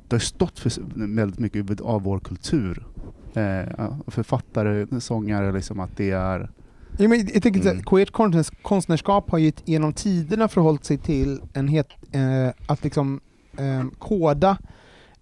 Det 0.08 0.14
har 0.14 0.20
stått 0.20 0.58
för 0.58 0.72
väldigt 0.94 1.38
mycket 1.38 1.80
av 1.80 2.02
vår 2.02 2.18
kultur 2.18 2.86
eh, 3.34 3.92
författare, 4.06 5.00
sångare, 5.00 5.52
liksom 5.52 5.80
att 5.80 5.96
det 5.96 6.10
är... 6.10 6.50
Ja, 6.99 7.09
men 7.09 7.28
jag 7.34 7.43
tänker 7.43 7.61
Mm. 7.70 7.82
queert 7.82 8.11
konstnärs, 8.11 8.51
konstnärskap 8.62 9.30
har 9.30 9.38
ju 9.38 9.53
genom 9.64 9.93
tiderna 9.93 10.49
förhållit 10.49 10.84
sig 10.84 10.99
till 10.99 11.41
en 11.53 11.68
het, 11.68 11.88
eh, 12.12 12.49
att 12.66 12.84
liksom 12.84 13.20
eh, 13.59 13.84
koda 13.99 14.59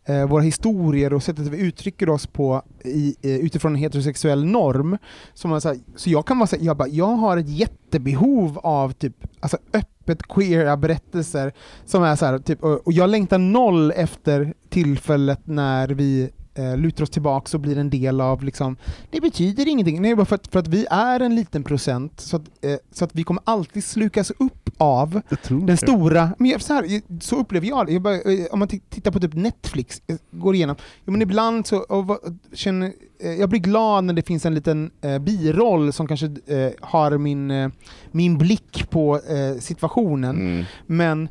eh, 0.05 0.27
våra 0.29 0.43
historier 0.43 1.13
och 1.15 1.23
sättet 1.23 1.47
vi 1.47 1.59
uttrycker 1.61 2.09
oss 2.09 2.27
på 2.27 2.63
i, 2.85 3.15
eh, 3.23 3.37
utifrån 3.37 3.73
en 3.73 3.79
heterosexuell 3.81 4.45
norm. 4.45 4.99
Så, 5.35 5.49
man, 5.49 5.61
så, 5.61 5.69
här, 5.69 5.79
så 5.97 6.11
jag 6.11 6.27
kan 6.27 6.39
vara 6.39 6.47
så 6.47 6.57
här, 6.57 6.65
jag, 6.65 6.77
bara, 6.77 6.89
jag 6.89 7.07
har 7.17 7.37
ett 7.37 7.49
jättebehov 7.49 8.59
av 8.59 8.93
typ, 8.93 9.17
alltså 9.41 9.59
öppet 9.73 10.23
queera 10.29 10.77
berättelser 10.77 11.53
som 11.85 12.03
är 12.03 12.17
så 12.17 12.27
här, 12.27 12.39
typ, 12.39 12.63
och, 12.65 12.87
och 12.87 12.93
jag 12.93 13.11
längtar 13.11 13.39
noll 13.39 13.91
efter 13.97 14.55
tillfället 14.69 15.41
när 15.47 15.89
vi 15.89 16.31
eh, 16.59 16.77
lutar 16.77 17.03
oss 17.03 17.11
tillbaka 17.11 17.57
och 17.57 17.61
blir 17.61 17.79
en 17.79 17.91
del 17.91 18.21
av 18.21 18.45
liksom, 18.45 18.77
det 19.11 19.21
betyder 19.21 19.69
ingenting. 19.69 20.03
Nej, 20.03 20.15
bara 20.15 20.27
för 20.27 20.35
att, 20.35 20.47
för 20.47 20.59
att 20.59 20.69
vi 20.69 20.87
är 20.91 21.21
en 21.21 21.35
liten 21.35 21.65
procent, 21.65 22.21
så 22.21 22.37
att, 22.37 22.43
eh, 22.65 22.77
så 22.93 23.05
att 23.05 23.15
vi 23.15 23.25
kommer 23.25 23.43
alltid 23.47 23.85
slukas 23.85 24.31
upp 24.31 24.71
av 24.79 25.21
den 25.49 25.77
stora... 25.77 26.31
Men 26.39 26.61
så, 26.61 26.75
här, 26.75 27.03
så 27.21 27.37
upplever 27.37 27.67
jag 27.67 27.87
det. 27.87 27.93
Jag 27.93 28.03
bara, 28.03 28.15
eh, 28.15 28.47
om 28.51 28.59
man 28.59 28.69
tittar 28.69 29.11
på 29.11 29.21
typ 29.21 29.35
Netflix, 29.35 30.03
eh, 30.07 30.17
går 30.31 30.55
igenom, 30.55 30.77
ja, 31.05 31.13
men 31.13 31.23
ibland 31.23 31.67
så 31.67 31.79
och, 31.79 32.19
känner, 32.53 32.93
eh, 33.21 33.33
jag 33.33 33.49
blir 33.49 33.61
glad 33.61 34.05
när 34.05 34.15
det 34.15 34.23
finns 34.27 34.47
en 34.47 34.55
liten 34.55 34.91
eh, 35.01 35.19
biroll 35.19 35.93
som 35.93 36.07
kanske 36.07 36.27
eh, 36.27 36.71
har 36.81 37.19
min, 37.19 37.51
eh, 37.51 37.69
min 38.11 38.39
blick 38.39 38.91
på 38.91 39.21
situationen, 39.61 40.37
Mm. 40.37 40.65
men, 40.87 41.29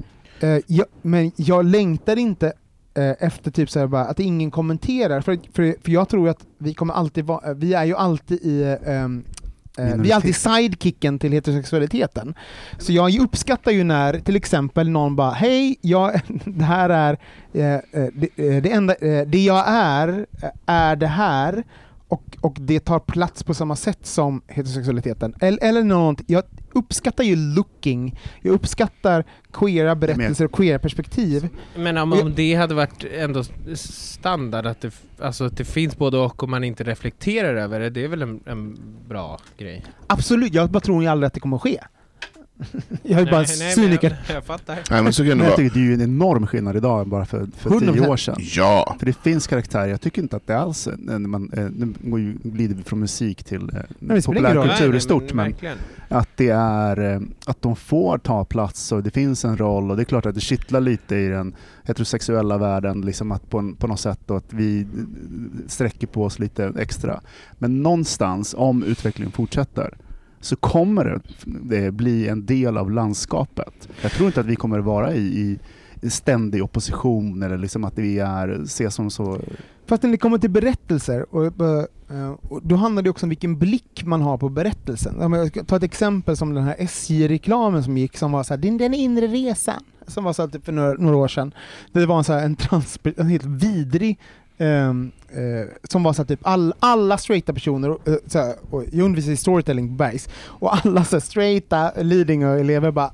jag, 0.68 0.86
men 1.02 1.32
jag 1.36 1.66
längtar 1.66 2.18
inte 2.18 2.54
efter 3.02 3.52
typ 3.52 3.70
så 3.70 3.88
bara, 3.88 4.06
att 4.06 4.20
ingen 4.20 4.52
kommenterar, 4.52 5.22
för, 5.22 5.40
för, 5.54 5.76
för 5.84 5.92
jag 5.92 6.10
tror 6.10 6.30
att 6.30 6.46
vi 6.58 6.74
kommer 6.74 6.94
alltid 6.94 7.26
vara, 7.26 7.54
vi 7.54 7.74
är 7.74 7.86
ju 7.86 7.96
alltid 7.96 8.40
i 8.42 8.62
eh, 8.62 8.96
ehm, 8.96 9.26
eh, 9.78 9.96
vi 9.96 10.12
är 10.12 10.16
alltid 10.16 10.36
sidekicken 10.36 11.20
till 11.20 11.32
heterosexualiteten. 11.32 12.36
Så 12.78 12.94
jag 12.94 13.20
uppskattar 13.20 13.72
ju 13.72 13.84
när 13.84 14.20
till 14.20 14.36
exempel 14.36 14.90
någon 14.90 15.16
bara 15.16 15.32
Hej, 15.32 15.78
jag, 15.82 16.22
det 16.46 16.66
här 16.66 16.90
är 16.90 17.18
eh, 17.54 17.74
eh, 17.74 17.82
det, 18.14 18.30
eh, 18.36 18.62
det 18.62 18.72
enda, 18.72 18.96
eh, 18.96 19.28
det 19.28 19.44
jag 19.44 19.64
är, 19.68 20.26
eh, 20.42 20.50
är 20.66 20.96
det 20.96 21.08
här 21.08 21.64
och, 22.08 22.38
och 22.42 22.58
det 22.60 22.80
tar 22.80 23.00
plats 23.00 23.44
på 23.44 23.54
samma 23.54 23.76
sätt 23.76 24.06
som 24.06 24.42
heterosexualiteten. 24.48 25.36
Eller, 25.40 25.64
eller 25.64 25.84
något, 25.84 26.22
jag 26.28 26.44
uppskattar 26.74 27.24
ju 27.24 27.36
looking, 27.36 28.20
jag 28.42 28.54
uppskattar 28.54 29.26
queera 29.54 29.96
berättelser 29.96 30.46
och 30.46 30.52
queera 30.52 30.80
perspektiv. 30.80 31.50
Men 31.76 31.98
om, 31.98 32.14
om 32.14 32.34
det 32.36 32.56
hade 32.56 32.76
varit 32.76 33.06
ändå 33.18 33.44
standard, 33.76 34.66
att 34.66 34.82
det, 34.82 34.94
alltså, 35.20 35.46
att 35.46 35.58
det 35.58 35.66
finns 35.66 35.98
både 35.98 36.18
och 36.18 36.44
och 36.44 36.50
man 36.50 36.64
inte 36.64 36.84
reflekterar 36.84 37.56
över 37.56 37.80
det, 37.80 37.90
det 37.90 38.04
är 38.04 38.08
väl 38.08 38.22
en, 38.22 38.40
en 38.46 38.78
bra 39.08 39.40
grej? 39.58 39.86
Absolut, 40.08 40.54
jag 40.54 40.70
bara 40.70 40.80
tror 40.80 41.04
ju 41.04 41.10
aldrig 41.10 41.28
att 41.28 41.34
det 41.34 41.40
kommer 41.40 41.56
att 41.56 41.64
ske. 41.64 41.80
Jag 43.04 43.22
är 43.22 43.26
bara 43.26 43.42
Nej, 43.42 43.72
cyniker. 43.72 44.18
Jag, 44.28 44.36
jag 44.36 44.46
fattar. 44.46 44.80
Nej, 44.92 45.04
men 45.04 45.14
så 45.14 45.22
kan 45.22 45.30
det 45.30 45.36
Men 45.36 45.46
jag 45.46 45.56
tycker 45.56 45.74
det 45.74 45.80
är 45.80 45.88
ju 45.88 45.94
en 45.94 46.02
enorm 46.02 46.48
skillnad 46.48 46.76
idag 46.76 47.02
än 47.02 47.10
bara 47.10 47.26
för, 47.26 47.48
för 47.58 47.70
100%. 47.70 47.94
tio 47.94 48.08
år 48.08 48.18
sedan. 48.18 48.36
Ja. 48.40 48.96
För 49.00 49.06
det 49.06 49.14
finns 49.14 49.48
karaktärer, 49.48 49.88
jag 49.88 50.02
tycker 50.02 50.22
inte 50.22 50.36
att 50.36 50.48
det 50.48 50.58
alls, 50.58 50.88
när 50.98 51.20
man, 51.20 51.52
eh, 51.54 51.66
nu 52.02 52.38
glider 52.44 52.76
vi 52.76 52.84
från 52.84 53.00
musik 53.00 53.44
till 53.44 53.72
eh, 54.10 54.22
populärkultur 54.26 54.96
i 54.96 55.00
stort, 55.00 55.34
men 55.34 55.48
men 55.62 55.78
att 56.10 56.30
det 56.36 56.50
är, 56.50 57.14
eh, 57.14 57.22
att 57.46 57.62
de 57.62 57.76
får 57.76 58.18
ta 58.18 58.46
plats 58.46 58.92
och 58.92 59.04
det 59.04 59.12
finns 59.12 59.46
en 59.46 59.58
roll 59.58 59.92
och 59.92 59.98
det 59.98 60.04
är 60.04 60.06
klart 60.06 60.26
att 60.26 60.36
det 60.36 60.42
kittlar 60.42 60.82
lite 60.82 61.16
i 61.16 61.28
den 61.28 61.56
heterosexuella 61.84 62.58
världen, 62.58 63.02
liksom 63.02 63.32
att 63.32 63.50
på, 63.50 63.74
på 63.80 63.88
något 63.88 64.00
sätt 64.00 64.32
att 64.32 64.54
vi 64.54 64.88
sträcker 65.68 66.08
på 66.08 66.24
oss 66.24 66.40
lite 66.40 66.74
extra. 66.80 67.22
Men 67.58 67.84
någonstans, 67.84 68.56
om 68.58 68.84
utvecklingen 68.84 69.32
fortsätter, 69.32 69.94
så 70.42 70.56
kommer 70.56 71.06
det, 71.06 71.22
det 71.46 71.92
bli 71.92 72.28
en 72.28 72.46
del 72.46 72.78
av 72.78 72.92
landskapet. 72.92 73.90
Jag 74.02 74.12
tror 74.12 74.28
inte 74.28 74.40
att 74.40 74.46
vi 74.46 74.56
kommer 74.56 74.80
vara 74.80 75.14
i, 75.14 75.60
i 76.02 76.10
ständig 76.10 76.64
opposition 76.64 77.44
eller 77.44 77.58
liksom 77.58 77.84
att 77.84 77.98
vi 77.98 78.20
är, 78.20 78.64
ses 78.64 78.96
som 78.96 79.10
så... 79.10 79.40
Fast 79.86 80.04
när 80.04 80.12
det 80.12 80.18
kommer 80.18 80.38
till 80.38 80.50
berättelser, 80.50 81.36
och, 81.36 81.46
eh, 81.46 81.86
eh, 82.10 82.32
och 82.42 82.62
då 82.64 82.76
handlar 82.76 83.04
det 83.04 83.10
också 83.10 83.26
om 83.26 83.30
vilken 83.30 83.60
blick 83.60 84.04
man 84.06 84.22
har 84.22 84.38
på 84.38 84.50
berättelsen. 84.50 85.16
Jag 85.34 85.48
ska 85.48 85.64
ta 85.64 85.76
ett 85.76 85.84
exempel 85.84 86.38
som 86.38 86.54
den 86.54 86.64
här 86.64 86.76
SJ-reklamen 86.78 87.84
som 87.84 87.98
gick, 87.98 88.18
som 88.18 88.32
var 88.32 88.44
så 88.44 88.54
här, 88.54 88.62
den, 88.62 88.78
den 88.78 88.94
inre 88.94 89.28
resan, 89.28 89.84
som 90.08 90.24
var 90.24 90.34
så 90.34 90.42
här, 90.42 90.50
typ 90.50 90.66
för 90.66 90.72
några, 90.72 90.94
några 90.94 91.18
år 91.18 91.28
sedan. 91.28 91.52
Det 91.92 92.06
var 92.06 92.18
en, 92.18 92.24
så 92.24 92.34
här, 92.34 92.46
en, 92.46 92.56
trans, 92.56 93.00
en 93.18 93.28
helt 93.28 93.46
vidrig 93.46 94.20
ehm, 94.58 95.12
eh, 95.30 95.68
som 95.90 96.04
var 96.04 96.14
så 96.14 96.26
typ 96.26 96.40
all, 96.44 96.74
alla 96.80 97.18
straighta 97.18 97.54
personer, 97.54 97.90
och, 97.90 98.08
eh, 98.08 98.16
så 98.28 98.40
här, 98.40 98.56
och 98.72 98.84
jag 98.92 99.06
undervisar 99.06 99.32
i 99.32 99.38
storytelling 99.38 99.88
på 99.88 99.94
Bergs, 99.94 100.30
och 100.46 100.76
alla 100.76 101.06
så 101.06 101.22
straighta 101.22 101.92
Lidingö-elever 102.02 102.92
bara 102.92 103.12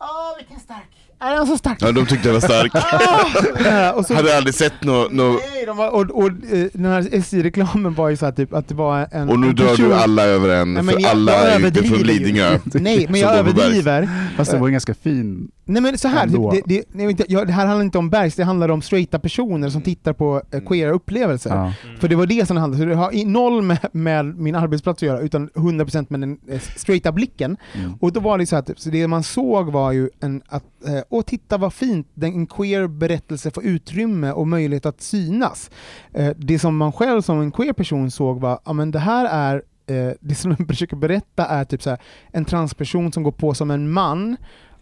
Åh 0.00 0.36
vilken 0.38 0.60
stark! 0.60 0.86
Är 1.22 1.34
den 1.34 1.46
så 1.46 1.58
stark? 1.58 1.78
Ja, 1.80 1.92
de 1.92 2.06
tyckte 2.06 2.28
jag 2.28 2.32
var 2.34 2.40
stark. 2.40 2.72
Ah! 3.70 3.92
och 3.92 4.06
så, 4.06 4.14
Hade 4.14 4.36
aldrig 4.36 4.54
sett 4.54 4.82
något... 4.84 5.12
Nej, 5.12 5.66
de 5.66 5.76
var, 5.76 5.90
och, 5.90 6.00
och 6.10 6.26
eh, 6.26 6.66
den 6.72 6.84
här 6.84 7.08
SJ-reklamen 7.12 7.94
var 7.94 8.08
ju 8.08 8.16
så 8.16 8.24
här, 8.24 8.32
typ 8.32 8.54
att 8.54 8.68
det 8.68 8.74
var 8.74 9.08
en 9.12 9.28
Och 9.28 9.38
nu 9.38 9.48
en 9.48 9.54
drar 9.54 9.76
du 9.76 9.94
alla 9.94 10.22
över 10.24 10.48
en, 10.48 10.74
Nej, 10.74 10.82
men 10.82 10.94
för 10.94 11.00
jag- 11.02 11.10
alla 11.10 11.32
jag 11.32 11.52
är 11.52 11.58
ju 11.60 11.66
inte 11.66 11.82
från 11.82 11.98
ju. 11.98 12.04
Lidingö. 12.04 12.58
Nej, 12.64 13.06
men 13.10 13.20
jag 13.20 13.34
överdriver. 13.36 14.08
Fast 14.36 14.50
det 14.50 14.58
var 14.58 14.66
en 14.66 14.72
ganska 14.72 14.94
fin... 14.94 15.50
Nej 15.70 15.82
men 15.82 15.98
så 15.98 16.08
här, 16.08 16.26
Ändå. 16.26 16.50
det, 16.50 16.62
det, 16.66 16.84
nej, 16.92 17.10
inte- 17.10 17.24
jag, 17.28 17.46
det 17.46 17.52
här 17.52 17.66
handlar 17.66 17.84
inte 17.84 17.98
om 17.98 18.10
Bergs, 18.10 18.34
det 18.34 18.44
handlar 18.44 18.68
om 18.68 18.82
straighta 18.82 19.18
personer 19.18 19.68
som 19.68 19.82
tittar 19.82 20.12
på 20.12 20.42
eh, 20.50 20.60
queera 20.60 20.90
upplevelser. 20.90 21.50
Ja. 21.50 21.72
För 21.98 22.08
det 22.08 22.16
var 22.16 22.26
det 22.26 22.46
som 22.46 22.54
det 22.56 22.60
handlade 22.60 22.82
om, 22.84 22.88
så 22.88 22.94
det 22.94 23.02
har 23.04 23.14
i 23.14 23.24
noll 23.24 23.62
med, 23.62 23.78
med 23.92 24.38
min 24.38 24.54
arbetsplats 24.54 24.98
att 24.98 25.02
göra, 25.06 25.20
utan 25.20 25.48
100% 25.48 26.06
med 26.08 26.20
den 26.20 26.38
eh, 26.48 26.60
straighta 26.76 27.12
blicken. 27.12 27.56
Mm. 27.74 27.94
Och 28.00 28.12
då 28.12 28.20
var 28.20 28.38
det 28.38 28.46
så 28.46 28.56
att 28.56 28.70
så 28.76 28.90
det 28.90 29.08
man 29.08 29.22
såg 29.22 29.72
var 29.72 29.92
ju 29.92 30.10
en, 30.20 30.42
att, 30.48 30.64
eh, 30.86 31.02
åh 31.08 31.22
titta 31.22 31.58
vad 31.58 31.72
fint, 31.72 32.06
den, 32.14 32.32
en 32.32 32.46
queer 32.46 32.86
berättelse 32.86 33.50
får 33.50 33.64
utrymme 33.64 34.32
och 34.32 34.48
möjlighet 34.48 34.86
att 34.86 35.00
synas. 35.00 35.70
Eh, 36.14 36.30
det 36.36 36.58
som 36.58 36.76
man 36.76 36.92
själv 36.92 37.22
som 37.22 37.40
en 37.40 37.52
queer 37.52 37.72
person 37.72 38.10
såg 38.10 38.40
var, 38.40 38.58
ja 38.64 38.72
men 38.72 38.90
det 38.90 38.98
här 38.98 39.24
är 39.24 39.62
eh, 39.86 40.12
det 40.20 40.34
som 40.34 40.54
de 40.58 40.66
försöker 40.68 40.96
berätta 40.96 41.46
är 41.46 41.64
typ 41.64 41.82
så 41.82 41.90
här, 41.90 41.98
en 42.32 42.44
transperson 42.44 43.12
som 43.12 43.22
går 43.22 43.32
på 43.32 43.54
som 43.54 43.70
en 43.70 43.90
man 43.90 44.36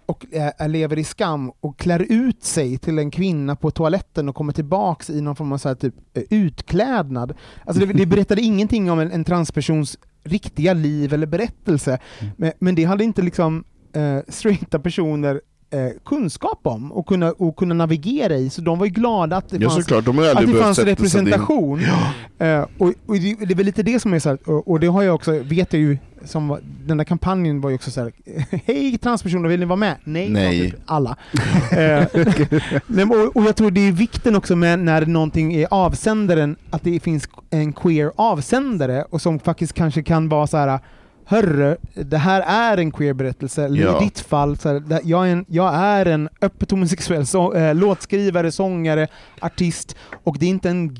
och 0.09 0.34
eh, 0.34 0.68
lever 0.68 0.98
i 0.98 1.04
skam 1.04 1.52
och 1.61 1.78
klär 1.78 2.06
ut 2.09 2.44
sig 2.44 2.78
till 2.78 2.98
en 2.98 3.11
kvinna 3.11 3.56
på 3.56 3.70
toaletten 3.70 4.28
och 4.28 4.34
kommer 4.34 4.52
tillbaks 4.52 5.11
i 5.11 5.20
någon 5.20 5.36
form 5.36 5.52
av 5.52 5.59
så 5.59 5.74
typ, 5.74 5.94
eh, 6.14 6.22
utklädnad. 6.30 7.34
Alltså 7.64 7.86
det, 7.86 7.92
det 7.92 8.06
berättade 8.06 8.40
ingenting 8.40 8.90
om 8.90 8.98
en, 8.98 9.12
en 9.12 9.24
transpersons 9.24 9.98
riktiga 10.24 10.72
liv 10.72 11.14
eller 11.14 11.26
berättelse, 11.26 11.98
men, 12.36 12.52
men 12.59 12.74
det 12.74 12.84
hade 12.84 13.04
inte 13.04 13.22
liksom 13.22 13.64
eh, 13.92 14.18
straighta 14.28 14.78
personer 14.78 15.40
eh, 15.70 15.88
kunskap 16.04 16.60
om 16.62 16.92
och 16.92 17.06
kunna, 17.06 17.32
och 17.32 17.56
kunna 17.56 17.74
navigera 17.74 18.34
i, 18.36 18.50
så 18.50 18.60
de 18.60 18.78
var 18.78 18.86
ju 18.86 18.92
glada 18.92 19.36
att 19.36 19.48
det 19.48 19.56
Ja 19.56 19.70
fanns 19.70 19.84
såklart, 19.84 20.04
de 20.04 20.18
att 20.18 20.46
det 20.46 20.54
fanns 20.54 20.78
representation. 20.78 21.80
Eh, 22.38 22.60
och, 22.78 22.92
och 23.06 23.14
det, 23.14 23.34
det 23.34 23.52
är 23.52 23.54
väl 23.54 23.66
lite 23.66 23.82
det 23.82 24.00
som 24.00 24.14
är 24.14 24.18
så 24.18 24.28
här, 24.28 24.38
och, 24.44 24.68
och 24.68 24.80
det 24.80 24.86
har 24.86 25.02
jag 25.02 25.14
också, 25.14 25.38
vet 25.42 25.72
jag 25.72 25.82
ju, 25.82 25.98
som 26.24 26.58
den 26.86 26.96
där 26.96 27.04
kampanjen 27.04 27.60
var 27.60 27.70
ju 27.70 27.76
också 27.76 27.90
så 27.90 28.00
här, 28.00 28.12
hej 28.64 28.98
transpersoner, 28.98 29.48
vill 29.48 29.60
ni 29.60 29.66
vara 29.66 29.76
med? 29.76 29.96
Nej, 30.04 30.28
Nej. 30.28 30.74
alla. 30.86 31.16
Eh, 31.72 32.04
och, 33.10 33.36
och 33.36 33.44
jag 33.44 33.56
tror 33.56 33.70
det 33.70 33.88
är 33.88 33.92
vikten 33.92 34.36
också 34.36 34.56
med 34.56 34.78
när 34.78 35.06
någonting 35.06 35.54
är 35.54 35.68
avsändaren, 35.70 36.56
att 36.70 36.84
det 36.84 37.00
finns 37.00 37.28
en 37.50 37.72
queer 37.72 38.12
avsändare 38.16 39.04
och 39.10 39.22
som 39.22 39.38
faktiskt 39.38 39.72
kanske 39.72 40.02
kan 40.02 40.28
vara 40.28 40.46
så 40.46 40.56
här 40.56 40.80
Hörru, 41.30 41.76
det 41.94 42.18
här 42.18 42.40
är 42.46 42.78
en 42.78 42.90
queer 42.90 43.12
berättelse, 43.12 43.64
eller 43.64 43.82
Ja. 43.82 44.00
i 44.02 44.04
ditt 44.04 44.20
fall, 44.20 44.56
så 44.56 44.68
här, 44.68 45.00
jag, 45.04 45.28
är 45.28 45.32
en, 45.32 45.44
jag 45.48 45.74
är 45.74 46.06
en 46.06 46.28
öppet 46.40 46.70
homosexuell 46.70 47.26
så, 47.26 47.54
eh, 47.54 47.74
låtskrivare, 47.74 48.52
sångare, 48.52 49.06
artist, 49.40 49.96
och 50.24 50.36
det 50.38 50.46
är 50.46 50.50
inte 50.50 50.68
en 50.70 50.96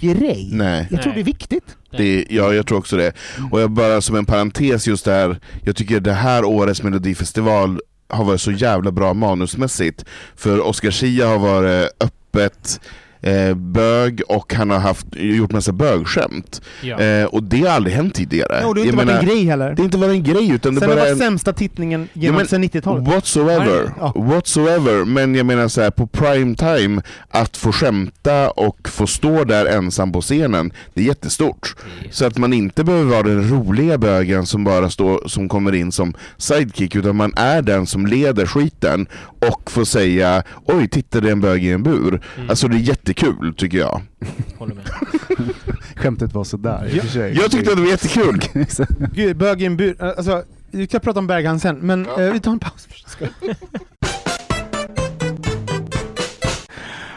grej. 0.00 0.48
Nej. 0.52 0.88
Jag 0.90 1.02
tror 1.02 1.12
Nej. 1.12 1.14
det 1.14 1.20
är 1.30 1.32
viktigt. 1.32 1.76
Det, 1.90 2.26
ja, 2.30 2.54
jag 2.54 2.66
tror 2.66 2.78
också 2.78 2.96
det. 2.96 3.12
Och 3.50 3.60
jag 3.60 3.70
bara 3.70 4.00
som 4.00 4.16
en 4.16 4.26
parentes 4.26 4.86
just 4.86 5.04
där, 5.04 5.40
jag 5.64 5.76
tycker 5.76 6.00
det 6.00 6.12
här 6.12 6.44
årets 6.44 6.82
melodifestival 6.82 7.80
har 8.08 8.24
varit 8.24 8.40
så 8.40 8.50
jävla 8.52 8.90
bra 8.92 9.14
manusmässigt. 9.14 10.04
För 10.36 10.66
Oscar 10.66 10.90
Schia 10.90 11.28
har 11.28 11.38
varit 11.38 11.90
öppet 12.00 12.80
eh, 13.22 13.54
bög 13.54 14.22
och 14.28 14.54
han 14.54 14.70
har 14.70 14.78
haft, 14.78 15.06
gjort 15.12 15.52
massa 15.52 15.72
bögskämt. 15.72 16.62
Ja. 16.82 17.00
Eh, 17.00 17.24
och 17.24 17.42
det 17.42 17.60
har 17.60 17.68
aldrig 17.68 17.96
hänt 17.96 18.14
tidigare. 18.14 18.64
och 18.64 18.74
det 18.74 18.80
har 18.80 18.86
Jag 18.86 18.94
inte 18.94 18.96
varit 18.96 19.06
menar, 19.06 19.20
en 19.20 19.26
grej 19.26 19.44
heller. 19.44 19.68
Det 19.70 19.78
har 19.82 19.84
inte 19.84 19.98
varit 19.98 20.10
en 20.14 20.22
grej 20.22 20.50
utan 20.50 20.74
det 20.74 20.80
Sen 20.80 20.88
det 20.88 20.94
bara 20.96 21.00
varit 21.04 21.12
en... 21.12 21.18
sämsta 21.18 21.52
tittningen 21.52 22.08
Ja, 22.12 22.20
genom 22.22 22.36
men 22.36 22.46
sen 22.46 22.64
90-talet. 22.64 23.08
Whatsoever, 23.08 23.92
Ja. 24.00 24.12
whatsoever, 24.16 25.04
men 25.04 25.34
jag 25.34 25.46
menar 25.46 25.68
så 25.68 25.80
här 25.80 25.90
på 25.90 26.06
prime 26.06 26.54
time 26.54 27.02
att 27.28 27.56
få 27.56 27.72
skämta 27.72 28.50
och 28.50 28.88
få 28.88 29.06
stå 29.06 29.44
där 29.44 29.66
ensam 29.66 30.12
på 30.12 30.20
scenen, 30.20 30.72
det 30.94 31.00
är 31.00 31.04
jättestort. 31.04 31.74
Så 32.10 32.24
att 32.26 32.38
man 32.38 32.52
inte 32.52 32.84
behöver 32.84 33.04
vara 33.10 33.22
den 33.22 33.48
roliga 33.50 33.98
bögen 33.98 34.46
som 34.46 34.64
bara 34.64 34.90
står, 34.90 35.28
som 35.28 35.48
kommer 35.48 35.74
in 35.74 35.92
som 35.92 36.14
sidekick, 36.36 36.94
utan 36.96 37.16
man 37.16 37.32
är 37.36 37.62
den 37.62 37.86
som 37.86 38.06
leder 38.06 38.46
skiten 38.46 39.06
och 39.48 39.70
får 39.70 39.84
säga 39.84 40.42
oj, 40.64 40.88
titta 40.88 41.20
det 41.20 41.28
är 41.28 41.32
en 41.32 41.40
bög 41.40 41.64
i 41.64 41.70
en 41.72 41.82
bur. 41.82 42.22
Mm. 42.36 42.50
Alltså 42.50 42.68
det 42.68 42.76
är 42.76 42.80
jättekul 43.10 43.54
tycker 43.54 43.78
jag. 43.78 44.02
Håller 44.58 44.74
med. 44.74 44.84
Skämtet 45.96 46.34
var 46.34 46.44
sådär 46.44 46.88
i 46.94 46.98
och 46.98 47.02
för 47.02 47.08
sig. 47.10 47.36
Jag 47.36 47.50
tyckte 47.50 47.70
att 47.70 47.76
det 47.76 47.82
var 47.82 47.90
jättekul! 47.90 48.40
Gud, 49.14 49.36
bög 49.36 49.62
i 49.62 49.66
en 49.66 49.76
bur. 49.76 50.02
Alltså, 50.02 50.44
vi 50.70 50.86
ska 50.86 50.98
prata 50.98 51.18
om 51.18 51.26
Berghan 51.26 51.60
sen, 51.60 51.76
men 51.78 52.06
eh, 52.06 52.32
vi 52.32 52.40
tar 52.40 52.52
en 52.52 52.58
paus 52.58 52.88
först. 52.90 53.06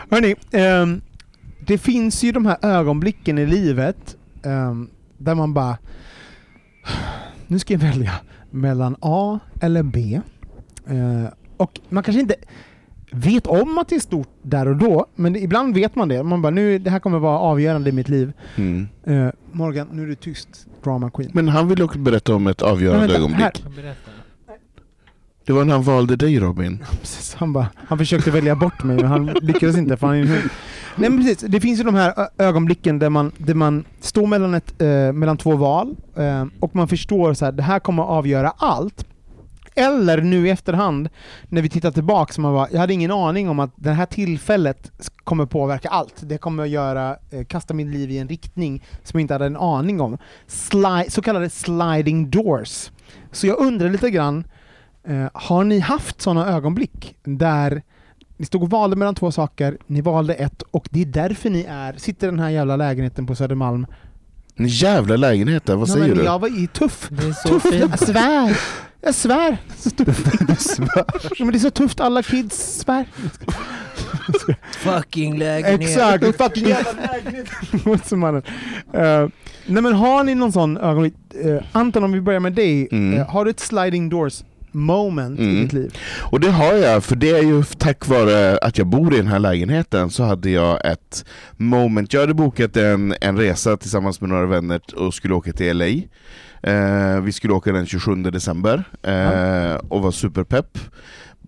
Hörni, 0.10 0.36
ehm, 0.52 1.02
det 1.60 1.78
finns 1.78 2.24
ju 2.24 2.32
de 2.32 2.46
här 2.46 2.58
ögonblicken 2.62 3.38
i 3.38 3.46
livet 3.46 4.16
ehm, 4.44 4.89
där 5.18 5.36
man 5.36 5.54
bara... 5.54 5.78
Nu 7.48 7.60
ska 7.60 7.74
jag 7.74 7.80
välja 7.80 8.14
mellan 8.52 8.96
A 9.00 9.39
eller 9.62 9.84
B. 9.84 10.22
Eh, 10.88 11.26
och 11.58 11.80
man 11.89 12.04
kanske 12.04 12.20
inte 12.22 12.36
vet 13.14 13.47
om 13.47 13.78
att 13.78 13.88
det 13.88 13.95
är 13.95 13.99
stort 13.99 14.30
där 14.41 14.68
och 14.68 14.76
då, 14.76 15.05
men 15.16 15.34
det, 15.34 15.39
ibland 15.39 15.76
vet 15.76 15.95
man 15.95 16.07
det. 16.07 16.24
Man 16.24 16.41
bara, 16.41 16.49
nu, 16.49 16.80
det 16.80 16.89
här 16.89 16.99
kommer 16.99 17.20
vara 17.20 17.39
avgörande 17.39 17.89
i 17.89 17.93
mitt 17.93 18.09
liv. 18.09 18.34
Mm. 18.55 18.88
Eh, 19.03 19.30
Morgan, 19.51 19.88
nu 19.91 20.03
är 20.03 20.07
du 20.07 20.16
tyst, 20.16 20.68
drama 20.84 21.09
queen. 21.09 21.32
Men 21.34 21.47
han 21.47 21.68
ville 21.68 21.84
också 21.84 21.99
berätta 21.99 22.36
om 22.36 22.47
ett 22.47 22.61
avgörande 22.61 23.07
vänta, 23.07 23.18
ögonblick. 23.18 23.64
Det 25.45 25.53
var 25.53 25.66
när 25.66 25.74
han 25.74 25.84
valde 25.84 26.16
dig 26.16 26.39
Robin. 26.39 26.86
Precis, 27.01 27.36
han, 27.36 27.53
bara, 27.53 27.68
han 27.76 27.97
försökte 27.97 28.32
välja 28.32 28.55
bort 28.55 28.84
mig 28.84 28.95
men 28.95 29.05
han 29.05 29.26
lyckades 29.26 29.78
inte 29.78 29.97
för 29.97 30.07
han 30.07 30.16
är. 30.16 30.43
Nej 30.95 31.09
men 31.09 31.18
precis, 31.18 31.38
det 31.38 31.59
finns 31.59 31.80
ju 31.80 31.84
de 31.84 31.95
här 31.95 32.28
ögonblicken 32.38 32.99
där 32.99 33.09
man, 33.09 33.32
där 33.38 33.53
man 33.53 33.86
står 33.99 34.28
mellan, 34.28 34.53
ett, 34.53 34.82
eh, 34.82 35.11
mellan 35.14 35.38
två 35.38 35.55
val 35.55 35.95
eh, 36.16 36.45
och 36.59 36.76
man 36.76 36.88
förstår 36.88 37.34
så 37.34 37.45
här, 37.45 37.51
det 37.51 37.64
här 37.64 37.80
kommer 37.80 38.03
att 38.03 38.09
avgöra 38.09 38.53
allt. 38.57 39.05
Eller 39.76 40.22
nu 40.22 40.48
i 40.48 40.50
efterhand, 40.50 41.10
när 41.50 41.62
vi 41.62 41.70
tittar 41.70 41.92
tillbaka, 41.92 42.42
man 42.42 42.54
bara, 42.54 42.68
jag 42.72 42.80
hade 42.80 42.94
ingen 42.94 43.12
aning 43.12 43.50
om 43.50 43.60
att 43.60 43.72
det 43.76 43.92
här 43.92 44.06
tillfället 44.06 44.92
kommer 45.24 45.46
påverka 45.46 45.90
allt. 45.90 46.14
Det 46.22 46.38
kommer 46.38 46.64
att 46.64 46.70
göra, 46.70 47.18
eh, 47.32 47.44
kasta 47.46 47.74
mitt 47.74 47.88
liv 47.88 48.12
i 48.12 48.18
en 48.18 48.28
riktning 48.28 48.84
som 49.04 49.20
jag 49.20 49.22
inte 49.24 49.34
hade 49.34 49.46
en 49.46 49.58
aning 49.58 50.02
om. 50.02 50.18
Sli- 50.48 51.10
så 51.10 51.22
kallade 51.22 51.50
sliding 51.50 52.30
doors. 52.30 52.92
Så 53.32 53.48
jag 53.48 53.60
undrar 53.60 53.90
lite 53.90 54.10
grann, 54.10 54.44
Eh, 55.08 55.28
har 55.34 55.64
ni 55.64 55.80
haft 55.80 56.22
sådana 56.22 56.48
ögonblick 56.48 57.16
där 57.24 57.82
ni 58.38 58.46
stod 58.46 58.64
och 58.64 58.70
valde 58.70 58.96
mellan 58.96 59.16
två 59.16 59.32
saker, 59.32 59.78
ni 59.88 60.02
valde 60.02 60.34
ett 60.34 60.62
och 60.62 60.88
det 60.92 61.02
är 61.02 61.06
därför 61.06 61.50
ni 61.50 61.66
är, 61.70 61.94
sitter 61.98 62.28
i 62.28 62.30
den 62.30 62.40
här 62.40 62.50
jävla 62.50 62.76
lägenheten 62.76 63.26
på 63.28 63.36
Södermalm? 63.36 63.86
En 64.56 64.68
jävla 64.68 65.16
lägenhet 65.16 65.66
där, 65.66 65.76
vad 65.76 65.90
Ja, 65.90 65.94
säger 65.94 66.08
men 66.08 66.18
du? 66.18 66.24
Jag 66.24 66.40
var 66.40 66.64
i 66.64 66.68
tuff. 66.68 67.08
Det 67.12 67.28
är 67.28 67.32
så 67.32 67.48
tuff. 67.50 67.64
fint. 67.64 67.76
Jag 67.76 68.00
svär. 68.08 68.58
Jag 69.04 69.16
svär. 69.16 69.58
Så 69.78 69.89
tufft. 69.89 70.80
Men 71.39 71.51
det 71.51 71.58
är 71.58 71.60
så 71.60 71.70
tufft, 71.70 71.99
alla 71.99 72.24
kids 72.24 72.80
svär. 72.80 73.06
Fucking 74.78 75.38
lägenhet. 75.38 75.82
Exakt, 75.82 76.38
fucking 76.38 76.68
jävla 76.68 76.91
lägenhet. 77.14 77.49
Uh, 78.95 79.30
nej 79.66 79.84
men 79.84 79.93
har 79.93 80.24
ni 80.24 80.36
någon 80.36 80.51
sån 80.51 80.78
ögonblick? 80.78 81.14
Eh, 81.43 81.62
Anton 81.72 82.04
om 82.04 82.12
vi 82.12 82.22
börjar 82.22 82.39
med 82.39 82.54
dig, 82.54 82.88
Mm. 82.91 83.20
Eh, 83.20 83.28
har 83.30 83.45
du 83.45 83.51
ett 83.51 83.60
sliding 83.60 84.10
doors 84.10 84.43
moment 84.72 85.39
i 85.39 85.43
Mm. 85.43 85.62
ditt 85.64 85.74
liv? 85.74 85.97
Och 86.32 86.39
det 86.39 86.51
har 86.51 86.74
jag, 86.74 87.04
för 87.04 87.16
det 87.16 87.30
är 87.30 87.43
ju 87.43 87.64
tack 87.64 88.08
vare 88.08 88.58
att 88.58 88.78
jag 88.78 88.88
bor 88.88 89.14
i 89.14 89.18
den 89.18 89.28
här 89.28 89.39
lägenheten 89.39 90.10
så 90.10 90.24
hade 90.24 90.49
jag 90.49 90.91
ett 90.91 91.26
moment. 91.58 92.14
Jag 92.14 92.22
hade 92.22 92.34
bokat 92.34 92.78
en, 92.78 93.16
en 93.22 93.38
resa 93.38 93.78
tillsammans 93.78 94.22
med 94.22 94.30
några 94.30 94.45
vänner 94.45 94.82
och 94.95 95.14
skulle 95.14 95.34
åka 95.34 95.51
till 95.54 95.78
LA. 95.78 95.86
Eh, 96.68 97.22
vi 97.22 97.32
skulle 97.32 97.53
åka 97.53 97.72
den 97.72 97.86
27 97.86 98.16
december 98.16 98.84
eh, 99.03 99.76
och 99.89 100.01
var 100.01 100.11
superpepp. 100.11 100.78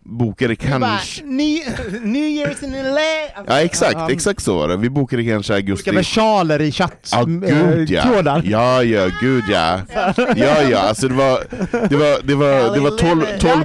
Bokade 0.08 0.56
kanske... 0.56 1.24
New, 1.26 1.60
New 2.04 2.24
Year's 2.24 2.64
in 2.64 2.72
LA! 2.72 3.44
Ja 3.48 3.62
exakt, 3.62 4.12
exakt 4.12 4.42
så 4.44 4.58
var 4.58 4.68
det. 4.68 4.78
Vi 4.78 4.90
bokade 4.90 5.24
kanske 5.24 5.54
augusti... 5.54 5.90
Olika 5.90 5.98
versaler 6.00 6.62
i 6.62 6.72
chatt... 6.72 7.10
Ja 7.12 7.26
ja. 7.88 8.42
Ja 8.44 8.84
ja, 8.84 9.10
gud 9.22 9.44
ja. 9.50 9.80
Ja 10.36 10.62
ja, 10.70 10.80
alltså 10.80 11.08
det 11.08 11.14
var, 11.16 11.40
det 11.90 11.96
var, 11.96 12.28
det 12.28 12.36
var, 12.36 12.74
det 12.76 12.80
var 12.80 12.90
12, 12.98 13.26
12, 13.40 13.64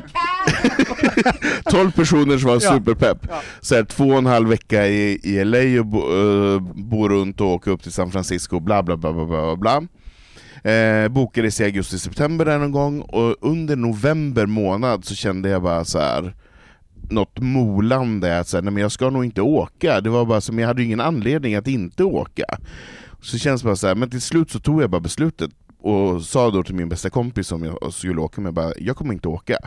12 1.71 1.91
personer 1.93 2.39
som 2.39 2.49
var 2.49 2.61
Ja. 2.63 2.71
superpepp. 2.75 3.19
Så 3.61 3.75
här, 3.75 3.85
två 3.85 4.05
och 4.09 4.19
en 4.19 4.27
halv 4.27 4.49
vecka 4.49 4.87
i, 4.87 5.21
i 5.23 5.45
LA 5.45 5.81
och 5.81 5.87
bo, 5.87 5.99
eh, 5.99 6.61
bo 6.75 7.09
runt 7.09 7.41
och 7.41 7.47
åka 7.47 7.71
upp 7.71 7.83
till 7.83 7.93
San 7.93 8.11
Francisco, 8.11 8.61
bla 8.61 8.83
bla 8.83 8.97
bla 8.97 9.13
bla 9.13 9.27
bla 9.27 9.57
bla. 9.57 9.83
Eh, 10.63 11.09
bokades 11.09 11.61
i 11.61 11.65
augusti-september 11.65 12.45
där 12.45 12.59
någon 12.59 12.73
gång, 12.73 13.01
och 13.01 13.37
under 13.41 13.77
november 13.77 14.47
månad 14.47 15.05
så 15.05 15.15
kände 15.15 15.49
jag 15.49 15.63
bara 15.63 15.85
så 15.85 15.99
här 15.99 16.35
något 17.11 17.41
molande, 17.41 18.39
att 18.39 18.49
så 18.49 18.57
här, 18.57 18.63
nej, 18.63 18.73
men 18.73 18.83
jag 18.83 18.93
ska 18.93 19.11
nog 19.11 19.25
inte 19.25 19.43
åka. 19.43 20.01
Det 20.01 20.11
var 20.11 20.25
bara 20.25 20.41
som 20.41 20.59
jag 20.59 20.67
hade 20.67 20.83
ju 20.83 20.87
ingen 20.87 21.01
anledning 21.01 21.55
att 21.55 21.69
inte 21.69 22.05
åka. 22.05 22.45
Så 23.23 23.39
känns 23.39 23.63
det 23.63 23.67
bara 23.67 23.77
så 23.77 23.87
här, 23.87 23.95
men 23.95 24.11
till 24.11 24.21
slut 24.21 24.51
så 24.51 24.61
tog 24.61 24.83
jag 24.83 24.91
bara 24.91 25.01
beslutet 25.01 25.51
och 25.83 26.23
sa 26.23 26.51
då 26.51 26.63
till 26.63 26.75
min 26.75 26.89
bästa 26.89 27.11
kompis 27.11 27.47
som 27.47 27.65
jag 27.65 27.93
skulle 27.93 28.21
åka 28.21 28.41
med, 28.41 28.55
bara, 28.55 28.73
jag 28.79 28.97
kommer 28.97 29.13
inte 29.13 29.29
åka. 29.29 29.59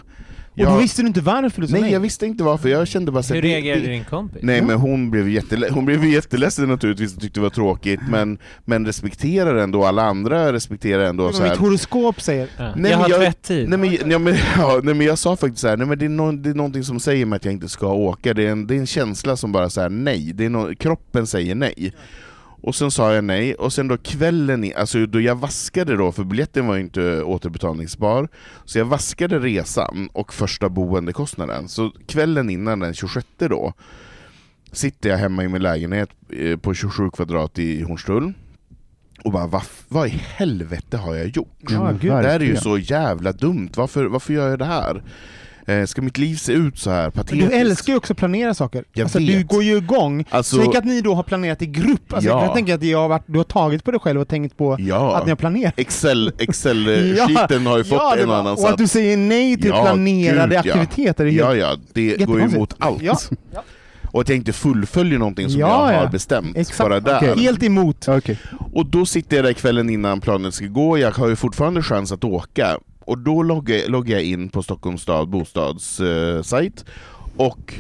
Och 0.56 0.60
då 0.60 0.64
Jag- 0.66 0.78
visste 0.78 1.02
du 1.02 1.08
inte 1.08 1.22
varför 1.22 1.62
du 1.62 1.68
sa 1.68 1.74
Nej, 1.74 1.82
nej? 1.82 1.92
jag 1.92 2.00
visste 2.00 2.26
inte 2.26 2.44
varför, 2.44 2.70
jag 2.70 2.88
kände 2.88 3.12
bara 3.12 3.24
så 3.24 3.34
här, 3.34 3.42
Hur 3.42 3.50
det- 3.50 3.56
reagerade 3.56 3.82
det- 3.82 3.88
din 3.88 4.04
kompis? 4.04 4.40
Nej 4.44 4.62
men 4.62 4.76
hon 4.78 5.12
blev, 5.12 5.28
jättele- 5.30 5.70
hon 5.72 5.86
blev 5.86 6.06
jätteledsen 6.06 6.68
naturligtvis 6.70 7.16
och 7.16 7.22
tyckte 7.22 7.40
det 7.40 7.44
var 7.44 7.50
tråkigt, 7.50 8.00
men, 8.10 8.38
men 8.66 8.86
respekterar 8.86 9.56
ändå, 9.56 9.86
alla 9.86 10.04
andra 10.04 10.54
respekterar 10.54 11.04
ändå 11.04 11.32
så 11.32 11.42
Mitt 11.44 11.52
här. 11.52 11.58
horoskop 11.58 12.22
säger... 12.22 12.48
Ja. 12.58 12.64
Nej, 12.64 12.72
jag 12.74 12.82
men 12.82 12.94
har 12.94 13.10
jag- 13.10 13.20
tvättid. 13.20 13.70
Nej 13.70 13.80
men, 13.80 14.12
ja, 14.12 14.20
men, 14.20 14.36
ja, 14.58 14.80
nej 14.84 14.94
men 14.94 15.08
jag 15.08 15.18
sa 15.18 15.36
faktiskt 15.36 15.62
så 15.62 15.68
här, 15.68 15.78
nej 15.78 15.88
men 15.88 16.00
det 16.00 16.06
är, 16.06 16.10
nå- 16.10 16.32
det 16.32 16.50
är 16.50 16.54
någonting 16.54 16.84
som 16.84 17.00
säger 17.00 17.26
mig 17.26 17.38
att 17.38 17.46
jag 17.46 17.54
inte 17.54 17.70
ska 17.70 17.88
åka, 17.94 18.34
det 18.34 18.44
är 18.48 18.52
en, 18.52 18.68
det 18.68 18.76
är 18.76 18.80
en 18.80 18.88
känsla 18.88 19.38
som 19.38 19.52
bara 19.52 19.70
säger 19.70 19.90
nej, 19.90 20.32
det 20.34 20.46
är 20.46 20.50
nå- 20.50 20.76
kroppen 20.80 21.28
säger 21.28 21.56
nej. 21.56 21.94
Och 22.64 22.76
sen 22.76 22.92
sa 22.92 23.14
jag 23.14 23.24
nej, 23.24 23.56
och 23.56 23.74
sen 23.74 23.88
då 23.88 23.98
kvällen, 23.98 24.64
i, 24.64 24.74
alltså 24.74 25.06
då 25.06 25.22
jag 25.22 25.36
vaskade 25.36 25.98
då, 25.98 26.12
för 26.12 26.24
biljetten 26.24 26.68
var 26.68 26.76
ju 26.76 26.82
inte 26.82 27.24
återbetalningsbar, 27.24 28.28
så 28.66 28.78
jag 28.78 28.86
vaskade 28.86 29.40
resan 29.40 30.10
och 30.14 30.34
första 30.34 30.70
boendekostnaden. 30.70 31.68
Så 31.68 31.92
kvällen 32.08 32.50
innan 32.50 32.80
den 32.80 32.94
26 32.94 33.28
då, 33.38 33.74
sitter 34.72 35.10
jag 35.10 35.18
hemma 35.18 35.44
i 35.44 35.48
min 35.48 35.62
lägenhet 35.62 36.10
eh, 36.30 36.58
på 36.58 36.74
27 36.74 37.10
kvadrat 37.10 37.60
i 37.60 37.82
Hornstull, 37.82 38.34
och 39.24 39.32
bara 39.32 39.48
vad, 39.48 39.64
vad 39.88 40.08
i 40.08 40.22
helvete 40.36 40.98
har 40.98 41.16
jag 41.16 41.28
gjort? 41.28 41.58
Ja, 41.60 41.92
gud. 41.92 42.12
Det 42.12 42.28
här 42.28 42.40
är 42.40 42.46
ju 42.46 42.56
så 42.56 42.78
jävla 42.78 43.32
dumt, 43.32 43.70
varför, 43.76 44.06
varför 44.06 44.34
gör 44.34 44.50
jag 44.50 44.60
det 44.60 44.66
här? 44.66 45.04
Eh, 45.68 45.86
ska 45.86 46.02
mitt 46.02 46.18
liv 46.18 46.36
se 46.36 46.54
ut 46.54 46.78
så 46.80 46.90
här 46.92 47.10
patetiskt? 47.10 47.50
du 47.50 47.56
älskar 47.56 47.94
ju 47.94 47.98
också 47.98 48.14
att 48.14 48.18
planera 48.20 48.54
saker. 48.54 48.84
Jag 48.94 49.04
alltså, 49.04 49.20
vet. 49.20 49.28
du 49.28 49.44
går 49.44 49.64
ju 49.64 49.78
igång. 49.78 50.26
Alltså- 50.30 50.58
Tänk 50.58 50.76
att 50.76 50.86
ni 50.86 51.02
då 51.02 51.14
har 51.16 51.24
planerat 51.24 51.62
i 51.62 51.66
grupp. 51.66 52.14
Alltså, 52.14 52.30
Ja. 52.30 52.46
Jag 52.46 52.54
tänker 52.54 52.74
att 52.74 52.82
det 52.82 52.94
har 52.94 53.08
varit, 53.10 53.24
du 53.26 53.38
har 53.40 53.44
tagit 53.44 53.84
på 53.84 53.92
dig 53.92 54.00
själv 54.00 54.22
och 54.22 54.28
tänkt 54.28 54.58
på 54.58 54.76
Ja. 54.80 55.16
att 55.16 55.26
ni 55.26 55.32
har 55.32 55.36
planerat. 55.36 55.74
Excel, 55.78 56.32
Excel-skiten 56.38 57.66
har 57.66 57.78
ju 57.78 57.84
fått 57.84 57.98
ja, 57.98 58.16
en 58.18 58.28
var- 58.30 58.40
annan 58.40 58.54
Och 58.54 58.70
att 58.70 58.78
du 58.78 58.88
säger 58.88 59.18
nej 59.18 59.58
till 59.58 59.72
planerade 59.72 60.62
gud, 60.64 60.74
aktiviteter. 60.74 61.26
Ja, 61.26 61.56
ja, 61.56 61.76
det 61.94 62.26
går 62.26 62.40
ju 62.40 62.46
emot 62.46 62.74
allt. 62.80 63.02
Och 64.12 64.22
att 64.22 64.30
jag 64.30 64.36
inte 64.38 64.54
fullföljer 64.54 65.20
någonting 65.20 65.50
som 65.50 65.60
Ja, 65.60 65.68
jag 65.92 65.98
har 65.98 66.04
ja. 66.04 66.10
bestämt, 66.10 66.58
Exakt. 66.58 66.80
bara 66.80 67.00
där. 67.00 67.18
Okej. 67.18 67.44
Helt 67.44 67.64
emot. 67.64 68.08
Okej. 68.08 68.40
Och 68.74 68.86
då 68.86 69.06
sitter 69.06 69.36
jag 69.36 69.46
där 69.46 69.54
kvällen 69.54 69.90
innan 69.90 70.22
planen 70.22 70.52
ska 70.52 70.66
gå, 70.66 70.98
jag 70.98 71.12
har 71.12 71.30
ju 71.30 71.36
fortfarande 71.36 71.82
chans 71.84 72.12
att 72.12 72.24
åka. 72.24 72.78
Och 73.06 73.18
då 73.18 73.44
loggar, 73.44 73.88
loggar 73.90 74.16
jag 74.16 74.24
in 74.24 74.50
på 74.50 74.64
Stockholms 74.64 75.02
stad 75.02 75.30
bostadssajt, 75.30 76.86
och 77.38 77.74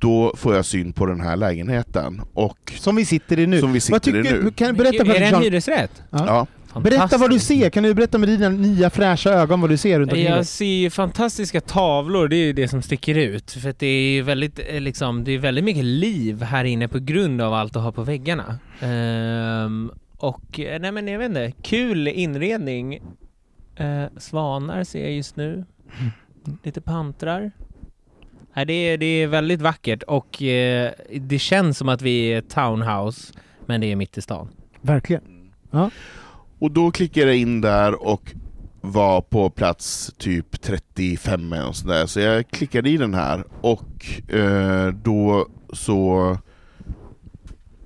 då 0.00 0.32
får 0.36 0.54
jag 0.54 0.64
syn 0.64 0.92
på 0.92 1.06
den 1.06 1.20
här 1.20 1.36
lägenheten. 1.36 2.20
Och 2.34 2.72
Som 2.76 2.96
vi 2.96 3.04
sitter 3.04 3.38
i 3.38 3.46
nu. 3.46 3.60
Som 3.60 3.72
vi 3.72 3.80
sitter 3.80 3.92
vad 3.92 4.02
tycker, 4.02 4.40
i 4.40 4.42
nu. 4.44 4.50
Kan 4.50 4.68
du 4.68 4.74
berätta 4.74 5.04
för 5.04 5.14
är 5.14 5.20
det 5.20 5.26
en 5.26 5.42
hyresrätt? 5.42 6.02
Ja. 6.10 6.46
ja, 6.74 6.80
Berätta 6.80 7.18
vad 7.18 7.30
du 7.30 7.38
ser, 7.38 7.70
kan 7.70 7.82
du 7.82 7.94
berätta 7.94 8.18
med 8.18 8.28
dina 8.28 8.48
nya 8.48 8.90
fräscha 8.90 9.30
ögon 9.30 9.60
vad 9.60 9.70
du 9.70 9.76
ser 9.76 9.98
runt 10.00 10.12
omkring? 10.12 10.26
Jag 10.26 10.46
ser 10.46 10.64
ju 10.64 10.90
fantastiska 10.90 11.60
tavlor, 11.60 12.28
det 12.28 12.36
är 12.36 12.44
ju 12.46 12.52
det 12.52 12.68
som 12.68 12.82
sticker 12.82 13.14
ut. 13.14 13.50
För 13.50 13.70
att 13.70 13.78
det 13.78 13.86
är 13.86 14.12
ju 14.12 14.22
väldigt, 14.22 14.60
eh, 14.68 14.80
liksom, 14.80 15.24
det 15.24 15.32
är 15.32 15.38
väldigt 15.38 15.64
mycket 15.64 15.84
liv 15.84 16.42
här 16.42 16.64
inne 16.64 16.88
på 16.88 16.98
grund 16.98 17.40
av 17.40 17.54
allt 17.54 17.72
du 17.72 17.78
har 17.78 17.92
på 17.92 18.02
väggarna. 18.02 18.58
Ehm, 18.80 19.90
och, 20.16 20.60
eh, 20.60 20.80
nej 20.80 20.92
men 20.92 21.08
jag 21.08 21.18
vet 21.18 21.28
inte, 21.28 21.52
kul 21.62 22.08
inredning. 22.08 23.00
Eh, 23.78 24.04
svanar 24.16 24.84
ser 24.84 25.02
jag 25.02 25.12
just 25.12 25.36
nu. 25.36 25.64
Lite 26.62 26.80
pantrar. 26.80 27.50
Nej, 28.54 28.66
det, 28.66 28.72
är, 28.72 28.98
det 28.98 29.06
är 29.06 29.26
väldigt 29.26 29.60
vackert 29.60 30.02
och 30.02 30.42
eh, 30.42 30.92
det 31.20 31.38
känns 31.38 31.78
som 31.78 31.88
att 31.88 32.02
vi 32.02 32.32
är 32.32 32.40
townhouse, 32.40 33.32
men 33.66 33.80
det 33.80 33.92
är 33.92 33.96
mitt 33.96 34.18
i 34.18 34.22
stan. 34.22 34.48
Verkligen. 34.80 35.50
Och 36.58 36.70
då 36.70 36.90
klickade 36.90 37.26
jag 37.26 37.36
in 37.36 37.60
där 37.60 38.06
och 38.06 38.34
var 38.80 39.20
på 39.20 39.50
plats 39.50 40.12
typ 40.18 40.60
35 40.60 41.52
eller 41.52 41.64
något 41.64 41.76
sånt 41.76 41.90
där. 41.90 42.06
Så 42.06 42.20
jag 42.20 42.48
klickade 42.48 42.90
i 42.90 42.96
den 42.96 43.14
här 43.14 43.44
och 43.60 44.32
eh, 44.34 44.88
då 44.88 45.48
så 45.72 46.38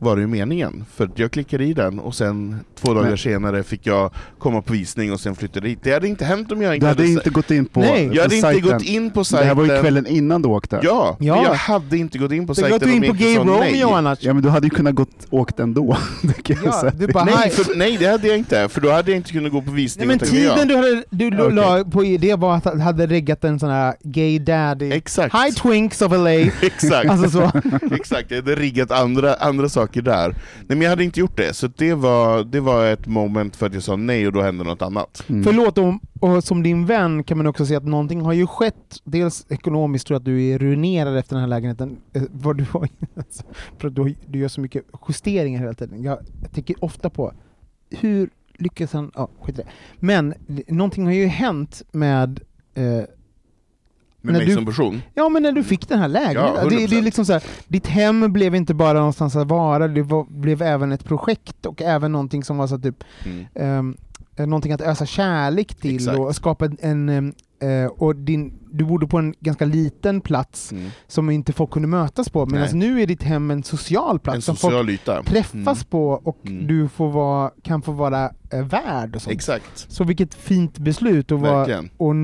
var 0.03 0.17
det 0.17 0.23
ju 0.23 0.29
meningen. 0.29 0.85
För 0.95 1.11
jag 1.15 1.31
klickade 1.31 1.65
i 1.65 1.75
den 1.75 1.99
och 1.99 2.15
sen 2.15 2.61
två 2.81 2.95
dagar 2.95 3.09
Men- 3.09 3.19
senare 3.19 3.63
fick 3.63 3.87
jag 3.87 4.11
komma 4.39 4.63
på 4.63 4.73
visning 4.73 5.13
och 5.13 5.21
sen 5.21 5.35
flyttade 5.35 5.69
dit. 5.69 5.79
Det 5.83 5.93
hade 5.93 6.09
inte 6.09 6.25
hänt 6.25 6.53
om 6.53 6.63
jag 6.63 6.71
Du 6.71 6.75
inte 6.75 6.87
hade 6.87 7.03
hade 7.03 7.13
inte 7.13 7.31
gått 7.31 7.51
in 7.51 7.67
på 7.67 7.81
Nej. 7.81 8.11
Jag 8.13 8.23
hade 8.23 8.37
inte 8.37 8.49
sajten. 8.49 8.71
gått 8.73 8.83
in 8.83 9.11
på 9.11 9.21
Det 9.21 9.25
sajten. 9.25 9.49
här 9.49 9.55
var 9.55 9.65
ju 9.65 9.81
kvällen 9.81 10.07
innan 10.07 10.43
du 10.43 10.49
åkte. 10.49 10.81
Ja, 10.83 11.17
Ja. 11.21 11.43
jag 11.45 11.55
hade 11.55 11.97
inte 11.99 12.19
gått 12.19 12.33
in 12.33 12.47
på 12.47 12.53
Du 12.53 12.63
har 12.63 12.69
sajten 12.71 12.89
gått 12.89 12.89
in 12.89 12.95
om 12.95 13.01
på 13.01 13.07
jag 13.07 13.11
inte 13.13 13.25
Gay 13.25 13.35
sa 13.37 13.45
nej. 13.61 13.83
Romeo 13.83 13.95
annars. 13.95 14.19
Ja 14.23 14.35
men 14.35 14.43
du 14.43 14.49
hade 14.49 14.67
ju 14.67 14.71
kunnat 14.71 14.95
gått, 14.95 15.27
åkt 15.31 15.61
ändå. 15.61 15.97
det 16.23 16.43
kan 16.43 16.57
jag 16.65 16.75
Ja, 16.75 16.81
säga. 16.81 16.93
du 16.97 17.07
bara, 17.07 17.25
Nej, 17.25 17.51
för, 17.51 17.75
nej, 17.77 17.97
det 17.97 18.07
hade 18.07 18.29
jag 18.29 18.39
inte, 18.39 18.69
för 18.69 18.81
då 18.81 18.91
hade 18.91 19.11
jag 19.11 19.17
inte 19.17 19.33
kunnat 19.33 19.53
gå 19.53 19.63
på 19.63 19.71
visning 19.71 20.09
Nej, 20.09 20.17
men 20.21 20.29
tiden 20.29 20.69
du 20.69 20.77
hade 20.77 21.03
du 21.11 21.25
Ja, 21.29 21.45
okej. 21.45 21.55
la 21.57 21.85
på 21.85 22.03
det 22.19 22.35
var 22.35 22.57
att 22.57 22.65
han 22.65 22.81
hade 22.81 23.07
reggat 23.07 23.45
en 23.45 23.59
sån 23.59 23.71
här 23.71 23.95
gay 24.03 24.39
daddy. 24.39 24.93
Exakt. 24.93 25.35
Hi 25.35 25.53
twinks 25.53 26.03
of 26.03 26.13
LA. 26.13 26.31
Exakt. 26.63 27.09
Alltså 27.11 27.31
så. 27.31 27.53
Exakt, 27.95 28.31
jag 28.31 28.37
hade 28.39 28.55
riggat 28.55 28.91
andra, 28.91 29.35
andra 29.35 29.69
saker 29.69 29.92
där. 30.01 30.29
Nej 30.57 30.67
men 30.69 30.81
jag 30.81 30.91
hade 30.91 31.05
inte 31.05 31.21
gjort 31.21 31.37
det, 31.37 31.55
så 31.55 31.67
det 31.67 31.95
var, 31.95 32.45
det 32.45 32.61
var 32.61 32.87
ett 32.87 33.07
moment 33.07 33.57
för 33.57 33.67
att 33.67 33.75
jag 33.75 33.83
sa 33.83 33.97
nej 33.97 34.27
och 34.27 34.33
då 34.33 34.43
hände 34.43 34.65
något 34.65 34.83
annat. 34.83 35.25
Mm. 35.29 35.45
Förlåt, 35.45 35.79
om, 35.79 36.01
och 36.21 36.45
som 36.45 36.63
din 36.63 36.87
vän 36.87 37.25
kan 37.25 37.37
man 37.39 37.47
också 37.47 37.67
säga 37.67 37.79
att 37.79 37.85
någonting 37.85 38.21
har 38.21 38.33
ju 38.33 38.47
skett. 38.47 39.01
Dels 39.05 39.47
ekonomiskt 39.49 40.07
tror 40.07 40.15
jag 40.15 40.21
att 40.21 40.25
du 40.25 40.45
är 40.45 40.59
ruinerad 40.59 41.17
efter 41.17 41.35
den 41.35 41.41
här 41.41 41.49
lägenheten. 41.49 41.97
Eh, 42.13 42.23
Vad 42.33 42.57
du 42.57 42.67
har, 42.71 42.89
alltså, 43.17 43.43
för 43.79 43.89
att 43.89 43.95
du, 43.95 44.15
du 44.27 44.39
gör 44.39 44.49
så 44.49 44.61
mycket 44.61 44.85
justeringar 45.09 45.61
hela 45.61 45.75
tiden. 45.75 46.03
Jag 46.03 46.19
tänker 46.53 46.85
ofta 46.85 47.11
på 47.11 47.33
hur 47.91 48.31
lyckas 48.59 48.93
han... 48.93 49.11
Ja, 49.15 49.29
skit 49.41 49.59
i 49.59 49.63
det. 49.63 49.69
Men 50.01 50.35
någonting 50.69 51.05
har 51.05 51.13
ju 51.13 51.27
hänt 51.27 51.83
med 51.93 52.41
eh, 52.75 53.03
Med 54.23 54.33
När 54.33 54.41
mig 54.41 54.49
du- 54.49 54.55
som 54.55 54.67
person. 54.67 55.03
Ja 55.15 55.29
men 55.29 55.43
när 55.43 55.53
du 55.53 55.65
fick 55.65 55.89
den 55.89 55.99
här 55.99 56.09
lägenheten, 56.09 56.55
Ja, 56.57 56.65
det, 56.69 56.77
det 56.77 56.83
är 56.85 56.89
100%. 56.89 57.03
liksom 57.05 57.25
så 57.25 57.33
här, 57.33 57.43
ditt 57.69 57.87
hem 57.87 58.33
blev 58.33 58.55
inte 58.55 58.75
bara 58.75 58.99
någonstans 58.99 59.37
att 59.37 59.49
vara, 59.49 59.89
det 59.89 60.03
var, 60.03 60.25
blev 60.25 60.63
även 60.63 60.93
ett 60.93 61.05
projekt 61.05 61.67
och 61.67 61.83
även 61.83 62.13
någonting 62.13 62.45
som 62.45 62.57
var 62.59 62.67
så 62.67 62.79
typ 62.79 63.05
Mm. 63.55 63.97
eh, 64.37 64.47
någonting 64.47 64.73
att 64.73 64.81
ösa 64.81 65.07
kärlek 65.07 65.75
till 65.75 65.95
Exakt. 65.97 66.19
och 66.19 66.35
skapa 66.37 66.69
en, 66.81 67.09
ehm, 67.09 67.33
eh, 67.63 67.87
och 67.87 68.17
din, 68.17 68.59
du 68.73 68.85
bodde 68.85 69.07
på 69.07 69.19
en 69.19 69.35
ganska 69.41 69.65
liten 69.65 70.21
plats 70.21 70.73
Mm. 70.73 70.91
som 71.07 71.31
inte 71.31 71.53
folk 71.53 71.71
kunde 71.71 71.89
mötas 71.89 72.29
på, 72.31 72.47
medan 72.47 72.79
nu 72.79 73.03
är 73.03 73.07
ditt 73.07 73.23
hem 73.23 73.51
en 73.51 73.63
social 73.63 74.19
plats 74.19 74.37
En 74.37 74.43
som 74.43 74.57
social 74.57 74.73
folk 74.87 74.91
yta. 74.91 75.23
träffas 75.23 75.55
Mm. 75.79 75.91
på 75.91 76.09
och 76.11 76.39
Mm. 76.47 76.67
du 76.67 76.89
får 76.89 77.11
vara, 77.11 77.51
kan 77.63 77.83
få 77.83 77.93
vara 77.93 78.31
eh, 78.53 78.65
värd 78.65 79.17
och 79.17 79.23
sånt. 79.23 79.35
Exakt. 79.35 79.87
Så 79.93 80.05
vilket 80.05 80.35
fint 80.35 80.79
beslut 80.79 81.33
att 81.33 81.41
vara, 81.41 81.59
Verkligen. 81.59 81.91
och 81.97 82.15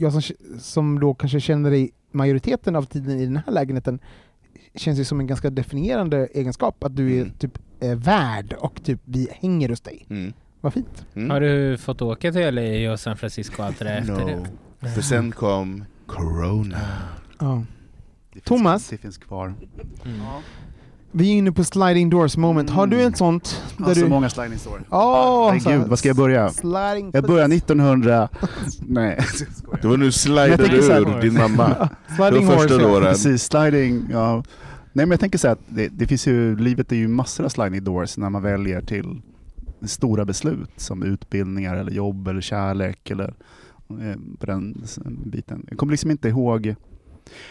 jag 0.00 0.12
som, 0.12 0.22
som 0.58 1.00
då 1.00 1.14
kanske 1.14 1.40
känner 1.40 1.70
dig 1.70 1.90
majoriteten 2.12 2.76
av 2.76 2.82
tiden 2.82 3.18
i 3.20 3.24
den 3.26 3.36
här 3.36 3.52
lägenheten 3.52 3.98
känns 4.74 4.98
ju 4.98 5.04
som 5.04 5.20
en 5.20 5.26
ganska 5.26 5.50
definierande 5.50 6.26
egenskap 6.26 6.84
att 6.84 6.96
du 6.96 7.12
är 7.16 7.22
Mm. 7.22 7.32
typ 7.38 7.58
eh, 7.80 7.94
värd 7.98 8.52
och 8.52 8.82
typ 8.84 9.00
vi 9.04 9.28
hänger 9.32 9.68
hos 9.68 9.80
dig. 9.80 10.06
Mm. 10.10 10.32
Vad 10.60 10.72
fint. 10.74 11.06
Mm. 11.14 11.30
Har 11.30 11.40
du 11.40 11.78
fått 11.78 12.02
åka 12.02 12.32
till 12.32 12.54
LA 12.54 12.92
och 12.92 13.00
San 13.00 13.16
Francisco 13.16 13.62
och 13.62 13.66
allt 13.66 13.78
det 13.78 13.84
där 13.84 13.98
efter 14.00 14.26
det? 14.26 14.46
No. 14.80 14.88
För 14.94 15.00
sen 15.02 15.32
kom 15.32 15.84
Corona. 16.06 16.78
Ja. 17.38 17.64
Det 18.28 18.32
finns- 18.32 18.44
Thomas? 18.44 18.88
Det 18.88 18.96
finns 18.96 19.18
kvar. 19.18 19.54
Mm. 20.04 20.20
Vi 21.12 21.28
är 21.32 21.34
inne 21.38 21.52
på 21.52 21.64
sliding 21.64 22.10
doors 22.10 22.36
moment. 22.36 22.70
Har 22.70 22.86
du 22.86 23.02
ett 23.02 23.16
sånt? 23.16 23.62
Där 23.78 23.84
Alltså 23.86 24.04
du... 24.04 24.10
många 24.10 24.30
sliding 24.30 24.58
store. 24.58 24.80
Åh, 24.90 25.58
så- 25.58 25.68
Herregud, 25.68 25.88
vad 25.88 25.98
ska 25.98 26.08
jag 26.08 26.16
börja? 26.16 26.50
Sliding 26.50 27.10
Jag 27.14 27.24
börjar 27.24 27.48
1900... 27.52 28.28
Nej, 28.86 29.20
Det 29.82 29.88
var 29.88 29.96
nu 29.96 30.12
slidade 30.12 30.64
ur 30.64 31.20
din 31.20 31.34
mamma. 31.34 31.88
sliding 32.16 32.40
Det 32.40 32.46
var 32.46 32.56
första 32.56 32.74
horse, 32.74 32.86
ja. 32.88 32.96
åren. 32.96 33.08
Precis, 33.12 33.42
sliding, 33.44 34.02
ja. 34.10 34.34
Nej 34.92 35.06
men 35.06 35.10
jag 35.10 35.20
tänker 35.20 35.38
så 35.38 35.46
här 35.46 35.52
att 35.52 35.60
det, 35.68 35.88
det 35.88 36.06
finns 36.06 36.26
ju, 36.26 36.56
livet 36.56 36.92
är 36.92 36.96
ju 36.96 37.08
massor 37.08 37.44
av 37.44 37.48
sliding 37.48 37.84
doors 37.84 38.16
när 38.16 38.30
man 38.30 38.42
väljer 38.42 38.80
till 38.82 39.20
stora 39.82 40.24
beslut 40.24 40.70
som 40.76 41.02
utbildningar 41.02 41.76
eller 41.76 41.92
jobb 41.92 42.28
eller 42.28 42.40
kärlek 42.40 43.10
eller 43.10 43.34
eh, 43.90 44.16
på 44.40 44.46
den 44.46 44.84
biten. 45.24 45.66
Jag 45.68 45.78
kommer 45.78 45.90
liksom 45.92 46.10
inte 46.10 46.28
ihåg 46.28 46.74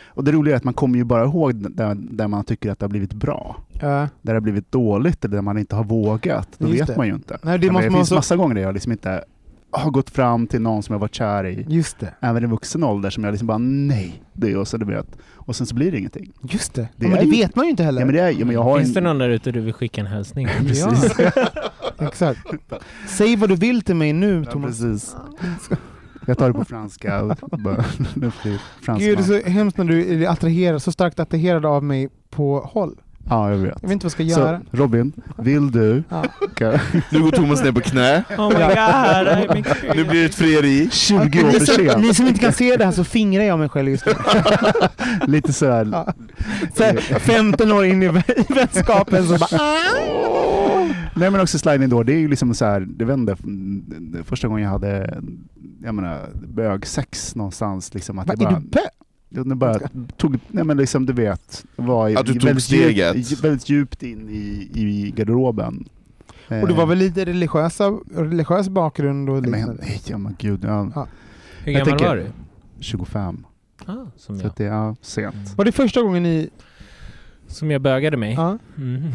och 0.08 0.24
det 0.24 0.32
roliga 0.32 0.54
är 0.54 0.58
att 0.58 0.64
man 0.64 0.74
kommer 0.74 0.98
ju 0.98 1.04
bara 1.04 1.24
ihåg 1.24 1.56
där, 1.56 1.96
där 2.00 2.28
man 2.28 2.44
tycker 2.44 2.72
att 2.72 2.80
det 2.80 2.84
har 2.84 2.90
blivit 2.90 3.14
bra. 3.14 3.58
Ja. 3.82 3.88
Där 3.88 4.10
det 4.22 4.34
har 4.34 4.40
blivit 4.40 4.72
dåligt 4.72 5.26
eller 5.26 5.36
där 5.36 5.42
man 5.42 5.58
inte 5.58 5.76
har 5.76 5.84
vågat. 5.84 6.48
Då 6.58 6.68
Just 6.68 6.82
vet 6.82 6.88
det. 6.88 6.98
man 6.98 7.08
ju 7.08 7.14
inte. 7.14 7.38
Nej, 7.44 7.60
det 7.60 7.66
Men 7.66 7.74
måste 7.74 7.88
det 7.88 7.92
man 7.92 8.00
finns 8.00 8.10
så- 8.10 8.16
massa 8.16 8.36
gånger 8.36 8.56
där 8.56 8.62
jag 8.62 8.74
liksom 8.74 8.92
inte 8.92 9.24
har 9.72 9.92
gått 9.92 10.10
fram 10.10 10.48
till 10.48 10.62
någon 10.62 10.84
som 10.84 10.94
jag 10.94 11.00
varit 11.00 11.16
kär 11.16 11.46
i, 11.46 11.66
Just 11.68 12.00
det. 12.00 12.14
även 12.20 12.44
i 12.44 12.48
vuxen 12.48 12.84
ålder, 12.84 13.10
som 13.10 13.24
jag 13.24 13.32
liksom 13.32 13.48
bara 13.48 13.58
nej, 13.58 14.24
det 14.34 14.52
är 14.52 14.58
och 14.58 14.68
så 14.68 14.78
du 14.78 14.86
vet. 14.86 15.08
Och 15.36 15.56
sen 15.56 15.68
så 15.68 15.76
blir 15.76 15.92
det 15.92 15.98
ingenting. 15.98 16.32
Just 16.42 16.74
det. 16.74 16.82
Det 16.82 17.06
ja, 17.06 17.10
men 17.10 17.18
det 17.18 17.24
ju- 17.26 17.32
vet 17.32 17.56
man 17.56 17.66
ju 17.66 17.72
inte 17.72 17.84
heller. 17.84 18.02
Ja, 18.02 18.06
men 18.06 18.16
det 18.16 18.22
är, 18.22 18.30
ja, 18.30 18.46
men 18.46 18.54
jag 18.56 18.64
har 18.64 18.78
Finns 18.80 18.90
en, 18.98 19.04
det 19.04 19.10
någon 19.10 19.18
där 19.18 19.30
ute 19.30 19.52
du 19.52 19.62
vill 19.62 19.74
skicka 19.74 20.02
en 20.02 20.08
hälsning? 20.08 20.48
Precis. 20.60 21.16
Exakt. 22.00 22.40
Säg 23.08 23.36
vad 23.36 23.50
du 23.50 23.56
vill 23.56 23.82
till 23.82 23.96
mig 23.96 24.14
nu 24.14 24.44
Ja, 24.46 24.52
Thomas. 24.52 24.80
precis. 24.82 25.16
Jag 26.30 26.38
tar 26.38 26.48
det 26.48 26.54
på 26.54 26.66
franska. 26.66 27.20
Gud, 29.00 29.18
det 29.18 29.24
är 29.24 29.42
så 29.42 29.50
hemskt 29.50 29.78
när 29.78 29.86
du 29.86 30.24
är 30.24 30.28
attraherad, 30.30 30.82
så 30.82 30.92
starkt 30.92 31.20
attraherad 31.20 31.66
av 31.66 31.84
mig 31.84 32.10
på 32.30 32.60
håll. 32.60 32.96
Ja, 33.30 33.50
jag 33.50 33.58
vet. 33.58 33.78
Jag 33.82 33.90
vet 33.90 33.92
inte 33.92 34.06
vad 34.06 34.10
jag 34.10 34.12
ska 34.12 34.24
göra. 34.24 34.62
Så 34.72 34.78
Robin, 34.78 35.12
vill 35.38 35.72
du? 35.72 36.04
Ja. 36.10 36.24
Nu 37.12 37.20
går 37.22 37.32
Thomas 37.32 37.64
ner 37.64 37.72
på 37.72 37.82
knä. 37.82 38.24
Oh 38.38 38.48
my 38.50 39.62
god, 39.62 39.96
Nu 39.96 40.04
blir 40.04 40.20
det 40.20 40.26
ett 40.26 40.36
frieri. 40.36 40.90
20 40.92 41.16
år 41.44 41.48
Ni 41.48 41.52
för 41.54 41.66
som, 41.66 41.76
sent. 41.76 42.02
ni 42.02 42.14
som 42.14 42.28
inte 42.28 42.40
kan 42.40 42.54
se 42.54 42.76
det 42.78 42.86
här 42.86 42.92
så 42.92 43.04
fingrar 43.04 43.44
jag 43.44 43.60
mig 43.60 43.70
själv 43.70 43.90
just 43.90 44.06
nu. 44.06 44.14
Lite 45.28 45.54
så 45.54 45.66
här. 45.72 45.90
Ja. 45.92 46.14
Så 46.78 46.84
här, 46.84 46.96
15 47.20 47.72
år 47.72 47.86
in 47.86 48.04
i 48.04 48.08
vä- 48.08 48.54
vänskapen 48.56 49.28
så 49.28 49.38
bara... 49.38 49.62
Nej 51.16 51.32
men 51.32 51.42
också 51.42 51.60
sliding 51.60 51.90
door, 51.90 52.04
det 52.04 52.14
är 52.14 52.18
ju 52.20 52.28
liksom 52.28 52.54
så 52.54 52.66
här, 52.66 52.80
det 52.90 53.06
vände 53.06 53.36
mm, 53.44 54.24
första 54.26 54.48
gången 54.48 54.64
jag 54.64 54.72
hade, 54.72 55.22
jag 55.84 55.96
menar, 55.96 56.30
bögsex 56.48 57.36
någonstans 57.36 57.94
liksom 57.94 58.20
att 58.20 58.28
Vad 58.28 58.42
jag 58.42 58.48
är 58.48 58.54
bara, 58.54 58.60
du 58.60 58.68
bö? 58.68 58.80
jag 59.30 59.58
bara 59.58 59.80
tog, 60.18 60.40
nej 60.48 60.64
men 60.64 60.78
liksom 60.78 61.06
du 61.06 61.14
vet, 61.14 61.66
var 61.76 62.10
i- 62.10 62.16
Att 62.16 62.26
du 62.26 62.34
tog 62.34 62.44
väldigt, 62.44 62.64
steget. 62.64 63.16
Djupt, 63.32 63.44
väldigt 63.44 63.70
djupt 63.70 64.04
in 64.04 64.30
i, 64.30 64.70
i 64.74 65.12
garderoben. 65.16 65.86
Och 66.62 66.68
du 66.68 66.74
var 66.74 66.86
väl 66.86 66.98
lite 66.98 67.26
religiösa, 67.26 67.98
religiös 68.16 68.70
bakgrund 68.70 69.30
och 69.30 69.42
Nej 69.42 69.52
men, 69.52 69.60
liknande? 69.60 69.84
nej, 69.86 70.02
ja, 70.08 70.18
men 70.18 70.36
gud, 70.40 70.64
ja, 70.64 70.92
Ja. 70.96 71.08
Hur 71.64 71.72
Jag 71.72 71.80
gammal 71.86 72.00
tänker- 72.00 72.08
var 72.08 72.16
du? 72.16 72.32
25. 72.80 73.46
Ah, 73.86 73.94
som, 74.18 74.38
Så 74.40 74.44
jag. 74.44 74.50
att 74.50 74.56
det 74.56 74.66
är 74.66 74.96
sent. 75.02 75.58
Var 75.58 75.66
det 75.66 75.72
första 75.72 76.02
gången 76.02 76.24
ni... 76.24 76.50
som 77.48 77.72
jag 77.72 77.82
bögade 77.82 78.18
mig? 78.18 78.34
Ja. 78.34 78.58
Mm. 78.78 79.12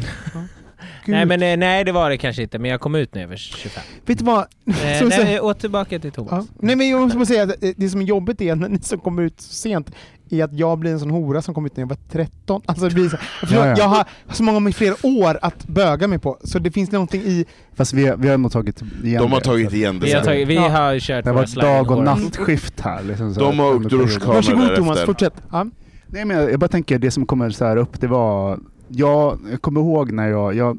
Gud. 1.05 1.15
Nej 1.15 1.25
men 1.25 1.41
eh, 1.43 1.57
nej 1.57 1.83
det 1.83 1.91
var 1.91 2.09
det 2.09 2.17
kanske 2.17 2.41
inte, 2.41 2.59
men 2.59 2.71
jag 2.71 2.79
kom 2.81 2.95
ut 2.95 3.13
när 3.15 3.21
jag 3.21 3.27
var 3.29 3.35
25. 3.35 3.83
Vet 4.05 4.17
du 4.19 4.25
vad? 4.25 4.39
Eh, 4.39 4.45
nej, 5.09 5.39
åter 5.39 5.59
tillbaka 5.59 5.99
till 5.99 6.11
Thomas. 6.11 6.31
Ja. 6.31 6.45
Nej 6.59 6.75
men 6.75 6.89
jag 6.89 7.01
måste 7.01 7.17
bara 7.17 7.25
säga 7.25 7.43
att 7.43 7.61
det- 7.61 7.73
det 7.77 7.89
som 7.89 8.01
är 8.01 8.05
jobbigt 8.05 8.41
är 8.41 8.55
när 8.55 8.69
ni 8.69 8.79
som 8.81 8.99
kommer 8.99 9.23
ut 9.23 9.41
så 9.41 9.53
sent 9.53 9.91
är 10.29 10.43
att 10.43 10.53
jag 10.53 10.79
blir 10.79 10.91
en 10.91 10.99
sån 10.99 11.09
hora 11.11 11.41
som 11.41 11.53
kom 11.53 11.65
ut 11.65 11.75
när 11.77 11.81
jag 11.81 11.87
var 11.89 11.97
13. 12.11 12.61
Alltså 12.65 12.89
det 12.89 12.95
blir 12.95 13.09
så, 13.09 13.15
jag, 13.15 13.21
förstår, 13.49 13.57
Ja, 13.65 13.67
ja. 13.69 13.75
jag 13.77 13.85
har 13.87 14.05
så 14.31 14.43
många 14.43 14.59
med 14.59 14.75
flera 14.75 14.95
år 15.03 15.39
att 15.41 15.67
böga 15.67 16.07
mig 16.07 16.19
på, 16.19 16.37
så 16.43 16.59
det 16.59 16.71
finns 16.71 16.91
någonting 16.91 17.21
i... 17.21 17.45
Fast 17.75 17.93
vi, 17.93 18.13
vi 18.17 18.29
har 18.29 18.37
nog 18.37 18.51
tagit 18.51 18.81
igen 19.03 19.21
De 19.21 19.31
har 19.31 19.39
det. 19.39 19.45
tagit 19.45 19.73
igen 19.73 19.99
det 19.99 20.05
Vi 20.05 20.13
har, 20.13 20.21
tagit, 20.21 20.47
vi 20.47 20.55
Ja. 20.55 20.67
har 20.69 20.99
kört 20.99 21.23
Det 21.23 21.29
har 21.29 21.35
varit 21.35 21.55
dag 21.55 21.91
och 21.91 22.03
nattskift 22.03 22.81
här. 22.81 23.03
Liksom 23.03 23.33
så 23.33 23.39
De 23.39 23.59
har 23.59 23.75
åkt 23.75 23.85
rutschkana. 23.91 24.33
Varsågod. 24.33 24.75
Thomas, 24.75 24.99
fortsätt. 24.99 25.33
Ja. 25.51 25.65
Nej 26.07 26.25
men 26.25 26.37
jag, 26.37 26.51
jag 26.51 26.59
bara 26.59 26.67
tänker, 26.67 26.99
det 26.99 27.11
som 27.11 27.25
kommer 27.25 27.49
så 27.49 27.65
här 27.65 27.77
upp, 27.77 28.01
det 28.01 28.07
var... 28.07 28.59
Jag, 28.97 29.39
jag 29.51 29.61
kommer 29.61 29.81
ihåg 29.81 30.11
när 30.11 30.27
jag, 30.27 30.55
jag 30.55 30.77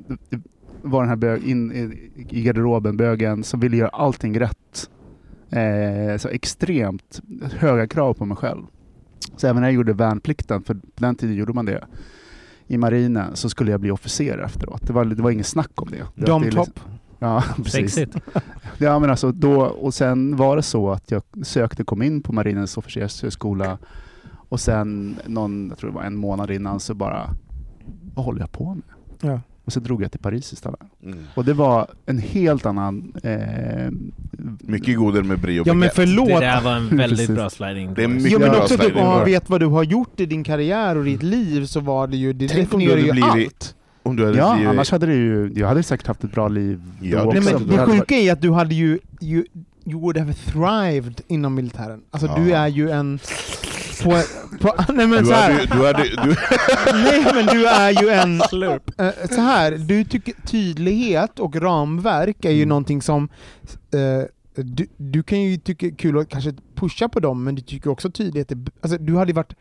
var 0.82 1.01
den 1.01 1.09
här 1.09 1.16
bög, 1.16 1.44
in 1.44 1.72
i, 1.72 2.10
i 2.28 2.43
garderoben, 2.43 2.97
bögen, 2.97 3.44
som 3.44 3.60
ville 3.60 3.76
göra 3.76 3.88
allting 3.88 4.40
rätt. 4.40 4.90
Eh, 5.51 6.18
så 6.18 6.28
extremt 6.28 7.20
höga 7.59 7.86
krav 7.86 8.14
på 8.14 8.24
mig 8.24 8.36
själv. 8.36 8.62
Så 9.36 9.47
även 9.47 9.60
när 9.62 9.68
jag 9.68 9.74
gjorde 9.74 9.93
värnplikten, 9.93 10.62
för 10.62 10.74
på 10.74 10.80
den 10.94 11.14
tiden 11.14 11.34
gjorde 11.36 11.52
man 11.52 11.66
det, 11.66 11.84
i 12.66 12.78
marinen, 12.78 13.36
så 13.36 13.48
skulle 13.48 13.70
jag 13.70 13.80
bli 13.80 13.90
officer 13.90 14.38
efteråt. 14.38 14.86
Det 14.86 14.93
var, 14.93 15.05
det 15.05 15.22
var 15.22 15.30
inget 15.30 15.47
snack 15.47 15.82
om 15.82 15.88
det. 15.90 16.06
det 16.14 16.32
är 16.32 16.40
liksom-. 16.40 16.72
Ja, 17.18 17.44
precis. 17.56 17.98
Ja, 18.78 18.98
men 18.98 19.10
alltså 19.10 19.32
då, 19.32 19.60
och 19.62 19.94
sen 19.94 20.36
var 20.36 20.56
det 20.56 20.62
så 20.62 20.90
att 20.90 21.10
jag 21.10 21.22
sökte, 21.43 21.84
kom 21.84 22.02
in 22.02 22.22
på 22.22 22.32
Marinens 22.32 22.76
officershögskola 22.76 23.78
och 24.48 24.60
sen 24.60 25.16
någon, 25.26 25.68
jag 25.68 25.78
tror 25.78 25.90
det 25.90 25.97
var 25.97 26.02
en 26.02 26.16
månad 26.16 26.51
innan 26.51 26.80
så 26.80 26.94
bara, 26.94 27.30
vad 28.15 28.25
håller 28.25 28.41
jag 28.41 28.53
på 28.53 28.75
med? 28.75 28.83
Ja. 29.33 29.41
Och 29.65 29.73
så 29.73 29.81
drog 29.81 30.03
jag 30.03 30.11
till 30.13 30.21
Paris 30.21 30.53
istället. 30.53 30.81
Mm. 31.05 31.19
Och 31.35 31.45
det 31.45 31.53
var 31.53 31.87
en 32.07 32.19
helt 32.19 32.67
annan... 32.67 33.13
Eh, 33.23 33.91
Mycket 34.61 34.97
godare 34.97 35.23
med 35.23 35.39
brie 35.39 35.61
och 35.61 35.67
Ja 35.67 35.75
men 35.75 35.89
förlåt. 35.95 36.29
Det 36.29 36.41
där 36.41 36.61
var 36.61 36.73
en 36.77 36.97
väldigt 36.97 37.31
bra 37.31 37.51
sliding 37.51 37.95
Det 37.95 38.05
är 38.05 38.09
mycket 38.09 38.33
Jo 38.33 38.39
men 38.39 38.51
bra 38.51 38.59
också 38.63 38.75
om 38.75 38.95
man 38.95 39.19
door. 39.19 39.25
vet 39.25 39.51
vad 39.51 39.61
du 39.61 39.67
har 39.67 39.83
gjort 39.83 40.21
i 40.21 40.27
din 40.27 40.45
karriär 40.45 40.97
och 40.97 41.05
ditt 41.05 41.23
liv 41.23 41.65
så 41.67 41.81
var 41.81 42.07
det 42.07 42.17
ju, 42.17 42.33
det 42.33 42.49
Tänk 42.49 42.59
du 42.59 42.65
definierar 42.79 42.97
ju 42.99 43.13
blivit- 43.13 43.25
allt. 43.31 43.75
Om 44.03 44.17
du 44.17 44.25
hade 44.27 44.39
ja, 44.39 44.55
blivit- 44.55 44.71
annars 44.71 44.91
hade 44.91 45.07
det 45.07 45.15
ju, 45.15 45.53
jag 45.57 45.69
hade 45.69 45.83
säkert 45.83 46.07
haft 46.07 46.25
ett 46.25 46.33
bra 46.33 46.49
liv 46.49 46.81
Ja, 47.01 47.25
då 47.25 47.31
det 47.33 47.39
också. 47.39 47.59
men 47.59 47.69
Det 47.69 47.87
sjuka 47.87 48.15
är 48.15 48.33
att 48.33 48.41
du 48.41 48.51
hade 48.53 48.75
ju, 48.75 48.99
you, 49.21 49.45
you 49.85 50.01
would 50.01 50.17
have 50.19 50.33
thrived 50.33 51.21
inom 51.29 51.55
militären. 51.55 52.01
Alltså 52.11 52.31
du 52.37 52.49
Ja. 52.51 52.57
är 52.59 52.69
ju 52.69 52.91
en 52.91 53.19
på, 54.07 54.23
på 54.61 54.74
nej 54.93 55.07
men 55.07 55.19
Du 55.24 55.27
så 55.27 55.35
här. 55.35 55.66
du 55.73 55.87
hade, 55.87 56.03
du, 56.03 56.37
Nej 57.05 57.27
men 57.35 57.47
du 57.47 57.66
är 57.66 58.03
ju 58.03 58.09
en... 58.09 58.41
Eh, 58.99 59.28
så 59.31 59.41
här, 59.41 59.73
du 59.73 60.05
tycker 60.05 60.35
tydlighet 60.47 61.39
och 61.39 61.57
ramverk 61.57 62.45
är 62.45 62.51
ju 62.51 62.57
Mm. 62.57 62.69
någonting 62.69 63.03
som... 63.03 63.28
eh, 63.95 64.24
du, 64.65 64.87
du 64.97 65.23
kan 65.23 65.41
ju 65.43 65.57
tycka 65.57 65.91
kul 65.91 66.19
att 66.19 66.28
kanske 66.28 66.55
pusha 66.74 67.09
på 67.09 67.20
dem, 67.20 67.45
men 67.45 67.55
du 67.55 67.62
tycker 67.62 67.91
också 67.91 68.11
tydlighet 68.11 68.53
är... 68.53 68.59
Alltså 68.81 68.99
du 68.99 69.16
hade 69.16 69.33
varit 69.33 69.55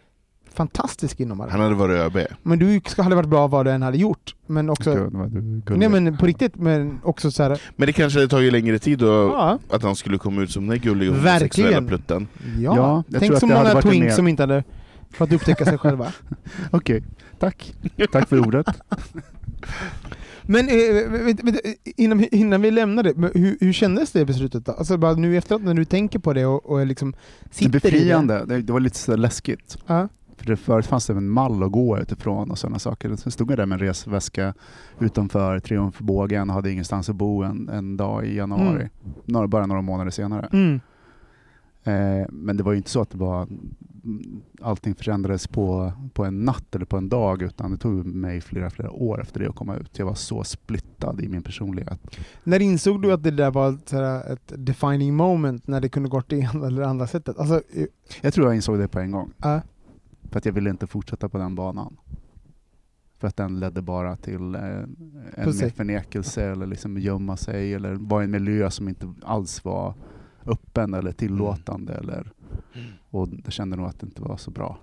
fantastisk 0.55 1.19
inom 1.19 1.39
han 1.39 1.49
hade 1.59 1.75
varit 1.75 1.95
ÖB. 2.15 2.17
Men 2.43 2.59
du 2.59 2.81
ska- 2.87 3.01
hade 3.03 3.15
varit 3.15 3.29
bra 3.29 3.47
vad 3.47 3.65
du 3.65 3.71
än 3.71 3.81
hade 3.81 3.97
gjort. 3.97 4.35
Men 4.47 4.69
också... 4.69 4.95
Du 4.95 5.61
gullig. 5.65 5.79
Nej 5.79 5.89
men 5.89 6.17
på 6.17 6.25
riktigt, 6.25 6.55
men 6.55 6.99
också 7.03 7.31
så 7.31 7.43
här, 7.43 7.61
Men 7.75 7.85
det 7.87 7.93
kanske 7.93 8.19
hade 8.19 8.29
tagit 8.29 8.51
längre 8.53 8.79
tid 8.79 8.99
då, 8.99 9.05
Ja. 9.05 9.59
att 9.69 9.83
han 9.83 9.95
skulle 9.95 10.17
komma 10.17 10.41
ut 10.41 10.51
som 10.51 10.67
den 10.67 10.79
gulliga 10.79 11.11
Verkligen. 11.11 11.29
homosexuella 11.73 11.87
plutten. 11.87 12.27
Ja, 12.59 12.75
Ja, 12.75 13.03
jag 13.07 13.19
tänk 13.19 13.31
tror 13.31 13.39
så 13.39 13.47
många 13.47 13.81
twinks 13.81 14.15
som 14.15 14.27
inte 14.27 14.43
hade 14.43 14.63
fått 15.11 15.33
upptäcka 15.33 15.65
sig 15.65 15.77
själva. 15.77 16.07
Okej, 16.71 17.03
tack. 17.39 17.73
Tack 18.11 18.29
för 18.29 18.39
ordet. 18.39 18.65
Men 20.47 20.67
eh, 20.69 21.55
innan, 21.97 22.23
innan 22.31 22.61
vi 22.61 22.71
lämnar 22.71 23.03
det, 23.03 23.13
hur, 23.39 23.57
hur 23.61 23.73
kändes 23.73 24.11
det 24.11 24.25
beslutet 24.25 24.65
då? 24.65 24.71
Alltså 24.71 24.97
bara 24.97 25.13
nu 25.13 25.37
efteråt 25.37 25.61
när 25.63 25.73
du 25.73 25.85
tänker 25.85 26.19
på 26.19 26.33
det 26.33 26.45
och, 26.45 26.65
och 26.65 26.85
liksom 26.85 27.11
Det 27.43 27.55
sitter 27.55 27.65
i 27.65 27.71
det. 27.79 27.79
befriande, 27.91 28.45
det, 28.45 28.61
det 28.61 28.73
var 28.73 28.79
lite 28.79 28.97
så 28.97 29.15
läskigt. 29.15 29.77
Ja. 29.87 30.09
För 30.37 30.45
det 30.45 30.57
förut 30.57 30.85
fanns 30.85 31.07
det 31.07 31.13
en 31.13 31.29
mall 31.29 31.63
att 31.63 31.71
gå 31.71 31.99
utifrån 31.99 32.51
och 32.51 32.57
sådana 32.57 32.79
saker. 32.79 33.15
Sen 33.15 33.31
stod 33.31 33.51
jag 33.51 33.57
där 33.57 33.65
med 33.65 33.75
en 33.75 33.87
resväska 33.87 34.53
utanför 34.99 35.59
Triumfbågen 35.59 36.49
och 36.49 36.55
hade 36.55 36.71
ingenstans 36.71 37.09
att 37.09 37.15
bo 37.15 37.43
en, 37.43 37.69
en 37.69 37.97
dag 37.97 38.25
i 38.25 38.35
januari. 38.35 38.89
Mm. 39.03 39.15
Några, 39.25 39.47
bara 39.47 39.65
några 39.65 39.81
månader 39.81 40.11
senare. 40.11 40.49
Mm. 40.53 40.79
Eh, 41.83 42.27
men 42.29 42.57
det 42.57 42.63
var 42.63 42.71
ju 42.71 42.77
inte 42.77 42.89
så 42.89 43.01
att 43.01 43.09
det 43.09 43.17
var, 43.17 43.47
allting 44.61 44.95
förändrades 44.95 45.47
på, 45.47 45.91
på 46.13 46.25
en 46.25 46.45
natt 46.45 46.75
eller 46.75 46.85
på 46.85 46.97
en 46.97 47.09
dag 47.09 47.41
utan 47.41 47.71
det 47.71 47.77
tog 47.77 48.05
mig 48.05 48.41
flera, 48.41 48.69
flera 48.69 48.91
år 48.91 49.21
efter 49.21 49.39
det 49.39 49.49
att 49.49 49.55
komma 49.55 49.75
ut. 49.75 49.99
Jag 49.99 50.05
var 50.05 50.15
så 50.15 50.43
splittad 50.43 51.21
i 51.21 51.27
min 51.27 51.43
personlighet. 51.43 51.99
När 52.43 52.61
insåg 52.61 53.01
du 53.01 53.13
att 53.13 53.23
det 53.23 53.31
där 53.31 53.51
var 53.51 53.69
ett, 53.69 53.93
ett 53.93 54.65
defining 54.65 55.15
moment, 55.15 55.67
när 55.67 55.81
det 55.81 55.89
kunde 55.89 56.09
gått 56.09 56.29
det 56.29 56.37
ena 56.37 56.67
eller 56.67 56.81
andra 56.81 57.07
sättet? 57.07 57.39
Alltså, 57.39 57.61
Jag 58.21 58.33
tror 58.33 58.47
jag 58.47 58.55
insåg 58.55 58.77
det 58.77 58.87
på 58.87 58.99
en 58.99 59.11
gång. 59.11 59.31
Ja. 59.37 59.61
För 60.35 60.39
att 60.39 60.45
jag 60.45 60.53
ville 60.53 60.69
inte 60.69 60.87
fortsätta 60.87 61.29
på 61.29 61.37
den 61.37 61.55
banan. 61.55 61.97
För 63.19 63.27
att 63.27 63.37
den 63.37 63.59
ledde 63.59 63.81
bara 63.81 64.15
till 64.15 64.55
eh, 64.55 64.61
en 64.61 64.87
mer 65.35 65.69
förnekelse 65.69 66.43
eller 66.43 66.65
liksom 66.65 66.97
gömma 66.97 67.37
sig 67.37 67.73
eller 67.73 67.93
vara 67.93 68.21
i 68.21 68.25
en 68.25 68.31
miljö 68.31 68.71
som 68.71 68.89
inte 68.89 69.13
alls 69.23 69.65
var 69.65 69.93
öppen 70.45 70.93
eller 70.93 71.11
tillåtande. 71.11 71.93
Eller, 71.93 72.31
och 73.09 73.29
jag 73.43 73.53
kände 73.53 73.75
nog 73.75 73.85
att 73.85 73.99
det 73.99 74.05
inte 74.05 74.21
var 74.21 74.37
så 74.37 74.51
bra. 74.51 74.77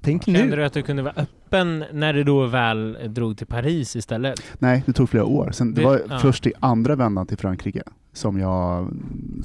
tänk 0.00 0.24
Kände 0.24 0.44
nu. 0.44 0.56
du 0.56 0.64
att 0.64 0.72
du 0.72 0.82
kunde 0.82 1.02
vara 1.02 1.14
öppen 1.16 1.84
när 1.92 2.12
du 2.12 2.24
då 2.24 2.46
väl 2.46 2.98
drog 3.08 3.38
till 3.38 3.46
Paris 3.46 3.96
istället? 3.96 4.42
Nej, 4.58 4.82
det 4.86 4.92
tog 4.92 5.08
flera 5.08 5.24
år. 5.24 5.50
Sen, 5.50 5.74
det 5.74 5.84
var 5.84 6.02
ja. 6.08 6.18
först 6.18 6.46
i 6.46 6.52
andra 6.60 6.96
vändan 6.96 7.26
till 7.26 7.38
Frankrike 7.38 7.82
som 8.12 8.38
jag 8.38 8.90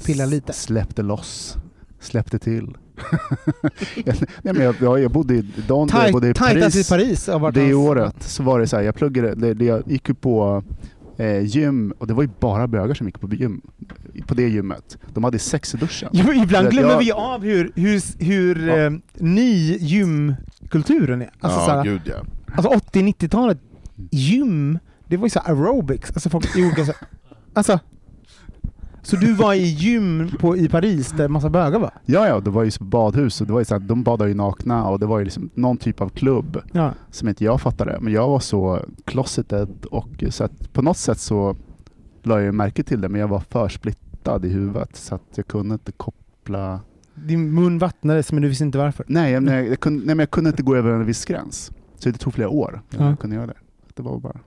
Pilla 0.06 0.26
lite. 0.26 0.52
släppte 0.52 1.02
loss. 1.02 1.56
Släppte 1.98 2.38
till. 2.38 2.76
jag, 4.04 4.14
nej, 4.42 4.54
men 4.54 4.62
jag, 4.80 5.00
jag, 5.00 5.10
bodde 5.10 5.34
i 5.34 5.44
Don, 5.68 5.88
jag 5.92 6.12
bodde 6.12 6.28
i 6.28 6.34
Paris. 6.34 6.88
Paris 6.88 7.24
Det 7.26 7.32
hans- 7.32 7.74
året 7.74 8.22
så 8.22 8.42
var 8.42 8.60
det 8.60 8.66
så 8.66 8.76
här, 8.76 8.82
jag 8.82 8.94
pluggade, 8.94 9.34
det, 9.34 9.54
det, 9.54 9.64
jag 9.64 9.82
gick 9.86 10.08
ju 10.08 10.14
på 10.14 10.62
eh, 11.18 11.40
gym 11.44 11.92
och 11.98 12.06
det 12.06 12.14
var 12.14 12.22
ju 12.22 12.28
bara 12.40 12.66
bögar 12.66 12.94
som 12.94 13.06
gick 13.06 13.20
på 13.20 13.34
gym. 13.34 13.60
På 14.26 14.34
det 14.34 14.48
gymmet. 14.48 14.98
De 15.14 15.24
hade 15.24 15.38
sex 15.38 15.74
i 15.74 15.76
duschen. 15.76 16.08
Jo, 16.12 16.32
ibland 16.32 16.70
glömmer 16.70 16.90
jag- 16.90 16.98
vi 16.98 17.12
av 17.12 17.42
hur, 17.42 17.72
hur, 17.74 18.24
hur 18.24 18.68
Ja. 18.68 18.76
eh, 18.76 18.92
ny 19.14 19.76
gymkulturen 19.78 21.22
är. 21.22 21.30
Alltså, 21.40 21.58
ja, 21.60 21.66
såhär, 21.66 21.84
gud 21.84 22.00
ja. 22.04 22.14
alltså 22.54 22.70
80-90-talet, 22.72 23.58
gym, 24.10 24.78
det 25.08 25.16
var 25.16 25.26
ju 25.26 25.30
så 25.30 25.40
här 25.40 25.48
aerobics. 25.54 26.10
Alltså, 26.10 26.30
folk 26.30 26.56
gjorde 26.56 26.86
så, 26.86 26.92
alltså, 27.54 27.78
så 29.06 29.16
du 29.16 29.32
var 29.34 29.54
i 29.54 29.62
gym 29.66 30.30
på, 30.40 30.56
i 30.56 30.68
Paris 30.68 31.12
där 31.12 31.28
massa 31.28 31.50
bögar 31.50 31.78
var? 31.78 31.90
Ja, 32.04 32.26
ja, 32.28 32.40
det 32.40 32.50
var 32.50 32.64
ju 32.64 32.70
badhus 32.80 33.40
och 33.40 33.46
det 33.46 33.52
var 33.52 33.60
ju 33.60 33.64
så 33.64 33.74
här, 33.74 33.80
de 33.80 34.02
badade 34.02 34.30
ju 34.30 34.36
nakna 34.36 34.88
och 34.88 35.00
det 35.00 35.06
var 35.06 35.18
ju 35.18 35.24
liksom 35.24 35.50
någon 35.54 35.76
typ 35.76 36.00
av 36.00 36.08
klubb 36.08 36.58
Ja. 36.72 36.92
som 37.10 37.28
inte 37.28 37.44
jag 37.44 37.60
fattade. 37.60 37.98
Men 38.00 38.12
jag 38.12 38.28
var 38.28 38.40
så 38.40 38.80
closeted 39.04 39.84
och 39.90 40.24
så 40.30 40.44
att 40.44 40.72
på 40.72 40.82
något 40.82 40.96
sätt 40.96 41.18
så 41.18 41.56
la 42.22 42.40
jag 42.40 42.54
märke 42.54 42.82
till 42.82 43.00
det 43.00 43.08
men 43.08 43.20
jag 43.20 43.28
var 43.28 43.40
för 43.40 43.68
splittad 43.68 44.44
i 44.44 44.48
huvudet 44.48 44.96
så 44.96 45.14
att 45.14 45.22
jag 45.34 45.46
kunde 45.46 45.72
inte 45.72 45.92
koppla 45.92 46.80
Din 47.14 47.54
mun 47.54 47.78
vattnades 47.78 48.32
men 48.32 48.42
du 48.42 48.48
visste 48.48 48.64
inte 48.64 48.78
varför. 48.78 49.04
Nej, 49.08 49.32
jag, 49.32 49.48
jag, 49.48 49.68
jag, 49.68 49.80
kunde, 49.80 49.98
nej 50.06 50.14
men 50.14 50.18
jag 50.18 50.30
kunde 50.30 50.50
inte 50.50 50.62
gå 50.62 50.76
över 50.76 50.90
en 50.90 51.06
viss 51.06 51.24
gräns. 51.24 51.72
Så 51.96 52.08
det 52.10 52.18
tog 52.18 52.34
flera 52.34 52.48
år 52.48 52.82
innan 52.92 53.04
Ja. 53.04 53.10
jag 53.10 53.18
kunde 53.18 53.36
göra 53.36 53.46
det. 53.46 53.56
Det 53.94 54.02
var 54.02 54.18
bara... 54.18 54.38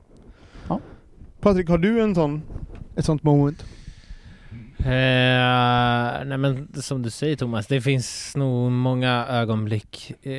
Patrik, 1.42 1.70
har 1.70 1.78
du 1.78 2.02
en 2.02 2.16
sån, 2.16 2.42
ett 2.96 3.06
sånt 3.06 3.24
moment? 3.24 3.66
Eh, 4.80 6.26
nej 6.26 6.38
men 6.38 6.68
som 6.82 7.02
du 7.02 7.10
säger 7.10 7.36
Thomas, 7.36 7.68
det 7.68 7.82
finns 7.82 8.34
nog 8.36 8.72
många 8.72 9.26
ögonblick. 9.30 10.14
Eh, 10.22 10.34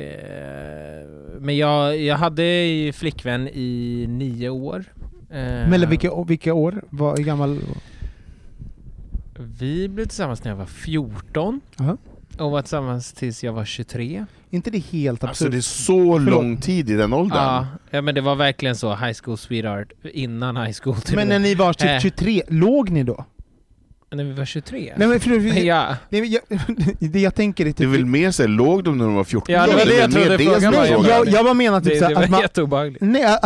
men 1.39 1.57
jag, 1.57 1.97
jag 2.01 2.17
hade 2.17 2.43
flickvän 2.95 3.47
i 3.47 4.05
nio 4.09 4.49
år. 4.49 4.83
Eh, 5.29 5.69
Mellan 5.69 5.89
vilka, 5.89 6.23
vilka 6.23 6.53
år? 6.53 6.83
Var, 6.89 7.17
hur 7.17 7.23
gammal? 7.23 7.59
Vi 9.59 9.87
blev 9.87 10.05
tillsammans 10.05 10.43
när 10.43 10.51
jag 10.51 10.57
var 10.57 10.65
14 10.65 11.61
Aha. 11.79 11.97
och 12.37 12.51
var 12.51 12.61
tillsammans 12.61 13.13
tills 13.13 13.43
jag 13.43 13.53
var 13.53 13.65
23. 13.65 14.25
inte 14.49 14.69
det 14.71 14.79
helt 14.79 15.23
absurt? 15.23 15.29
Alltså 15.29 15.49
det 15.49 15.57
är 15.57 15.61
så 15.61 16.17
lång 16.17 16.57
tid 16.57 16.89
i 16.89 16.93
den 16.93 17.13
åldern. 17.13 17.37
Ja, 17.37 17.67
ja 17.89 18.01
men 18.01 18.15
det 18.15 18.21
var 18.21 18.35
verkligen 18.35 18.75
så, 18.75 18.95
high 18.95 19.13
school 19.23 19.37
sweetheart, 19.37 19.91
innan 20.13 20.57
high 20.57 20.75
school 20.83 20.95
till 20.95 21.15
men 21.15 21.27
när 21.27 21.39
ni 21.39 21.55
var 21.55 21.73
typ 21.73 21.89
Eh. 21.89 21.99
23, 21.99 22.43
låg 22.47 22.89
ni 22.89 23.03
då? 23.03 23.25
När 24.13 24.23
vi 24.23 24.31
var 24.31 24.45
23? 24.45 24.93
Nej 24.97 25.07
men 25.07 25.19
för, 25.19 25.29
för, 25.29 25.59
ja. 25.59 25.95
nej, 26.09 26.21
men 26.21 26.31
jag, 26.31 26.41
det 27.11 27.19
jag 27.19 27.35
tänker 27.35 27.65
är 27.65 27.69
typ... 27.69 27.77
Det 27.77 27.83
är 27.83 27.87
väl 27.87 28.05
mer 28.05 28.31
såhär, 28.31 28.49
låg 28.49 28.83
de 28.83 28.97
när 28.97 29.05
de 29.05 29.15
var 29.15 29.23
14? 29.23 29.53
Ja, 29.53 29.67
det 29.67 29.75
var 29.75 29.85
det 29.85 29.97
jag 29.97 30.11
trodde 30.11 30.37
mer 30.37 30.37
frågan 30.37 30.73
var. 30.73 30.85
Jag, 30.85 31.27
jag 31.27 31.45
bara 31.45 31.53
menar 31.53 31.81
typ 31.81 31.93
det, 31.93 31.99
så 31.99 32.05
det 32.07 32.15
att 32.15 32.21
var 32.21 32.27
man... 32.27 32.41
jätteobehagligt. 32.41 33.01
Nej, 33.01 33.21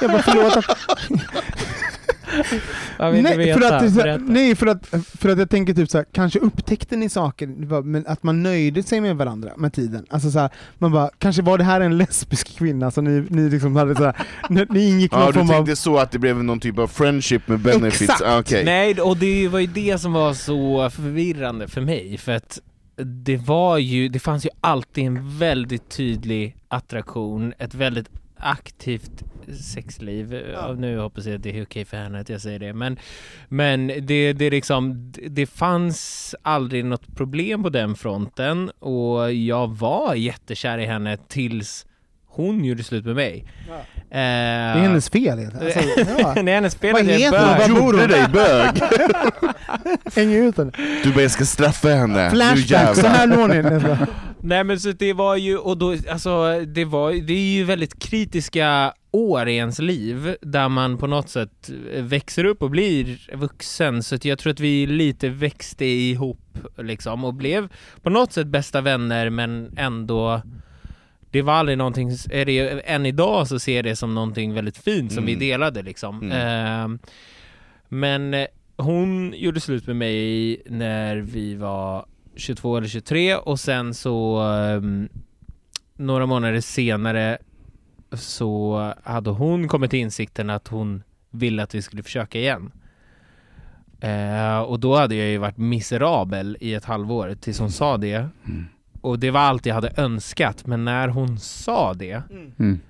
jag 0.00 0.10
bara 0.10 0.22
förlåt 0.22 0.56
att... 0.56 0.64
Jag 2.98 3.10
vill 3.10 3.18
inte 3.18 3.36
nej, 3.36 3.46
veta, 3.46 3.60
för 3.60 3.86
att, 3.86 3.94
berätta. 3.94 4.24
nej 4.26 4.54
för, 4.54 4.66
att, 4.66 4.86
för 5.18 5.28
att 5.28 5.38
jag 5.38 5.50
tänker 5.50 5.74
typ 5.74 5.90
så 5.90 5.98
här, 5.98 6.06
kanske 6.12 6.38
upptäckte 6.38 6.96
ni 6.96 7.08
saker, 7.08 7.46
men 7.82 8.06
att 8.06 8.22
man 8.22 8.42
nöjde 8.42 8.82
sig 8.82 9.00
med 9.00 9.16
varandra 9.16 9.50
med 9.56 9.72
tiden. 9.72 10.06
Alltså 10.10 10.30
så 10.30 10.38
här, 10.38 10.50
man 10.78 10.92
bara, 10.92 11.10
kanske 11.18 11.42
var 11.42 11.58
det 11.58 11.64
här 11.64 11.80
en 11.80 11.98
lesbisk 11.98 12.58
kvinna 12.58 12.90
som 12.90 13.04
ni, 13.04 13.26
ni 13.28 13.50
liksom 13.50 13.76
hade 13.76 13.94
så 13.94 14.04
här, 14.04 14.16
ni, 14.50 14.66
ni 14.70 14.88
ingick 14.88 15.12
någon 15.12 15.20
Ja, 15.20 15.26
du 15.26 15.32
form 15.32 15.50
av... 15.50 15.54
tänkte 15.54 15.76
så 15.76 15.98
att 15.98 16.10
det 16.10 16.18
blev 16.18 16.44
någon 16.44 16.60
typ 16.60 16.78
av 16.78 16.86
friendship 16.86 17.48
med 17.48 17.60
benefits? 17.60 18.02
Exakt. 18.02 18.22
Ah, 18.22 18.38
okej. 18.38 18.64
Nej, 18.64 19.00
och 19.00 19.16
det 19.16 19.48
var 19.48 19.58
ju 19.58 19.66
det 19.66 20.00
som 20.00 20.12
var 20.12 20.34
så 20.34 20.90
förvirrande 20.90 21.68
för 21.68 21.80
mig, 21.80 22.18
för 22.18 22.32
att 22.32 22.60
det 22.96 23.36
var 23.36 23.78
ju, 23.78 24.08
det 24.08 24.18
fanns 24.18 24.46
ju 24.46 24.50
alltid 24.60 25.04
en 25.04 25.38
väldigt 25.38 25.88
tydlig 25.88 26.56
attraktion, 26.68 27.52
ett 27.58 27.74
väldigt 27.74 28.08
aktivt 28.36 29.24
sexliv. 29.60 30.34
Ja. 30.52 30.72
Nu 30.72 30.98
hoppas 30.98 31.26
jag 31.26 31.34
att 31.34 31.42
det 31.42 31.58
är 31.58 31.64
okej 31.64 31.84
för 31.84 31.96
henne 31.96 32.20
att 32.20 32.28
jag 32.28 32.40
säger 32.40 32.58
det, 32.58 32.72
men, 32.72 32.98
men 33.48 33.86
det, 33.86 34.32
det, 34.32 34.50
liksom, 34.50 35.12
det 35.28 35.46
fanns 35.46 36.34
aldrig 36.42 36.84
något 36.84 37.16
problem 37.16 37.62
på 37.62 37.68
den 37.68 37.94
fronten 37.94 38.70
och 38.70 39.32
jag 39.32 39.68
var 39.68 40.14
jättekär 40.14 40.78
i 40.78 40.84
henne 40.84 41.16
tills 41.16 41.86
hon 42.26 42.64
gjorde 42.64 42.82
slut 42.82 43.04
med 43.04 43.14
mig. 43.14 43.44
Ja. 43.68 43.80
Eh, 44.14 44.18
Det 44.18 44.20
är 44.20 44.74
hennes 44.82 45.10
fel 45.10 45.38
egentligen. 45.38 45.66
Alltså, 45.66 45.80
ja. 46.18 46.42
det 46.42 46.50
är 46.50 46.54
hennes 46.54 46.74
fel 46.76 46.92
Vad 46.92 47.04
heter 47.04 47.66
hon? 47.68 47.74
bor 47.74 47.82
hon? 47.82 47.92
Gjorde 47.92 48.06
dig 48.06 48.26
bög? 48.32 48.82
Hänger 50.14 50.42
ut 50.42 50.56
henne. 50.58 50.72
Du 51.02 51.12
bara, 51.12 51.22
jag 51.22 51.30
ska 51.30 51.44
straffa 51.44 51.88
henne. 51.88 52.30
Flashback, 52.30 52.96
så 52.96 53.06
här 53.06 53.26
når 53.26 53.48
ni. 53.48 54.06
Nej 54.40 54.64
men 54.64 54.80
så 54.80 54.92
det 54.92 55.12
var 55.12 55.36
ju, 55.36 55.58
och 55.58 55.78
då, 55.78 55.96
alltså 56.10 56.60
det 56.66 56.84
var 56.84 57.12
det 57.12 57.32
är 57.32 57.54
ju 57.54 57.64
väldigt 57.64 57.98
kritiska 58.02 58.92
år 59.10 59.48
i 59.48 59.56
ens 59.56 59.78
liv 59.78 60.36
där 60.40 60.68
man 60.68 60.98
på 60.98 61.06
något 61.06 61.28
sätt 61.28 61.70
växer 61.98 62.44
upp 62.44 62.62
och 62.62 62.70
blir 62.70 63.18
vuxen 63.36 64.02
så 64.02 64.14
att 64.14 64.24
jag 64.24 64.38
tror 64.38 64.52
att 64.52 64.60
vi 64.60 64.86
lite 64.86 65.28
växte 65.28 65.84
ihop 65.84 66.58
liksom 66.78 67.24
och 67.24 67.34
blev 67.34 67.68
på 68.02 68.10
något 68.10 68.32
sätt 68.32 68.46
bästa 68.46 68.80
vänner 68.80 69.30
men 69.30 69.74
ändå 69.76 70.42
det 71.34 71.42
var 71.42 71.52
aldrig 71.52 71.78
någonting, 71.78 72.10
är 72.30 72.44
det, 72.44 72.58
än 72.80 73.06
idag 73.06 73.48
så 73.48 73.58
ser 73.58 73.76
jag 73.76 73.84
det 73.84 73.96
som 73.96 74.14
någonting 74.14 74.54
väldigt 74.54 74.76
fint 74.78 75.12
som 75.12 75.24
Mm. 75.24 75.38
vi 75.38 75.46
delade 75.46 75.82
liksom. 75.82 76.22
Mm. 76.22 76.32
Ehm, 76.32 76.98
men 77.88 78.34
eh, 78.34 78.46
hon 78.76 79.34
gjorde 79.36 79.60
slut 79.60 79.86
med 79.86 79.96
mig 79.96 80.62
när 80.66 81.16
vi 81.16 81.54
var 81.54 82.06
22 82.36 82.76
eller 82.76 82.88
23 82.88 83.36
och 83.36 83.60
sen 83.60 83.94
så 83.94 84.38
ehm, 84.40 85.08
några 85.96 86.26
månader 86.26 86.60
senare 86.60 87.38
så 88.12 88.92
hade 89.02 89.30
hon 89.30 89.68
kommit 89.68 89.90
till 89.90 90.00
insikten 90.00 90.50
att 90.50 90.68
hon 90.68 91.02
ville 91.30 91.62
att 91.62 91.74
vi 91.74 91.82
skulle 91.82 92.02
försöka 92.02 92.38
igen. 92.38 92.70
Eh, 94.00 94.58
och 94.58 94.80
då 94.80 94.96
hade 94.96 95.14
jag 95.14 95.28
ju 95.28 95.38
varit 95.38 95.56
miserabel 95.56 96.56
i 96.60 96.74
ett 96.74 96.84
halvår 96.84 97.36
tills 97.40 97.58
hon 97.58 97.70
sa 97.72 97.96
det. 97.96 98.28
Och 99.04 99.18
det 99.18 99.30
var 99.30 99.40
allt 99.40 99.66
jag 99.66 99.74
hade 99.74 99.92
önskat, 99.96 100.66
men 100.66 100.84
när 100.84 101.08
hon 101.08 101.38
sa 101.38 101.94
det, 101.94 102.22
Mm. 102.58 102.80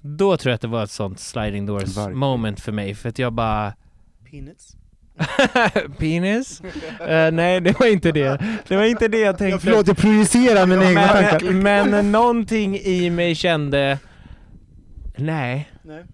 då 0.00 0.36
tror 0.36 0.50
jag 0.50 0.54
att 0.54 0.60
det 0.60 0.68
var 0.68 0.84
ett 0.84 0.90
sånt 0.90 1.20
sliding 1.20 1.66
doors 1.66 1.82
Verkligen. 1.96 2.18
moment 2.18 2.60
för 2.60 2.72
mig, 2.72 2.94
för 2.94 3.08
att 3.08 3.18
jag 3.18 3.32
bara 3.32 3.72
Penis? 4.30 4.76
Penis? 5.98 6.60
Eh, 7.08 7.30
nej, 7.32 7.60
det 7.60 7.80
var 7.80 7.86
inte 7.86 8.12
det. 8.12 8.40
Det 8.68 8.76
var 8.76 8.84
inte 8.84 9.08
det 9.08 9.18
jag 9.18 9.38
tänkte. 9.38 9.54
Ja, 9.54 9.58
förlåt, 9.72 9.86
jag 9.88 9.96
projicerar 9.96 10.66
mina 10.66 10.88
egna 10.88 11.08
tankar. 11.08 11.50
men, 11.50 11.90
men 11.90 12.12
någonting 12.12 12.76
i 12.76 13.10
mig 13.10 13.34
kände, 13.34 13.98
nej. 15.16 15.70
Nej. 15.82 16.04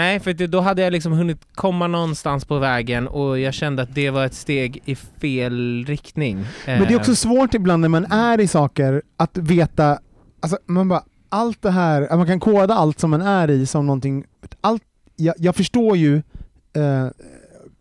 Nej, 0.00 0.20
för 0.20 0.46
då 0.46 0.60
hade 0.60 0.82
jag 0.82 0.92
liksom 0.92 1.12
hunnit 1.12 1.38
komma 1.54 1.86
någonstans 1.86 2.44
på 2.44 2.58
vägen 2.58 3.08
och 3.08 3.38
jag 3.38 3.54
kände 3.54 3.82
att 3.82 3.94
det 3.94 4.10
var 4.10 4.26
ett 4.26 4.34
steg 4.34 4.82
i 4.84 4.94
fel 4.94 5.84
riktning. 5.86 6.46
Men 6.66 6.80
det 6.80 6.94
är 6.94 6.96
också 6.96 7.10
Eh, 7.10 7.14
svårt 7.14 7.54
ibland 7.54 7.80
när 7.80 7.88
man 7.88 8.04
är 8.04 8.40
i 8.40 8.46
saker 8.46 9.02
att 9.16 9.38
veta, 9.38 9.98
alltså 10.40 10.58
man 10.66 10.88
bara, 10.88 11.02
allt 11.28 11.62
det 11.62 11.70
här, 11.70 12.16
man 12.16 12.26
kan 12.26 12.40
koda 12.40 12.74
allt 12.74 13.00
som 13.00 13.10
man 13.10 13.22
är 13.22 13.50
i 13.50 13.66
som 13.66 13.86
någonting, 13.86 14.24
allt, 14.60 14.82
jag, 15.16 15.34
jag 15.38 15.56
förstår 15.56 15.96
ju 15.96 16.16
eh, 16.76 17.06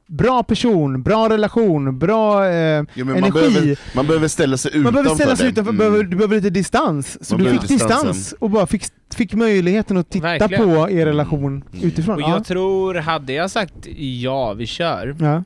bra 0.09 0.43
person, 0.43 1.03
bra 1.03 1.29
relation, 1.29 1.99
bra 1.99 2.45
eh, 2.45 2.51
Ja, 2.53 2.83
men 2.95 3.07
man, 3.07 3.17
energi. 3.17 3.31
behöver, 3.31 3.79
man 3.95 4.07
behöver 4.07 4.27
ställa 4.27 4.57
sig 4.57 4.71
utanför 4.71 4.83
Man 4.83 4.93
behöver 4.93 5.15
ställa 5.15 5.35
sig 5.35 5.47
utanför, 5.49 5.71
Mm. 5.71 5.77
behöver, 5.77 6.03
du 6.03 6.15
behöver 6.17 6.35
lite 6.35 6.49
distans. 6.49 7.17
Så 7.27 7.35
Man 7.37 7.43
du 7.45 7.51
fick 7.51 7.61
distansen. 7.61 7.97
distans 8.07 8.35
och 8.39 8.49
bara 8.49 8.67
fick, 8.67 8.83
fick 9.15 9.33
möjligheten 9.33 9.97
att 9.97 10.09
titta 10.09 10.27
Verkligen. 10.27 10.69
på 10.69 10.89
er 10.89 11.05
relation 11.05 11.63
utifrån. 11.81 12.15
Och 12.23 12.29
jag 12.29 12.45
tror, 12.45 12.95
hade 12.95 13.33
jag 13.33 13.51
sagt 13.51 13.73
ja, 13.97 14.53
vi 14.53 14.65
kör, 14.65 15.15
ja. 15.19 15.43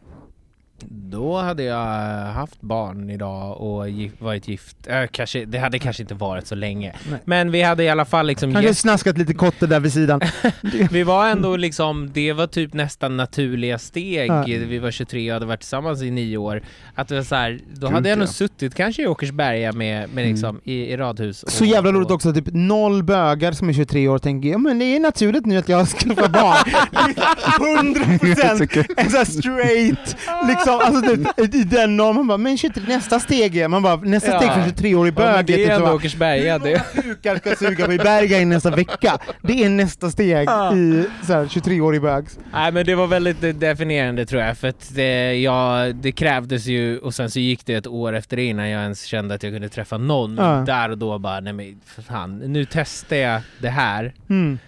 Då 0.89 1.37
hade 1.37 1.63
jag 1.63 1.85
haft 2.33 2.61
barn 2.61 3.09
idag 3.09 3.61
och 3.61 3.87
gif- 3.87 4.11
varit 4.19 4.47
gift. 4.47 4.77
Eh, 4.87 5.03
kanske, 5.11 5.45
det 5.45 5.57
hade 5.57 5.79
kanske 5.79 6.03
inte 6.03 6.13
varit 6.13 6.47
så 6.47 6.55
länge. 6.55 6.93
Nej. 7.09 7.19
Men 7.25 7.51
vi 7.51 7.61
hade 7.61 7.83
i 7.83 7.89
alla 7.89 8.05
fall 8.05 8.27
liksom 8.27 8.53
Kanske 8.53 8.67
gett 8.69 8.77
snaskat 8.77 9.17
lite 9.17 9.33
kotte 9.33 9.67
där 9.67 9.79
vid 9.79 9.93
sidan. 9.93 10.21
Vi 10.91 11.03
var 11.03 11.27
ändå 11.27 11.57
liksom, 11.57 12.11
det 12.13 12.33
var 12.33 12.47
typ 12.47 12.73
nästan 12.73 13.17
naturliga 13.17 13.79
steg. 13.79 14.29
Ja. 14.29 14.43
Vi 14.47 14.79
var 14.79 14.91
23 14.91 15.29
och 15.29 15.33
hade 15.33 15.45
varit 15.45 15.59
tillsammans 15.59 16.01
i 16.01 16.11
nio 16.11 16.37
år. 16.37 16.61
Att 16.95 17.07
det 17.07 17.15
var 17.15 17.23
så 17.23 17.35
här, 17.35 17.59
då 17.73 17.87
Gud, 17.87 17.95
hade 17.95 18.09
jag 18.09 18.19
nog 18.19 18.27
ja. 18.27 18.31
suttit 18.31 18.75
kanske 18.75 19.03
i 19.03 19.07
Åkersberga 19.07 19.71
med, 19.71 20.09
med 20.13 20.27
liksom, 20.27 20.61
i, 20.63 20.73
i 20.73 20.97
radhus. 20.97 21.43
Så 21.47 21.63
och- 21.63 21.67
jävla 21.67 21.91
roligt 21.91 22.11
också, 22.11 22.33
typ 22.33 22.47
noll 22.51 23.03
bögar 23.03 23.51
som 23.51 23.69
är 23.69 23.73
23 23.73 24.07
år 24.07 24.17
tänker 24.19 24.49
ja 24.49 24.57
men 24.57 24.79
det 24.79 24.85
är 24.85 24.99
naturligt 24.99 25.45
nu 25.45 25.57
att 25.57 25.69
jag 25.69 25.87
skaffar 25.87 26.27
barn. 26.29 26.57
100% 27.53 28.85
en 28.97 29.09
sån 29.09 29.17
här 29.17 29.25
straight, 29.25 30.15
liksom, 30.47 30.72
alltså 30.81 31.15
det, 31.15 31.55
i 31.57 31.63
den 31.63 31.97
normen, 31.97 32.15
man 32.15 32.27
bara 32.27 32.37
men 32.37 32.57
23, 32.57 32.83
nästa 32.87 33.19
steg 33.19 33.57
är, 33.57 33.67
man 33.67 33.83
bara 33.83 33.95
nästa 33.95 34.31
Ja. 34.31 34.37
steg 34.39 34.51
för 34.51 34.83
23-årig 34.83 35.13
Ja, 35.17 35.19
men 35.25 35.33
bög 35.35 35.45
det 35.45 35.53
är 35.53 35.57
typ 35.57 35.69
ändå 35.69 35.93
Åkersberga. 35.93 36.53
hur 36.57 36.59
Det. 36.65 36.81
många 36.95 37.03
kukar 37.15 37.35
ska 37.37 37.55
suga 37.55 37.85
på 37.85 37.93
i 37.93 37.97
Berga 37.97 38.39
i 38.39 38.45
nästa 38.45 38.69
vecka? 38.71 39.17
Det 39.41 39.63
är 39.63 39.69
nästa 39.69 40.11
steg 40.11 40.47
Ja. 40.47 40.75
i 40.75 41.05
så 41.23 41.33
här, 41.33 41.45
23-årig 41.45 42.01
bögs. 42.01 42.39
Nej 42.53 42.71
men 42.71 42.85
det 42.85 42.95
var 42.95 43.07
väldigt 43.07 43.59
definierande 43.59 44.25
tror 44.25 44.41
jag, 44.41 44.57
för 44.57 44.67
att 44.67 44.91
det, 44.95 45.33
ja, 45.35 45.85
det 45.93 46.11
krävdes 46.11 46.65
ju 46.65 46.97
och 46.97 47.13
sen 47.13 47.29
så 47.31 47.39
gick 47.39 47.65
det 47.65 47.73
ett 47.73 47.87
år 47.87 48.13
efter 48.15 48.37
det 48.37 48.43
innan 48.43 48.69
jag 48.69 48.81
ens 48.81 49.03
kände 49.03 49.35
att 49.35 49.43
jag 49.43 49.53
kunde 49.53 49.69
träffa 49.69 49.97
någon. 49.97 50.35
Ja. 50.37 50.63
Där 50.67 50.89
och 50.89 50.97
då 50.97 51.19
bara, 51.19 51.39
nej 51.39 51.53
men 51.53 51.79
fan, 52.07 52.37
nu 52.37 52.65
testar 52.71 53.15
jag 53.15 53.41
det 53.59 53.69
här. 53.69 54.13
Mm. 54.29 54.59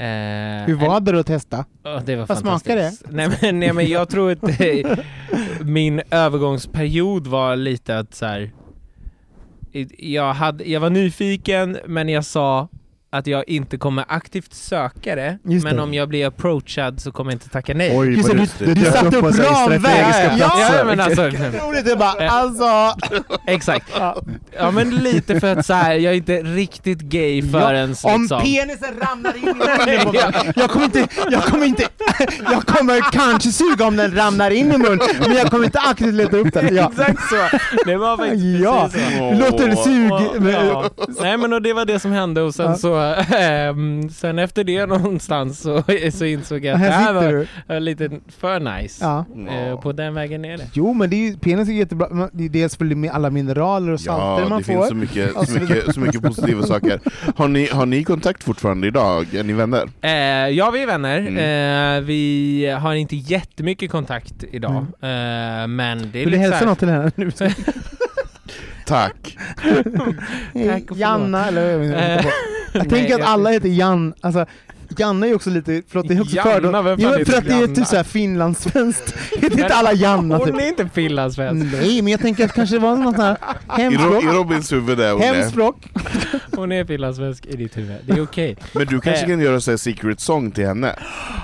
Eh, 0.00 0.66
Hur 0.66 0.74
var 0.74 1.00
det 1.00 1.20
att 1.20 1.26
testa? 1.26 1.64
Ja, 1.82 2.02
det 2.06 2.16
var 2.16 2.26
Vad 2.26 2.38
smakar 2.38 2.76
det? 2.76 2.92
Nej 3.10 3.28
men, 3.42 3.60
nej 3.60 3.72
men 3.72 3.86
jag 3.86 4.08
tror 4.08 4.32
att 4.32 4.58
det, 4.58 4.98
min 5.64 6.02
övergångsperiod 6.10 7.26
var 7.26 7.56
lite 7.56 7.98
att 7.98 8.14
så 8.14 8.26
här. 8.26 8.50
Jag, 9.98 10.32
hade, 10.34 10.64
jag 10.64 10.80
var 10.80 10.90
nyfiken 10.90 11.78
men 11.86 12.08
jag 12.08 12.24
sa 12.24 12.68
att 13.12 13.26
jag 13.26 13.48
inte 13.48 13.76
kommer 13.76 14.04
aktivt 14.08 14.54
söka 14.54 15.14
det, 15.14 15.38
Just 15.44 15.64
men 15.64 15.76
det. 15.76 15.82
om 15.82 15.94
jag 15.94 16.08
blir 16.08 16.26
approachad 16.26 17.00
så 17.00 17.12
kommer 17.12 17.30
jag 17.32 17.34
inte 17.36 17.48
tacka 17.48 17.74
nej. 17.74 17.98
Oj, 17.98 18.16
Just 18.16 18.28
det, 18.58 18.64
du, 18.64 18.74
du- 18.74 18.74
du 18.74 18.84
satte 18.90 19.16
upp 19.16 19.24
ramverk. 19.24 20.32
Ja. 20.38 20.52
Ja 20.78 20.84
men 20.84 21.00
alltså, 21.00 21.22
Roligt, 21.66 21.84
det 21.84 21.92
är 21.92 21.96
bara 21.96 22.28
alltså... 22.30 22.64
exakt. 23.46 23.86
Ja 24.58 24.70
men 24.70 24.90
lite 24.90 25.40
för 25.40 25.56
att 25.58 25.66
så 25.66 25.74
här, 25.74 25.94
jag 25.94 26.12
är 26.12 26.16
inte 26.16 26.42
riktigt 26.42 26.98
gay 27.00 27.42
förrän 27.50 27.94
Om 28.02 28.20
liksom. 28.20 28.40
penisen 28.40 28.94
ramlar 29.00 29.36
in 29.36 29.42
i 29.48 29.54
munnen 29.54 30.06
på 30.06 30.12
mig. 30.12 30.52
Jag 30.56 30.70
kommer 30.70 30.84
inte, 30.84 31.06
jag 31.30 31.42
kommer 31.44 31.66
inte, 31.66 31.84
jag 32.50 32.66
kommer 32.66 33.12
kanske 33.12 33.52
suga 33.52 33.86
om 33.86 33.96
den 33.96 34.16
ramlar 34.16 34.50
in 34.50 34.72
i 34.72 34.78
munnen, 34.78 34.98
men 35.20 35.32
jag 35.36 35.50
kommer 35.50 35.64
inte 35.64 35.78
aktivt 35.80 36.14
leta 36.14 36.36
upp 36.36 36.52
den. 36.54 36.76
Ja. 36.76 36.90
Exakt 36.90 37.18
så! 37.30 37.58
Det 37.86 37.96
var 37.96 38.16
faktiskt 38.16 38.44
Ja, 38.62 38.88
precis 38.92 39.18
så. 39.18 39.32
låter 39.32 39.74
sug... 39.76 40.52
Ja. 40.52 40.90
Nej 41.20 41.36
men 41.36 41.52
och 41.52 41.62
det 41.62 41.72
var 41.72 41.84
det 41.84 41.98
som 42.00 42.12
hände 42.12 42.42
och 42.42 42.54
sen 42.54 42.66
Ja. 42.70 42.76
så, 42.76 42.99
sen 44.12 44.38
efter 44.38 44.64
det 44.64 44.86
någonstans 44.86 45.60
så, 45.60 45.82
så 46.12 46.24
insåg 46.24 46.64
jag 46.64 46.74
att 46.74 46.80
det 46.80 46.86
Här 46.90 47.12
var, 47.12 47.46
var 47.66 47.80
lite 47.80 48.10
för 48.38 48.60
nice. 48.60 49.04
Ja. 49.04 49.24
Eh, 49.50 49.80
på 49.80 49.92
den 49.92 50.14
vägen 50.14 50.44
är 50.44 50.56
det. 50.56 50.66
Jo 50.72 50.94
men 50.94 51.10
det 51.10 51.16
är 51.16 51.30
ju, 51.30 51.36
penis 51.36 51.68
är 51.68 51.72
jättebra, 51.72 52.28
det 52.32 52.44
är 52.44 52.48
dels 52.48 52.76
för 52.76 52.84
med 52.84 53.10
alla 53.10 53.30
mineraler 53.30 53.92
och 53.92 54.00
salter 54.00 54.42
Ja, 54.42 54.48
man 54.48 54.58
det 54.58 54.64
får. 54.64 54.72
finns 54.72 54.88
så 54.88 54.94
mycket, 54.94 55.48
så, 55.48 55.60
mycket, 55.60 55.94
så 55.94 56.00
mycket 56.00 56.22
positiva 56.22 56.62
saker. 56.66 57.00
Har 57.36 57.48
ni, 57.48 57.66
har 57.66 57.86
ni 57.86 58.04
kontakt 58.04 58.44
fortfarande 58.44 58.86
idag? 58.86 59.34
Är 59.34 59.44
ni 59.44 59.52
vänner? 59.52 59.88
Eh, 60.00 60.10
ja 60.56 60.70
vi 60.70 60.82
är 60.82 60.86
vänner, 60.86 61.18
Mm. 61.18 61.96
eh, 61.98 62.00
vi 62.06 62.76
har 62.80 62.94
inte 62.94 63.16
jättemycket 63.16 63.90
kontakt 63.90 64.44
idag, 64.52 64.76
eh, 64.76 65.66
men 65.68 66.10
det 66.12 66.18
är 66.20 66.24
Vill 66.24 66.30
du 66.30 66.36
hälsa 66.38 66.64
något 66.64 66.78
till 66.78 66.88
henne 66.88 67.10
nu? 67.14 67.30
Tack! 68.90 69.36
Tack 70.66 70.82
Janna, 70.98 71.46
eller 71.46 71.70
jag 71.70 72.16
Eh. 72.20 72.26
Jag 72.72 72.88
tänker 72.88 73.14
att 73.14 73.20
alla 73.22 73.50
heter 73.50 73.68
Jan, 73.68 74.14
alltså 74.20 74.46
Janna 74.98 75.26
är 75.26 75.34
också 75.34 75.50
lite, 75.50 75.82
förlåt 75.88 76.08
det 76.08 76.14
är 76.14 76.20
också 76.20 76.36
Janna, 76.36 76.50
fördom. 76.50 76.84
vem 76.84 76.98
fan 76.98 77.14
Jo, 77.18 77.24
för 77.24 77.38
att 77.38 77.44
det 77.44 77.54
är 77.54 77.66
typ 77.66 77.86
såhär 77.86 78.04
finlandssvenskt. 78.04 79.14
Heter 79.40 79.60
inte 79.60 79.74
alla 79.74 79.92
Janna 79.92 80.38
typ? 80.38 80.48
Hon 80.48 80.60
är 80.60 80.68
inte 80.68 80.88
finlandssvensk, 80.94 81.76
Nej, 81.80 82.02
men 82.02 82.10
jag 82.10 82.20
tänker 82.20 82.44
att 82.44 82.52
kanske 82.52 82.76
det 82.76 82.80
var 82.80 82.96
något 82.96 83.04
sånt 83.04 83.16
här 83.16 83.36
hemspråk. 83.68 84.24
I 84.24 84.26
Robins 84.26 84.72
huvud 84.72 85.00
är 85.00 85.12
hon. 85.12 85.22
Hemspråk. 85.22 85.76
hon 86.56 86.72
är 86.72 86.84
finlandssvensk 86.84 87.46
i 87.46 87.56
ditt 87.56 87.76
huvud. 87.76 87.96
Det 88.06 88.12
är 88.12 88.22
okej. 88.22 88.56
Men 88.74 88.86
du 88.86 89.00
kanske 89.00 89.24
Eh. 89.24 89.28
kan 89.28 89.40
göra 89.40 89.60
så 89.60 89.70
här 89.70 89.78
secret 89.78 90.20
song 90.20 90.50
till 90.50 90.66
henne? 90.66 90.94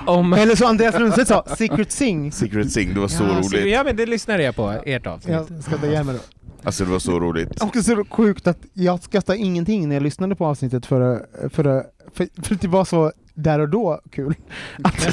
Om... 0.05 0.33
Eller 0.33 0.55
så 0.55 0.67
Andreas 0.67 0.99
Lundstedt 0.99 1.27
sa, 1.27 1.45
Secret 1.57 1.91
Sing. 1.91 2.31
Secret 2.31 2.71
sing, 2.71 2.93
det 2.93 2.99
var 2.99 3.07
så 3.07 3.23
ja, 3.23 3.29
roligt. 3.29 3.71
Ja 3.73 3.83
men 3.83 3.95
det 3.95 4.05
lyssnade 4.05 4.43
jag 4.43 4.55
på, 4.55 4.73
ert 4.85 5.07
avsnitt. 5.07 5.35
Jag 5.49 5.63
ska 5.63 5.77
ta 5.77 5.85
igen 5.87 6.05
mig 6.05 6.15
då. 6.15 6.21
Alltså 6.63 6.85
det 6.85 6.91
var 6.91 6.99
så 6.99 7.19
roligt. 7.19 7.61
Och 7.63 7.75
så 7.77 8.05
sjukt 8.09 8.47
att 8.47 8.59
jag 8.73 9.03
skrattade 9.03 9.37
ingenting 9.37 9.87
när 9.89 9.95
jag 9.95 10.03
lyssnade 10.03 10.35
på 10.35 10.45
avsnittet 10.45 10.85
för, 10.85 11.25
för, 11.49 11.83
för, 12.13 12.27
för 12.43 12.55
att 12.55 12.61
det 12.61 12.67
var 12.67 12.85
så 12.85 13.11
där 13.33 13.59
och 13.59 13.69
då 13.69 14.01
kul. 14.11 14.33
Att, 14.83 15.07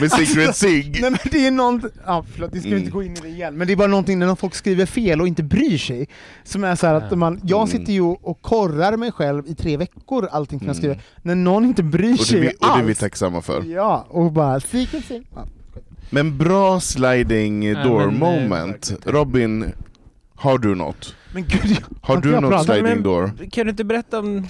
Men 0.00 0.10
secret 0.10 0.56
sing, 0.56 0.92
nej 1.00 1.10
men 1.10 1.18
det 1.30 1.46
är 1.46 1.50
något, 1.50 1.82
ja 2.06 2.24
förlåt, 2.32 2.50
vi 2.52 2.58
ska 2.60 2.68
Mm. 2.68 2.78
inte 2.78 2.90
gå 2.90 3.02
in 3.02 3.12
i 3.16 3.20
det 3.20 3.28
igen, 3.28 3.56
men 3.58 3.66
det 3.66 3.72
är 3.72 3.76
bara 3.76 3.88
någonting 3.88 4.18
när 4.18 4.34
folk 4.34 4.54
skriver 4.54 4.86
fel 4.86 5.20
och 5.20 5.28
inte 5.28 5.42
bryr 5.42 5.78
sig. 5.78 6.08
Som 6.44 6.64
är 6.64 6.74
så 6.76 6.86
här 6.86 6.94
att 6.94 7.18
man, 7.18 7.40
jag 7.44 7.58
Mm. 7.68 7.78
sitter 7.78 7.92
ju 7.92 8.00
och 8.02 8.42
korrar 8.42 8.96
mig 8.96 9.12
själv 9.12 9.42
i 9.46 9.54
tre 9.54 9.76
veckor 9.76 10.28
allting 10.32 10.58
som 10.58 10.66
jag 10.68 10.74
Mm. 10.76 10.80
skriver, 10.82 11.00
när 11.22 11.34
någon 11.34 11.64
inte 11.64 11.82
bryr 11.82 12.12
och 12.12 12.18
det, 12.18 12.24
sig 12.24 12.40
vi, 12.40 12.46
och 12.48 12.52
det 12.60 12.66
är 12.80 12.82
vi 12.82 12.88
alls. 12.90 12.98
tacksamma 12.98 13.42
för. 13.42 13.62
Ja, 13.64 14.06
och 14.08 14.32
bara 14.32 14.60
secret 14.60 15.04
sing. 15.04 15.26
Ja. 15.34 15.44
Men 16.10 16.38
bra 16.38 16.80
sliding 16.80 17.62
Ja, 17.62 17.82
door 17.84 18.06
men, 18.10 18.14
eh, 18.14 18.18
moment. 18.48 18.92
Robin, 19.04 19.72
har 20.36 20.58
du 20.58 20.74
något? 20.74 21.14
Men 21.32 21.44
gud, 21.48 21.60
jag, 21.64 21.78
Har 22.02 22.16
du 22.20 22.40
något 22.40 22.64
sliding 22.64 22.82
Men- 22.84 23.02
door? 23.02 23.30
Kan 23.50 23.66
du 23.66 23.70
inte 23.70 23.84
berätta 23.84 24.18
om 24.18 24.46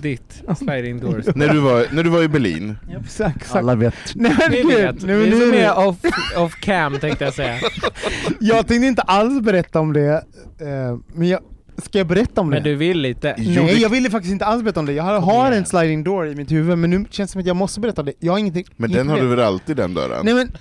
ditt 0.00 0.42
sliding 0.58 1.00
doors? 1.00 1.24
När 1.34 1.48
du 1.48 1.58
var, 1.60 1.86
när 1.92 2.02
du 2.04 2.10
var 2.10 2.22
i 2.22 2.28
Berlin? 2.28 2.76
Ja, 2.90 2.98
exakt, 3.04 3.36
exakt. 3.36 3.56
Alla 3.56 3.74
vet. 3.74 3.94
Nej 4.14 4.34
men 4.38 4.50
Vi 4.50 4.62
vet. 4.62 5.02
nej, 5.02 5.16
men 5.16 5.30
det 5.30 5.36
är 5.36 5.40
som 5.40 5.50
nu, 5.50 5.56
är 5.58 5.78
off, 5.78 5.96
off 6.36 6.54
cam 6.60 6.98
tänkte 6.98 7.24
jag 7.24 7.34
säga. 7.34 7.58
jag 8.40 8.66
tänkte 8.66 8.86
inte 8.86 9.02
alls 9.02 9.40
berätta 9.42 9.80
om 9.80 9.92
det, 9.92 10.24
eh, 10.60 10.98
men 11.14 11.28
jag, 11.28 11.40
ska 11.82 11.98
jag 11.98 12.06
berätta 12.06 12.40
om 12.40 12.48
Men 12.50 12.62
det? 12.62 12.70
du 12.70 12.76
vill 12.76 13.00
lite. 13.00 13.34
Nej, 13.38 13.80
jag 13.82 13.88
ville 13.88 14.10
faktiskt 14.10 14.32
inte 14.32 14.44
alls 14.44 14.62
berätta 14.62 14.80
om 14.80 14.86
det. 14.86 14.92
Jag 14.92 15.04
har, 15.04 15.20
har 15.20 15.52
en 15.52 15.66
sliding 15.66 16.04
door 16.04 16.28
i 16.28 16.34
mitt 16.34 16.52
huvud, 16.52 16.78
men 16.78 16.90
nu 16.90 16.96
känns 17.10 17.30
det 17.30 17.32
som 17.32 17.40
att 17.40 17.46
jag 17.46 17.56
måste 17.56 17.80
berätta 17.80 18.02
om 18.02 18.06
det. 18.06 18.12
Jag 18.20 18.32
har 18.32 18.38
ingenting... 18.38 18.64
Men 18.76 18.90
den 18.92 19.08
har 19.08 19.20
du 19.20 19.26
väl 19.26 19.40
alltid 19.40 19.76
den 19.76 19.94
dörren? 19.94 20.24
Nej 20.24 20.34
men, 20.34 20.52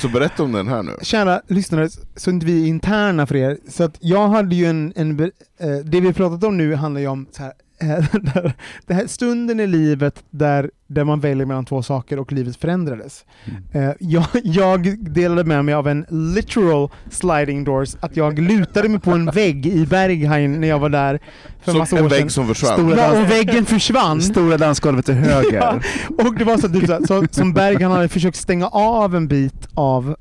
så 0.00 0.08
berätta 0.08 0.42
om 0.42 0.52
den 0.52 0.68
här 0.68 0.82
nu. 0.82 0.92
kära 1.02 1.42
lyssnare, 1.46 1.88
så 2.16 2.30
inte 2.30 2.46
vi 2.46 2.62
är 2.62 2.68
interna 2.68 3.26
för 3.26 3.36
er. 3.36 3.58
Så 3.68 3.84
att 3.84 3.96
jag 4.00 4.28
hade 4.28 4.54
ju 4.54 4.66
en... 4.66 4.92
en 4.96 5.20
eh, 5.20 5.76
det 5.84 6.00
vi 6.00 6.12
pratat 6.12 6.44
om 6.44 6.56
nu 6.56 6.74
handlar 6.74 7.00
ju 7.00 7.06
om 7.06 7.26
så 7.30 7.42
här, 7.42 7.52
det 8.12 8.52
den 8.86 8.96
här 8.96 9.06
stunden 9.06 9.60
i 9.60 9.66
livet 9.66 10.24
där 10.30 10.70
där 10.90 11.04
man 11.04 11.20
väljer 11.20 11.46
mellan 11.46 11.64
två 11.64 11.82
saker 11.82 12.18
och 12.18 12.32
livet 12.32 12.56
förändrades. 12.56 13.24
Eh, 13.72 13.90
jag, 14.00 14.24
jag 14.44 14.98
delade 15.12 15.44
med 15.44 15.64
mig 15.64 15.74
av 15.74 15.88
en 15.88 16.06
literal 16.08 16.90
sliding 17.10 17.64
doors, 17.64 17.96
att 18.00 18.16
jag 18.16 18.38
lutade 18.38 18.88
mig 18.88 19.00
på 19.00 19.10
en 19.10 19.26
vägg 19.26 19.66
i 19.66 19.86
Berghain 19.86 20.60
när 20.60 20.68
jag 20.68 20.78
var 20.78 20.88
där 20.88 21.20
för 21.62 21.70
Som 21.72 21.78
massa 21.78 21.98
en 21.98 22.04
år 22.04 22.08
vägg 22.08 22.20
sedan. 22.20 22.30
som 22.30 22.46
försvann. 22.46 22.72
Stora 22.78 22.96
Ja, 22.96 23.08
dans- 23.10 23.24
och 23.24 23.30
väggen 23.30 23.64
försvann. 23.64 24.22
Stora 24.22 24.56
dansgolvet 24.56 25.04
till 25.06 25.14
höger. 25.14 25.56
Ja, 25.58 25.80
och 26.24 26.34
det 26.34 26.44
var 26.44 26.56
så 26.56 26.68
typ 26.68 26.86
så, 26.86 27.06
så 27.06 27.26
som 27.30 27.52
Berghain 27.52 27.90
hade 27.90 28.08
försökt 28.08 28.36
stänga 28.36 28.66
av 28.68 29.16
en 29.16 29.28
bit 29.28 29.68
av, 29.74 30.16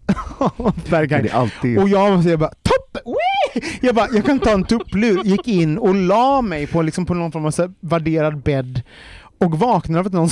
Berghain. 0.89 1.23
Det 1.23 1.29
är 1.29 1.35
alltid... 1.35 1.79
Och 1.79 1.89
jag, 1.89 2.23
så 2.23 2.29
jag 2.29 2.39
bara 2.39 2.49
toppen! 2.63 3.01
Wee! 3.05 3.63
Jag 3.81 3.95
bara, 3.95 4.07
jag 4.13 4.25
kan 4.25 4.39
ta 4.39 4.49
en 4.51 4.63
tupplur, 4.63 5.23
gick 5.23 5.47
in 5.47 5.77
och 5.77 5.95
la 5.95 6.41
mig 6.41 6.67
på, 6.67 6.81
liksom 6.81 7.05
på 7.05 7.13
någon 7.13 7.31
form 7.31 7.45
av 7.45 7.51
så 7.51 7.73
värderad 7.79 8.37
bädd 8.41 8.81
och 9.39 9.59
vaknade 9.59 9.99
av 9.99 10.05
att 10.07 10.13
någon 10.13 10.29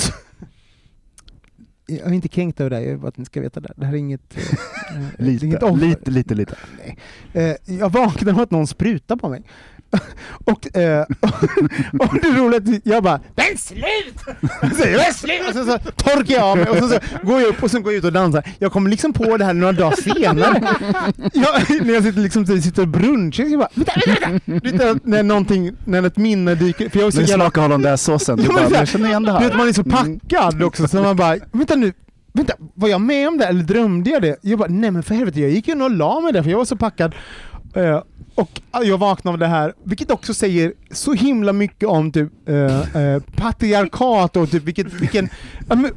Jag 1.86 2.06
är 2.08 2.12
inte 2.12 2.28
kränkt 2.28 2.60
över 2.60 2.70
det, 2.70 2.76
här, 2.76 2.82
jag 2.82 2.96
vill 2.96 3.08
att 3.08 3.16
ni 3.16 3.24
ska 3.24 3.40
veta 3.40 3.60
det. 3.60 3.72
Det 3.76 3.86
här 3.86 3.92
är 3.92 3.96
inget... 3.98 4.36
eh, 4.36 4.42
är 5.18 5.44
inget 5.44 5.62
Lite, 5.76 6.10
lite, 6.10 6.34
lite, 6.34 6.34
lite. 6.34 6.56
Eh, 7.32 7.78
jag 7.78 7.92
vaknade 7.92 8.32
av 8.32 8.40
att 8.40 8.50
någon 8.50 8.66
sprutar 8.66 9.16
på 9.16 9.28
mig. 9.28 9.42
och, 10.44 10.76
eh, 10.76 11.00
och 11.98 12.14
det 12.22 12.28
roliga 12.28 12.60
är 12.60 12.76
att 12.76 12.80
jag 12.84 13.02
bara 13.02 13.20
Men 13.34 13.58
slut! 13.58 14.16
Men 14.62 15.14
slut! 15.14 15.48
Och 15.48 15.54
sen 15.54 15.66
så 15.66 15.78
torkar 15.78 16.34
jag 16.34 16.44
av 16.44 16.56
mig 16.58 16.68
och 16.68 16.76
sen 16.76 16.88
så 16.88 16.98
går 17.26 17.40
jag 17.40 17.48
upp 17.48 17.62
och 17.62 17.70
sen 17.70 17.82
går 17.82 17.92
jag 17.92 17.98
ut 17.98 18.04
och 18.04 18.12
dansar. 18.12 18.42
Jag 18.58 18.72
kommer 18.72 18.90
liksom 18.90 19.12
på 19.12 19.36
det 19.36 19.44
här 19.44 19.52
några 19.52 19.72
dagar 19.72 19.96
senare. 19.96 20.76
Jag, 21.32 21.86
när 21.86 21.94
jag 21.94 22.02
sitter, 22.02 22.20
liksom, 22.20 22.46
sitter 22.46 22.82
och 22.82 22.88
brunchar, 22.88 23.44
jag 23.44 23.58
bara 23.58 23.68
vänta, 23.74 23.92
vänta, 24.06 24.28
vänta! 24.44 24.68
Vet 24.68 25.02
du, 25.02 25.10
när 25.10 25.22
någonting, 25.22 25.72
när 25.84 26.02
ett 26.06 26.16
minne 26.16 26.54
dyker... 26.54 26.88
För 26.88 26.98
jag 26.98 27.06
är 27.06 27.10
så 27.10 27.20
Nu 27.20 27.24
jävla 27.26 27.44
smakar 27.44 27.62
hollandaisesåsen. 27.62 28.36
Du 28.36 28.42
Ja, 28.42 28.52
men 28.52 28.56
bara, 28.62 28.68
så 28.68 28.74
här, 28.74 28.80
jag 28.80 28.88
känner 28.88 29.08
igen 29.08 29.22
det 29.22 29.32
du 29.32 29.38
vet, 29.38 29.50
här. 29.50 29.58
man 29.58 29.68
är 29.68 29.72
så 29.72 29.84
packad 29.84 30.62
också, 30.62 30.88
så 30.88 31.02
man 31.02 31.16
bara, 31.16 31.36
vänta 31.52 31.74
nu, 31.74 31.92
vänta, 32.32 32.54
var 32.74 32.88
jag 32.88 33.00
med 33.00 33.28
om 33.28 33.38
det 33.38 33.46
eller 33.46 33.62
drömde 33.62 34.10
jag 34.10 34.22
det? 34.22 34.36
Jag 34.42 34.58
bara, 34.58 34.68
nej 34.68 34.90
men 34.90 35.02
för 35.02 35.14
helvete, 35.14 35.40
jag 35.40 35.50
gick 35.50 35.68
ju 35.68 35.82
och 35.82 35.90
la 35.90 36.20
mig 36.20 36.32
där 36.32 36.42
för 36.42 36.50
jag 36.50 36.58
var 36.58 36.64
så 36.64 36.76
packad. 36.76 37.14
Eh, 37.74 38.02
och 38.36 38.60
jag 38.82 38.98
vaknade 38.98 39.32
av 39.32 39.38
det 39.38 39.46
här, 39.46 39.74
vilket 39.84 40.10
också 40.10 40.34
säger 40.34 40.72
så 40.90 41.12
himla 41.12 41.52
mycket 41.52 41.88
om 41.88 42.12
typ 42.12 42.48
eh, 42.48 43.02
eh, 43.02 43.22
patriarkat 43.36 44.36
och 44.36 44.50
typ 44.50 44.62
vilket, 44.62 44.92
vilken, 44.92 45.28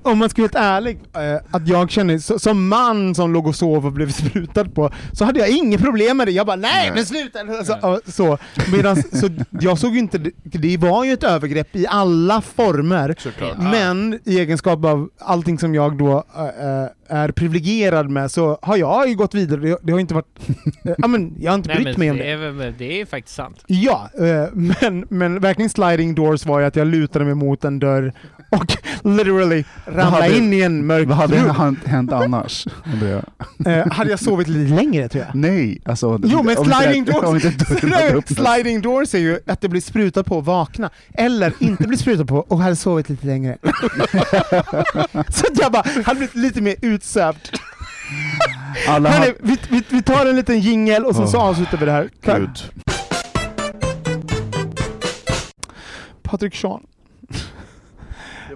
om 0.02 0.18
man 0.18 0.30
ska 0.30 0.41
vara 0.41 0.48
helt 0.48 0.56
ärlig, 0.56 0.99
eh, 1.16 1.41
att 1.52 1.68
jag 1.68 1.91
känner 1.91 2.18
så, 2.18 2.40
som 2.40 2.68
man 2.68 3.16
som 3.16 3.34
låg 3.34 3.48
och 3.48 3.56
sov 3.56 3.86
och 3.86 3.91
blev 3.91 4.11
sprutad 4.11 4.66
på, 4.76 4.91
så 5.14 5.26
hade 5.26 5.40
jag 5.40 5.49
inget 5.49 5.82
problem 5.82 6.18
med 6.18 6.28
det. 6.28 6.32
Jag 6.32 6.45
bara 6.45 6.56
nej, 6.56 6.72
Nej. 6.86 6.91
men 6.95 7.06
sluta! 7.06 7.40
Alltså, 7.40 8.02
så. 8.11 8.38
Medans, 8.72 9.20
så 9.20 9.30
jag 9.49 9.78
såg 9.78 9.94
ju 9.94 9.99
inte, 9.99 10.18
det, 10.18 10.32
det 10.44 10.78
var 10.78 11.03
ju 11.03 11.14
ett 11.14 11.24
övergrepp 11.24 11.76
i 11.76 11.88
alla 11.88 12.41
former. 12.41 13.16
Såklart. 13.20 13.57
Men 13.57 14.20
i 14.24 14.40
egenskap 14.40 14.86
av 14.86 15.10
allting 15.20 15.60
som 15.60 15.76
jag 15.76 15.98
då 15.98 16.24
äh, 16.36 16.90
är 17.10 17.32
privilegierad 17.32 18.10
med 18.10 18.32
så 18.32 18.60
har 18.61 18.78
jag 18.78 19.10
ju 19.10 19.16
gått 19.16 19.34
vidare. 19.34 19.78
Det, 19.82 19.91
har 19.91 19.99
inte 19.99 20.14
varit... 20.14 20.40
äh, 20.86 20.94
ja, 20.98 21.07
men 21.07 21.36
jag 21.40 21.52
har 21.52 21.57
inte 21.57 21.76
brytt 21.76 21.98
mig 21.98 22.11
om 22.11 22.18
det. 22.18 22.28
Är, 22.30 22.73
det 22.77 23.01
är 23.01 23.06
faktiskt 23.06 23.35
sant. 23.35 23.64
Ja, 23.68 24.10
eh, 24.19 24.45
men, 24.53 25.06
men 25.10 25.39
verkligen 25.39 25.69
sliding 25.69 26.15
doors 26.15 26.45
var 26.45 26.60
ju 26.60 26.65
att 26.65 26.76
jag 26.76 26.88
lutade 26.88 27.26
mig 27.26 27.35
mot 27.35 27.64
en 27.64 27.80
dörr 27.80 28.14
och 28.49 28.77
literally 29.18 29.64
ramlade 29.85 30.23
hade- 30.23 30.38
in 30.38 30.53
i 30.53 30.61
en 30.61 30.85
mörk 30.85 31.07
Vad 31.07 31.18
hade 31.18 31.38
hänt- 31.38 31.85
hänt 31.85 32.11
annars? 32.14 32.65
Eh, 33.65 33.88
hade 33.91 34.10
jag 34.10 34.19
sovit 34.19 34.47
lite 34.47 34.73
längre 34.76 35.10
tror 35.10 35.23
jag. 35.26 35.35
Nej, 35.35 35.81
alltså... 35.85 36.19
Jo 36.23 36.43
men 36.43 36.57
om 36.57 36.64
inte- 36.65 36.77
sliding 36.77 37.06
doors, 37.06 37.45
inte 38.15 38.35
sliding 38.35 38.81
doors 38.81 39.14
är 39.15 39.19
ju 39.19 39.39
att 39.47 39.61
det 39.61 39.69
blir 39.69 39.81
sprutat 39.81 40.26
på 40.26 40.38
och 40.38 40.45
vakna. 40.45 40.89
Eller 41.14 41.53
inte 41.60 41.88
bli 41.88 41.97
sprutat 41.97 42.27
på 42.27 42.38
och 42.38 42.60
hade 42.60 42.76
sovit 42.76 43.10
lite 43.10 43.27
längre. 43.27 43.57
Så 45.30 45.45
att 45.47 45.60
jag 45.60 45.72
bara 45.72 45.84
hade 46.06 46.18
blivit 46.18 46.35
lite 46.35 46.61
mer 46.61 46.76
utsövd. 46.81 47.59
Alla 48.88 49.10
Hörni, 49.10 49.34
vi, 49.40 49.58
vi, 49.70 49.84
vi 49.90 50.02
tar 50.02 50.26
en 50.26 50.36
liten 50.36 50.60
jingel 50.60 51.06
och 51.06 51.16
sen 51.16 51.28
så 51.28 51.38
Åh. 51.38 51.44
avslutar 51.44 51.78
vi 51.78 51.86
det 51.86 51.91
här. 51.91 52.10
Tack. 52.26 52.38
Gud. 52.40 52.60
Patrik 56.24 56.56
Sean. 56.56 56.82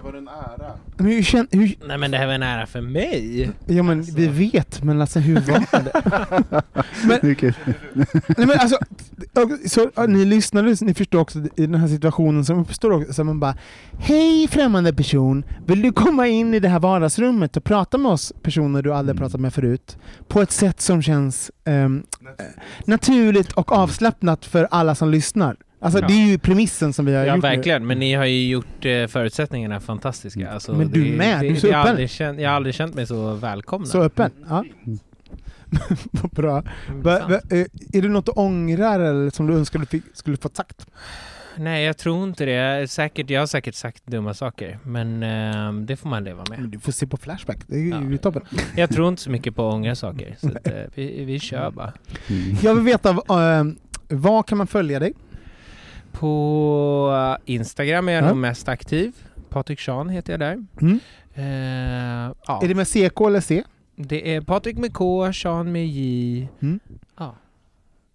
Det 0.04 0.12
var 0.12 0.18
en 0.18 0.28
ära. 0.28 0.72
Men 0.98 1.06
hur 1.06 1.24
känn, 1.24 1.48
hur, 1.52 1.76
Nej 1.88 1.98
men 1.98 2.12
det 2.12 2.18
här 2.18 2.26
var 2.28 2.34
en 2.34 2.44
ära 2.44 2.66
för 2.66 2.82
mig. 2.82 3.52
ja 3.66 3.84
men 3.84 4.02
vi 4.02 4.28
vet, 4.28 4.84
men 4.84 5.02
alltså 5.02 5.20
hur 5.20 5.36
var 5.36 5.84
det? 5.84 6.64
men, 7.08 7.20
nej, 8.38 8.48
men 8.48 8.60
alltså, 8.60 8.78
och- 9.34 9.70
så, 9.70 10.06
ni 10.08 10.26
lyssnare, 10.26 10.76
ni 10.82 10.94
förstår 10.94 11.20
också 11.20 11.40
i 11.40 11.66
den 11.66 11.76
här 11.76 11.88
situationen 11.88 12.46
som 12.46 12.60
uppstår 12.60 12.92
också, 12.92 13.14
så 13.14 13.24
man 13.24 13.40
bara 13.40 13.56
Hej 14.00 14.48
främmande 14.48 14.94
person, 14.94 15.44
vill 15.66 15.82
du 15.82 15.92
komma 15.92 16.28
in 16.28 16.54
i 16.54 16.60
det 16.60 16.70
här 16.70 16.80
vardagsrummet 16.80 17.58
och 17.58 17.64
prata 17.64 17.98
med 17.98 18.12
oss 18.12 18.34
personer 18.42 18.82
du 18.82 18.94
aldrig 18.94 19.18
pratat 19.18 19.42
med 19.42 19.54
förut? 19.54 19.98
På 20.28 20.42
ett 20.42 20.52
sätt 20.52 20.82
som 20.82 21.02
känns 21.02 21.52
eh, 21.66 21.90
naturligt 22.86 23.52
och 23.52 23.72
avslappnat 23.72 24.46
för 24.46 24.68
alla 24.72 24.96
som 24.96 25.10
lyssnar. 25.10 25.56
Alltså 25.84 26.00
Ja. 26.00 26.08
det 26.08 26.14
är 26.14 26.28
ju 26.28 26.38
premissen 26.38 26.94
som 26.94 27.06
vi 27.06 27.14
har 27.16 27.26
Ja 27.26 27.36
gjort 27.36 27.44
nu. 27.44 27.50
verkligen, 27.50 27.88
men 27.88 28.00
ni 28.00 28.14
har 28.14 28.26
ju 28.26 28.48
gjort 28.50 28.86
eh, 28.86 29.08
förutsättningserna 29.08 29.80
fantastiska. 29.80 30.52
Alltså, 30.52 30.74
Men 30.74 30.92
du 30.92 31.04
det- 31.04 31.18
med, 31.18 31.40
det, 31.42 31.48
du 31.48 31.56
är 31.56 31.60
så 31.60 31.68
jag, 31.68 31.74
har 31.74 31.80
öppen. 31.80 31.90
aldrig 31.92 32.10
känt, 32.10 32.40
jag 32.42 32.50
har 32.50 32.56
aldrig 32.56 32.76
känt 32.76 32.96
mig 32.96 33.08
så 33.08 33.34
välkomnad. 33.34 33.88
Så 33.90 34.02
öppen. 34.04 34.32
Ja. 34.50 34.66
Vad 36.12 36.32
bra. 36.32 36.64
Va, 36.90 37.20
va, 37.30 37.36
eh, 37.52 37.66
är 37.94 38.02
det 38.02 38.10
något 38.10 38.26
du 38.26 38.32
ångrar 38.32 39.00
eller 39.00 39.30
som 39.30 39.48
du 39.48 39.54
önskar 39.54 39.80
du 39.80 39.86
fick, 39.86 40.04
skulle 40.14 40.38
fått 40.38 40.56
sagt? 40.56 40.86
Nej, 41.58 41.86
jag 41.86 41.98
tror 41.98 42.24
inte 42.24 42.46
det. 42.46 42.92
Säkert, 42.92 43.30
jag 43.30 43.40
har 43.42 43.48
säkert 43.48 43.76
sagt 43.76 44.06
dumma 44.06 44.34
saker, 44.34 44.80
men 44.84 45.24
eh, 45.24 45.74
det 45.86 45.96
får 45.96 46.10
man 46.10 46.24
leva 46.24 46.44
med. 46.50 46.60
Men 46.60 46.72
Du 46.72 46.80
får 46.80 46.92
se 46.92 47.08
på 47.08 47.18
Flashback, 47.18 47.58
det 47.68 47.76
är 47.76 47.80
ju 47.80 48.12
Ja. 48.12 48.18
toppen. 48.18 48.42
Jag 48.76 48.90
tror 48.90 49.08
inte 49.10 49.22
så 49.22 49.30
mycket 49.30 49.56
på 49.56 49.68
att 49.68 49.74
ångra 49.74 49.96
saker, 49.96 50.36
så 50.42 50.48
att, 50.48 50.68
eh, 50.68 50.74
vi, 50.96 51.26
vi 51.26 51.40
kör 51.40 51.72
bara. 51.72 51.94
Mm. 52.30 52.56
Jag 52.62 52.76
vill 52.76 52.84
veta, 52.84 53.10
eh, 53.10 53.64
var 54.10 54.44
kan 54.44 54.58
man 54.58 54.68
följa 54.68 55.00
dig? 55.00 55.14
På 56.14 57.38
Instagram 57.46 58.10
är 58.10 58.14
jag 58.14 58.24
Ja. 58.24 58.28
nog 58.28 58.38
mest 58.38 58.68
aktiv. 58.68 59.14
Patrik 59.50 59.80
Sean 59.80 60.10
heter 60.10 60.34
jag 60.34 60.40
där. 60.40 60.66
Mm. 60.82 61.00
Eh, 61.36 62.36
ja. 62.48 62.60
Är 62.64 62.68
det 62.68 62.76
med 62.76 62.88
CK 62.88 63.22
eller 63.28 63.40
C? 63.42 63.64
Det 63.96 64.36
är 64.36 64.42
Patrik 64.42 64.78
med 64.78 64.94
K, 64.94 65.34
Sean 65.34 65.72
med 65.72 65.88
J. 65.88 66.48
Mm. 66.62 66.80
Ja. 67.18 67.36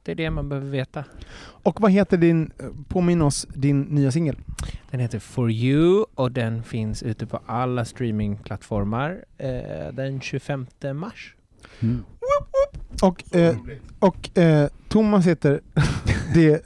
Det 0.03 0.13
är 0.13 0.17
det 0.17 0.31
man 0.31 0.49
behöver 0.49 0.69
veta. 0.71 1.05
Och 1.41 1.81
vad 1.81 1.91
heter 1.91 2.17
din, 2.17 2.51
påminn 2.89 3.23
oss, 3.23 3.47
din 3.55 3.81
nya 3.83 4.13
singel? 4.13 4.37
Den 4.91 5.01
heter 5.01 5.19
For 5.19 5.51
You 5.51 6.05
och 6.15 6.33
den 6.33 6.63
finns 6.63 7.03
ute 7.03 7.27
på 7.27 7.41
alla 7.47 7.85
streamingplattformar 7.85 9.25
eh, 9.39 9.93
den 9.93 10.21
25 10.21 10.67
mars. 10.95 11.35
Mm. 11.81 12.05
Och, 13.03 13.37
eh, 13.37 13.57
och 13.99 14.39
eh, 14.39 14.69
Thomas 14.89 15.27
heter 15.27 15.61
det, 16.35 16.63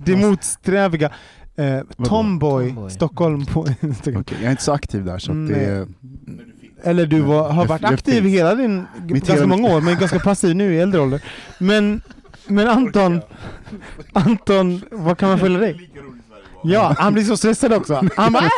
det 0.00 0.16
motsträviga 0.16 1.10
eh, 1.56 1.80
Tomboy, 2.04 2.66
Tomboy. 2.68 2.90
Stockholm 2.90 3.46
på 3.46 3.68
Instagram. 3.80 4.20
Okej, 4.20 4.36
jag 4.40 4.46
är 4.46 4.50
inte 4.50 4.62
så 4.62 4.72
aktiv 4.72 5.04
där 5.04 5.18
så 5.18 5.32
att 5.32 5.48
det 5.48 5.54
är... 5.64 5.86
Eller 6.82 7.06
du 7.06 7.20
var, 7.20 7.50
har 7.52 7.66
varit 7.66 7.84
aktiv 7.84 8.24
hela 8.24 8.54
din, 8.54 8.86
ganska 9.06 9.32
hela- 9.32 9.46
många 9.46 9.68
år, 9.68 9.80
men 9.80 9.98
ganska 9.98 10.18
passiv 10.18 10.56
nu 10.56 10.74
i 10.74 10.80
äldre 10.80 11.00
ålder. 11.00 11.22
Men, 11.58 12.00
men 12.46 12.68
Anton, 12.68 13.20
Anton, 14.12 14.82
vad 14.90 15.18
kan 15.18 15.28
man 15.28 15.38
följa 15.38 15.58
dig? 15.58 15.90
Ja, 16.62 16.94
han 16.98 17.12
blir 17.12 17.24
så 17.24 17.36
stressad 17.36 17.72
också. 17.72 18.02
Han 18.16 18.32
bara, 18.32 18.50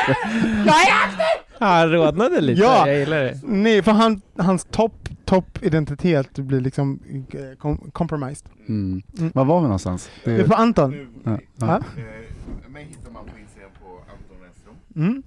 Han 1.60 1.90
rodnade 1.92 2.40
lite, 2.40 2.60
Ja. 2.62 2.88
jag 2.88 2.98
gillar 2.98 3.16
det. 3.24 3.40
nej, 3.44 3.82
för 3.82 3.92
han, 3.92 4.20
hans 4.38 4.64
topp, 4.64 5.08
topp 5.24 5.58
identitet 5.62 6.38
blir 6.38 6.60
liksom 6.60 7.00
eh, 7.32 7.38
com- 7.38 7.90
compromised. 7.92 8.48
Mm. 8.68 9.02
Mm. 9.18 9.30
Var 9.34 9.44
var 9.44 9.56
vi 9.60 9.62
någonstans? 9.62 10.10
Det 10.24 10.30
är 10.30 10.44
på 10.48 10.54
Anton. 10.54 10.92
ja, 11.24 11.30
ja. 11.30 11.38
Ja. 11.66 11.76
Eh, 11.76 12.70
Mig 12.70 12.84
hittar 12.84 13.10
man 13.10 13.24
på 13.24 13.38
Instagram 13.38 13.70
på 13.80 13.86
Anton 14.12 14.36
Renström. 14.44 14.74
Mm. 14.96 15.22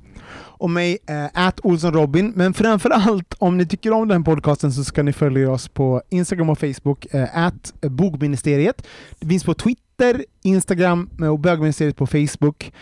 Och 0.62 0.70
mig, 0.70 0.98
äh, 1.36 1.52
Olsson 1.64 1.94
Robin. 1.94 2.34
Men 2.36 2.54
framför 2.54 2.90
allt, 2.90 3.34
om 3.38 3.58
ni 3.58 3.66
tycker 3.66 3.92
om 3.92 4.08
den 4.08 4.18
här 4.18 4.26
podcasten 4.26 4.72
så 4.72 4.84
ska 4.84 5.04
ni 5.04 5.14
följa 5.14 5.52
oss 5.52 5.68
på 5.70 6.02
Instagram 6.10 6.50
och 6.50 6.60
Facebook, 6.60 7.06
äh, 7.14 7.52
bogministeriet. 7.82 8.88
Det 9.20 9.28
finns 9.28 9.44
på 9.44 9.54
Twitter, 9.54 10.26
Instagram 10.44 11.10
eh, 11.22 11.28
och 11.28 11.40
bögministeriet 11.40 11.96
på 11.98 12.08
Facebook. 12.08 12.74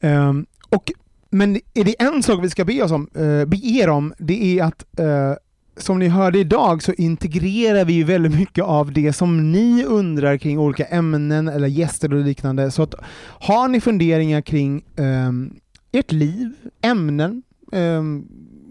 Ehm, 0.00 0.46
och, 0.68 0.90
men 1.30 1.56
är 1.74 1.84
det 1.84 2.02
en 2.02 2.22
sak 2.22 2.44
vi 2.44 2.50
ska 2.50 2.64
be, 2.64 2.82
oss 2.82 2.92
om, 2.92 3.08
eh, 3.14 3.44
be 3.44 3.56
er 3.56 3.88
om, 3.88 4.14
det 4.18 4.58
är 4.58 4.64
att 4.64 5.00
eh, 5.00 5.34
som 5.76 5.98
ni 5.98 6.08
hörde 6.08 6.38
idag 6.38 6.82
så 6.82 6.92
integrerar 6.92 7.84
vi 7.84 7.92
ju 7.92 8.04
väldigt 8.04 8.34
mycket 8.34 8.64
av 8.64 8.92
det 8.92 9.12
som 9.12 9.52
ni 9.52 9.84
undrar 9.84 10.36
kring 10.36 10.58
olika 10.58 10.84
ämnen 10.84 11.48
eller 11.48 11.68
gäster 11.68 12.14
och 12.14 12.20
liknande. 12.20 12.70
Så 12.70 12.82
att 12.82 12.94
har 13.22 13.68
ni 13.68 13.80
funderingar 13.80 14.40
kring 14.40 14.84
ehm, 14.96 15.54
ert 15.92 16.12
liv, 16.12 16.52
ämnen, 16.82 17.42
ehm, 17.72 18.26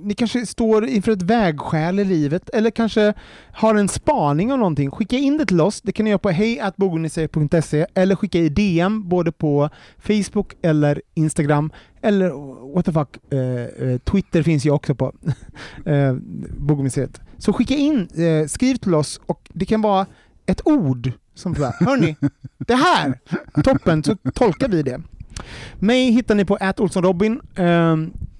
ni 0.10 0.16
kanske 0.16 0.46
står 0.46 0.86
inför 0.86 1.12
ett 1.12 1.22
vägskäl 1.22 2.00
i 2.00 2.06
livet 2.06 2.50
eller 2.50 2.72
kanske 2.72 3.14
har 3.52 3.76
en 3.76 3.88
spaning 3.88 4.52
om 4.52 4.60
någonting. 4.60 4.92
Skicka 4.92 5.18
in 5.18 5.38
det 5.38 5.46
till 5.46 5.62
oss. 5.62 5.82
Det 5.82 5.92
kan 5.92 6.04
ni 6.04 6.10
göra 6.10 6.20
på 6.20 6.30
hejatbogonisse.se, 6.30 7.86
eller 7.94 8.16
skicka 8.16 8.40
i 8.40 8.50
DM 8.50 9.10
både 9.10 9.32
på 9.32 9.70
Facebook 10.00 10.54
eller 10.62 11.02
Instagram 11.14 11.72
eller 12.02 12.30
what 12.76 12.86
the 12.86 12.92
fuck, 12.92 13.34
eh, 13.34 13.90
eh 13.90 13.98
Twitter 13.98 14.44
finns 14.44 14.66
ju 14.66 14.72
också 14.72 14.96
på 14.96 15.14
eh, 15.86 16.14
Bogomuseet. 16.58 17.22
Så 17.38 17.54
skicka 17.54 17.76
in, 17.76 18.08
eh, 18.16 18.48
skriv 18.48 18.76
till 18.76 18.96
oss 18.96 19.22
och 19.26 19.50
det 19.54 19.66
kan 19.66 19.82
vara 19.82 20.06
ett 20.46 20.68
ord 20.68 21.12
som 21.34 21.54
bara, 21.54 21.74
hörni, 21.80 22.16
det 22.58 22.76
här, 22.76 23.20
toppen, 23.64 24.04
så 24.04 24.16
tolkar 24.34 24.68
vi 24.68 24.84
det. 24.84 25.02
Mig 25.76 26.12
hittar 26.12 26.36
ni 26.36 26.46
på 26.46 26.58
Robin. 27.02 27.42
Eh, 27.56 27.96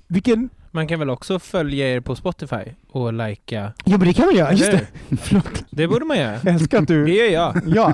vilken 0.08 0.50
man 0.72 0.88
kan 0.88 1.00
väl 1.00 1.10
också 1.10 1.40
följa 1.40 1.96
er 1.96 2.00
på 2.00 2.16
Spotify 2.16 2.64
och 2.92 3.14
likea? 3.14 3.74
Ja 3.86 3.98
men 3.98 4.08
det 4.08 4.14
kan 4.14 4.26
man 4.26 4.36
göra, 4.36 4.52
just 4.54 4.72
det. 4.72 4.88
Förlåt. 5.22 5.64
Det 5.72 5.88
borde 5.88 6.06
man 6.06 6.18
göra. 6.18 6.40
Jag 6.44 6.54
älskar 6.54 6.82
att 6.82 6.88
du... 6.88 7.06
Det 7.06 7.12
gör 7.14 7.32
jag. 7.32 7.62
Ja. 7.76 7.94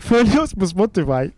Följ 0.00 0.38
oss 0.38 0.52
på 0.54 0.66
Spotify. 0.66 1.10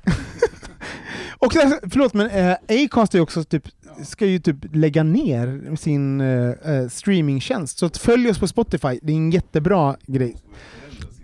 och 1.38 1.52
så- 1.52 1.78
förlåt 1.90 2.14
men 2.14 2.30
eh, 2.30 2.56
Acast 2.84 3.14
är 3.14 3.20
också 3.20 3.44
typ, 3.44 3.68
ska 4.04 4.26
ju 4.26 4.38
typ 4.38 4.56
lägga 4.72 5.02
ner 5.02 5.76
sin 5.76 6.20
eh, 6.20 6.48
eh, 6.74 6.88
streamingtjänst. 6.88 7.78
Så 7.78 7.88
följ 7.90 8.30
oss 8.30 8.38
på 8.38 8.46
Spotify, 8.48 8.98
det 9.02 9.12
är 9.12 9.16
en 9.16 9.30
jättebra 9.30 9.96
grej. 10.06 10.36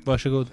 Varsågod. 0.05 0.47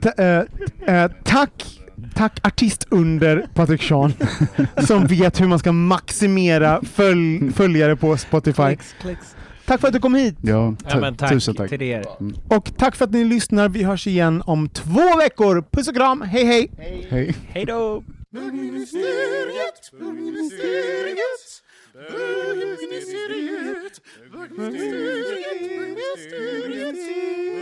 Ta, 0.00 0.10
eh, 0.22 0.42
eh, 0.86 1.10
tack, 1.24 1.79
tack 2.14 2.46
artist 2.46 2.86
under 2.90 3.46
Patrik 3.54 3.82
Sean 3.82 4.12
som 4.86 5.06
vet 5.06 5.40
hur 5.40 5.46
man 5.46 5.58
ska 5.58 5.72
maximera 5.72 6.80
följ, 6.92 7.52
följare 7.52 7.96
på 7.96 8.16
Spotify. 8.16 8.62
Klicks, 8.62 8.94
klicks. 9.00 9.36
Tack 9.66 9.80
för 9.80 9.88
att 9.88 9.94
du 9.94 10.00
kom 10.00 10.14
hit! 10.14 10.36
Ja, 10.42 10.74
Ja, 10.88 11.00
men 11.00 11.16
tack 11.16 11.30
tusen 11.30 11.54
tack. 11.54 11.68
till 11.70 11.82
er. 11.82 12.04
Och 12.48 12.70
tack 12.76 12.96
för 12.96 13.04
att 13.04 13.10
ni 13.12 13.24
lyssnar. 13.24 13.68
Vi 13.68 13.82
hörs 13.82 14.06
igen 14.06 14.42
om 14.46 14.68
två 14.68 15.16
veckor. 15.16 15.64
Puss 15.70 15.88
och 15.88 15.94
kram, 15.94 16.20
hej 16.22 16.44
hej! 16.44 16.70
Hej. 17.10 17.34
Hej 17.48 17.64
då! 17.64 18.04
Bögministeriet, 18.32 19.90
bögministeriet, 19.98 21.62
bögministeriet, 21.92 24.00
bögministeriet, 24.32 24.32
bögministeriet, 24.32 26.96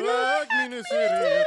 bögministeriet. 0.05 1.47